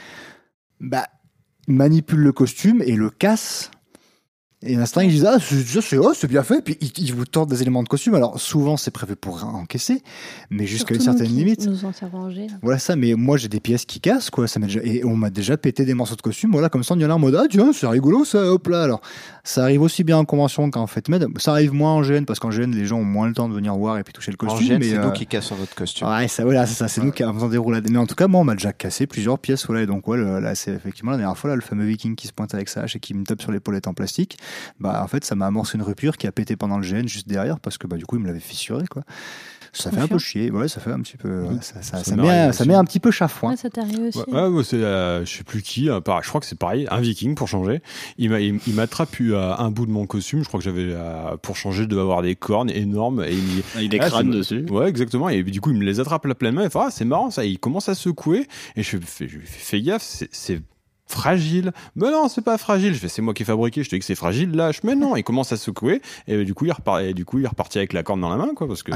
[0.81, 1.07] bah,
[1.69, 3.71] manipulent le costume et le cassent.
[4.65, 6.63] Et l'instant, ils disent ah c'est oh, c'est bien fait.
[6.63, 8.15] Puis ils, ils vous tordent des éléments de costume.
[8.15, 10.03] Alors souvent c'est prévu pour encaisser,
[10.51, 11.67] mais jusqu'à une nous certaine qui limite.
[11.67, 12.47] Nous en rangés.
[12.63, 14.47] Voilà ça, mais moi j'ai des pièces qui cassent, quoi.
[14.47, 14.81] Ça déjà...
[14.85, 17.13] Et on m'a déjà pété des morceaux de costume, voilà, comme ça on y allait
[17.13, 18.83] en mode Ah, tiens, c'est rigolo ça, hop là.
[18.85, 19.01] Alors,
[19.45, 21.27] ça arrive aussi bien en convention qu'en fait med.
[21.39, 23.55] Ça arrive moins en GN, parce qu'en GN, les gens ont moins le temps de
[23.55, 24.69] venir voir et puis toucher le En costume.
[24.69, 26.07] GN, mais, c'est euh, nous qui cassons votre costume.
[26.09, 27.89] Ouais, ça, voilà, c'est ça, c'est nous qui avons des roulades.
[27.91, 29.83] Mais en tout cas, moi, on m'a déjà cassé plusieurs pièces, voilà.
[29.83, 32.29] Et donc, ouais, le- là, c'est effectivement la dernière fois, là, le fameux viking qui
[32.29, 34.39] se pointe avec sa hache et qui me tape sur l'épaulette en plastique.
[34.81, 37.29] Bah, en fait, ça m'a amorcé une rupture qui a pété pendant le GN juste
[37.29, 39.03] derrière parce que, bah, du coup, il me l'avait fissuré, quoi.
[39.75, 42.05] Ça fait un peu chier, ouais, ça fait un petit peu, ouais, ça, ça, Ça
[42.05, 42.59] ça met, aussi.
[42.59, 43.53] ça met un petit peu chafouin.
[43.53, 44.19] Ouais, ça t'est arrivé aussi.
[44.31, 46.87] Ouais, ouais, c'est, euh, je sais plus qui, euh, pareil, je crois que c'est pareil,
[46.91, 47.81] un viking pour changer.
[48.19, 50.89] Il m'a, il, il m'attrape euh, un bout de mon costume, je crois que j'avais,
[50.93, 54.09] euh, pour changer, je devais avoir des cornes énormes et il dit, Il des Ah,
[54.11, 54.67] crânes dessus.
[54.69, 55.31] Ouais, exactement.
[55.31, 56.65] Et du coup, il me les attrape à la pleine main.
[56.65, 57.43] Il fait, ah, c'est marrant ça.
[57.47, 58.47] Et il commence à secouer.
[58.77, 60.61] Et je fais, je lui fais, fais gaffe, c'est- c'est
[61.13, 61.73] fragile.
[61.97, 62.95] Mais non, c'est pas fragile.
[62.95, 63.83] Je fais, c'est moi qui ai fabriqué.
[63.85, 64.83] Je te dis que c'est fragile, lâche.
[64.83, 66.03] Mais non, il commence à secouer.
[66.27, 68.31] Et du coup, il repart, et du coup, il est reparti avec la corne dans
[68.31, 68.67] la main, quoi.
[68.67, 68.93] Parce que,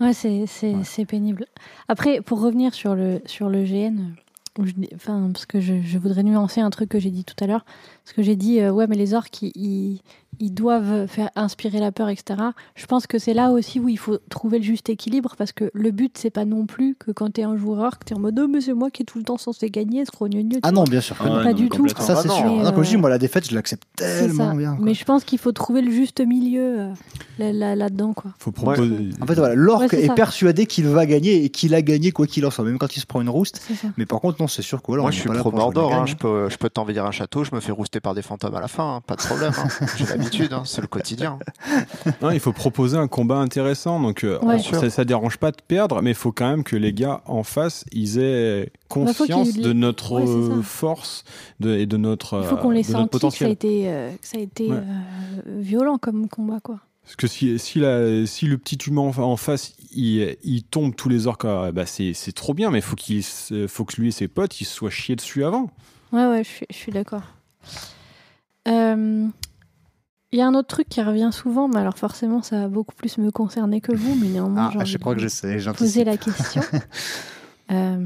[0.00, 1.46] Ouais, c'est c'est- c'est pénible.
[1.88, 4.12] Après, pour revenir sur le, sur le GN,
[4.62, 7.48] je enfin, parce que je, je voudrais nuancer un truc que j'ai dit tout à
[7.48, 7.64] l'heure.
[8.08, 10.00] Parce que j'ai dit, euh, ouais, mais les orques, ils,
[10.40, 12.40] doivent faire inspirer la peur, etc.
[12.74, 15.70] Je pense que c'est là aussi où il faut trouver le juste équilibre, parce que
[15.74, 18.38] le but, c'est pas non plus que quand t'es un joueur orc, t'es en mode,
[18.42, 20.42] oh, mais c'est moi qui est tout le temps censé gagner, ce grogneux.
[20.62, 21.34] Ah non, bien sûr que Ah non.
[21.42, 21.86] Pas non, du tout.
[21.88, 22.34] Ça, c'est Ah non.
[22.34, 22.56] sûr.
[22.56, 24.74] Mais, Non, quand je dis, euh, moi, la défaite, je l'accepte C'est tellement bien.
[24.76, 24.84] quoi.
[24.86, 26.92] Mais je pense qu'il faut trouver le juste milieu euh,
[27.38, 28.30] là- là- là-dedans, quoi.
[28.38, 29.10] faut proposer.
[29.20, 32.26] En fait, voilà, Ouais, c'est est persuadé qu'il va gagner et qu'il a gagné quoi
[32.26, 33.60] qu'il en soit, même quand il se prend une rouste.
[33.68, 33.88] C'est.
[33.98, 35.92] Mais par contre, non, c'est sûr que voilà, Moi, je suis pro Mordor.
[35.92, 36.06] hein.
[36.18, 38.68] peux, je peux t'envahir un château, je me fais rouster par des fantômes à la
[38.68, 38.96] fin.
[38.96, 39.00] hein.
[39.06, 39.52] Pas de problème.
[39.58, 39.68] hein.
[39.96, 40.52] J'ai l'habitude.
[40.52, 40.62] hein.
[40.64, 41.38] C'est le quotidien.
[42.22, 44.00] Non, il faut proposer un combat intéressant.
[44.00, 44.58] Donc, euh, Ouais.
[44.60, 47.42] ça, ça dérange pas de perdre, mais il faut quand même que les gars en
[47.42, 51.24] face, ils aient ait conscience de- de notre Ouais, euh, force
[51.60, 53.30] de, et de notre, Il faut qu'on euh, les de notre sente que ça a
[53.30, 53.50] potentiel.
[53.50, 54.76] été, euh, que ça a été Ouais.
[54.76, 56.78] euh, violent comme combat, quoi.
[57.04, 61.08] Parce que si, si, la- si le petit humain en, face, il, il tombe tous
[61.08, 63.22] les orques, bah c'est trop bien, mais faut qu'il
[63.66, 65.70] faut que lui et ses potes, ils se soient chiés dessus avant.
[66.12, 67.22] Ouais, ouais, je suis, je suis d'accord.
[68.66, 69.26] Euh,
[70.30, 72.94] Il y a un autre truc qui revient souvent, mais alors forcément, ça va beaucoup
[72.94, 76.04] plus me concerner que vous, mais néanmoins, Ah, je crois que je vous sais, poser
[76.04, 76.62] la question.
[77.70, 77.98] Euh,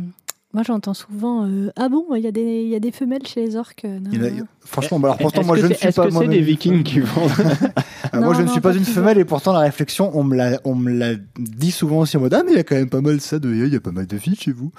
[0.53, 3.25] moi, j'entends souvent euh, Ah bon, il y, a des- il y a des femelles
[3.25, 4.31] chez les orques euh, Il a-.
[4.65, 6.45] Franchement, bah alors pourtant, Est-ce moi je ne suis Est-ce pas que c'est des une
[6.45, 7.29] vikings qui vont.
[8.13, 10.37] Ah, moi, je ne suis pas pas une femelle et pourtant la réflexion, on me
[10.37, 12.75] l'a, on me l'a dit souvent aussi en mode ah mais il y a quand
[12.75, 14.73] même pas mal ça de, il y a pas mal de filles chez vous.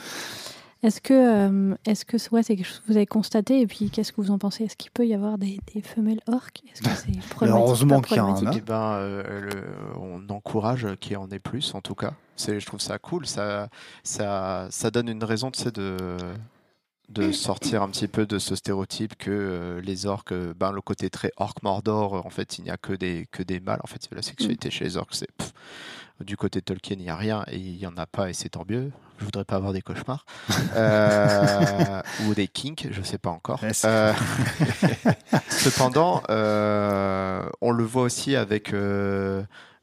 [0.84, 3.90] Est-ce que euh, est-ce que ouais, c'est quelque chose que vous avez constaté et puis
[3.90, 4.66] qu'est-ce que vous en pensez?
[4.66, 6.62] Est-ce qu'il peut y avoir des, des femelles orques?
[6.72, 8.52] Est-ce que c'est problématique heureusement qu'il y en a.
[8.56, 12.14] Eh ben, euh, le- on encourage qu'il y en ait plus, en tout cas.
[12.36, 13.26] C'est, je trouve ça cool.
[13.26, 13.70] Ça,
[14.04, 16.18] ça, ça donne une raison, tu sais, de,
[17.10, 21.10] de sortir un petit peu de ce stéréotype que euh, les orques, ben, le côté
[21.10, 23.80] très orc Mordor, en fait, il n'y a que des, que des mâles.
[23.84, 25.54] En fait, la sexualité chez les orques, c'est pff,
[26.22, 28.34] du côté de Tolkien, il n'y a rien et il n'y en a pas et
[28.34, 28.92] c'est tant mieux.
[29.24, 30.26] Je voudrais pas avoir des cauchemars
[30.76, 33.64] Euh, ou des kinks, je sais pas encore.
[33.64, 34.12] Ouais, Euh,
[35.50, 38.74] Cependant, euh, on le voit aussi avec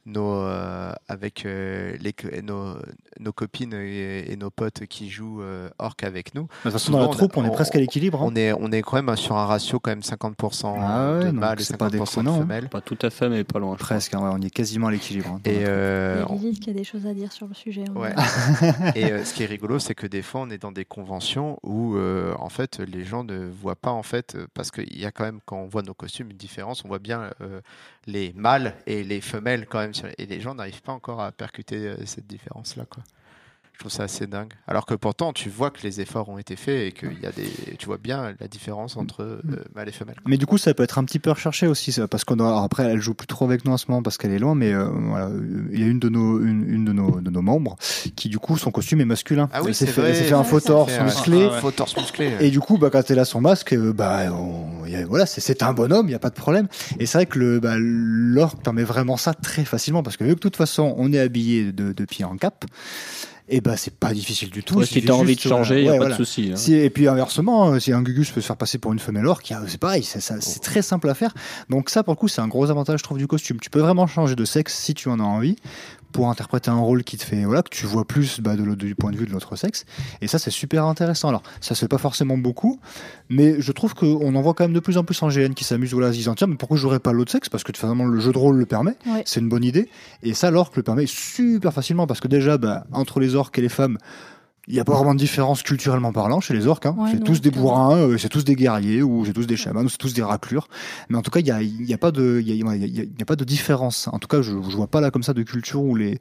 [0.07, 2.75] nos, euh, avec euh, les, nos,
[3.19, 6.43] nos copines et, et nos potes qui jouent euh, orc avec nous.
[6.45, 8.23] De toute façon, dans la on troupe, on est on- presque à l'équilibre.
[8.23, 8.27] hein.
[8.29, 11.31] On est, on est quand même sur un ratio quand même 50% Ah ouais, de
[11.31, 12.39] mâles et c'est pas 50% de hein.
[12.39, 12.69] femelles.
[12.71, 13.77] Pas tout à fait, mais pas loin.
[13.77, 15.29] Presque, hein, ouais, on est quasiment à l'équilibre.
[15.35, 17.55] hein, Et, euh, Il y a Lilith qui a des choses à dire sur le
[17.55, 17.85] sujet.
[17.95, 18.15] Ouais.
[18.95, 21.59] Et euh, ce qui est rigolo, c'est que des fois, on est dans des conventions
[21.63, 25.11] où, euh, en fait, les gens ne voient pas, en fait, parce qu'il y a
[25.13, 26.85] quand même, quand on voit nos costumes, une différence.
[26.85, 27.61] On voit bien euh,
[28.07, 29.93] les mâles et les femelles quand même.
[30.19, 33.03] Et les gens n'arrivent pas encore à percuter euh, cette différence-là, quoi.
[33.81, 34.53] Je trouve ça assez dingue.
[34.69, 37.33] Alors que pourtant, tu vois que les efforts ont été faits et qu'il y a
[37.33, 37.49] des,
[37.79, 39.41] tu vois bien la différence entre euh,
[39.75, 40.17] mâles et femelles.
[40.27, 42.83] Mais du coup, ça peut être un petit peu recherché aussi, ça, parce qu'on après,
[42.85, 44.85] elle joue plus trop avec nous en ce moment parce qu'elle est loin, mais euh,
[44.85, 45.31] voilà,
[45.73, 47.77] il y a une de nos, une, une de nos, de nos membres
[48.17, 49.49] qui, du coup, son costume est masculin.
[49.51, 50.11] Ah oui, c'est fait, vrai.
[50.11, 51.49] elle s'est fait un faux torse musclé.
[52.41, 55.25] Et du coup, bah, quand elle a son masque, euh, bah, on- y a- voilà,
[55.25, 56.69] c'est- c'est un bonhomme, il n'y a pas de problème.
[56.99, 60.33] Et c'est vrai que le, bah, l'orque permet vraiment ça très facilement, parce que vu
[60.33, 62.67] que de toute façon, on est habillé de, de pied en cap,
[63.51, 64.77] et bah, c'est pas difficile du tout.
[64.79, 66.51] Ouais, si suffit t'as envie de changer, il n'y a pas de souci.
[66.53, 66.57] hein.
[66.57, 69.27] Si- et puis inversement, euh, si un Gugus peut se faire passer pour une femelle
[69.27, 71.35] orque, c'est pareil, c'est très simple à faire.
[71.69, 73.59] Donc ça, pour le coup, c'est un gros avantage, je trouve, du costume.
[73.61, 75.57] Tu peux vraiment changer de sexe si tu en as envie
[76.13, 78.95] pour interpréter un rôle qui te fait, voilà, que tu vois plus bah, de du
[78.95, 79.85] point de vue de l'autre sexe.
[80.21, 81.29] Et ça, c'est super intéressant.
[81.29, 82.81] Alors, ça se fait pas forcément beaucoup,
[83.29, 85.65] mais je trouve qu'on en voit quand même de plus en plus en GN qui
[85.65, 87.49] s'amusent, voilà, en se disant, tiens, mais pourquoi je jouerais pas l'autre sexe?
[87.49, 88.97] Parce que finalement, le jeu de rôle le permet.
[89.07, 89.23] Ouais.
[89.27, 89.89] C'est une bonne idée.
[90.23, 93.63] Et ça, l'orque le permet super facilement parce que déjà, bah, entre les orques et
[93.63, 93.99] les femmes,
[94.71, 96.87] il n'y a pas vraiment de différence culturellement parlant chez les orques.
[96.87, 96.95] hein.
[96.99, 99.83] Ouais, c'est tous des bourrins, euh, c'est tous des guerriers, ou c'est tous des chamans,
[99.83, 100.69] ou c'est tous des raclures.
[101.09, 102.89] Mais en tout cas, il n'y a, y a, pas de- il y a, y
[103.01, 104.09] y pas de différence.
[104.13, 106.19] En tout cas, je ne vois pas là comme ça de culture où les...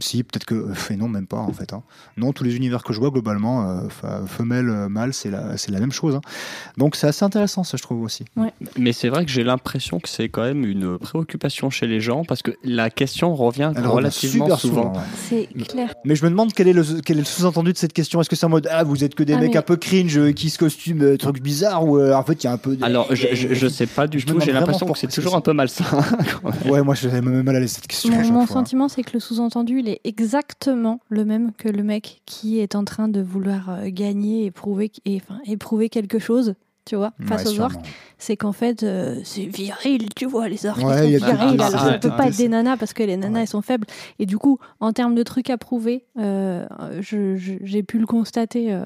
[0.00, 0.54] Si, peut-être que...
[0.54, 1.72] euh, Et non, même pas en fait.
[1.72, 1.82] hein.
[2.16, 3.88] Non, tous les univers que je vois, globalement, euh,
[4.26, 6.14] femelle, euh, mâle, c'est la, c'est la même chose.
[6.14, 6.20] hein.
[6.76, 8.24] Donc c'est assez intéressant, ça, je trouve aussi.
[8.78, 12.24] Mais c'est vrai que j'ai l'impression que c'est quand même une préoccupation chez les gens
[12.24, 14.82] parce que la question revient Elle revient relativement super souvent.
[14.82, 14.92] souvent.
[14.94, 15.48] ouais.
[15.56, 15.94] C'est clair.
[16.04, 18.20] Mais je me demande quel est le, quel est le sous-entendu de cette question.
[18.20, 19.76] Est-ce que c'est en mode ah vous êtes que des Ah, mecs mais- un peu
[19.76, 22.56] cringe euh, qui se costument trucs bizarres ou euh, en fait il y a un
[22.58, 22.76] peu.
[22.76, 25.34] de- Alors, je, je, je sais pas du Je tout, j'ai l'impression que c'est toujours
[25.34, 25.84] un peu malsain.
[26.44, 26.70] même.
[26.72, 28.12] Ouais moi je me mets mal à l'aise cette question.
[28.14, 32.60] Mon, mon sentiment, c'est que le sous-entendu, est exactement le même que le mec qui
[32.60, 36.54] est en train de vouloir euh, gagner et prouver, et, enfin, éprouver quelque chose,
[36.84, 37.84] tu vois, face Ouais, aux orques.
[38.16, 41.80] C'est qu'en fait, euh, c'est viril, tu vois, les orques, Ouais, ils sont virils, alors
[41.82, 43.40] ah, ça peut pas être des nanas parce que les nanas, Ouais.
[43.42, 43.86] elles sont faibles.
[44.18, 46.66] Et du coup, en termes de trucs à prouver, euh,
[47.00, 48.72] je- je- j'ai pu le constater.
[48.72, 48.84] euh,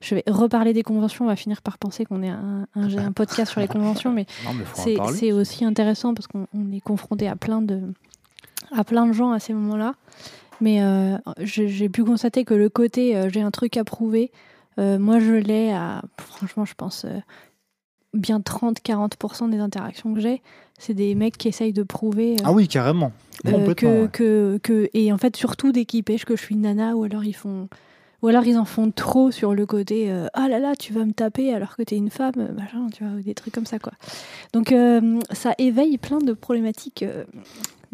[0.00, 2.98] je vais reparler des conventions, on va finir par penser qu'on est un, un, j'ai
[2.98, 4.64] un podcast sur les conventions, mais Non mais
[5.14, 7.80] c'est aussi intéressant parce qu'on on est confronté à plein de
[8.72, 9.94] à plein de gens à ces moments-là.
[10.60, 14.30] Mais euh, j'ai pu constater que le côté euh, j'ai un truc à prouver,
[14.78, 17.06] euh, moi je l'ai à franchement je pense
[18.12, 20.40] bien 30-40% des interactions que j'ai,
[20.78, 23.12] c'est des mecs qui essayent de prouver Ah oui carrément.
[23.44, 23.74] Complètement.
[23.74, 24.08] que, ouais.
[24.10, 27.04] que, que et en fait surtout dès qu'ils pêchent que je suis une nana ou
[27.04, 27.68] alors ils font
[28.24, 31.04] ou alors ils en font trop sur le côté euh, ah là là tu vas
[31.04, 33.92] me taper alors que t'es une femme machin tu vois des trucs comme ça quoi
[34.54, 37.24] donc euh, ça éveille plein de problématiques euh,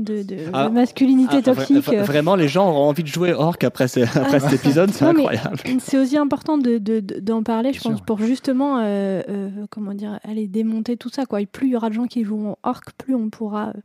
[0.01, 3.57] de, de Ah, masculinité Ah, toxique vra- vraiment, les gens auront envie de jouer Orc
[3.63, 5.59] après, ce- après cet épisode, c'est incroyable.
[5.81, 8.05] c'est aussi important de, de- de- d'en parler, je Bien pense, sûr.
[8.07, 11.27] pour justement, euh, euh, comment dire, aller démonter tout ça.
[11.27, 11.41] Quoi.
[11.43, 13.81] Et plus il y aura de gens qui joueront orc, plus on pourra euh,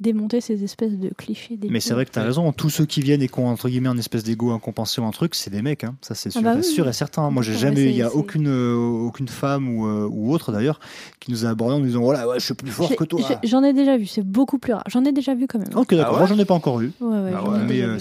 [0.00, 1.58] démonter ces espèces de clichés.
[1.68, 3.68] Mais c'est vrai que tu as raison, tous ceux qui viennent et qui ont entre
[3.68, 5.96] guillemets un espèce d'ego incompensé ou un truc, c'est des mecs, hein.
[6.02, 6.90] ça c'est sûr, bah oui, sûr oui.
[6.90, 7.30] et certain.
[7.30, 10.78] Moi j'ai jamais, il y a aucune, euh, aucune femme ou, euh, ou autre d'ailleurs
[11.18, 13.20] qui nous a abordé en nous disant voilà, ouais, je suis plus fort que toi.
[13.42, 14.84] J'en ai déjà vu, c'est beaucoup plus rare.
[14.88, 15.68] J'en ai déjà vu quand même.
[15.74, 16.92] Ok, d'accord, Ah ouais moi j'en ai pas encore vu.
[17.00, 17.98] Ouais, ouais, Ah ai ouais, mais euh,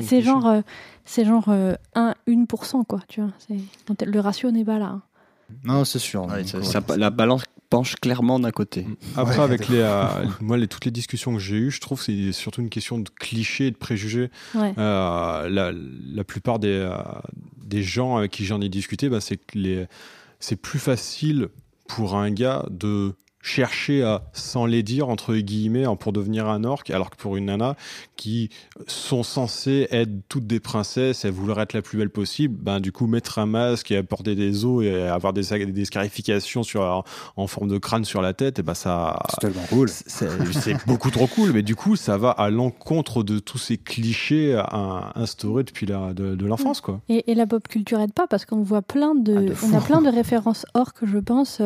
[0.00, 0.60] c'est genre, euh,
[1.04, 3.30] c'est genre euh, 1, 1%, quoi, tu vois.
[4.06, 4.86] Le ratio n'est pas là.
[4.86, 5.02] hein.
[5.64, 6.24] Non, c'est sûr.
[6.26, 6.64] Ouais, donc, ça- ouais.
[6.64, 7.44] ça- la balance
[7.74, 8.86] penche clairement d'un côté.
[9.16, 10.06] Après, Ouais, avec les, euh,
[10.40, 12.98] moi, les, toutes les discussions que j'ai eues, je trouve que c'est surtout une question
[12.98, 14.30] de clichés et de préjugés.
[14.54, 14.72] Ouais.
[14.78, 16.96] Euh, la, la plupart des, euh,
[17.64, 19.86] des gens avec qui j'en ai discuté, bah, c'est que les,
[20.38, 21.48] c'est plus facile
[21.88, 23.14] pour un gars de
[23.46, 27.36] chercher à s'en les dire entre guillemets hein, pour devenir un orc alors que pour
[27.36, 27.76] une nana
[28.16, 28.48] qui
[28.86, 32.90] sont censées être toutes des princesses et vouloir être la plus belle possible ben du
[32.90, 37.04] coup mettre un masque et porter des os et avoir des, des scarifications sur
[37.36, 39.88] en forme de crâne sur la tête et ben ça C'est tellement cool.
[39.90, 43.76] c'est c'est beaucoup trop cool, mais du coup, ça va à l'encontre de tous ces
[43.76, 47.00] clichés à- instaurés depuis la, de, de l'enfance, quoi.
[47.08, 49.76] Et, et la pop culture aide pas parce qu'on voit plein de, Ah, de on
[49.76, 51.60] a plein de références orques, je pense,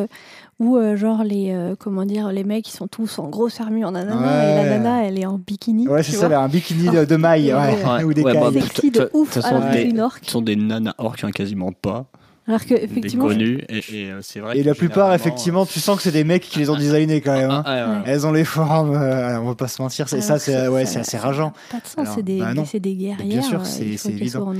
[0.61, 3.89] où euh, genre les, euh, comment dire, les mecs ils sont tous en grosse armure
[3.89, 5.87] en nanana et la nana elle est en bikini.
[5.89, 8.51] Ouais, c'est ça, là, un bikini de, de maille, Ouais, ou des Ouais, bah.
[8.53, 10.25] Sexy De de ouf façon, alors des- une Ce orque.
[10.29, 12.07] sont des nanas orques, hein, quasiment pas.
[12.49, 13.31] Alors que Des effectivement.
[13.31, 16.11] Et, et, euh, c'est vrai Et que la plupart, généralement, effectivement, tu sens que c'est
[16.13, 17.51] des mecs qui les ont designés quand même.
[17.51, 17.63] hein.
[17.67, 18.03] Ah, ouais, ouais.
[18.07, 21.19] Elles ont les formes, euh, on va pas se mentir, c'est ça, c'est ouais, assez
[21.19, 21.53] rageant.
[21.71, 23.45] Pas de sens, c'est des, bah des guerrières.
[23.45, 24.53] sûr, euh, c'est- évident.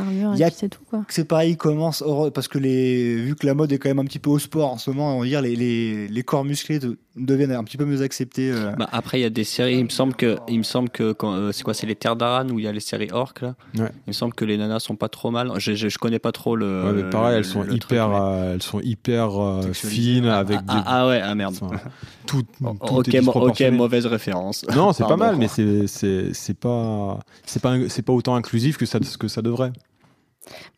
[0.55, 1.05] c'est tout quoi.
[1.09, 4.05] C'est pareil, commence heureux- parce que les vu que la mode est quand même un
[4.05, 6.79] petit peu au sport en ce moment, on va dire les, les, les corps musclés
[6.79, 8.51] de- deviennent un petit peu mieux acceptés.
[8.51, 8.73] euh.
[8.79, 9.77] Bah, après, il y a des séries.
[9.79, 12.17] Il me semble que, il me semble que quand, euh, c'est quoi, c'est les Terres
[12.17, 13.55] d'Aran où il y a les séries orques là?
[13.79, 13.91] Ouais.
[14.07, 15.51] Il me semble que les nanas sont pas trop mal.
[15.59, 16.85] Je, je, je connais pas trop le.
[16.85, 19.73] Ouais, mais pareil, le- elles sont le truc, hyper, mais- euh, elles sont hyper euh,
[19.73, 21.55] fines avec Ah, des, ah, ah ouais, ah merde.
[21.61, 21.77] enfin,
[22.27, 24.65] tout, tout est ok, ok, mauvaise référence.
[24.75, 28.77] Non, c'est pas mal, mais c'est c'est c'est pas c'est pas c'est pas autant inclusif
[28.77, 29.73] que ça que ça devrait.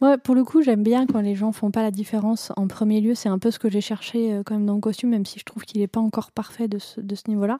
[0.00, 2.52] Moi, pour le coup, j'aime bien quand les gens font pas la différence.
[2.56, 4.80] En premier lieu, c'est un peu ce que j'ai cherché euh, quand même dans le
[4.80, 7.58] costume, même si je trouve qu'il n'est pas encore parfait de ce, de ce niveau-là.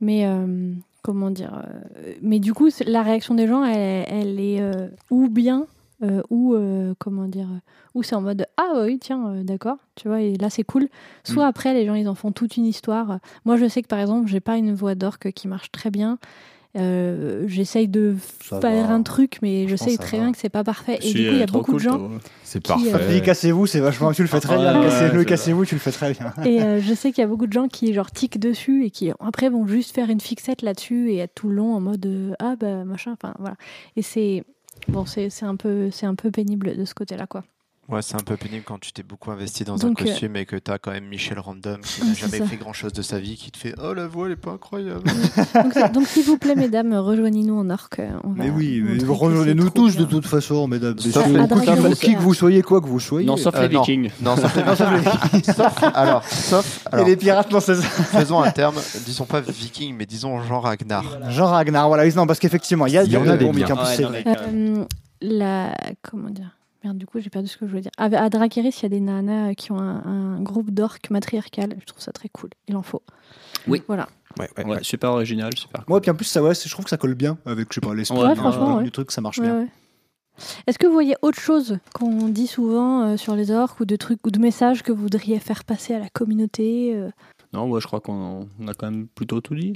[0.00, 0.72] Mais euh,
[1.02, 4.62] comment dire euh, Mais du coup, la réaction des gens, elle, elle est
[5.10, 5.66] ou bien
[6.30, 6.56] ou
[6.98, 7.46] comment dire
[7.94, 10.88] ou c'est en mode ah oui tiens d'accord tu vois et là c'est cool
[11.22, 14.00] soit après les gens ils en font toute une histoire moi je sais que par
[14.00, 16.18] exemple j'ai pas une voix d'orque qui marche très bien
[16.74, 18.94] Euh, j'essaye de Ça faire va.
[18.94, 20.22] un truc mais je sais très va.
[20.24, 22.10] bien que c'est pas parfait et Si, du coup il y a beaucoup de gens.
[22.44, 23.20] C'est Qui, euh, parfait.
[23.20, 24.80] cassez-vous, c'est vachement, tu le fais très Ah, bien.
[24.80, 26.32] ouais, Cassez-le, c'est cassez-vous, tu le fais très bien.
[26.46, 28.90] Et euh, je sais qu'il y a beaucoup de gens qui genre tiquent dessus et
[28.90, 32.06] qui après vont juste faire une fixette là-dessus et être tout le long en mode
[32.06, 33.12] euh, ah bah machin.
[33.12, 33.56] Enfin voilà.
[33.96, 34.42] Et c'est
[34.88, 37.44] bon, c'est c'est un peu c'est un peu pénible de ce côté-là quoi.
[37.92, 40.34] Ouais, c'est un peu pénible quand tu t'es beaucoup investi dans Donc, un euh, costume
[40.36, 42.46] et que t'as quand même Michel Random qui n'a jamais ça.
[42.46, 44.52] fait grand chose de sa vie, qui te fait Oh la voix elle est pas
[44.52, 45.02] incroyable.
[45.92, 47.98] Donc, s'il vous plaît mesdames, rejoignez-nous en orque.
[47.98, 50.98] euh, On va Mais oui, rejoignez-nous tous de toute façon, mesdames.
[50.98, 53.26] Sauf les- qui, que vous soyez, quoi que vous soyez.
[53.26, 53.82] Non, sauf Euh, les non.
[53.82, 54.10] Vikings.
[54.22, 54.88] Non, sauf les, Non, sauf
[55.34, 57.82] les- sauf- alors, sauf, Et alors, les pirates, non, c'est ça.
[57.82, 61.04] faisons un terme, disons pas viking, mais disons Jean Ragnar.
[61.28, 63.52] Jean Ragnar, voilà, non, parce qu'effectivement, il y a Il y en a des bon,
[63.52, 63.76] mais biens.
[63.76, 64.24] qu'en plus, c'est vrai.
[65.20, 67.92] la comment dire Merde, du coup, j'ai perdu ce que je voulais dire.
[67.96, 70.02] À, à Dracarys, il y a des nanas euh, qui ont un,
[70.36, 71.76] un groupe d'orques matriarcal.
[71.80, 72.50] Je trouve ça très cool.
[72.68, 73.02] Il en faut.
[73.68, 73.82] Oui.
[73.86, 74.08] Voilà.
[74.38, 74.82] Ouais, ouais, Ouais, ouais.
[74.82, 75.84] super original, super.
[75.88, 77.80] Moi, puis en plus, ça, ouais, je trouve que ça colle bien avec, je sais
[77.80, 78.90] pas, l'esprit Ouais, du- franchement, du ouais.
[78.90, 79.60] truc, ça marche Ouais, bien.
[79.60, 79.68] ouais.
[80.66, 83.94] Est-ce que vous voyez autre chose qu'on dit souvent euh, sur les orques ou de
[83.96, 87.10] trucs ou de messages que vous voudriez faire passer à la communauté euh?
[87.52, 89.74] Non, moi je crois qu'on on a quand même plutôt tout dit.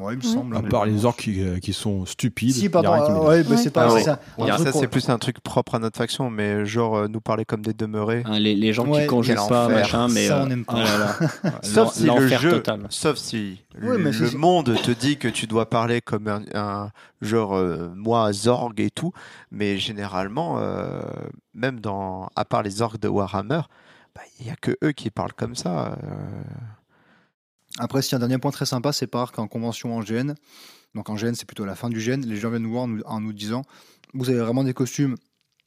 [0.00, 0.56] Ouais, il me semble.
[0.56, 2.52] À part les orques qui, euh, qui sont stupides.
[2.54, 4.18] Si, pardon, euh, ouais, bah, c'est pas Ah ça.
[4.58, 7.62] Ça c'est plus un truc propre à notre faction, mais genre euh, nous parler comme
[7.62, 8.22] des demeurés.
[8.26, 10.28] Hein, les, les gens Ouais, qui conjuguent pas, machin, mais.
[10.28, 10.84] Ça, on n'aime pas.
[11.62, 12.86] Sauf si le jeu, total.
[12.90, 16.90] sauf si Ouais, mais le monde te dit que tu dois parler comme un, un
[17.20, 19.12] genre euh, moi Zorg et tout,
[19.50, 21.00] mais généralement, euh,
[21.54, 23.62] même dans, à part les orques de Warhammer,
[24.14, 25.96] bah, il y a que eux qui parlent comme ça.
[27.78, 30.34] Après, si un dernier point très sympa, c'est par qu'en convention en GN,
[30.94, 32.88] donc en GN, c'est plutôt la fin du GN, les gens viennent nous voir en
[32.88, 33.62] nous, en nous disant
[34.12, 35.16] Vous avez vraiment des costumes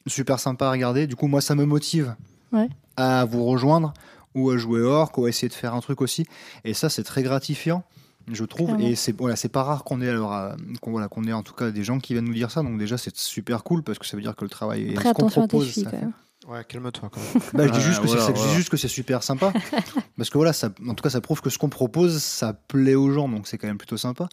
[0.06, 1.06] super sympas à regarder.
[1.06, 2.14] Du coup, moi, ça me motive
[2.50, 2.68] Ouais.
[2.96, 3.92] à vous rejoindre
[4.34, 6.24] ou à jouer orc ou à essayer de faire un truc aussi.
[6.64, 7.84] Et ça, c'est très gratifiant.
[8.30, 8.86] Je trouve, Clairement.
[8.86, 10.52] et c'est voilà, c'est pas rare qu'on ait alors euh,
[10.82, 12.62] qu'on voilà, qu'on ait en tout cas des gens qui viennent nous dire ça.
[12.62, 15.14] Donc déjà, c'est super cool parce que ça veut dire que le travail Après, ce
[15.14, 16.00] qu'on propose, ça fait-.
[16.48, 17.42] Ouais, calme-toi quand même.
[17.52, 18.56] bah, je dis Ouais, juste que voilà, c'est- je dis voilà.
[18.56, 19.52] juste que c'est super sympa.
[20.16, 22.94] Parce que voilà, ça, en tout cas, ça prouve que ce qu'on propose, ça plaît
[22.94, 24.28] aux gens, donc c'est quand même plutôt sympa.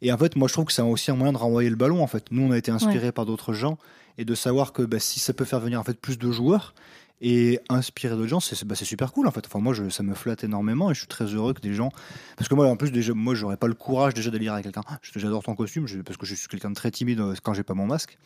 [0.00, 2.02] Et en fait, moi, je trouve que c'est aussi un moyen de renvoyer le ballon.
[2.02, 3.76] En fait, nous, on a été inspirés par d'autres gens
[4.16, 6.74] et de savoir que bah, si ça peut faire venir en fait plus de joueurs,
[7.20, 9.44] et inspirer d'autres gens, c'est bah, c'est super cool en fait.
[9.44, 11.90] Enfin moi, je, ça me flatte énormément et je suis très heureux que des gens,
[12.36, 14.62] parce que moi en plus déjà, moi j'aurais pas le courage déjà d'aller dire à
[14.62, 14.82] quelqu'un,
[15.16, 17.64] j'adore ton costume, je- parce que je suis quelqu'un de très timide euh, quand j'ai
[17.64, 18.18] pas mon masque.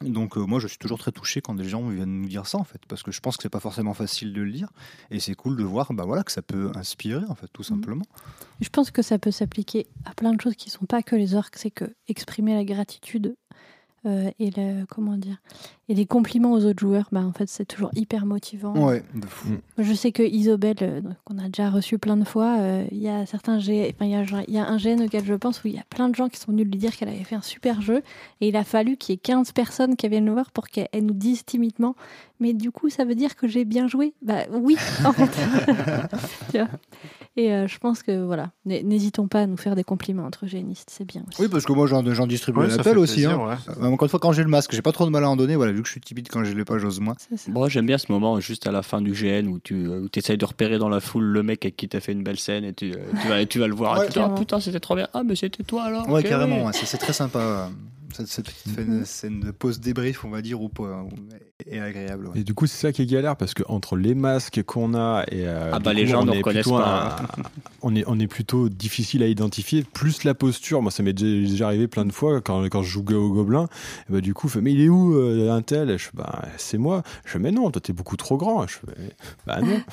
[0.00, 2.58] Donc euh, moi je suis toujours très touché quand des gens viennent nous dire ça
[2.58, 4.68] en fait, parce que je pense que c'est pas forcément facile de le dire
[5.10, 8.04] et c'est cool de voir bah voilà que ça peut inspirer en fait tout simplement.
[8.60, 11.34] Je pense que ça peut s'appliquer à plein de choses qui sont pas que les
[11.34, 13.36] orques, c'est que exprimer la gratitude
[14.06, 15.36] euh, et le comment dire
[15.88, 18.72] et les compliments aux autres joueurs, bah en fait c'est toujours hyper motivant.
[18.74, 19.48] Ouais, de fou.
[19.48, 19.58] Mm.
[19.78, 23.08] Je sais que Isobel, euh, qu'on a déjà reçu plein de fois, euh, il y
[23.08, 23.92] a certains G...
[23.94, 25.74] enfin, il y a, genre- il y a un GN auquel je pense où il
[25.74, 27.82] y a plein de gens qui sont venus lui dire qu'elle avait fait un super
[27.82, 28.02] jeu
[28.40, 30.88] et il a fallu qu'il y ait 15 personnes qui viennent nous voir pour qu'elle
[31.02, 31.94] nous dise timidement
[32.40, 34.14] mais du coup ça veut dire que j'ai bien joué?
[34.22, 35.30] Bah oui en fait.
[37.36, 40.90] Et euh, je pense que voilà, n'hésitons pas à nous faire des compliments entre génistes,
[40.92, 41.40] c'est bien aussi.
[41.40, 43.14] Oui parce que moi j'en distribue Ouais, l'appel aussi.
[43.22, 43.56] plaisir, hein.
[43.68, 43.74] ouais.
[43.82, 45.36] Euh, Encore une fois quand j'ai le masque, j'ai pas trop de mal à en
[45.36, 45.56] donner.
[45.56, 47.14] Voilà vu que je suis timide quand je l'ai pas, j'ose moins.
[47.48, 50.36] Moi, j'aime bien ce moment juste à la fin du GN où tu où essayes
[50.36, 52.74] de repérer dans la foule le mec avec qui t'a fait une belle scène et
[52.74, 53.98] tu, euh, tu, vas, tu vas le voir.
[53.98, 55.08] Ouais, et tu te dis, ah putain, c'était trop bien.
[55.14, 56.06] Ah, mais c'était toi alors.
[56.10, 56.62] Ouais carrément, oui.
[56.66, 57.70] ouais, c'est c'est très sympa.
[58.12, 61.04] Cette, cette petite scène- scène de pause débrief on va dire ou pas,
[61.66, 62.26] est agréable.
[62.28, 62.40] ouais.
[62.40, 65.24] Et du coup, c'est ça qui est galère parce que entre les masques qu'on a
[65.30, 67.16] et euh, Ah bah, les coup, gens on ne est reconnaissent plutôt pas.
[67.20, 67.42] un-
[67.82, 69.84] on est on est plutôt difficile à identifier.
[69.92, 72.90] Plus la posture, moi ça m'est déjà déjà arrivé plein de fois quand quand je
[72.90, 73.68] jouais au gobelin.
[74.08, 75.90] Et bah du coup, fait, mais il est où euh, un tel?
[75.90, 77.02] Et Je fais, bah c'est moi.
[77.24, 78.66] Je fais mais non, toi t'es beaucoup trop grand.
[78.66, 78.86] Je fais,
[79.46, 79.80] bah non.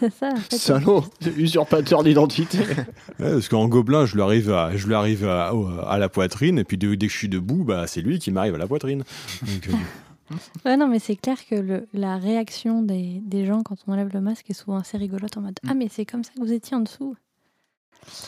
[0.00, 0.28] C'est ça.
[0.32, 0.56] en fait.
[0.56, 1.04] Salaud,
[1.36, 2.58] usurpateur d'identité.
[3.20, 6.64] Ouais, parce qu'en gobelin, je lui arrive à, je lui arrive à, la poitrine, et
[6.64, 9.04] puis dès, dès que je suis debout, bah, c'est lui qui m'arrive à la poitrine.
[9.42, 9.72] Donc, euh,
[10.64, 14.08] Ouais, non, mais c'est clair que le, la réaction des, des gens quand on enlève
[14.14, 15.68] le masque est souvent assez rigolote en mode Mm.
[15.70, 17.16] Ah, mais c'est comme ça que vous étiez en dessous.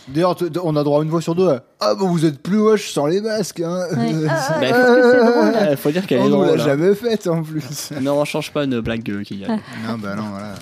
[0.08, 1.48] D'ailleurs, on a droit à une voix sur deux.
[1.48, 3.60] à, Ah, bon, vous êtes plus moche sans les masques.
[3.60, 3.86] Hein.
[3.96, 4.12] Ouais.
[4.28, 5.76] Ah, Bah, drôle.
[5.78, 6.60] Faut dire qu'elle on est l'a drôle.
[6.60, 6.64] hein.
[6.64, 7.92] jamais faite en plus.
[8.00, 9.60] Non, on change pas une blague euh, qui gagne.
[9.86, 10.54] non, bah non, voilà.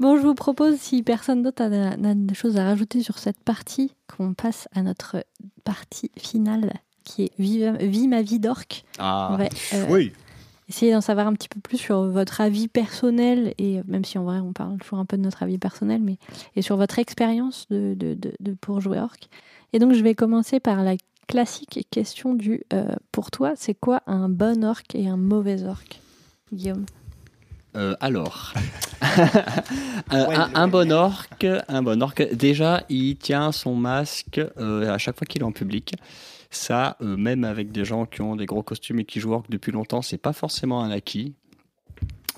[0.00, 3.40] Bon, je vous propose, si personne d'autre a, n'a des choses à rajouter sur cette
[3.42, 5.24] partie, qu'on passe à notre
[5.64, 6.72] partie finale
[7.04, 8.84] qui est Vive, Vie ma vie d'orque.
[8.98, 9.44] On Ah, va
[9.74, 10.12] euh, Oui.
[10.68, 14.18] essayer d'en savoir un petit peu plus sur votre avis personnel, et euh, même si
[14.18, 16.16] en vrai on parle toujours un peu de notre avis personnel, mais
[16.56, 19.18] et sur votre expérience de, de, de, de- pour jouer orc.
[19.72, 20.94] Et donc je vais commencer par la
[21.28, 26.00] classique question du euh, pour toi, c'est quoi un bon orc et un mauvais orc?
[26.52, 26.84] Guillaume
[27.74, 28.52] Euh, alors,
[30.10, 31.28] un, un- bon orc,
[31.68, 35.52] un bon orc, déjà, il tient son masque euh, à chaque fois qu'il est en
[35.52, 35.94] public.
[36.50, 39.44] Ça, euh, même avec des gens qui ont des gros costumes et qui jouent orc
[39.48, 41.34] depuis longtemps, c'est pas forcément un acquis.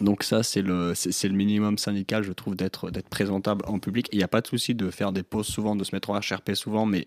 [0.01, 4.09] Donc ça, c'est le, c'est le minimum syndical, je trouve, d'être d'être présentable en public.
[4.13, 6.19] Il n'y a pas de souci de faire des pauses souvent, de se mettre en
[6.19, 7.07] HRP souvent, mais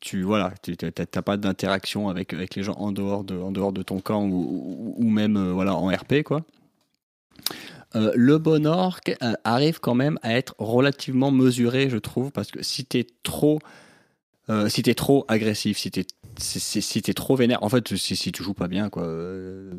[0.00, 3.72] tu voilà, tu n'as pas d'interaction avec, avec les gens en dehors de, en dehors
[3.72, 6.42] de ton camp ou, ou- ou même euh, voilà, en RP, quoi.
[7.96, 12.50] Euh, le bon orc euh, arrive quand même à être relativement mesuré, je trouve, parce
[12.50, 13.58] que si t'es trop,
[14.48, 16.04] euh, si t'es trop agressif, si t'es
[16.40, 19.06] si, t'es trop vénère, en fait, si, si tu joues pas bien, quoi,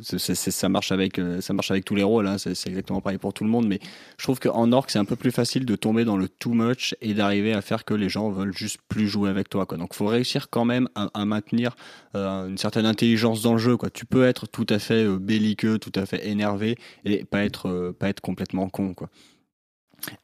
[0.01, 3.33] ça marche avec, euh, ça marche avec tous les rôles, hein, c'est exactement pareil pour
[3.33, 3.79] tout le monde, mais
[4.17, 6.95] je trouve qu'en orc, c'est un peu plus facile de tomber dans le too much
[7.01, 9.77] et d'arriver à faire que les gens veulent juste plus jouer avec toi, quoi.
[9.77, 11.75] Donc, faut réussir quand même à, maintenir
[12.15, 13.77] euh, une certaine intelligence dans le jeu.
[13.93, 17.93] Tu peux être tout à fait euh, belliqueux, tout à fait énervé et pas être,
[17.97, 19.09] pas être complètement con, quoi.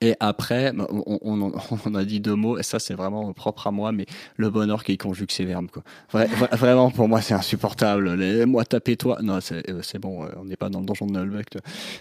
[0.02, 1.52] Et après, bah, on,
[1.86, 4.06] on, a dit deux mots, et ça c'est vraiment propre à moi, mais
[4.38, 5.68] le bonheur qui conjugue ses verbes.
[5.72, 5.84] Quoi.
[6.14, 8.14] Vra- vra- vraiment, pour moi, c'est insupportable.
[8.16, 9.20] Les, moi, tapez-toi.
[9.22, 11.44] Non, c'est euh, bon, euh, on n'est pas dans le donjon de vois.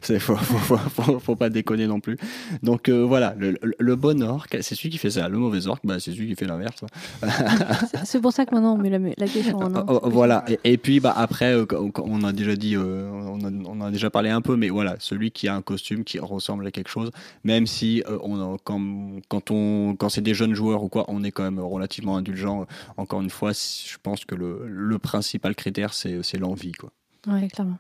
[0.01, 2.17] C'est faut, faut, faut, faut- faut pas déconner non plus.
[2.63, 3.59] Donc euh, voilà, le,
[3.97, 5.29] bon orc, c'est celui qui fait ça.
[5.29, 6.83] Le mauvais orc, bah, c'est celui qui fait l'inverse.
[7.23, 9.85] C'est- C'est pour ça que maintenant on met la, la question en Oh, un.
[9.89, 10.45] oh, voilà.
[10.49, 11.55] Et, et puis bah après,
[11.99, 15.31] on a déjà dit, on, a, on a déjà parlé un peu, mais voilà, celui
[15.31, 17.11] qui a un costume qui ressemble à quelque chose,
[17.45, 18.81] même si euh, on quand,
[19.29, 22.67] quand on quand c'est des jeunes joueurs ou quoi, on est quand même relativement indulgent.
[22.97, 26.91] Encore une fois, je pense que le, le principal critère c'est c'est l'envie quoi.
[27.27, 27.79] Ouais, clairement.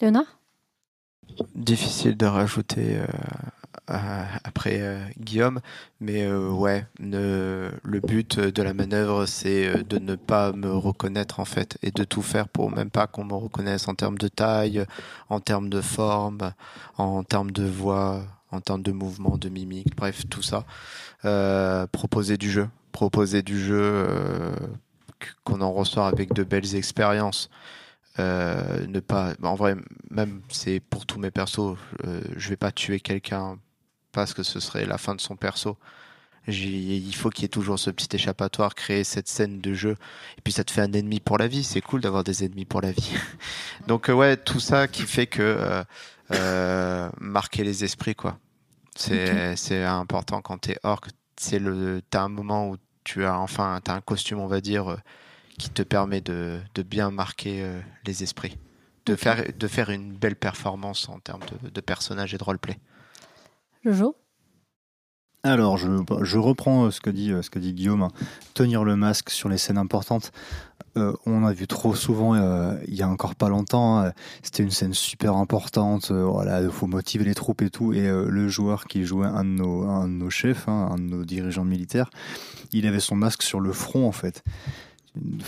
[0.00, 0.38] Léonard?
[1.54, 5.60] Difficile de rajouter euh, après euh, Guillaume,
[6.00, 11.40] mais euh, ouais, ne- le but de la manœuvre, c'est de ne pas me reconnaître
[11.40, 14.28] en fait, et de tout faire pour même pas qu'on me reconnaisse en termes de
[14.28, 14.84] taille,
[15.30, 16.52] en termes de forme,
[16.98, 18.22] en termes de voix,
[18.52, 20.64] en termes de mouvement, de mimique, bref, tout ça.
[21.24, 24.54] Euh, proposer du jeu, proposer du jeu, euh,
[25.44, 27.48] qu'on en ressort avec de belles expériences.
[28.18, 29.74] Euh, ne pas en vrai
[30.10, 31.78] même c'est pour tous mes persos
[32.36, 33.56] je vais pas tuer quelqu'un
[34.12, 35.78] parce que ce serait la fin de son perso.
[36.46, 39.96] Il faut qu'il y ait toujours ce petit échappatoire créer cette scène de jeu.
[40.36, 41.64] Et puis ça te fait un ennemi pour la vie.
[41.64, 43.14] C'est cool d'avoir des ennemis pour la vie.
[43.86, 45.84] Donc ouais tout ça qui fait que
[46.34, 48.38] euh, marquer les esprits, quoi.
[48.94, 51.08] C'est important quand t'es orc.
[51.36, 54.92] C'est le, t'as un moment où tu as enfin, t'as un costume, on va dire,
[54.92, 54.96] euh,
[55.58, 58.58] qui te permet de, de bien marquer euh, les esprits,
[59.06, 62.78] de faire de faire une belle performance en termes de, de personnage et de roleplay.
[63.84, 64.16] Jojo?
[65.44, 65.88] Alors, je,
[66.22, 68.02] je reprends euh, ce que dit, euh, ce que dit Guillaume.
[68.02, 68.10] hein.
[68.54, 70.30] Tenir le masque sur les scènes importantes.
[70.96, 74.10] Euh, on a vu trop souvent, euh, il y a encore pas longtemps, euh,
[74.42, 76.10] c'était une scène super importante.
[76.10, 77.92] euh, voilà, il faut motiver les troupes et tout.
[77.92, 80.96] Et euh, le joueur qui jouait un de nos, un de nos chefs, hein, un
[80.96, 82.10] de nos dirigeants militaires,
[82.72, 84.44] il avait son masque sur le front en fait.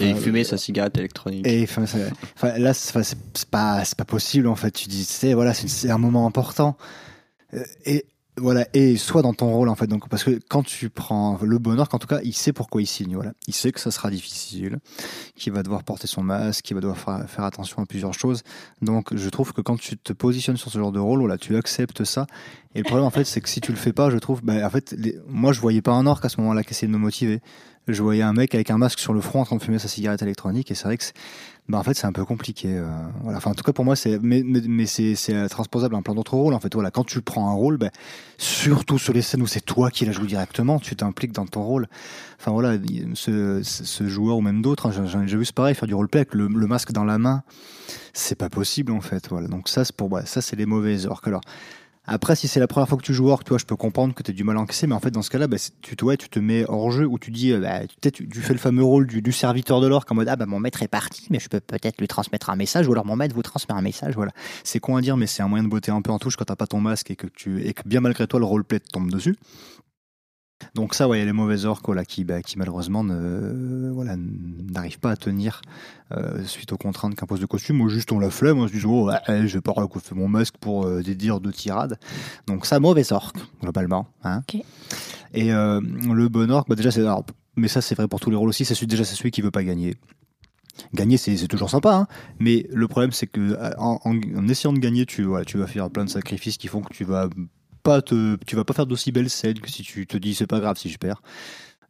[0.01, 1.47] Et il fumait sa cigarette électronique.
[1.47, 1.99] et enfin, ça-
[2.37, 2.93] enfin, là, c'est
[3.51, 4.71] pas, c'est pas possible en fait.
[4.73, 6.77] Tu dis, c'est voilà, c'est c'est un moment important.
[7.85, 8.05] Et
[8.36, 9.86] voilà, et soit dans ton rôle en fait.
[9.86, 12.86] Donc, parce que quand tu prends le bonheur, en tout cas, il sait pourquoi il
[12.86, 13.15] signe.
[13.15, 14.78] Voilà, il sait que ça sera difficile,
[15.36, 18.43] qu'il va devoir porter son masque, qu'il va devoir faire, attention à plusieurs choses.
[18.82, 21.56] Donc, je trouve que quand tu te positionnes sur ce genre de rôle, voilà, tu
[21.56, 22.27] acceptes ça.
[22.74, 24.66] Et le problème en fait, c'est que si tu le fais pas, je trouve, bah,
[24.66, 24.97] en fait,
[25.28, 27.40] moi, je voyais pas un orc à ce moment-là qui essayait de me motiver.
[27.86, 29.89] Je voyais un mec avec un masque sur le front en train de fumer sa
[29.89, 31.05] cigarette électronique, et c'est vrai que
[31.69, 32.69] bah en fait c'est un peu compliqué.
[32.77, 32.86] euh,
[33.23, 33.39] voilà.
[33.39, 35.15] Enfin en tout cas pour moi c'est mais mais, mais c'est
[35.49, 36.73] transposable à plein d'autres rôles en fait.
[36.74, 37.91] Voilà quand tu prends un rôle, ben
[38.36, 41.62] surtout sur les scènes où c'est toi qui la joues directement, tu t'impliques dans ton
[41.62, 41.86] rôle.
[42.39, 45.74] Enfin voilà il- ce, ce joueur ou même d'autres, hein, j'en ai vu c'est pareil
[45.74, 47.43] faire du roleplay avec le, le masque dans la main,
[48.12, 49.28] c'est pas possible en fait.
[49.31, 51.41] Voilà donc ça c'est pour moi ça c'est les mauvaises orques alors.
[52.06, 54.12] Après, si c'est la première fois que tu joues orc, tu vois, je peux comprendre
[54.14, 56.39] que tu du mal à encaisser, mais en fait, dans ce cas-là, bah, tu, te-
[56.39, 59.22] mets hors jeu où tu dis, euh, bah, tu, tu fais le fameux rôle du,
[59.22, 61.60] du serviteur de l'orc en mode, ah bah mon maître est parti, mais je peux
[61.60, 64.32] peut-être lui transmettre un message, ou alors mon maître vous transmet un message, voilà.
[64.64, 66.44] C'est con à dire, mais c'est un moyen de botter un peu en touche quand
[66.44, 68.89] t'as pas ton masque et que tu, et que bien malgré toi, le roleplay te
[68.90, 69.36] tombe dessus.
[70.74, 73.90] Donc ça, ouais, il y a les mauvais orques voilà, qui, bah, qui malheureusement ne,
[73.93, 75.60] voilà, n'arrivent pas à tenir
[76.12, 78.82] euh, suite aux contraintes qu'impose le costume, ou juste on la flemme, on se dit
[78.86, 81.98] oh, ouais, je vais pas recoiffer mon masque pour euh, des dires de tirade.
[82.47, 84.06] Donc ça, mauvais orque, globalement.
[84.22, 84.43] Hein.
[85.35, 87.24] Et euh, le bon orque, bah, déjà, c'est, alors,
[87.56, 89.43] mais ça c'est vrai pour tous les rôles aussi, c'est celui, déjà c'est celui qui
[89.43, 89.97] veut pas gagner.
[90.93, 92.06] Gagner, c'est, c'est toujours sympa, hein,
[92.40, 95.59] mais le problème c'est que euh, en, en- en essayant de gagner, tu, voilà, tu
[95.59, 97.28] vas faire plein de sacrifices qui font que tu vas
[97.85, 100.48] pas te, tu vas pas faire d'aussi belles scènes que si tu te dis c'est
[100.48, 101.23] pas grave si je perds.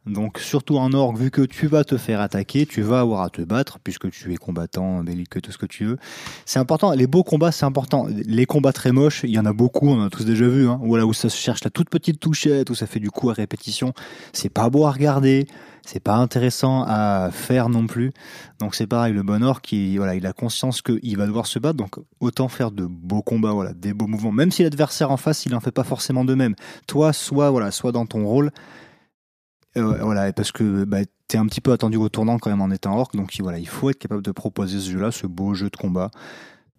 [0.05, 3.29] Donc surtout en orgue, vu que tu vas te faire attaquer, tu vas avoir à
[3.29, 5.97] te battre, puisque tu es combattant, belliqueux, tout ce que tu veux.
[6.45, 8.07] C'est important, les beaux combats, c'est important.
[8.09, 10.67] Les combats très moches, il y en a beaucoup, on en a tous déjà vu,
[10.67, 13.29] hein, voilà, où ça se cherche la toute petite touchette, où ça fait du coup
[13.29, 13.93] à répétition.
[14.31, 15.47] C'est pas beau à regarder,
[15.83, 18.11] c'est pas intéressant à faire non plus.
[18.59, 21.57] Donc c'est pareil, le bon orc, qui, voilà, il a conscience qu'il va devoir se
[21.57, 24.31] battre, donc autant faire de beaux combats, voilà, des beaux mouvements.
[24.31, 26.53] Même si l'adversaire en face, il en fait pas forcément de même.
[26.85, 28.51] Toi, soit, voilà, soit dans ton rôle,
[29.77, 32.71] euh, voilà, parce que bah, t'es un petit peu attendu au tournant quand même en
[32.71, 35.69] étant orc, donc voilà, il faut être capable de proposer ce jeu-là, ce beau jeu
[35.69, 36.11] de combat.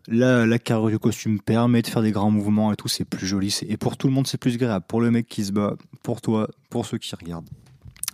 [0.09, 3.27] La, la carrure du costume permet de faire des grands mouvements et tout, c'est plus
[3.27, 3.51] joli.
[3.51, 4.85] c'est- Et pour tout le monde, c'est plus agréable.
[4.89, 5.75] Pour le mec qui se bat,
[6.05, 7.49] pour toi, pour ceux qui regardent.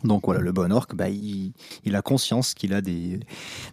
[0.02, 1.52] Donc voilà, le bon orc, bah, il,
[1.84, 3.20] il a conscience qu'il a des,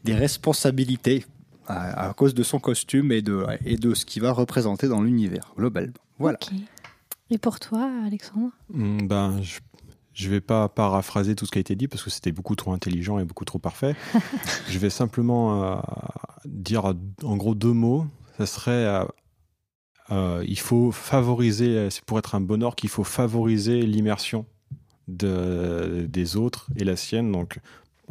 [0.03, 1.25] des responsabilités
[1.65, 5.01] à, à cause de son costume et de, et de ce qu'il va représenter dans
[5.01, 5.93] l'univers global.
[6.19, 6.37] Voilà.
[7.31, 8.51] Et pour toi, Alexandre?
[8.73, 9.59] Hmm, Ben, je,
[10.19, 12.73] je vais pas paraphraser tout ce qui a été dit parce que c'était beaucoup trop
[12.73, 13.95] intelligent et beaucoup trop parfait.
[14.69, 15.75] je vais simplement euh,
[16.45, 16.93] dire
[17.23, 18.05] en gros deux mots.
[18.37, 19.05] Ça serait euh,
[20.11, 24.45] euh, il faut favoriser, c'est pour être un bon orc, il faut favoriser l'immersion
[25.07, 27.31] de, des autres et la sienne.
[27.31, 27.59] Donc,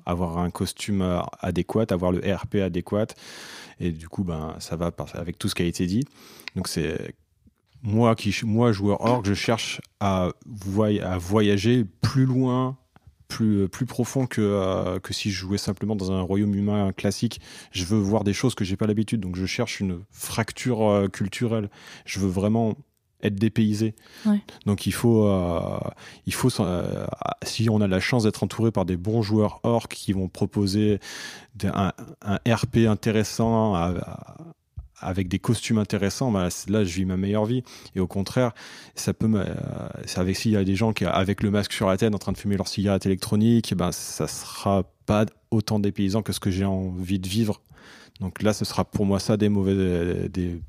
[0.06, 3.08] avoir un costume euh, adéquat, avoir le RP adéquat.
[3.80, 6.04] Et du coup, ben, ça va avec tout ce qui a été dit.
[6.56, 7.14] Donc, c'est
[7.82, 12.76] moi, qui, moi, joueur orc, je cherche à, voy- à voyager plus loin,
[13.28, 17.40] plus, plus profond que, euh, que si je jouais simplement dans un royaume humain classique.
[17.72, 21.08] Je veux voir des choses que j'ai pas l'habitude, donc je cherche une fracture euh,
[21.08, 21.68] culturelle.
[22.06, 22.74] Je veux vraiment
[23.22, 23.94] être dépaysé.
[24.26, 24.40] Ouais.
[24.64, 25.78] Donc il faut, euh,
[26.26, 26.50] il faut
[27.42, 31.00] si on a la chance d'être entouré par des bons joueurs orcs qui vont proposer
[31.64, 31.92] un,
[32.22, 34.36] un RP intéressant à-
[35.00, 37.62] avec des costumes intéressants, bah, là je vis ma meilleure vie.
[37.94, 38.52] Et au contraire,
[38.94, 39.44] ça peut, euh,
[40.16, 42.32] avec s'il y a des gens qui avec le masque sur la tête en train
[42.32, 46.64] de fumer leur cigarette électronique, ben ça sera pas autant dépaysant que ce que j'ai
[46.64, 47.60] envie de vivre.
[48.20, 50.60] Donc là, ce sera pour moi ça des mauvais, des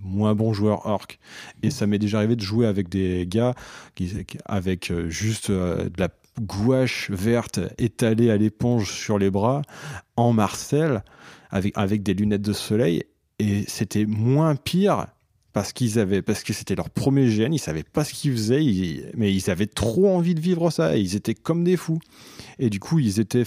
[0.00, 1.18] moins bons joueurs orcs.
[1.62, 3.54] Et ça m'est déjà arrivé de jouer avec des gars
[3.94, 4.12] qui-
[4.46, 6.08] avec euh, juste euh, de la
[6.40, 9.62] gouache verte étalée à l'éponge sur les bras
[10.16, 11.04] en Marcel
[11.50, 13.04] avec, avec des lunettes de soleil
[13.44, 15.06] et c'était moins pire
[15.52, 19.12] parce qu'ils avaient parce que c'était leur premier GN, ils savaient pas ce qu'ils faisaient,
[19.16, 22.00] mais ils avaient trop envie de vivre ça, et ils étaient comme des fous.
[22.58, 23.44] Et du coup, ils étaient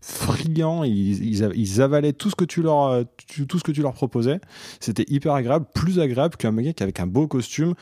[0.00, 3.04] friands, ils, ils, avalaient tout ce que tu leur,
[3.48, 4.40] tout ce que tu leur proposais.
[4.80, 7.74] C'était hyper agréable, plus agréable qu'un mec avec un beau costume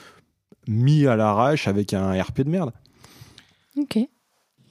[0.67, 2.73] mis à l'arrache avec un RP de merde.
[3.77, 3.99] Ok.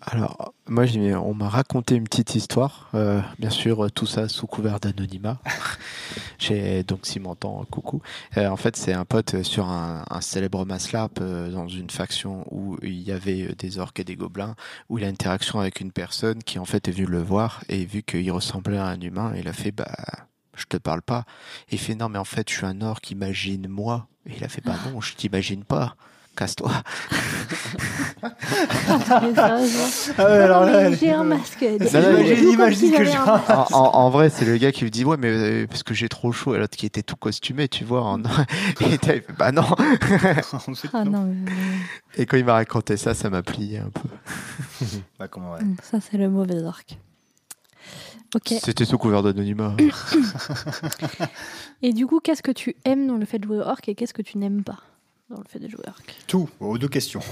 [0.02, 2.90] Alors, moi, on m'a raconté une petite histoire.
[2.94, 5.40] Euh, bien sûr, tout ça sous couvert d'anonymat.
[6.40, 8.02] j'ai donc, si m'entend, coucou.
[8.38, 12.46] Euh, en fait, c'est un pote sur un, un célèbre maslarp euh, dans une faction
[12.52, 14.56] où il y avait des orques et des gobelins,
[14.90, 17.86] où il a interaction avec une personne qui, en fait, est venue le voir et
[17.86, 19.88] vu qu'il ressemblait à un humain, il a fait, bah,
[20.56, 21.26] je te parle pas.
[21.70, 24.08] Et il fait, non, mais en fait, je suis un orc, imagine moi.
[24.28, 25.96] Et il a fait, bah non, je t'imagine pas.
[26.36, 26.72] Casse-toi.
[30.18, 31.58] Ah J'ai un masque.
[31.60, 31.78] J'ai-
[32.92, 33.18] que j'ai
[33.72, 36.32] en, vrai, c'est le gars qui me dit ouais, mais euh, parce que j'ai trop
[36.32, 36.56] chaud.
[36.56, 38.04] Et l'autre qui était tout costumé, tu vois.
[38.04, 38.22] En...
[38.82, 39.64] et t'as- bah non.
[40.94, 41.12] Ah non.
[41.12, 41.52] non, mais-
[42.18, 44.10] Et quand il m'a raconté ça, ça m'a plié un peu.
[45.20, 45.60] Bah, comment, ouais.
[45.64, 46.86] mais- ça c'est le mauvais orc.
[48.36, 48.54] Ok.
[48.62, 49.76] C'était sous couvert d'anonymat.
[51.82, 53.96] Et du coup, qu'est-ce que tu aimes dans le fait de jouer au orc et
[53.96, 54.80] qu'est-ce que tu n'aimes pas?
[55.30, 57.22] Dans le fait de jouer au orc Tout, aux deux questions.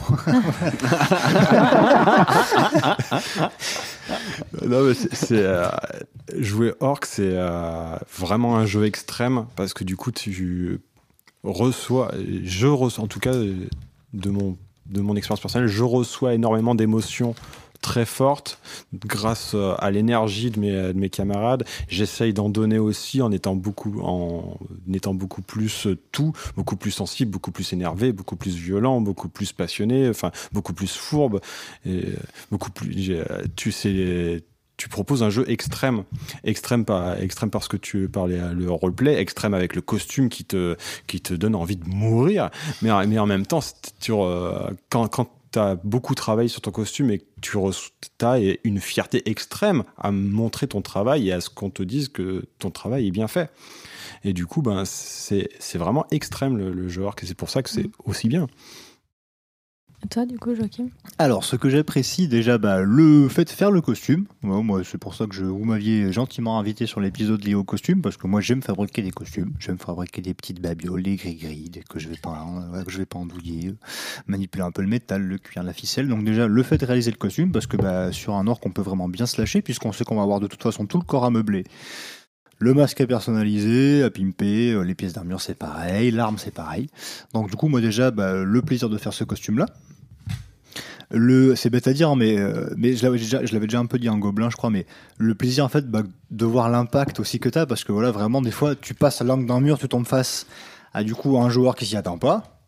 [4.65, 5.68] Non, mais c'est, c'est, euh,
[6.38, 10.80] jouer Orc, c'est euh, vraiment un jeu extrême parce que du coup, tu
[11.44, 12.11] reçois,
[12.44, 17.36] je reçois, en tout cas, de mon, de mon expérience personnelle, je reçois énormément d'émotions
[17.84, 18.57] très fortes
[18.93, 21.65] grâce euh, à l'énergie de mes, de mes camarades.
[21.88, 24.57] J'essaye d'en donner aussi en étant beaucoup, en
[24.91, 29.27] étant beaucoup plus euh, tout, beaucoup plus sensible, beaucoup plus énervé, beaucoup plus violent, beaucoup
[29.27, 31.41] plus passionné, enfin, beaucoup plus fourbe.
[31.85, 32.15] Euh,
[32.49, 33.19] beaucoup plus.
[33.55, 34.41] Tu sais,
[34.77, 36.03] tu proposes un jeu extrême,
[36.45, 40.77] extrême par extrême parce que tu parlais le roleplay, extrême avec le costume qui te
[41.05, 42.49] qui te donne envie de mourir,
[42.81, 43.60] mais mais en même temps,
[44.89, 47.58] quand quand T'as beaucoup travaillé sur ton costume et que tu
[48.26, 52.46] as une fierté extrême à montrer ton travail et à ce qu'on te dise que
[52.58, 53.52] ton travail est bien fait.
[54.24, 57.50] Et du coup, ben, c'est c'est vraiment extrême le, le jeu orc et c'est pour
[57.50, 58.48] ça que c'est aussi bien.
[60.10, 63.80] Toi, du coup, Joachim Alors, ce que j'apprécie déjà, bah, le fait de faire le
[63.80, 64.26] costume.
[64.42, 68.18] Moi, c'est pour ça que vous m'aviez gentiment invité sur l'épisode lié au costume, parce
[68.18, 69.54] que moi, j'aime fabriquer des costumes.
[69.60, 73.06] J'aime fabriquer des petites babioles, des gris-gris, que je vais pas, ouais, que je vais
[73.06, 73.78] pas andouiller, euh,
[74.28, 76.10] manipuler un peu le métal, le cuir, la ficelle.
[76.10, 78.72] Donc déjà, le fait de réaliser le costume, parce que bah, sur un orc, on
[78.72, 81.06] peut vraiment bien se lâcher, puisqu'on sait qu'on va avoir de toute façon tout le
[81.06, 81.64] corps à meubler.
[82.60, 86.88] Le masque à personnaliser, à pimper, euh, les pièces d'armure c'est pareil, l'arme c'est pareil.
[87.34, 89.66] Donc du coup moi déjà bah, le plaisir de faire ce costume là.
[91.56, 93.19] C'est bête à dire, mais, euh, je l'avais
[93.68, 94.88] déjà, un peu dit en gobelin, je crois, mais
[95.18, 98.41] le plaisir en fait bah, de voir l'impact aussi que t'as, parce que voilà, vraiment,
[98.41, 100.48] des fois, tu passes à l'angle d'un mur, tu tombes face
[100.91, 102.65] à du coup un joueur qui s'y attend pas.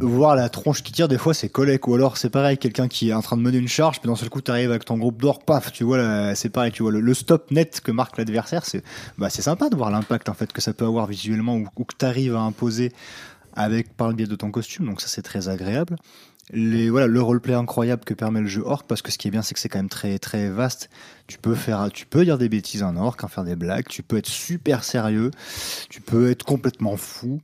[0.00, 3.10] Voir la tronche qui tire, des fois, c'est collègue, ou alors c'est pareil, quelqu'un qui
[3.10, 5.22] est en train de mener une charge, puis d'un seul coup, t'arrives avec ton groupe
[5.22, 8.82] d'or, paf, tu vois, c'est pareil, tu vois, le, stop net que marque l'adversaire, c'est,
[9.18, 11.84] bah, c'est sympa de voir l'impact en fait que ça peut avoir visuellement ou, ou
[11.84, 12.92] que t'arrives à imposer
[13.54, 15.96] avec par le biais de ton costume, donc ça c'est très agréable
[16.52, 19.30] les voilà le roleplay incroyable que permet le jeu orc parce que ce qui est
[19.30, 20.90] bien c'est que c'est quand même très très vaste
[21.26, 24.02] tu peux faire tu peux dire des bêtises en orc en faire des blagues tu
[24.02, 25.30] peux être super sérieux
[25.88, 27.40] tu peux être complètement fou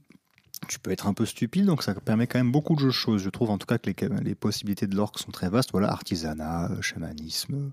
[0.68, 3.30] tu peux être un peu stupide donc ça permet quand même beaucoup de choses je
[3.30, 6.70] trouve en tout cas que les, les possibilités de l'orc sont très vastes voilà artisanat
[6.72, 7.70] euh, chamanisme euh,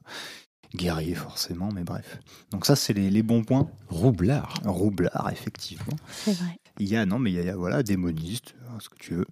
[0.75, 2.19] guerrier forcément mais bref
[2.51, 4.53] donc ça c'est les, les bons points Roublard.
[4.65, 6.59] roublard effectivement C'est vrai.
[6.79, 8.89] il y a, non, mais il y a, il y a, voilà, démoniste, hein, ce
[8.89, 9.27] que tu veux.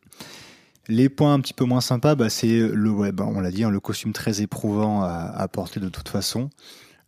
[0.88, 3.64] Les points un petit peu moins sympas, bah, c'est le, ouais, bah, on l'a dit,
[3.64, 6.50] hein, le costume très éprouvant à, porter de toute façon.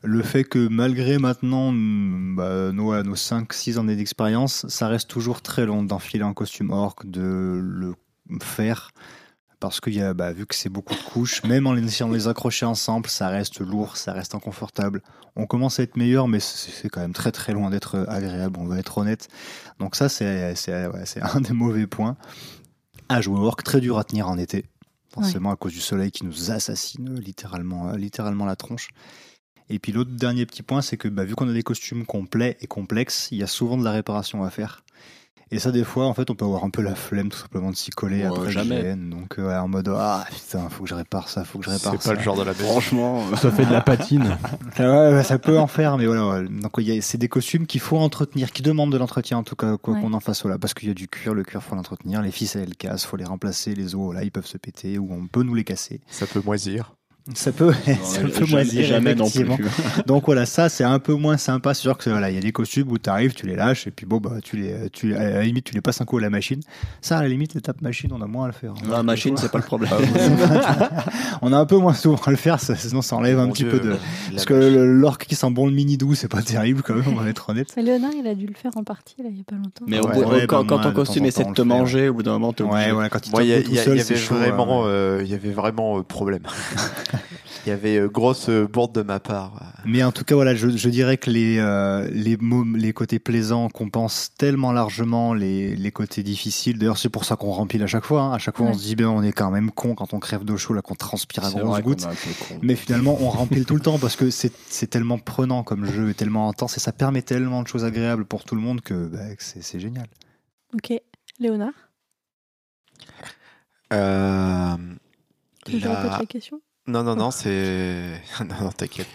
[0.06, 5.42] Le fait que malgré maintenant mm, bah, nos, nos 5-6 années d'expérience, ça reste toujours
[5.42, 7.96] très long d'enfiler un costume orc, de le
[8.42, 8.92] faire.
[9.60, 12.14] Parce qu'il y a, bah, vu que c'est beaucoup de couches, même en essayant de
[12.14, 15.02] les accrocher ensemble, ça reste lourd, ça reste inconfortable.
[15.38, 18.66] On commence à être meilleur, mais c'est quand même très très loin d'être agréable, on
[18.66, 19.30] va être honnête.
[19.80, 20.54] Donc ça, c'est
[21.22, 22.18] un des mauvais points.
[23.14, 24.66] À orc, très dur à tenir en été,
[25.14, 28.90] forcément à cause du soleil qui nous assassine littéralement, euh, littéralement la tronche.
[29.70, 32.58] Et puis l'autre dernier petit point, c'est que bah, vu qu'on a des costumes complets
[32.62, 34.84] et complexes, il y a souvent de la réparation à faire.
[35.54, 37.70] Et ça, des fois, en fait, on peut avoir un peu la flemme tout simplement
[37.70, 38.82] de s'y coller Ouais, après jamais.
[38.96, 39.10] GN.
[39.10, 41.70] Donc, euh, ouais, en mode ah putain, faut que je répare ça, faut que je
[41.70, 42.10] répare C'est ça.
[42.10, 42.66] pas le genre de la maison.
[42.72, 44.36] Franchement, euh, Ça fait de la patine.
[44.80, 46.28] Ouais, ça peut en faire, mais voilà.
[46.28, 46.48] ouais.
[46.50, 49.44] Donc, il y a- c'est des costumes qu'il faut entretenir, qui demandent de l'entretien, en
[49.44, 50.02] tout cas, quoi Ouais.
[50.02, 50.58] qu'on en fasse, voilà.
[50.58, 52.22] Parce qu'il y a du cuir, le cuir, faut l'entretenir.
[52.24, 53.76] Les ficelles, elles cassent, faut les remplacer.
[53.76, 56.02] Les os, là, ils peuvent se péter, ou on peut nous les casser.
[56.08, 56.96] Ça peut moisir.
[57.34, 57.72] Ça peut,
[58.04, 59.48] ça peut jamais, moisir, jamais non plus.
[60.08, 61.74] Donc voilà, ça c'est un peu moins sympa.
[61.74, 63.88] C'est sûr que voilà, il y a des costumes où tu arrives, tu les lâches
[63.88, 66.18] et puis bon bah tu les, tu à la limite tu les passes un coup
[66.18, 66.60] à la machine.
[67.00, 68.74] Ça à la limite l'étape machine on a moins à le faire.
[68.90, 69.90] La machine, c'est pas le problème.
[71.42, 73.54] on a un peu moins souvent à le faire, ça- sinon ça enlève un Mon
[73.54, 73.96] petit Dieu, peu de.
[74.32, 77.16] Parce que l'orque qui sent bon le mini doux, c'est pas terrible quand même, on
[77.16, 77.72] va être honnête.
[77.78, 79.86] Mais Léonard, il a dû le faire en partie là, il y a pas longtemps.
[79.88, 82.34] Mais Ouais, ouais, quand, quand ton de costume essaie de te manger, au bout d'un
[82.34, 82.88] moment, t'es obligé.
[82.88, 85.20] Ouais, voilà, quand il y, avait vraiment, ouais.
[85.24, 86.42] il y avait vraiment problème.
[87.66, 89.74] il y avait euh, grosse euh, bourde de ma part.
[89.86, 93.20] Mais en tout cas, voilà, je, je dirais que les, euh, les, mômes- les côtés
[93.20, 96.78] plaisants compensent tellement largement les, les côtés difficiles.
[96.78, 98.22] D'ailleurs, c'est pour ça qu'on remplit à chaque fois.
[98.22, 98.34] hein.
[98.34, 100.44] À chaque fois, on se dit, ben, on est quand même con quand on crève
[100.44, 102.02] d'eau chaude, là, qu'on transpire à grosses gouttes.
[102.62, 106.10] Mais finalement, on remplit tout le temps parce que c'est c'est tellement prenant comme jeu,
[106.10, 109.08] et tellement intense, et ça permet tellement de choses agréables pour tout le monde que,
[109.08, 110.08] bah, que c'est génial.
[110.74, 110.94] Ok.
[111.40, 111.72] Léonard,
[113.92, 114.76] Euh,
[115.80, 118.22] la- la question Non, non, non, c'est.
[118.42, 119.08] non, non, t'inquiète.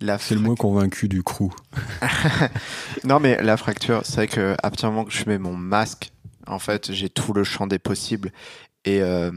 [0.00, 1.50] La C'est le moins convaincu du crew.
[3.04, 5.56] Non, mais la fracture, c'est vrai que à partir du moment que je mets mon
[5.56, 6.12] masque,
[6.46, 8.30] en fait, j'ai tout le champ des possibles.
[8.84, 9.32] Et euh,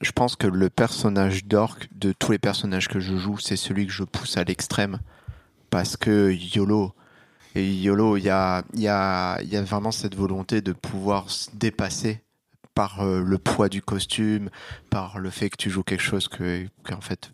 [0.00, 3.86] je pense que le personnage d'orc, de tous les personnages que je joue, c'est celui
[3.86, 4.98] que je pousse à l'extrême.
[5.70, 6.92] Parce que YOLO.
[7.54, 11.30] Et YOLO, il y a, y, a, il y a vraiment cette volonté de pouvoir
[11.30, 12.22] se dépasser
[12.74, 14.50] par euh, le poids du costume,
[14.90, 17.32] par le fait que tu joues quelque chose que, qu'en fait,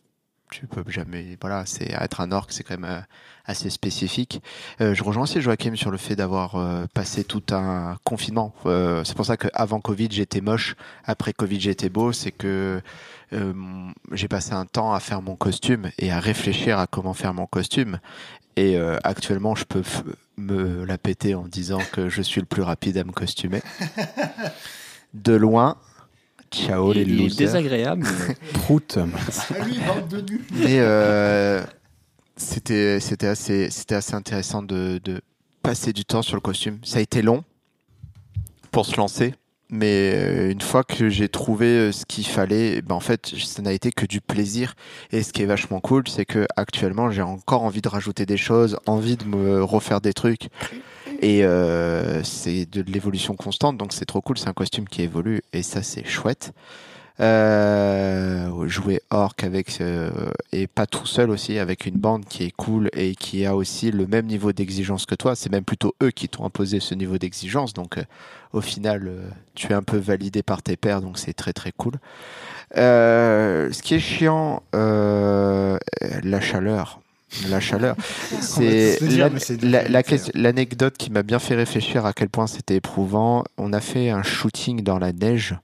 [0.51, 1.37] tu peux jamais.
[1.41, 3.01] Voilà, c'est être un orc, c'est quand même euh,
[3.45, 4.43] assez spécifique.
[4.81, 8.55] Euh, je rejoins aussi Joachim sur le fait d'avoir passé tout un confinement.
[8.65, 10.75] C'est pour ça qu'avant Covid, j'étais moche.
[11.05, 12.13] Après Covid, j'étais beau.
[12.13, 12.81] C'est que
[14.13, 17.47] j'ai passé un temps à faire mon costume et à réfléchir à comment faire mon
[17.47, 18.01] costume.
[18.57, 19.83] Et actuellement, je peux
[20.39, 23.61] me la péter en disant que je suis le plus rapide à me costumer.
[25.15, 25.77] De loin.
[26.51, 27.37] Ciao les il est losers.
[27.39, 28.07] désagréable.
[28.29, 28.99] mais- Prout.
[30.53, 31.63] Mais euh,
[32.37, 35.21] c'était c'était assez c'était assez intéressant de, de
[35.63, 36.79] passer du temps sur le costume.
[36.85, 37.45] Ça a été long
[38.71, 39.35] pour se lancer,
[39.71, 43.27] mais euh, une fois que j'ai trouvé euh, ce qu'il fallait, eh ben en fait,
[43.37, 44.75] ça n'a été que du plaisir.
[45.11, 48.37] Et ce qui est vachement cool, c'est que actuellement, j'ai encore envie de rajouter des
[48.37, 50.49] choses, envie de me refaire des trucs.
[51.21, 54.39] Et euh, c'est de l'évolution constante, donc c'est trop cool.
[54.39, 56.53] C'est un costume qui évolue et ça, c'est chouette.
[57.21, 60.11] Euh, jouer orc avec euh,
[60.53, 63.91] et pas tout seul aussi avec une bande qui est cool et qui a aussi
[63.91, 65.35] le même niveau d'exigence que toi.
[65.35, 67.73] C'est même plutôt eux qui t'ont imposé ce niveau d'exigence.
[67.75, 68.05] Donc euh,
[68.53, 71.73] au final, euh, tu es un peu validé par tes pairs, donc c'est très très
[71.73, 71.95] cool.
[72.77, 75.79] Euh, ce qui est chiant, euh,
[76.23, 77.01] la chaleur.
[77.51, 77.95] La chaleur,
[78.41, 78.99] c'est
[80.35, 83.45] l'anecdote qui m'a bien fait réfléchir à quel point c'était éprouvant.
[83.59, 85.55] On a fait un shooting dans la neige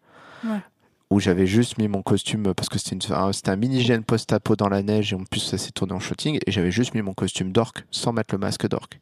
[0.45, 0.59] Ouais.
[1.11, 4.05] où j'avais juste mis mon costume parce que c'était une- un, c'était un mini gène
[4.05, 6.93] post-apo dans la neige et en plus ça s'est tourné en shooting et j'avais juste
[6.95, 9.01] mis mon costume d'orc sans mettre le masque d'orc.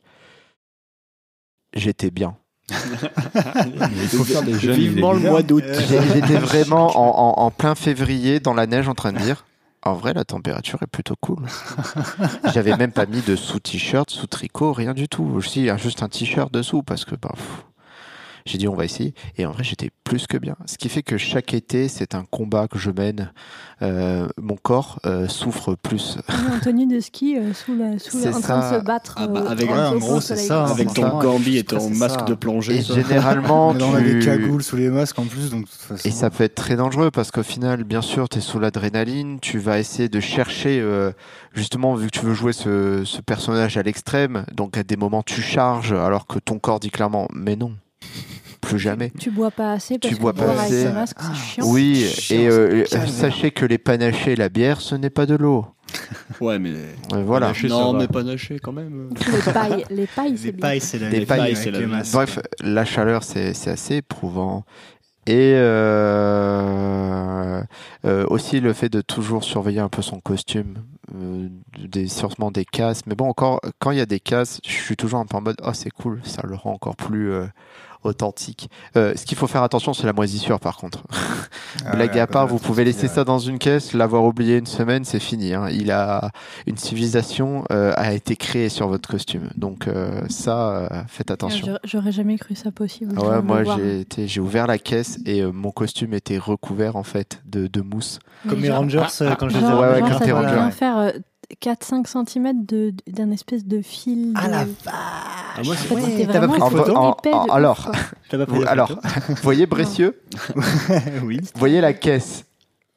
[1.75, 2.37] J'étais bien.
[2.71, 4.77] Il faut faire des jeunes.
[4.77, 5.65] Vivement le mois d'août.
[5.89, 9.45] J'ai- J'étais vraiment en, en- en plein février dans la neige en train de dire
[9.83, 11.47] en vrai la température est plutôt cool.
[12.53, 15.41] J'avais même pas mis de sous-t-shirt, sous-tricot, rien du tout.
[15.43, 17.35] Si, juste un t-shirt dessous parce que bah,
[18.47, 20.57] j'ai dit on va essayer et en vrai j'étais plus que bien.
[20.67, 23.33] Ce qui fait que chaque été c'est un combat que je mène.
[23.83, 26.19] Euh, mon corps euh, souffre plus.
[26.29, 29.15] On en tenue de ski euh, sous la, sous C'est en train de se battre.
[29.19, 32.21] Ah bah, euh, avec- Ouais, en gros, c'est ça, Avec ton gambi et ton masque
[32.21, 32.25] ça.
[32.27, 32.77] de plongée.
[32.77, 35.67] Et généralement On est dans des tu- cagoules sous les masques en plus, donc de
[35.71, 36.09] toute façon.
[36.09, 39.41] Et ça peut être très dangereux parce qu'au final, bien sûr, tu es sous l'adrénaline,
[39.41, 41.11] tu vas essayer de chercher, euh,
[41.53, 45.23] justement, vu que tu veux jouer ce, ce personnage à l'extrême, donc à des moments
[45.25, 47.73] tu charges alors que ton corps dit clairement, mais non,
[48.63, 49.13] plus jamais.
[49.19, 50.85] Tu bois pas assez parce Tu bois que pas avec assez.
[50.85, 51.67] le masque, c'est chiant.
[51.69, 53.09] Oui, chiant, et euh, calvaire.
[53.11, 55.67] sachez que les panachés et la bière, ce n'est pas de l'eau.
[56.41, 56.73] Ouais, mais.
[57.13, 57.49] Euh, voilà.
[57.49, 59.11] Panaché, non, mais pas naché quand même.
[59.31, 60.61] Les pailles, les pailles c'est Les bien.
[60.67, 62.13] pailles, c'est la vie pailles, c'est la les masques.
[62.15, 64.65] Bref, la chaleur, c'est c'est assez éprouvant.
[65.27, 67.63] Et euh,
[68.05, 70.79] euh, aussi le fait de toujours surveiller un peu son costume,
[71.15, 73.03] euh, des, sûrement des casses.
[73.07, 75.43] Mais bon, encore, quand il y a des casses, je suis toujours un peu en
[75.43, 77.47] mode, oh c'est cool, ça le rend encore plus euh,
[78.05, 78.69] authentique.
[78.97, 81.03] Euh, ce qu'il faut faire attention, c'est la moisissure par contre.
[81.87, 84.59] Ah Blague ouais, à part, quand vous pouvez laisser ça dans une caisse, l'avoir oublié
[84.59, 85.55] une semaine, c'est fini.
[85.55, 85.69] hein.
[85.71, 86.31] Il a
[86.67, 91.77] une civilisation euh, a été créée sur votre costume, donc euh, ça, euh, faites attention.
[91.85, 93.15] J'aurais- jamais cru ça possible.
[93.17, 93.65] Ah Ouais, moi
[94.19, 98.19] j'ai ouvert la caisse et euh, mon costume était recouvert en fait de, de mousse.
[98.49, 101.11] Comme les Rangers, euh, quand je les ai Ouais, ouais, quand t'es ranger, faire euh,
[101.61, 104.33] 4-5 cm de- d'un espèce de fil.
[104.37, 106.97] Ah de- la Ah, moi, En fait, Ouais, c'était t'as pas vraiment pris de photo
[106.97, 107.91] En- épais en- de alors,
[108.31, 108.89] pas pris Vous- alors,
[109.29, 110.21] vous voyez Bressieux
[111.25, 111.39] oui.
[111.43, 112.45] Vous voyez la caisse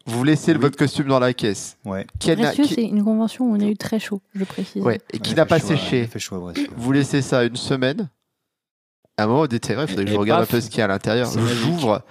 [0.08, 0.60] Vous laissez Oui.
[0.60, 1.78] votre costume dans la caisse.
[1.84, 2.06] Ouais.
[2.20, 2.36] Qui-
[2.68, 4.84] c'est une convention où on a eu très chaud, je précise.
[4.84, 6.08] Ouais, et qui Ouais, n'a pas séché.
[6.78, 8.10] Vous laissez ça une semaine.
[9.18, 10.86] À un moment, d'été, il faudrait que je regarde un peu ce qu'il y a
[10.86, 11.30] à l'intérieur.
[11.32, 12.04] J'ouvre.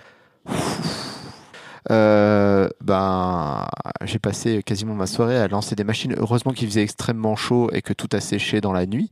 [1.91, 3.67] Euh, ben,
[4.05, 6.15] j'ai passé quasiment ma soirée à lancer des machines.
[6.19, 9.11] Heureusement qu'il faisait extrêmement chaud et que tout a séché dans la nuit.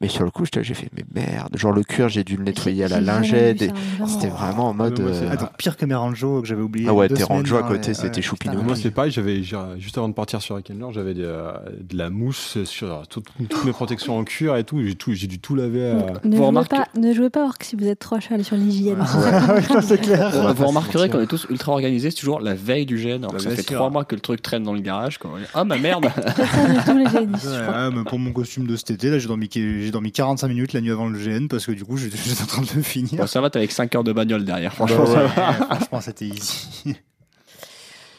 [0.00, 1.54] Mais sur le coup, j'étais- j'ai fait, mais merde.
[1.58, 3.70] Genre, le cuir, j'ai dû le nettoyer à la lingette.
[4.06, 4.98] C'était vraiment en mode.
[5.00, 6.86] Moi, c'est- euh, Ah, donc pire que mes Ranjo que j'avais oublié.
[6.88, 8.54] Ah ouais, tes semaines, Ranjo à côté, ouais, c'était ouais, choupineux.
[8.54, 12.08] putain, Moi, c'est pareil, j'avais juste avant de partir sur Weekender, j'avais euh, de la
[12.08, 14.82] mousse sur tout- toutes mes protections en cuir et tout.
[14.82, 15.80] J'ai tout, j'ai dû tout laver.
[15.82, 18.20] euh, ne, Vous jouez remarquez- pas, ne jouez pas Orc si vous êtes trop à
[18.20, 19.00] cheval sur l'hygiène.
[19.00, 20.30] Ouais, c'est clair.
[20.30, 22.96] Vous, Ouais, vous pas remarquerez qu'on est tous ultra organisés, c'est toujours la veille du
[22.96, 23.18] GN.
[23.18, 23.76] Alors que ça fait sûr.
[23.76, 25.18] trois mois que le truc traîne dans le garage.
[25.54, 26.06] Ah, ma merde
[28.06, 29.48] pour mon costume de cet été, là, j'ai dormi,
[29.90, 32.42] j'ai dormi 45 minutes la nuit avant le GN parce que du coup, j'étais j'étais
[32.42, 33.16] en train de le finir.
[33.16, 34.70] Bon, Ça va, t'es avec 5 heures de bagnole derrière.
[34.78, 35.52] Bah Franchement, ouais, ça va.
[35.76, 36.94] franchement, c'était easy.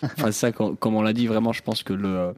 [0.03, 2.33] Enfin, ça, com- comme on l'a dit, vraiment, je pense que le,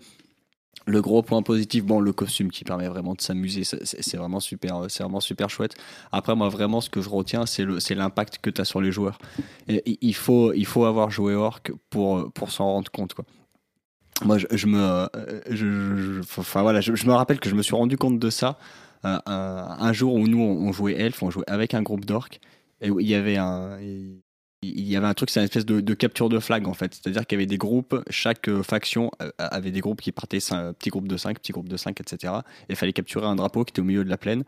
[0.85, 4.81] le gros point positif, bon, le costume qui permet vraiment de s'amuser, c'est- vraiment super,
[4.89, 5.73] c'est vraiment super chouette.
[6.11, 8.81] Après, moi, vraiment, ce que je retiens, c'est le, c'est l'impact que tu as sur
[8.81, 9.17] les joueurs.
[9.69, 13.23] Et il- faut, il faut avoir joué Orc pour, pour s'en rendre compte, quoi.
[14.25, 15.07] Moi, je, je me, euh,
[15.49, 18.29] je, je- je- enfin voilà, je, me rappelle que je me suis rendu compte de
[18.29, 18.57] ça
[19.03, 22.39] un, jour où nous on, jouait Elf, on jouait avec un groupe d'orques
[22.81, 23.79] et il y avait un,
[24.63, 26.93] il y avait un truc, c'est une espèce de, de capture de flag en fait.
[26.93, 30.39] C'est-à-dire qu'il y avait des groupes, chaque euh, faction euh, avait des groupes qui partaient,
[30.39, 32.33] petits groupes de 5, petits groupes de 5, etc.
[32.69, 34.43] Et il fallait capturer un drapeau qui était au milieu de la plaine.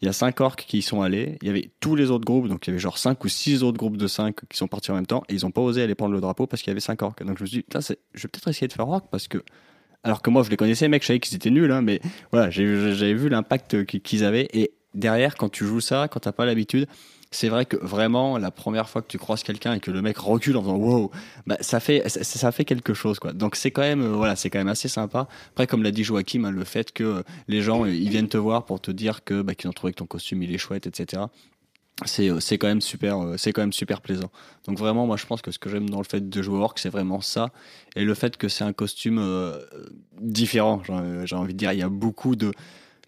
[0.00, 1.38] Il y a 5 orques qui y sont allés.
[1.42, 3.62] Il y avait tous les autres groupes, donc il y avait genre 5 ou 6
[3.62, 5.22] autres groupes de 5 qui sont partis en même temps.
[5.28, 7.24] Et ils n'ont pas osé aller prendre le drapeau parce qu'il y avait 5 orques.
[7.24, 9.38] Donc je me suis dit, je vais peut-être essayer de faire orque parce que.
[10.04, 12.00] Alors que moi je les connaissais, mecs, je savais qu'ils étaient nuls, hein, mais
[12.32, 14.48] voilà, j'avais vu l'impact qu'ils- avaient.
[14.52, 16.86] Et derrière, quand tu joues ça, quand t'as pas l'habitude,
[17.30, 20.18] c'est vrai que vraiment, la première fois que tu croises quelqu'un et que le mec
[20.18, 21.10] recule en faisant wow,
[21.46, 23.18] bah, ça, fait, ça, ça fait quelque chose.
[23.18, 23.32] quoi.
[23.32, 25.28] Donc c'est quand, même, euh, voilà, c'est quand même assez sympa.
[25.52, 28.66] Après, comme l'a dit Joachim, hein, le fait que les gens ils viennent te voir
[28.66, 31.22] pour te dire que bah, qu'ils ont trouvé que ton costume il est chouette, etc.
[32.04, 34.30] C'est euh, c'est quand même super, euh, c'est quand même super plaisant.
[34.66, 36.74] Donc vraiment, moi je pense que ce que j'aime dans le fait de jouer Orc,
[36.76, 37.50] c'est vraiment ça,
[37.96, 39.58] et le fait que c'est un costume euh,
[40.20, 40.82] différent.
[41.24, 42.52] J'ai envie de dire, il y a beaucoup de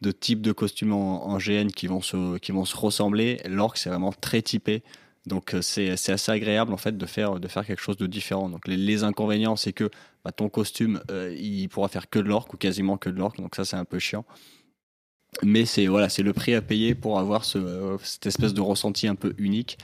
[0.00, 3.40] de types de costumes en, GN qui vont se, qui vont se ressembler.
[3.46, 4.82] L'orc, c'est vraiment très typé.
[5.24, 8.50] Donc c'est assez agréable en fait de faire, de faire quelque chose de différent.
[8.50, 9.88] Donc les, inconvénients, c'est que
[10.22, 11.00] bah, ton costume,
[11.38, 13.38] il pourra faire que de l'orc ou quasiment que de l'orc.
[13.38, 14.26] Donc ça, c'est un peu chiant.
[15.42, 19.08] Mais c'est voilà, c'est le prix à payer pour avoir euh, cette espèce de ressenti
[19.08, 19.78] un peu unique.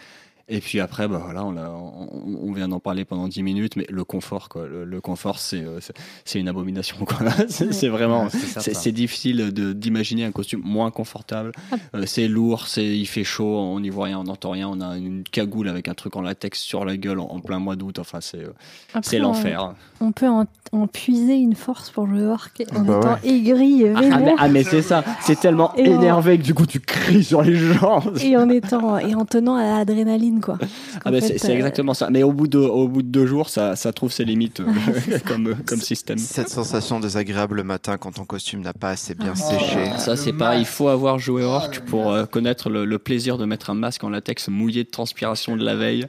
[0.50, 3.86] Et puis après, bah voilà, on, on, on vient d'en parler pendant 10 minutes, mais
[3.88, 6.96] le confort, quoi, le, le confort, c'est euh, c'est- c'est une abomination.
[7.06, 7.18] quoi.
[7.48, 8.78] C'est c'est vraiment, Ouais, c'est c'est certain.
[8.80, 11.52] c'est difficile de- d'imaginer un costume moins confortable.
[11.72, 11.76] Ah.
[11.94, 14.68] Euh, c'est lourd, c'est il fait chaud, on n'y voit rien, on n'entend rien.
[14.68, 17.58] On a une cagoule avec un truc en latex sur la gueule en, en plein
[17.60, 17.98] mois d'août.
[18.00, 18.52] Enfin, c'est euh,
[18.94, 19.74] Après, c'est on- l'enfer.
[20.00, 23.92] On peut en, en puiser une force pour jouer Orc en Bah étant aigri et
[23.94, 27.22] Ah, mais, ah, mais c'est ça, c'est tellement Et énervé que du coup tu cries
[27.24, 28.02] sur les gens.
[28.22, 30.58] Et en étant et en tenant à l'adrénaline quoi.
[31.04, 32.10] Ah fait, c'est euh, exactement ça.
[32.10, 34.66] Mais au bout de, au bout de deux jours, ça, ça trouve ses limites euh,
[35.26, 36.18] comme, comme système.
[36.18, 39.36] Cette sensation désagréable le matin quand ton costume n'a pas assez bien Ah.
[39.36, 39.90] séché.
[39.98, 40.60] Ça, c'est pareil.
[40.62, 44.04] Il faut avoir joué Orc pour euh, connaître le, le plaisir de mettre un masque
[44.04, 46.02] en latex mouillé de transpiration de la veille.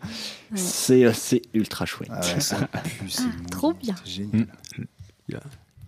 [0.52, 0.58] Ouais.
[0.58, 1.12] C'est euh,
[1.54, 2.10] ultra chouette.
[2.12, 3.96] Ah ouais, ça pue, c'est Ah, mouillé, trop bien.
[4.06, 4.48] génial.
[5.34, 5.38] A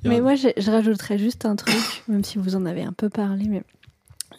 [0.10, 1.76] Mais moi, je, je rajouterais juste un truc,
[2.08, 3.64] même si vous en avez un peu parlé, mais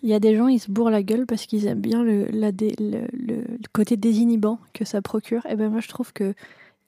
[0.05, 2.27] il y a des gens, ils se bourrent la gueule parce qu'ils aiment bien le,
[2.27, 5.45] la dé- le, le- le côté désinhibant que ça procure.
[5.47, 6.35] Et ben moi, je trouve que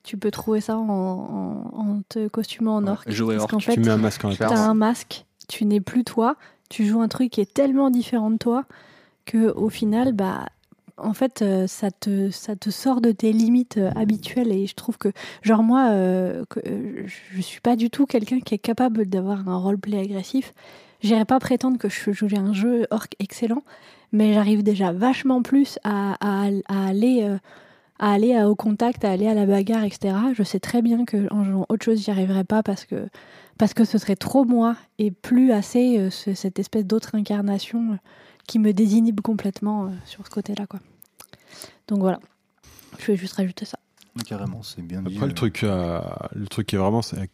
[0.04, 3.04] tu peux trouver ça en, en, en te costumant en Ouais, orc.
[3.10, 6.04] jouer orc, qu'en fait, tu mets un masque en t'as un masque, tu n'es plus
[6.04, 6.36] toi,
[6.68, 8.64] tu joues un truc qui est tellement différent de toi
[9.24, 10.46] que au final, bah,
[10.98, 14.74] en fait, euh, ça te, ça te sort de tes limites euh, habituelles et je
[14.74, 15.08] trouve que,
[15.42, 19.48] genre moi, euh, que, euh, je suis pas du tout quelqu'un qui est capable d'avoir
[19.48, 20.52] un roleplay agressif.
[21.02, 23.62] J'irais pas prétendre que je jouais un jeu orc excellent,
[24.12, 27.22] mais j'arrive déjà vachement plus à, à- à aller.
[27.22, 27.38] euh,
[27.98, 30.14] à aller à- au contact, à aller à la bagarre, etc.
[30.34, 33.08] Je sais très bien que en jouant autre chose, j'y arriverais pas parce que
[33.56, 37.92] parce que ce serait trop moi et plus assez euh, ce- cette espèce d'autre incarnation
[37.92, 37.96] euh,
[38.46, 40.66] qui me désinhibe complètement euh, sur ce côté-là.
[40.66, 40.78] quoi.
[41.88, 42.20] Donc voilà,
[42.98, 43.78] je vais juste rajouter ça.
[44.26, 45.14] Carrément, c'est bien dit.
[45.16, 45.98] Après, le truc, euh,
[46.34, 47.30] le truc qui est vraiment, c'est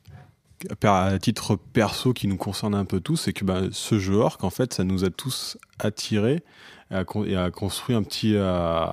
[0.83, 4.39] à titre perso qui nous concerne un peu tous, c'est que bah, ce jeu orc,
[4.43, 6.43] en fait, ça nous a tous attirés
[6.91, 8.87] et a, construit un petit, euh,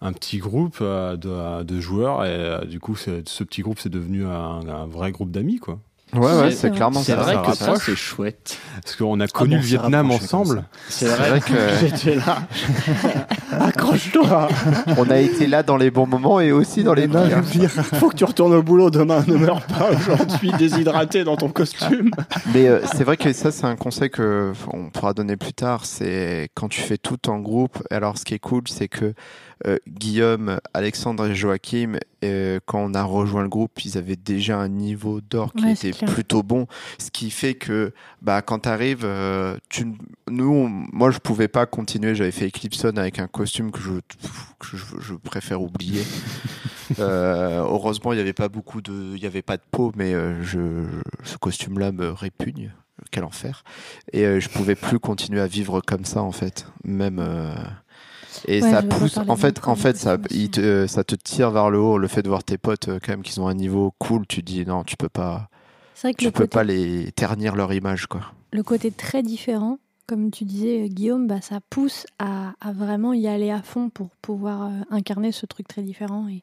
[0.00, 2.24] un petit groupe euh, de, joueurs.
[2.24, 5.80] Et euh, du coup, ce petit groupe, c'est devenu un, un vrai groupe d'amis, quoi.
[6.12, 7.22] Ouais, ouais, c'est c'est clairement C'est ça.
[7.22, 8.58] vrai ça que ça, c'est chouette.
[8.82, 10.64] Parce qu'on a connu bon, le c'est Vietnam ensemble.
[10.88, 12.42] C'est C'est vrai que J'étais là.
[13.52, 14.48] ah, Accroche-toi.
[14.96, 17.70] On a été là dans les bons moments et aussi dans les pire.
[17.70, 19.22] Faut que tu retournes au boulot demain.
[19.26, 22.10] Ne meurs pas aujourd'hui déshydraté dans ton costume.
[22.52, 25.84] Mais euh, c'est vrai que ça, c'est un conseil que on pourra donner plus tard.
[25.84, 27.82] C'est quand tu fais tout en groupe.
[27.90, 29.14] Alors, ce qui est cool, c'est que
[29.66, 34.58] euh, Guillaume, Alexandre et Joachim, euh, quand on a rejoint le groupe, ils avaient déjà
[34.58, 36.66] un niveau d'or qui Ouais, était plutôt bon.
[36.98, 38.66] Ce qui fait que, bah, quand
[39.04, 39.86] euh, tu,
[40.30, 42.14] nous, on- moi, je pouvais pas continuer.
[42.14, 43.92] J'avais fait Eclipson avec un costume que je,
[44.58, 46.02] que je, je préfère oublier.
[46.98, 50.84] Heureusement, il n'y avait pas beaucoup de, il y avait pas de peau, mais je,
[51.24, 52.72] ce costume-là me répugne.
[53.10, 53.64] Quel enfer.
[54.12, 56.66] Et euh, je pouvais plus continuer à vivre comme ça, en fait.
[56.84, 57.18] Même.
[57.18, 57.54] euh,
[58.46, 59.16] Et Ouais, ça pousse.
[59.18, 61.98] En fait, autres en fait, ça, il te- euh, ça te tire vers le haut.
[61.98, 64.42] Le fait de voir tes potes, euh, quand même, qu'ils ont un niveau cool, tu
[64.42, 65.48] dis non, tu peux pas,
[65.94, 68.22] C'est vrai que tu peux côté, pas les ternir leur image, quoi.
[68.52, 73.12] le côté très différent, comme tu disais, euh, Guillaume, bah, ça pousse à, à vraiment
[73.12, 76.42] y aller à fond pour pouvoir euh, incarner ce truc très différent et,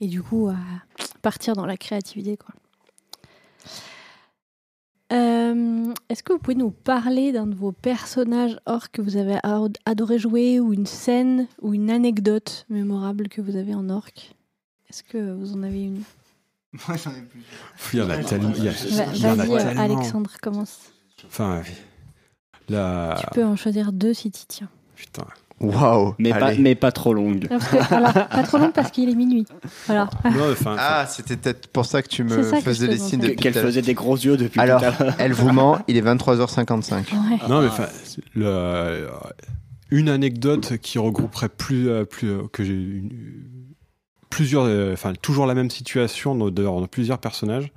[0.00, 0.56] et du coup à
[1.22, 2.36] partir dans la créativité.
[2.36, 2.54] Quoi.
[5.52, 9.36] Euh, Est-ce que vous pouvez nous parler d'un de vos personnages orcs que vous avez
[9.42, 14.12] a- adoré jouer ou une scène ou une anecdote mémorable que vous avez en orc?
[14.88, 16.02] Est-ce que vous en avez une?
[16.88, 17.42] Moi, j'en ai plus.
[17.92, 18.52] Il y en a tellement.
[18.56, 19.82] il y a- Va- il y en a Vas-y, euh, tellement.
[19.82, 20.78] Alexandre, commence.
[21.26, 21.62] Enfin,
[22.68, 23.16] la.
[23.20, 24.68] Tu peux en choisir deux si tu tiens.
[24.96, 25.26] Putain.
[25.60, 26.14] Waouh.
[26.18, 27.46] Mais pas, mais pas trop longue.
[27.50, 29.46] Non, parce que- alors, pas trop long parce qu'il est minuit.
[29.86, 30.10] Voilà.
[30.24, 33.36] Non, enfin, Ah, c'était peut-être pour ça que tu me ça faisais les signes depuis
[33.36, 35.14] Qu'elle faisait des gros yeux depuis Alors, tout à l'heure.
[35.18, 36.92] elle vous ment, il est 23h55.
[37.12, 37.38] Ouais.
[37.48, 37.86] Non, mais enfin,
[38.34, 39.08] le- euh,
[39.90, 43.10] une anecdote qui regrouperait plus, euh, plus euh, que j'ai une-
[44.30, 47.70] plusieurs, enfin toujours la même situation dans, dans- dans plusieurs personnages.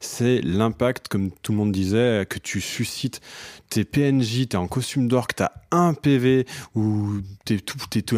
[0.00, 3.20] C'est l'impact, comme tout le monde disait, que tu suscites.
[3.68, 8.16] T'es PNJ, t'es en costume d'orque, t'as un PV ou t'es tout, t'es tout,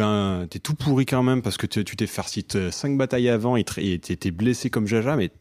[0.49, 4.31] t'es tout pourri quand même parce que tu t'es farci 5 batailles avant et t'es
[4.31, 5.31] blessé comme Jaja, mais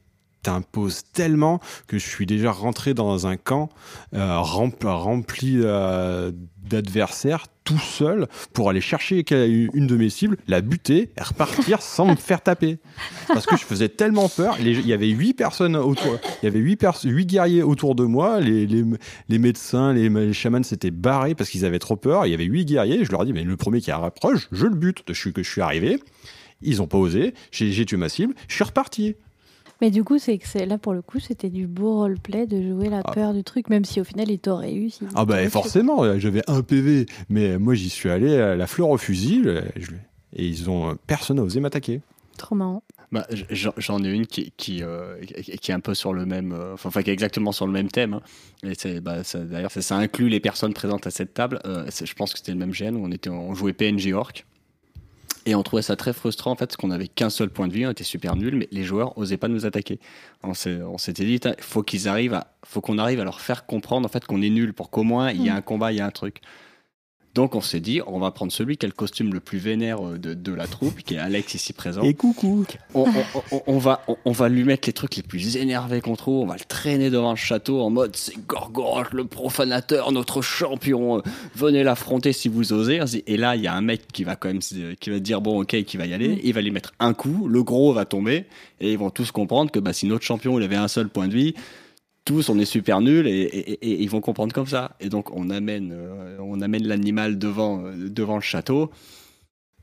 [0.42, 3.68] t'imposes tellement que je suis déjà rentré dans un camp
[4.15, 6.33] euh, rempli, euh,
[6.68, 12.07] d'adversaires tout seul pour aller chercher une de mes cibles, la buter et repartir sans
[12.07, 12.78] me faire taper.
[13.26, 14.57] Parce que je faisais tellement peur.
[14.58, 16.78] Il y avait huit personnes autour, il y avait huit,
[17.26, 18.41] guerriers autour de moi.
[18.41, 22.26] Les, médecins, les, chamans s'étaient barrés parce qu'ils avaient trop peur.
[22.26, 23.05] Il y avait huit guerriers.
[23.05, 25.05] Je leur dit, mais le premier qui rapproche, je le bute.
[25.08, 26.02] Je je suis arrivé.
[26.62, 27.34] Ils ont pas osé.
[27.50, 28.34] J'ai tué ma cible.
[28.49, 29.15] Je suis reparti.
[29.81, 32.60] Mais du coup, c'est que c'est là pour le coup, c'était du beau roleplay de
[32.60, 33.12] jouer la Ah.
[33.12, 34.90] peur du truc, même si au final il t'aurait eu.
[35.15, 38.89] Ah bah forcément, euh, j'avais un PV, mais moi j'y suis allé à la fleur
[38.90, 39.92] au fusil, euh, je-
[40.34, 42.00] et ils ont personne n'a osé m'attaquer.
[42.36, 42.82] Trop marrant.
[43.10, 46.74] Bah, j'en- ai une qui, qui, euh, qui est un peu sur le même, euh,
[46.74, 48.15] enfin qui est exactement sur le même thème.
[48.15, 48.23] hein.
[48.62, 51.58] Et c'est, bah, d'ailleurs, ça, ça inclut les personnes présentes à cette table.
[51.65, 54.44] Euh, je pense que c'était le même gène où on était, on jouait PNJ Orc.
[55.48, 57.72] Et on trouvait ça très frustrant en fait, parce qu'on avait qu'un seul point de
[57.72, 59.98] vie, on était super nuls, mais les joueurs osaient pas nous attaquer.
[60.42, 64.04] On s'était dit, il faut qu'ils arrivent, à, faut qu'on arrive à leur faire comprendre
[64.04, 66.00] en fait qu'on est nul, pour qu'au moins il y ait un combat, il y
[66.02, 66.42] a un truc.
[67.34, 70.05] Donc on s'est dit, on va prendre celui qui a le costume le plus vénère
[70.05, 72.02] euh, de, de la troupe, qui est Alex ici présent.
[72.15, 72.65] Coucou.
[72.94, 76.00] On, on- on- on va, on, on va lui mettre les trucs les plus énervés
[76.00, 80.10] qu'on trouve, on va le traîner devant le château en mode c'est Gorgoroth le profanateur,
[80.10, 81.23] notre champion, euh,
[81.55, 83.00] venez l'affronter si vous osez.
[83.26, 85.40] Et là, il y a un mec qui va quand même se- qui va dire
[85.40, 88.05] bon, ok, qui va y aller, il va lui mettre un coup, le gros va
[88.05, 88.47] tomber,
[88.81, 91.28] et ils vont tous comprendre que bah, si notre champion il avait un seul point
[91.28, 91.55] de vie,
[92.28, 94.92] tous on est super nuls et, et- et- et ils vont comprendre comme ça.
[95.00, 98.90] Et donc on amène, euh, on amène l'animal devant, euh, devant le château.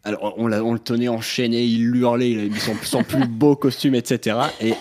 [0.03, 3.95] Alors on, le tenait enchaîné, il hurlait, il avait mis son, son plus beau costume,
[3.95, 4.38] etc.
[4.61, 4.74] Et,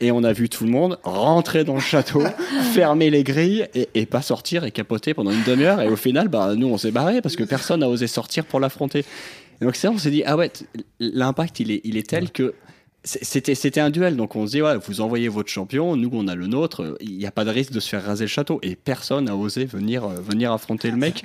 [0.00, 2.22] et on a vu tout le monde rentrer dans le château,
[2.74, 5.80] fermer les grilles et, pas sortir et capoter pendant une demi-heure.
[5.82, 8.60] Et au final, bah, nous on s'est barré parce que personne n'a osé sortir pour
[8.60, 9.04] l'affronter.
[9.60, 10.52] Donc c'est ça, on s'est dit, ah ouais,
[11.00, 12.54] l'impact il est, il est tel que
[13.22, 14.16] c'était c'était un duel.
[14.16, 17.16] Donc on se dit, ouais, vous envoyez votre champion, nous on a le nôtre, il
[17.16, 18.58] n'y a pas de risque de se faire raser le château.
[18.62, 21.24] Et personne n'a osé venir, euh, venir affronter le mec.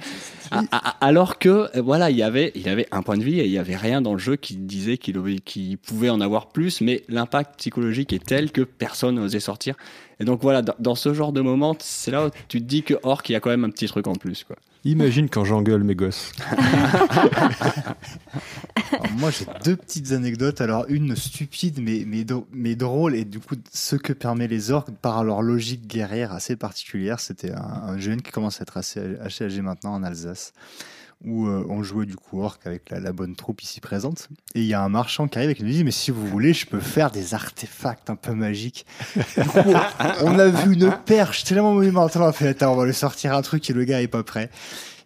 [0.51, 3.23] A- a- alors que, euh, voilà, il y avait, il y avait un point de
[3.23, 6.49] vie et il n'y avait rien dans le jeu qui disait qu'il pouvait en avoir
[6.49, 9.75] plus, mais l'impact psychologique est tel que personne n'osait sortir.
[10.19, 12.83] Et donc voilà, dans, dans ce genre de moment, c'est là où tu te dis
[12.83, 14.43] que Orc, il y a quand même un petit truc en plus.
[14.43, 14.55] Quoi.
[14.85, 16.33] Imagine quand j'engueule mes gosses.
[19.17, 20.59] Moi, j'ai deux petites anecdotes.
[20.59, 22.05] Alors, une stupide, mais,
[22.51, 26.55] mais, drôle, et du coup, ce que permet les orques par leur logique guerrière assez
[26.55, 27.19] particulière.
[27.19, 30.53] C'était un, un jeune qui commence à être assez, assez âgé maintenant en Alsace,
[31.25, 34.29] où euh, on jouait du coup orc avec la, la bonne troupe ici présente.
[34.55, 36.25] Et il y a un marchand qui arrive et qui nous dit Mais si vous
[36.27, 38.85] voulez, je peux faire des artefacts un peu magiques.
[39.15, 39.73] Du coup,
[40.21, 42.21] on a vu une perche tellement monumentale.
[42.21, 44.23] On a fait Attends, on va lui sortir un truc et le gars est pas
[44.23, 44.49] prêt.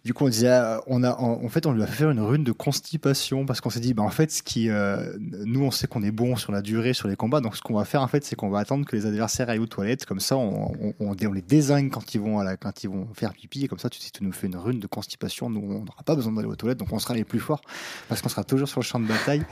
[0.04, 2.20] Du coup, on disait, euh, on a, en, fait, on lui a fait faire une
[2.20, 5.70] rune de constipation parce qu'on s'est dit, bah, en fait, ce qui, euh, nous, on
[5.70, 7.40] sait qu'on est bon sur la durée, sur les combats.
[7.40, 9.58] Donc, ce qu'on va faire, en fait, c'est qu'on va attendre que les adversaires aillent
[9.58, 10.06] aux toilettes.
[10.06, 12.88] Comme ça, on, on, on, on les désigne quand ils vont à la, quand ils
[12.88, 13.64] vont faire pipi.
[13.64, 16.02] Et comme ça, tu, si tu nous fais une rune de constipation, nous, on n'aura
[16.04, 16.78] pas besoin d'aller aux toilettes.
[16.78, 17.62] Donc, on sera les plus forts
[18.08, 19.44] parce qu'on sera toujours sur le champ de bataille.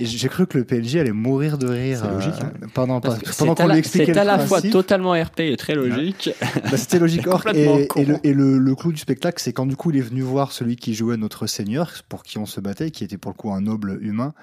[0.00, 2.00] Et j'ai cru que le PLJ allait mourir de rire.
[2.02, 2.52] C'est logique, hein.
[2.62, 5.40] euh, pendant, Parce pendant qu'on à, lui la- expliquait c'est à la fois totalement RP
[5.40, 6.30] et très logique.
[6.70, 7.26] Bah, c'était logique.
[7.26, 8.00] Or, Complètement et, con.
[8.00, 10.22] et le, et le- le clou du spectacle, c'est quand du coup il est venu
[10.22, 13.36] voir celui qui jouait notre seigneur, pour qui on se battait, qui était pour le
[13.36, 14.34] coup un noble humain,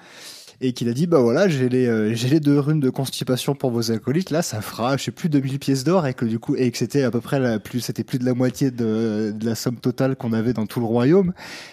[0.60, 3.54] et qu'il a dit bah voilà, j'ai les, euh, j'ai les deux runes de constipation
[3.54, 4.30] pour vos acolytes.
[4.30, 6.78] Là, ça fera, je sais plus, 2000 pièces d'or, et que du coup, et que
[6.78, 9.76] c'était à peu près la, plus, c'était plus de la moitié de, de la somme
[9.76, 11.32] totale qu'on avait dans tout le royaume,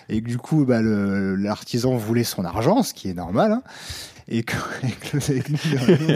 [0.09, 3.51] et que du coup, bah, l'artisan voulait son argent, ce qui est normal.
[3.53, 3.63] Hein,
[4.27, 4.53] et que,
[4.83, 5.21] et que le-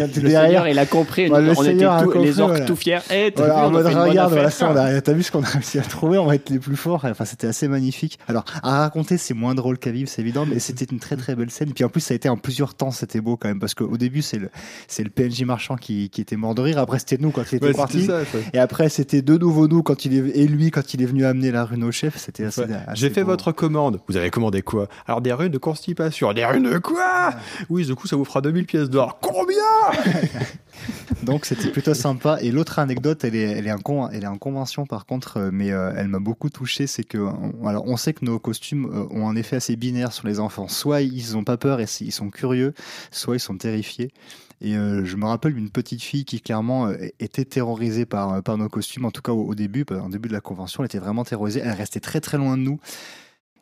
[0.02, 1.28] on était Le derrière, seigneur, il a compris.
[1.30, 2.66] Le on était compris, les orques voilà.
[2.66, 3.00] tout fiers.
[3.12, 5.24] Eh, t'as Voilà, vu, en on a mode regarde, voilà, ça, on a- t'as vu
[5.24, 7.06] ce qu'on a réussi à trouver, on va être les plus forts.
[7.06, 8.20] Enfin, c'était assez magnifique.
[8.28, 11.36] Alors, à raconter, c'est moins drôle qu'à vivre, c'est évident, mais c'était une très très
[11.36, 11.74] belle scène.
[11.74, 13.98] Puis en plus, ça a été en plusieurs temps, c'était beau quand même, parce qu'au
[13.98, 14.50] début, c'est le,
[14.88, 16.78] c'est le PNJ marchand qui, qui était mort de rire.
[16.80, 18.06] Après, c'était nous quand il était Ouais, parti.
[18.06, 18.20] ça.
[18.54, 21.26] Et après, c'était de nouveau nous quand il est, et lui quand il est venu
[21.26, 22.18] amener la rune au chef.
[22.18, 22.68] C'était assez, Ouais.
[22.88, 23.32] assez J'ai fait beau.
[23.32, 24.00] votre commande.
[24.08, 24.88] Vous avez commandé quoi?
[25.08, 26.32] Alors des runes de constipation.
[26.34, 27.32] Des runes de quoi?
[27.70, 29.20] Oui, coup, ça vous fera 2000 pièces d'or.
[29.20, 29.64] Combien
[31.24, 32.38] Donc c'était plutôt sympa.
[32.42, 35.50] Et l'autre anecdote, elle est, elle est en elle est en convention par contre, euh,
[35.52, 36.88] mais euh, elle m'a beaucoup touché.
[36.88, 37.18] C'est que,
[37.66, 40.68] alors on sait que nos costumes euh, ont un effet assez binaire sur les enfants.
[40.68, 42.74] Soit ils ont pas peur et ils sont curieux,
[43.12, 44.12] soit ils sont terrifiés.
[44.60, 49.06] Et je me rappelle d'une petite fille qui clairement était terrorisée par, par nos costumes,
[49.06, 51.24] en tout cas au, au début, euh, au début de la convention, elle était vraiment
[51.24, 51.62] terrorisée.
[51.64, 52.80] Elle restait très très loin de nous.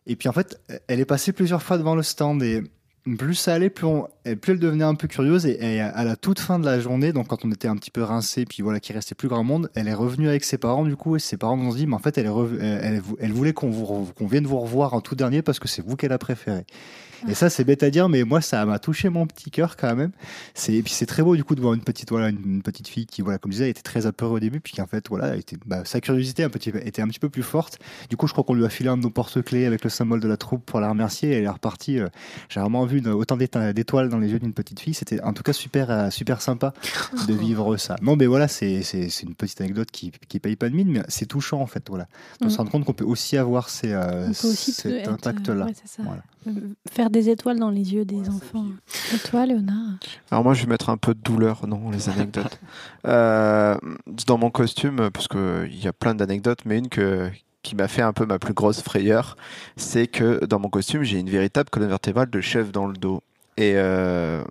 [0.08, 0.58] Et puis en fait,
[0.88, 2.64] elle est passée plusieurs fois devant le stand et
[3.18, 3.86] plus ça allait, plus,
[4.24, 5.46] elle devenait un peu curieuse.
[5.46, 8.02] Et, à la toute fin de la journée, donc quand on était un petit peu
[8.02, 10.96] rincé, puis voilà, qu'il restait plus grand monde, elle est revenue avec ses parents du
[10.96, 11.16] coup.
[11.16, 13.70] Et ses parents nous ont dit, mais en fait, elle, voulait qu'on
[14.22, 16.66] vienne vous revoir en tout dernier parce que c'est vous qu'elle a préféré.
[17.28, 19.96] Et ça, c'est bête à dire, mais moi, ça m'a touché mon petit cœur quand
[19.96, 20.12] même.
[20.54, 22.88] C'est et puis c'est très beau du coup de voir une petite voilà une, petite
[22.88, 25.36] fille qui voilà comme je disais, était très apeurée au début, puis qu'en fait voilà,
[25.36, 27.80] était, bah, sa curiosité un petit, était un petit peu plus forte.
[28.10, 30.20] Du coup, je crois qu'on lui a filé un de nos porte-clés avec le symbole
[30.20, 31.30] de la troupe pour la remercier.
[31.32, 32.00] Et elle est repartie.
[32.00, 32.08] euh,
[32.50, 34.94] J'ai vraiment vu une- autant d'étoiles dans les yeux d'une petite fille.
[34.94, 36.74] C'était en tout cas super euh, super sympa
[37.28, 37.96] de vivre ça.
[38.02, 40.90] Non, mais voilà, c'est c'est c'est une petite anecdote qui qui paye pas de mine,
[40.92, 41.84] mais c'est touchant en fait.
[41.90, 42.08] Voilà,
[42.42, 42.50] de Mhm.
[42.52, 45.66] se rendre compte qu'on peut aussi avoir ces euh, cet être, impact là.
[45.66, 46.04] ouais, c'est ça.
[46.04, 46.22] Voilà.
[46.92, 48.68] Faire des étoiles dans les yeux des enfants.
[49.14, 49.98] Et toi, Léonard
[50.32, 52.60] Alors moi, je vais mettre un peu de douleur dans les anecdotes.
[53.08, 53.76] Euh,
[54.28, 57.30] dans mon costume, parce que il y a plein d'anecdotes, mais une que
[57.64, 59.38] qui m'a fait un peu ma plus grosse frayeur,
[59.76, 63.24] c'est que dans mon costume, j'ai une véritable colonne vertébrale de chef dans le dos.
[63.58, 64.44] Et euh,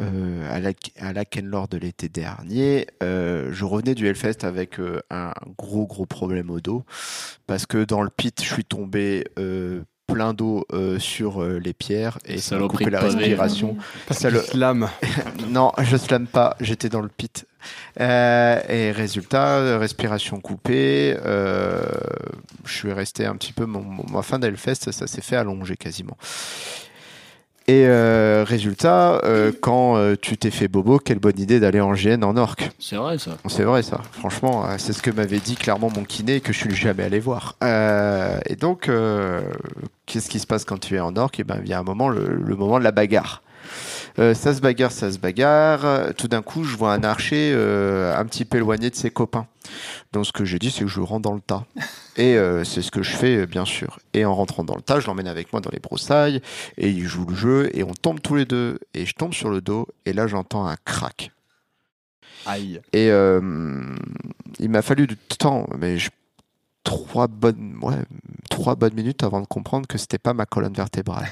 [0.00, 4.80] euh, à la, à la Kenlore de l'été dernier, euh, je revenais du Hellfest avec
[4.80, 6.84] euh, un gros gros problème au dos
[7.46, 11.72] parce que dans le pit, je suis tombé euh, plein d'eau euh, sur euh, les
[11.72, 13.16] pierres et ça m'a coupé la pavé.
[13.16, 13.76] respiration.
[14.06, 14.88] Parce Ça que le- slam.
[15.48, 17.46] Non, je slame pas, j'étais dans le pit.
[18.00, 21.84] Euh, et résultat, respiration coupée, euh,
[22.64, 25.76] je suis resté un petit peu, mon, mon- ma fin d'Hellfest, ça s'est fait allonger
[25.76, 26.16] quasiment.
[27.68, 31.92] Et euh, résultat, euh, quand euh, tu t'es fait bobo, quelle bonne idée d'aller en
[31.92, 32.70] GN en orque.
[32.80, 33.32] C'est vrai, ça.
[33.46, 36.74] C'est vrai ça, franchement, c'est ce que m'avait dit clairement mon kiné que je suis
[36.74, 37.56] jamais allé voir.
[37.62, 38.90] Et donc,
[40.06, 41.84] qu'est-ce qui se passe quand tu es en orque Et ben, il y a un
[41.84, 43.42] moment, le, le moment de la bagarre.
[44.18, 45.84] Euh, ça se bagarre, ça se bagarre.
[45.84, 49.10] Euh, Tout d'un coup, je vois un archer euh, un petit peu éloigné de ses
[49.10, 49.46] copains.
[50.12, 51.64] Donc, ce que j'ai dit, c'est que je rentre dans le tas.
[52.16, 53.98] Et euh, c'est ce que je fais, bien sûr.
[54.12, 56.42] Et en rentrant dans le tas, je l'emmène avec moi dans les broussailles.
[56.76, 57.70] Et il joue le jeu.
[57.74, 58.78] Et on tombe tous les deux.
[58.94, 59.88] Et je tombe sur le dos.
[60.04, 61.30] Et là, j'entends un crack.
[62.44, 62.80] Aïe.
[62.92, 66.10] Et il m'a fallu du temps, mais je-
[66.84, 67.94] trois bonnes, ouais,
[68.52, 71.26] trois bonnes minutes avant de comprendre que c'était pas ma colonne vertébrale.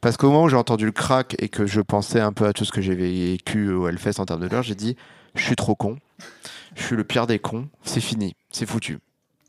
[0.00, 2.52] Parce qu'au moment où j'ai entendu le crack et que je pensais un peu à
[2.52, 4.96] tout ce que j'ai vécu au Hellfest en termes de douleur, j'ai dit,
[5.34, 5.98] je suis trop con,
[6.76, 9.00] je suis le pire des cons, c'est fini, c'est foutu.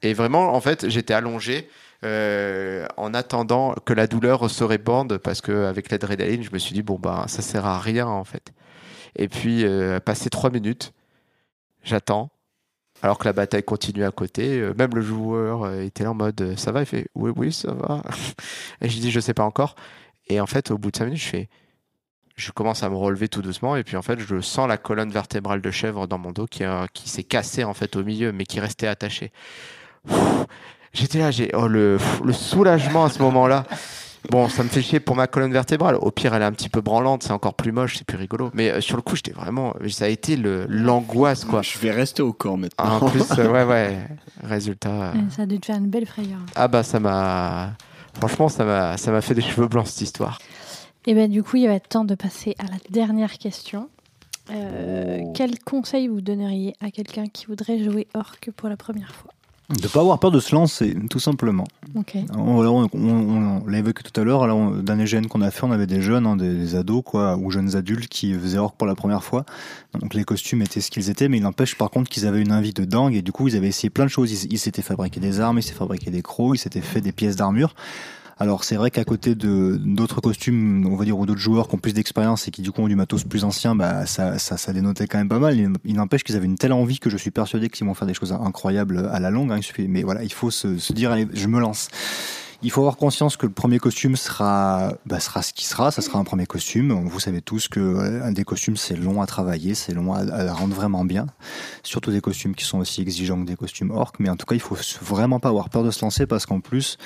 [0.02, 1.70] Et vraiment, en fait, j'étais allongé.
[2.04, 6.82] euh, en attendant que la douleur se répande parce qu'avec l'adrénaline je me suis dit
[6.82, 8.52] bon bah ça sert à rien en fait
[9.16, 10.94] et puis euh, passé trois minutes
[11.84, 12.32] j'attends
[13.02, 14.60] alors que la bataille continue à côté.
[14.60, 17.32] Euh, même le joueur euh, était là en mode euh, ça va, il fait oui,
[17.36, 18.02] oui, ça va.
[18.82, 19.76] et je dis je sais pas encore.
[20.28, 21.50] Et en fait, au bout de cinq minutes, je fais
[22.38, 25.12] je commence à me relever tout doucement et puis en fait, je sens la colonne
[25.12, 26.64] vertébrale de chèvre dans mon dos qui,
[27.06, 29.32] s'est cassée en fait au milieu, mais qui restait attachée.
[30.94, 33.66] J'étais là, j'ai oh, le, le soulagement à ce moment-là.
[34.30, 35.96] Bon, ça me fait chier pour ma colonne vertébrale.
[35.96, 38.52] Au pire, elle est un petit peu branlante, c'est encore plus moche, c'est plus rigolo.
[38.54, 39.74] Mais euh, sur le coup, j'étais vraiment.
[39.90, 41.62] Ça a été le- l'angoisse, quoi.
[41.64, 43.00] Je vais rester au corps maintenant.
[43.02, 43.98] En plus, euh, ouais, ouais.
[44.44, 45.10] Résultat.
[45.10, 46.40] euh, Ça a dû te faire une belle frayeur.
[46.56, 47.72] Ah bah, ça m'a.
[48.14, 50.38] Franchement, ça m'a ça m'a fait des cheveux blancs, cette histoire.
[51.08, 53.90] Et bien du coup, il va être temps de passer à la dernière question.
[54.52, 59.32] Euh, Quel conseil vous donneriez à quelqu'un qui voudrait jouer Orc pour la première fois?
[59.80, 61.64] De pas avoir peur de se lancer, tout simplement.
[61.96, 62.16] Ok.
[62.38, 64.44] On, voilà, on, on- on l'a évoqué tout à l'heure.
[64.44, 66.76] Alors, on- dans les GN qu'on a fait, on avait des jeunes, hein, des, des
[66.76, 69.46] ados, quoi, ou jeunes adultes qui faisaient orc pour la première fois.
[70.00, 72.52] Donc, les costumes étaient ce qu'ils étaient, mais il n'empêche par contre qu'ils avaient une
[72.52, 74.32] envie de dingue et du coup, ils avaient essayé plein de choses.
[74.44, 77.12] Ils ils s'étaient fabriqué des armes, ils s'étaient fabriqué des crocs, ils s'étaient fait des
[77.14, 77.74] pièces d'armure.
[78.42, 81.76] Alors c'est vrai qu'à côté de d'autres costumes, on va dire, ou d'autres joueurs qui
[81.76, 84.58] ont plus d'expérience et qui du coup ont du matos plus ancien, bah ça, ça,
[84.58, 85.56] ça dénotait quand même pas mal.
[85.86, 88.16] Il, n'empêche qu'ils avaient une telle envie que je suis persuadé qu'ils vont faire des
[88.16, 89.52] choses incroyables à la longue.
[89.52, 89.60] hein.
[89.88, 91.90] Mais voilà, il faut se, se dire, allez, je me lance.
[92.64, 95.90] Il faut avoir conscience que le premier costume sera, bah, sera ce qui sera.
[95.90, 96.92] Ça sera un premier costume.
[97.08, 100.76] Vous savez tous que des costumes c'est long à travailler, c'est long à, à rendre
[100.76, 101.26] vraiment bien.
[101.82, 104.20] Surtout des costumes qui sont aussi exigeants que des costumes orques.
[104.20, 106.60] Mais en tout cas, il faut vraiment pas avoir peur de se lancer parce qu'en
[106.60, 106.98] plus,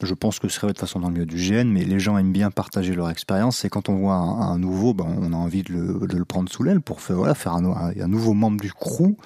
[0.00, 2.16] je pense que ce serait de façon dans le milieu du GN, mais les gens
[2.16, 3.64] aiment bien partager leur expérience.
[3.64, 6.48] Et quand on voit un, nouveau, ben, on a envie de le, de le prendre
[6.50, 9.16] sous l'aile pour faire, voilà, faire un, un nouveau membre du crew.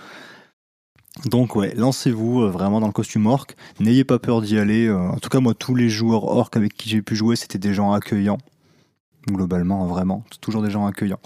[1.26, 3.46] Donc ouais, lancez-vous euh, vraiment dans le costume orc.
[3.80, 4.86] N'ayez pas peur d'y aller.
[4.86, 7.58] euh, en tout cas, moi, tous les joueurs orc avec qui j'ai pu jouer, c'était
[7.58, 8.38] des gens accueillants.
[9.26, 11.20] Globalement, vraiment, toujours des gens accueillants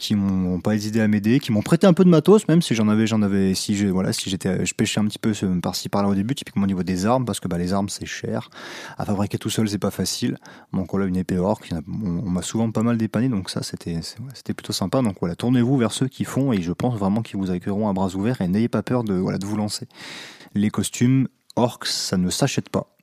[0.00, 2.74] qui m'ont pas hésité à m'aider, qui m'ont prêté un peu de matos, même si
[2.74, 5.88] j'en avais, j'en avais, si je, voilà, si j'étais, je pêchais un petit peu par-ci
[5.88, 8.50] par-là au début, typiquement au niveau des armes, parce que bah, les armes c'est cher,
[8.96, 10.38] à fabriquer tout seul c'est pas facile.
[10.72, 14.00] Donc voilà, une épée orc, on, on m'a souvent pas mal dépanné, donc ça c'était,
[14.34, 15.02] c'était plutôt sympa.
[15.02, 17.92] Donc voilà, tournez-vous vers ceux qui font, et je pense vraiment qu'ils vous accueilleront à
[17.92, 19.86] bras ouverts, et n'ayez pas peur de, voilà, de vous lancer.
[20.54, 22.96] Les costumes orcs, ça ne s'achète pas.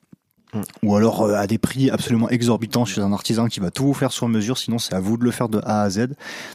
[0.58, 0.88] Mm.
[0.88, 3.94] Ou alors euh, à des prix absolument exorbitants chez un artisan qui va tout vous
[3.94, 6.10] faire sur mesure, sinon c'est à vous de le faire de A à Z.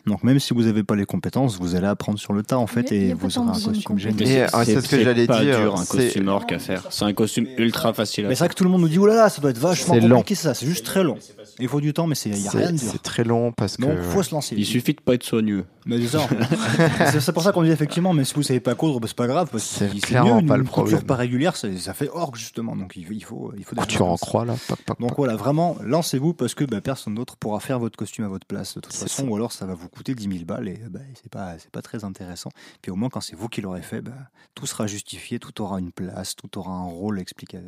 [0.07, 2.67] Donc même si vous n'avez pas les compétences, vous allez apprendre sur le tas en
[2.67, 4.49] fait et vous aurez un costume génial.
[4.53, 6.83] Ah, c'est ce que j'allais pas dire, dur un costume orc à faire.
[6.91, 8.99] C'est un costume ultra facile à Mais c'est vrai que tout le monde nous dit
[8.99, 11.17] oh là là, ça doit être vachement compliqué ça, c'est juste très long.
[11.59, 12.89] Il faut du temps, mais c'est il y a rien C'est de dur.
[12.93, 13.83] c'est très long parce que.
[13.83, 14.55] Donc faut se lancer.
[14.59, 15.65] Il suffit de pas être soigneux.
[15.85, 15.97] Mais
[17.21, 19.27] c'est pour ça qu'on dit effectivement, mais si vous savez pas coudre, bah, c'est pas
[19.27, 19.49] grave.
[19.51, 21.03] parce que C'est clairement mieux, pas une le couture problème.
[21.03, 22.77] pas régulière, ça, ça fait orgue justement.
[22.77, 24.55] Donc il faut, il faut, il faut des Choses en croix là.
[24.69, 25.19] Pac, pac, Donc pac.
[25.19, 28.75] voilà, vraiment, lancez-vous parce que bah, personne d'autre pourra faire votre costume à votre place
[28.77, 29.29] de toute façon, ça.
[29.29, 31.83] ou alors ça va vous coûter 10 000 balles et bah, c'est pas, c'est pas
[31.83, 32.51] très intéressant.
[32.83, 34.13] Puis au moins, quand c'est vous qui l'aurez fait, bah,
[34.55, 37.61] tout sera justifié, tout aura une place, tout aura un rôle expliqué.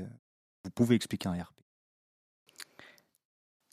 [0.64, 1.54] Vous pouvez expliquer un RP.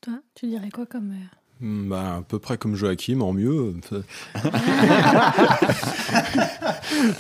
[0.02, 1.12] Toi, tu dirais quoi comme.
[1.12, 1.26] euh,
[1.64, 3.76] Hmm, bah, à peu près comme Joachim, en mieux.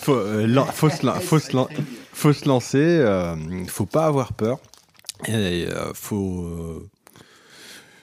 [0.01, 1.67] faut, euh, lan- faut, se, lan- faut, se, lan-
[2.11, 3.35] faut se lancer, euh,
[3.67, 4.59] faut pas avoir peur.
[5.27, 6.89] Et euh, faut, euh,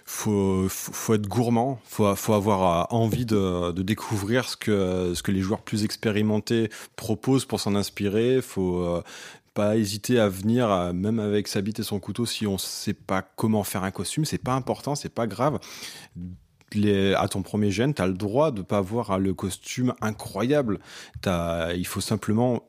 [0.05, 5.13] faut, faut, faut être gourmand, faut, faut avoir euh, envie de, de découvrir ce que,
[5.15, 8.41] ce que les joueurs plus expérimentés proposent pour s'en inspirer.
[8.41, 9.03] Faut
[9.55, 13.23] pas hésiter à venir, même avec sa bite et son couteau, si on sait pas
[13.23, 14.25] comment faire un costume.
[14.25, 15.59] C'est pas important, c'est pas grave.
[17.17, 20.79] À ton premier gène, tu as le droit de pas avoir le costume incroyable.
[21.27, 22.63] Il faut simplement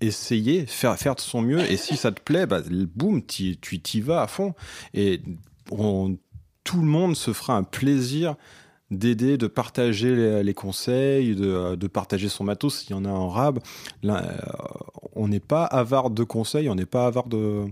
[0.00, 1.60] essayer, faire, faire de son mieux.
[1.70, 2.60] Et si ça te plaît, bah,
[2.94, 4.54] boum, tu t'y vas à fond.
[4.94, 5.20] Et
[5.70, 6.16] on-
[6.64, 8.36] tout le monde se fera un plaisir
[8.90, 13.28] d'aider, de partager les, conseils, de, de partager son matos s'il y en a en
[13.28, 13.58] rab.
[14.04, 14.20] Euh,
[15.16, 17.64] on n'est pas avare de conseils, on n'est pas avare de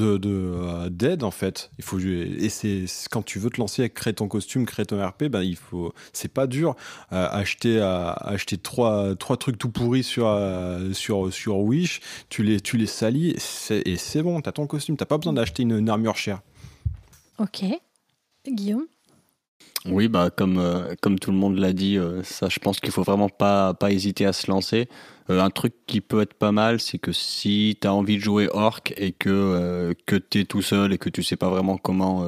[0.00, 1.70] de euh, d'aide en fait.
[1.78, 5.04] Il faut et c'est quand tu veux te lancer à créer ton costume créer ton
[5.04, 6.76] RP ben il faut c'est pas dur
[7.12, 10.28] Euh, acheter euh, acheter trois trois trucs tout pourris sur
[10.92, 13.36] sur sur Wish tu les tu les salis
[13.70, 16.40] et c'est bon t'as ton costume t'as pas besoin d'acheter une armure chère.
[17.38, 17.64] Ok.
[18.46, 18.86] Guillaume?
[19.86, 22.90] Oui, bah comme euh, comme tout le monde l'a dit, euh, ça, je pense qu'il
[22.90, 24.88] faut vraiment pas pas hésiter à se lancer.
[25.30, 28.22] Euh, un truc qui peut être pas mal, c'est que si tu as envie de
[28.22, 32.24] jouer orc et que que t'es tout seul et que tu sais pas vraiment comment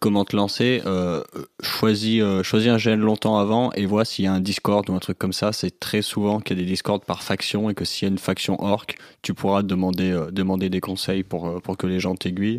[0.00, 0.82] comment te lancer,
[1.62, 4.98] choisis choisis un gène longtemps avant et vois s'il y a un Discord ou un
[4.98, 5.52] truc comme ça.
[5.52, 8.12] C'est très souvent qu'il y a des Discords par faction et que s'il y a
[8.12, 8.86] une faction orc,
[9.22, 12.58] tu pourras demander demander des conseils pour pour que les gens t'aiguillent.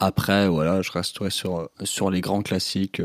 [0.00, 3.02] Après, voilà, je resterai sur, sur les grands classiques.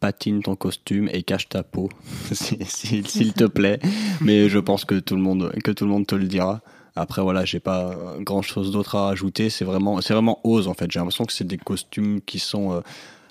[0.00, 1.90] Patine ton costume et cache ta peau,
[2.32, 3.78] si- si- s'il te plaît.
[4.22, 6.62] Mais je pense que tout le monde, que tout le monde te le dira.
[6.96, 9.50] Après, voilà, j'ai pas grand chose d'autre à rajouter.
[9.50, 10.90] C'est vraiment, c'est vraiment ose, en fait.
[10.90, 12.80] J'ai l'impression que c'est des costumes qui sont euh,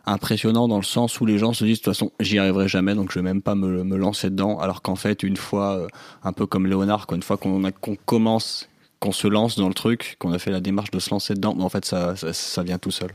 [0.05, 2.93] impressionnants dans le sens où les gens se disent, de toute façon, j'y arriverai jamais,
[2.93, 4.59] donc je vais même pas me, me lancer dedans.
[4.59, 5.87] Alors qu'en fait, une fois, euh,
[6.23, 7.61] un peu comme Léonard, quoi, une fois qu'on
[8.05, 8.68] commence
[8.99, 11.55] qu'on se lance dans le truc, qu'on a fait la démarche de se lancer dedans,
[11.55, 13.11] mais en fait ça, ça, ça vient tout seul.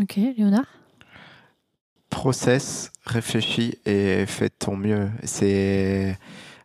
[0.00, 0.66] Ok, Léonard?
[2.08, 5.10] Process, réfléchis et fais ton mieux.
[5.24, 6.18] C'est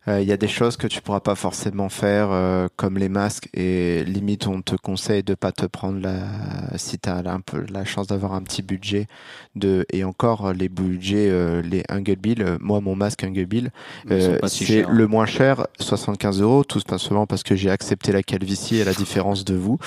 [0.08, 3.50] il y a des choses que tu pourras pas forcément faire euh, comme les masques
[3.54, 7.66] et limite on te conseille de pas te prendre la si tu as un peu
[7.72, 9.08] la chance d'avoir un petit budget
[9.56, 11.84] de et encore les budgets euh, les
[12.16, 13.72] Bill moi mon masque Bill
[14.12, 14.90] euh, si c'est hein.
[14.92, 18.94] le moins cher 75 euros tout simplement parce que j'ai accepté la calvitie et la
[18.94, 19.80] différence de vous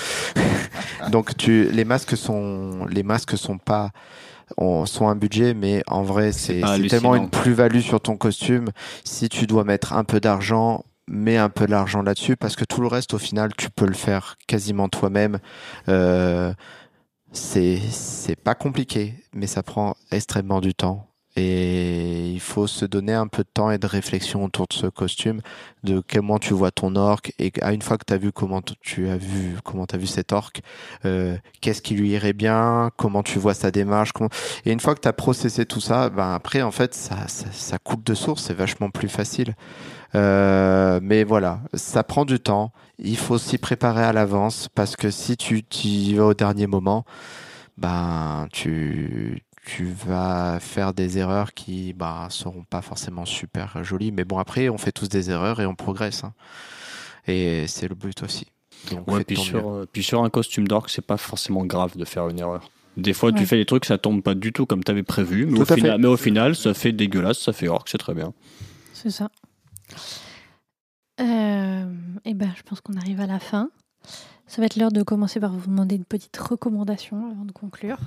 [1.13, 3.93] donc tu les masques sont les masques sont pas
[4.57, 8.69] ont, sont un budget, mais en vrai, c'est tellement une plus-value sur ton costume.
[9.05, 12.81] Si tu dois mettre un peu d'argent, mets un peu d'argent là-dessus, parce que tout
[12.81, 15.39] le reste, au final, tu peux le faire quasiment toi-même.
[15.89, 16.53] Euh,
[17.33, 21.08] c'est c'est pas compliqué, mais ça prend extrêmement du temps.
[21.41, 24.89] Et il faut se donner un peu de temps et de réflexion autour de ce
[24.89, 25.41] costume,
[25.85, 27.31] de comment tu vois ton orc.
[27.39, 30.09] Et à une fois que tu as vu comment tu as vu comment t'as vu
[30.09, 30.55] cet orc,
[31.05, 34.11] euh, qu'est-ce qui lui irait bien, comment tu vois sa démarche.
[34.65, 37.47] Et une fois que tu as processé tout ça, ben après en fait ça, ça,
[37.53, 39.55] ça coupe de source, c'est vachement plus facile.
[40.17, 42.73] Euh, mais voilà, ça prend du temps.
[42.99, 47.05] Il faut s'y préparer à l'avance parce que si tu y vas au dernier moment,
[47.77, 54.13] ben tu tu vas faire des erreurs qui bah seront pas forcément super jolies.
[54.13, 56.25] Mais bon après on fait tous des erreurs et on progresse.
[56.25, 56.33] hein.
[57.27, 58.47] Et c'est le but aussi.
[58.91, 62.05] Donc Ouais, puis sur, euh, puis sur un costume d'orc, c'est pas forcément grave de
[62.07, 62.71] faire une erreur.
[62.97, 63.39] Des fois, Ouais.
[63.39, 65.65] tu fais des trucs, ça tombe pas du tout comme tu avais prévu, mais au,
[65.67, 65.99] final, fait.
[65.99, 68.33] mais au final, ça fait dégueulasse, ça fait orc, c'est très bien.
[68.95, 69.29] C'est ça.
[71.21, 71.93] Euh,
[72.25, 73.71] et ben, je pense qu'on arrive à la fin.
[74.47, 77.99] Ça va être l'heure de commencer par vous demander une petite recommandation avant de conclure.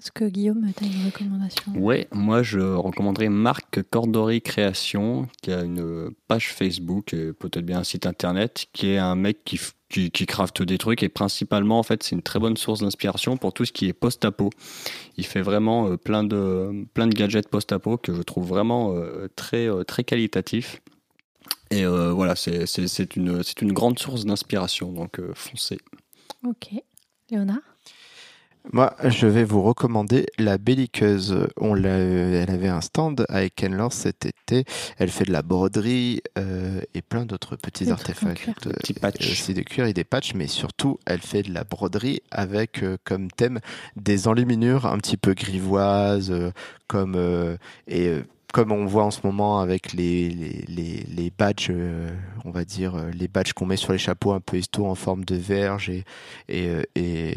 [0.00, 1.72] Est-ce que Guillaume, tu as une recommandation?
[1.76, 7.80] Ouais, moi je recommanderais Marc Cordori Création, qui a une page Facebook et peut-être bien
[7.80, 11.78] un site internet, qui est un mec qui, qui, qui crafte des trucs et principalement
[11.78, 14.48] en fait c'est une très bonne source d'inspiration pour tout ce qui est post-apo.
[15.18, 19.28] Il fait vraiment euh, plein de plein de gadgets post-apo que je trouve vraiment euh,
[19.36, 20.80] très euh, très qualitatifs.
[21.70, 25.76] Et euh, voilà, c'est une une grande source d'inspiration, donc foncez.
[26.42, 26.70] Ok.
[27.30, 27.69] Léonard?
[28.72, 31.48] Moi, je vais vous recommander la belliqueuse.
[31.56, 34.64] On l'a, elle avait un stand avec Kenlor cet été.
[34.98, 38.36] Elle fait de la broderie euh, et plein d'autres petits Des artefacts.
[38.38, 38.54] cuir.
[38.66, 39.26] euh, Petits patchs.
[39.28, 42.82] et aussi des cuirs et des patchs, mais surtout, elle fait de la broderie avec
[42.82, 43.60] euh, comme thème
[43.96, 46.52] des enluminures un petit peu grivoises, euh,
[46.86, 47.56] comme euh,
[47.88, 48.22] et euh,
[48.52, 52.08] comme on voit en ce moment avec les, les, les, badges, euh,
[52.44, 54.94] on va dire, euh, les badges qu'on met sur les chapeaux un peu histo en
[54.94, 56.04] forme de verge et,
[56.48, 57.34] et, euh, et,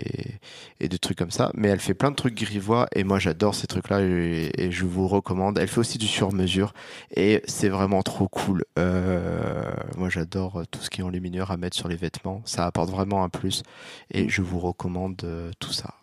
[0.80, 1.52] et de trucs comme ça.
[1.54, 5.08] Mais elle fait plein de trucs grivois et moi j'adore ces trucs-là et, je vous
[5.08, 5.58] recommande.
[5.58, 6.74] Elle fait aussi du sur-mesure
[7.16, 8.64] et c'est vraiment trop cool.
[8.78, 12.42] Moi j'adore tout ce qui est enluminure à mettre sur les vêtements.
[12.46, 13.64] Ça apporte vraiment un plus
[14.12, 15.26] et je vous recommande
[15.60, 15.94] tout ça.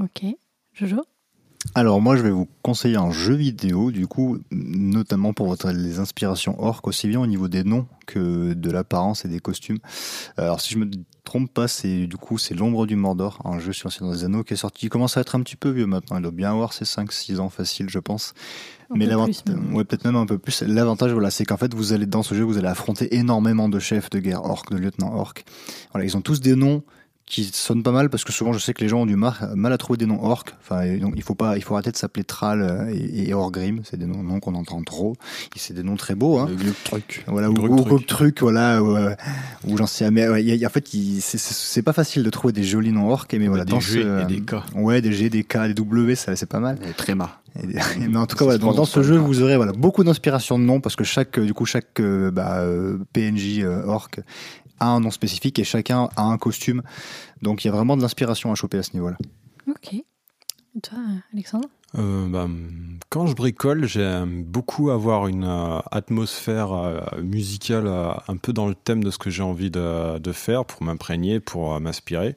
[0.00, 0.24] Ok.
[0.74, 1.04] Jojo?
[1.74, 5.98] Alors moi je vais vous conseiller un jeu vidéo du coup notamment pour votre les
[5.98, 9.78] inspirations orques aussi bien au niveau des noms que de l'apparence et des costumes.
[10.36, 10.88] Alors si je me
[11.24, 14.44] trompe pas c'est du coup c'est l'ombre du Mordor un jeu sur Seigneur des Anneaux
[14.44, 16.50] qui est sorti qui commence à être un petit peu vieux maintenant il doit bien
[16.50, 18.32] avoir ses 5 6 ans facile je pense.
[18.90, 20.62] Un Mais l'avantage, ouais, peut-être même un peu plus.
[20.62, 23.80] L'avantage, voilà, c'est qu'en fait, vous allez dans ce jeu, vous allez affronter énormément de
[23.80, 25.44] chefs de guerre orques, de lieutenants orques.
[25.92, 26.84] Voilà, ils ont tous des noms
[27.26, 29.34] qui sonnent pas mal parce que souvent, je sais que les gens ont du mal,
[29.56, 30.54] mal à trouver des noms orques.
[30.62, 33.80] Enfin, donc, il faut pas, il faut arrêter de s'appeler Thrall euh, et, et Orgrim.
[33.84, 35.16] C'est des noms, noms qu'on entend trop.
[35.56, 36.48] C'est des noms très beaux, hein.
[36.48, 37.24] Le truc.
[37.26, 38.06] Voilà, ou truc.
[38.06, 39.14] Truc, voilà, ou, euh,
[39.66, 40.86] ou j'en sais, mais ouais, il y a- en fait,
[41.20, 44.22] c'est- pas facile de trouver des jolis noms orques, mais voilà, des dans G ce,
[44.22, 44.54] et des K.
[44.76, 46.78] Ouais, des G, des K, des W, ça, c'est pas mal.
[46.88, 47.40] Et Tréma.
[47.98, 50.80] Mais en tout cas, voilà, dans ce jeu, vous aurez voilà, beaucoup d'inspiration de noms
[50.80, 54.10] parce que chaque, euh, du coup, chaque euh, bah, euh, PNJ euh, orc
[54.80, 56.82] a un nom spécifique et chacun a un costume.
[57.42, 59.16] Donc il y a vraiment de l'inspiration à choper à ce niveau-là.
[59.68, 59.94] Ok.
[59.94, 60.98] Et toi,
[61.32, 61.68] Alexandre?
[61.96, 62.46] Euh, bah,
[63.08, 68.66] quand je bricole, j'aime beaucoup avoir une euh, atmosphère euh, musicale euh, un peu dans
[68.66, 72.36] le thème de ce que j'ai envie de, de faire pour m'imprégner, pour euh, m'inspirer.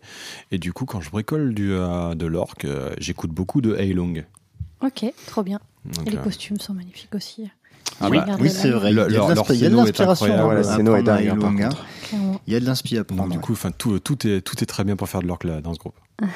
[0.51, 4.25] Et du coup, quand je bricole du, euh, de l'orc, euh, j'écoute beaucoup de Heilung.
[4.81, 5.59] Ok, trop bien.
[5.83, 7.49] Donc, Et les euh, costumes sont magnifiques aussi.
[8.01, 8.91] Ah Oui, bah, Oui, c'est vrai.
[8.91, 10.25] Le- il y a leur- de leur l'inspi- il y a de scéno est l'inspiration.
[10.25, 10.49] incroyable.
[10.49, 11.69] Ouais, le à scéno est dingue, hein,
[12.13, 12.37] hein.
[12.47, 13.31] Il y a de l'inspi à donc, prendre.
[13.31, 15.61] du coup, enfin, tout, tout, est, tout est très bien pour faire de l'orc là,
[15.61, 15.95] dans ce groupe.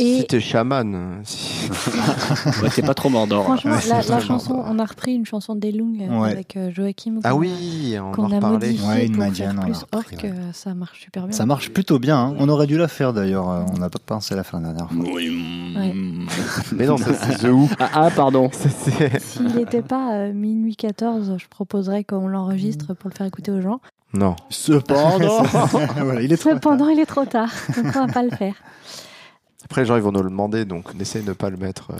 [0.00, 1.68] Et Si t'es chaman, si-
[2.62, 3.42] Ouais, t'es pas trop mordor.
[3.44, 6.30] franchement, Ouais, la, c'est chanson, on a repris une chanson d'Elung euh, Ouais.
[6.30, 7.20] avec euh, Joachim.
[7.24, 8.58] ah qu'on a- oui, on Qu'on en a reparlait.
[8.68, 10.30] modifié Ouais, une pour Madiane, faire plus repris, orc, ouais.
[10.30, 11.32] euh, ça marche super bien.
[11.36, 12.16] Ça marche plutôt bien.
[12.18, 12.34] hein.
[12.38, 13.50] On aurait dû la faire d'ailleurs.
[13.50, 15.12] euh, On n'a pas pensé à la faire la dernière fois.
[15.14, 15.28] Ouais.
[16.76, 17.68] Mais non, ça c'est The Who.
[17.80, 18.50] Ah, ah, pardon.
[18.52, 23.50] C'est- S'il n'était pas euh, minuit 14, je proposerais qu'on l'enregistre pour le faire écouter
[23.50, 23.80] aux gens.
[24.14, 24.36] Non.
[24.48, 25.42] Cependant.
[25.96, 26.50] voilà, il est trop...
[26.50, 28.54] Cependant, il est trop tard, donc on va pas le faire.
[29.70, 31.90] Après, les gens, ils vont nous le demander, donc n'essaye de ne pas le mettre.
[31.90, 31.96] euh,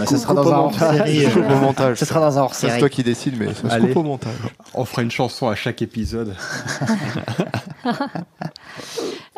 [0.00, 1.26] Bah, ça sera dans un hors-série.
[1.26, 1.96] Au euh, montage.
[1.98, 4.34] Ça sera dans un Ça, c'est toi qui décides, mais ça se coupe au montage.
[4.74, 6.34] On fera une chanson à chaque épisode.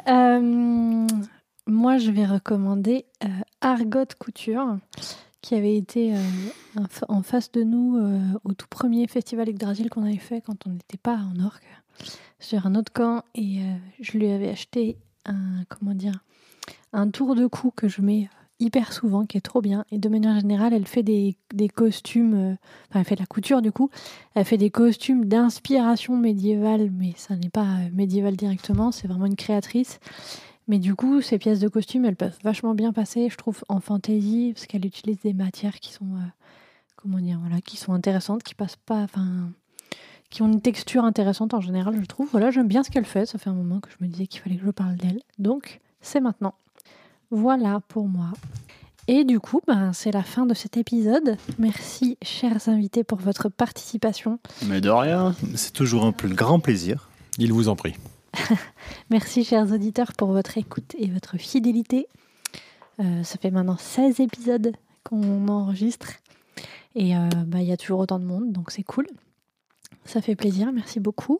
[0.08, 1.06] Euh,
[1.66, 3.28] moi, je vais recommander euh,
[3.60, 4.78] Argot Couture,
[5.42, 6.18] qui avait été euh,
[6.76, 10.40] en fa- en face de nous euh, au tout premier festival Yggdrasil qu'on avait fait
[10.40, 11.66] quand on n'était pas en orque,
[12.38, 13.22] sur un autre camp.
[13.34, 16.20] Et euh, je lui avais acheté un, comment dire,
[16.96, 19.84] un tour de cou que je mets hyper souvent, qui est trop bien.
[19.90, 22.54] Et de manière générale, elle fait des, des costumes, euh,
[22.88, 23.90] enfin, elle fait de la couture du coup.
[24.34, 29.26] Elle fait des costumes d'inspiration médiévale, mais ça n'est pas euh, médiéval directement, c'est vraiment
[29.26, 30.00] une créatrice.
[30.68, 33.80] Mais du coup, ces pièces de costume, elles peuvent vachement bien passer, je trouve, en
[33.80, 36.26] fantasy, parce qu'elle utilise des matières qui sont, euh,
[36.96, 39.50] comment dire, voilà, qui sont intéressantes, qui passent pas, enfin,
[40.30, 42.28] qui ont une texture intéressante en général, je trouve.
[42.32, 43.26] Voilà, j'aime bien ce qu'elle fait.
[43.26, 45.80] Ça fait un moment que je me disais qu'il fallait que je parle d'elle, donc
[46.00, 46.54] c'est maintenant.
[47.30, 48.32] Voilà pour moi.
[49.08, 51.36] Et du coup, ben, c'est la fin de cet épisode.
[51.58, 54.40] Merci, chers invités, pour votre participation.
[54.66, 55.34] Mais de rien.
[55.54, 57.08] C'est toujours un plus grand plaisir.
[57.38, 57.94] Il vous en prie.
[59.10, 62.08] Merci, chers auditeurs, pour votre écoute et votre fidélité.
[62.98, 64.72] Euh, ça fait maintenant 16 épisodes
[65.04, 66.08] qu'on enregistre.
[66.96, 69.06] Et euh, bah, il y a toujours autant de monde, donc c'est cool.
[70.04, 71.38] Ça fait plaisir, merci beaucoup.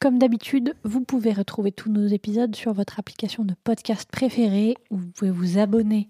[0.00, 4.98] Comme d'habitude, vous pouvez retrouver tous nos épisodes sur votre application de podcast préférée, où
[4.98, 6.08] vous pouvez vous abonner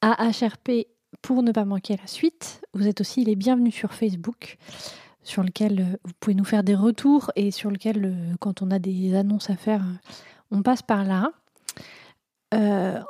[0.00, 0.86] à HRP
[1.22, 2.60] pour ne pas manquer la suite.
[2.74, 4.58] Vous êtes aussi les bienvenus sur Facebook,
[5.22, 8.70] sur lequel euh, vous pouvez nous faire des retours et sur lequel, euh, quand on
[8.70, 10.10] a des annonces à faire, euh,
[10.50, 11.32] on passe par là.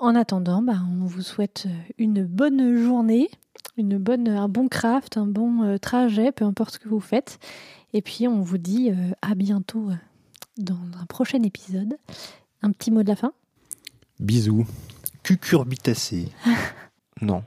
[0.01, 1.69] En attendant, bah, on vous souhaite
[1.99, 3.31] une bonne journée,
[3.77, 7.39] une bonne, un bon craft, un bon trajet, peu importe ce que vous faites.
[7.93, 9.95] Et puis on vous dit euh, à bientôt euh,
[10.59, 11.97] dans un prochain épisode.
[12.63, 13.33] Un petit mot de la fin?
[14.21, 14.67] Bisous.
[15.23, 16.29] Cucurbitacé.
[17.23, 17.45] Non.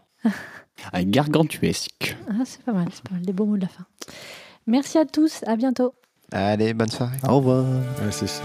[0.96, 2.18] Gargantuesque.
[2.28, 3.86] ah, C'est pas mal, c'est pas mal, des beaux mots de la fin.
[4.66, 5.94] Merci à tous, à bientôt.
[6.32, 7.18] Allez, bonne soirée.
[7.28, 7.66] Au revoir.
[7.66, 8.44] Ouais, c'est ça.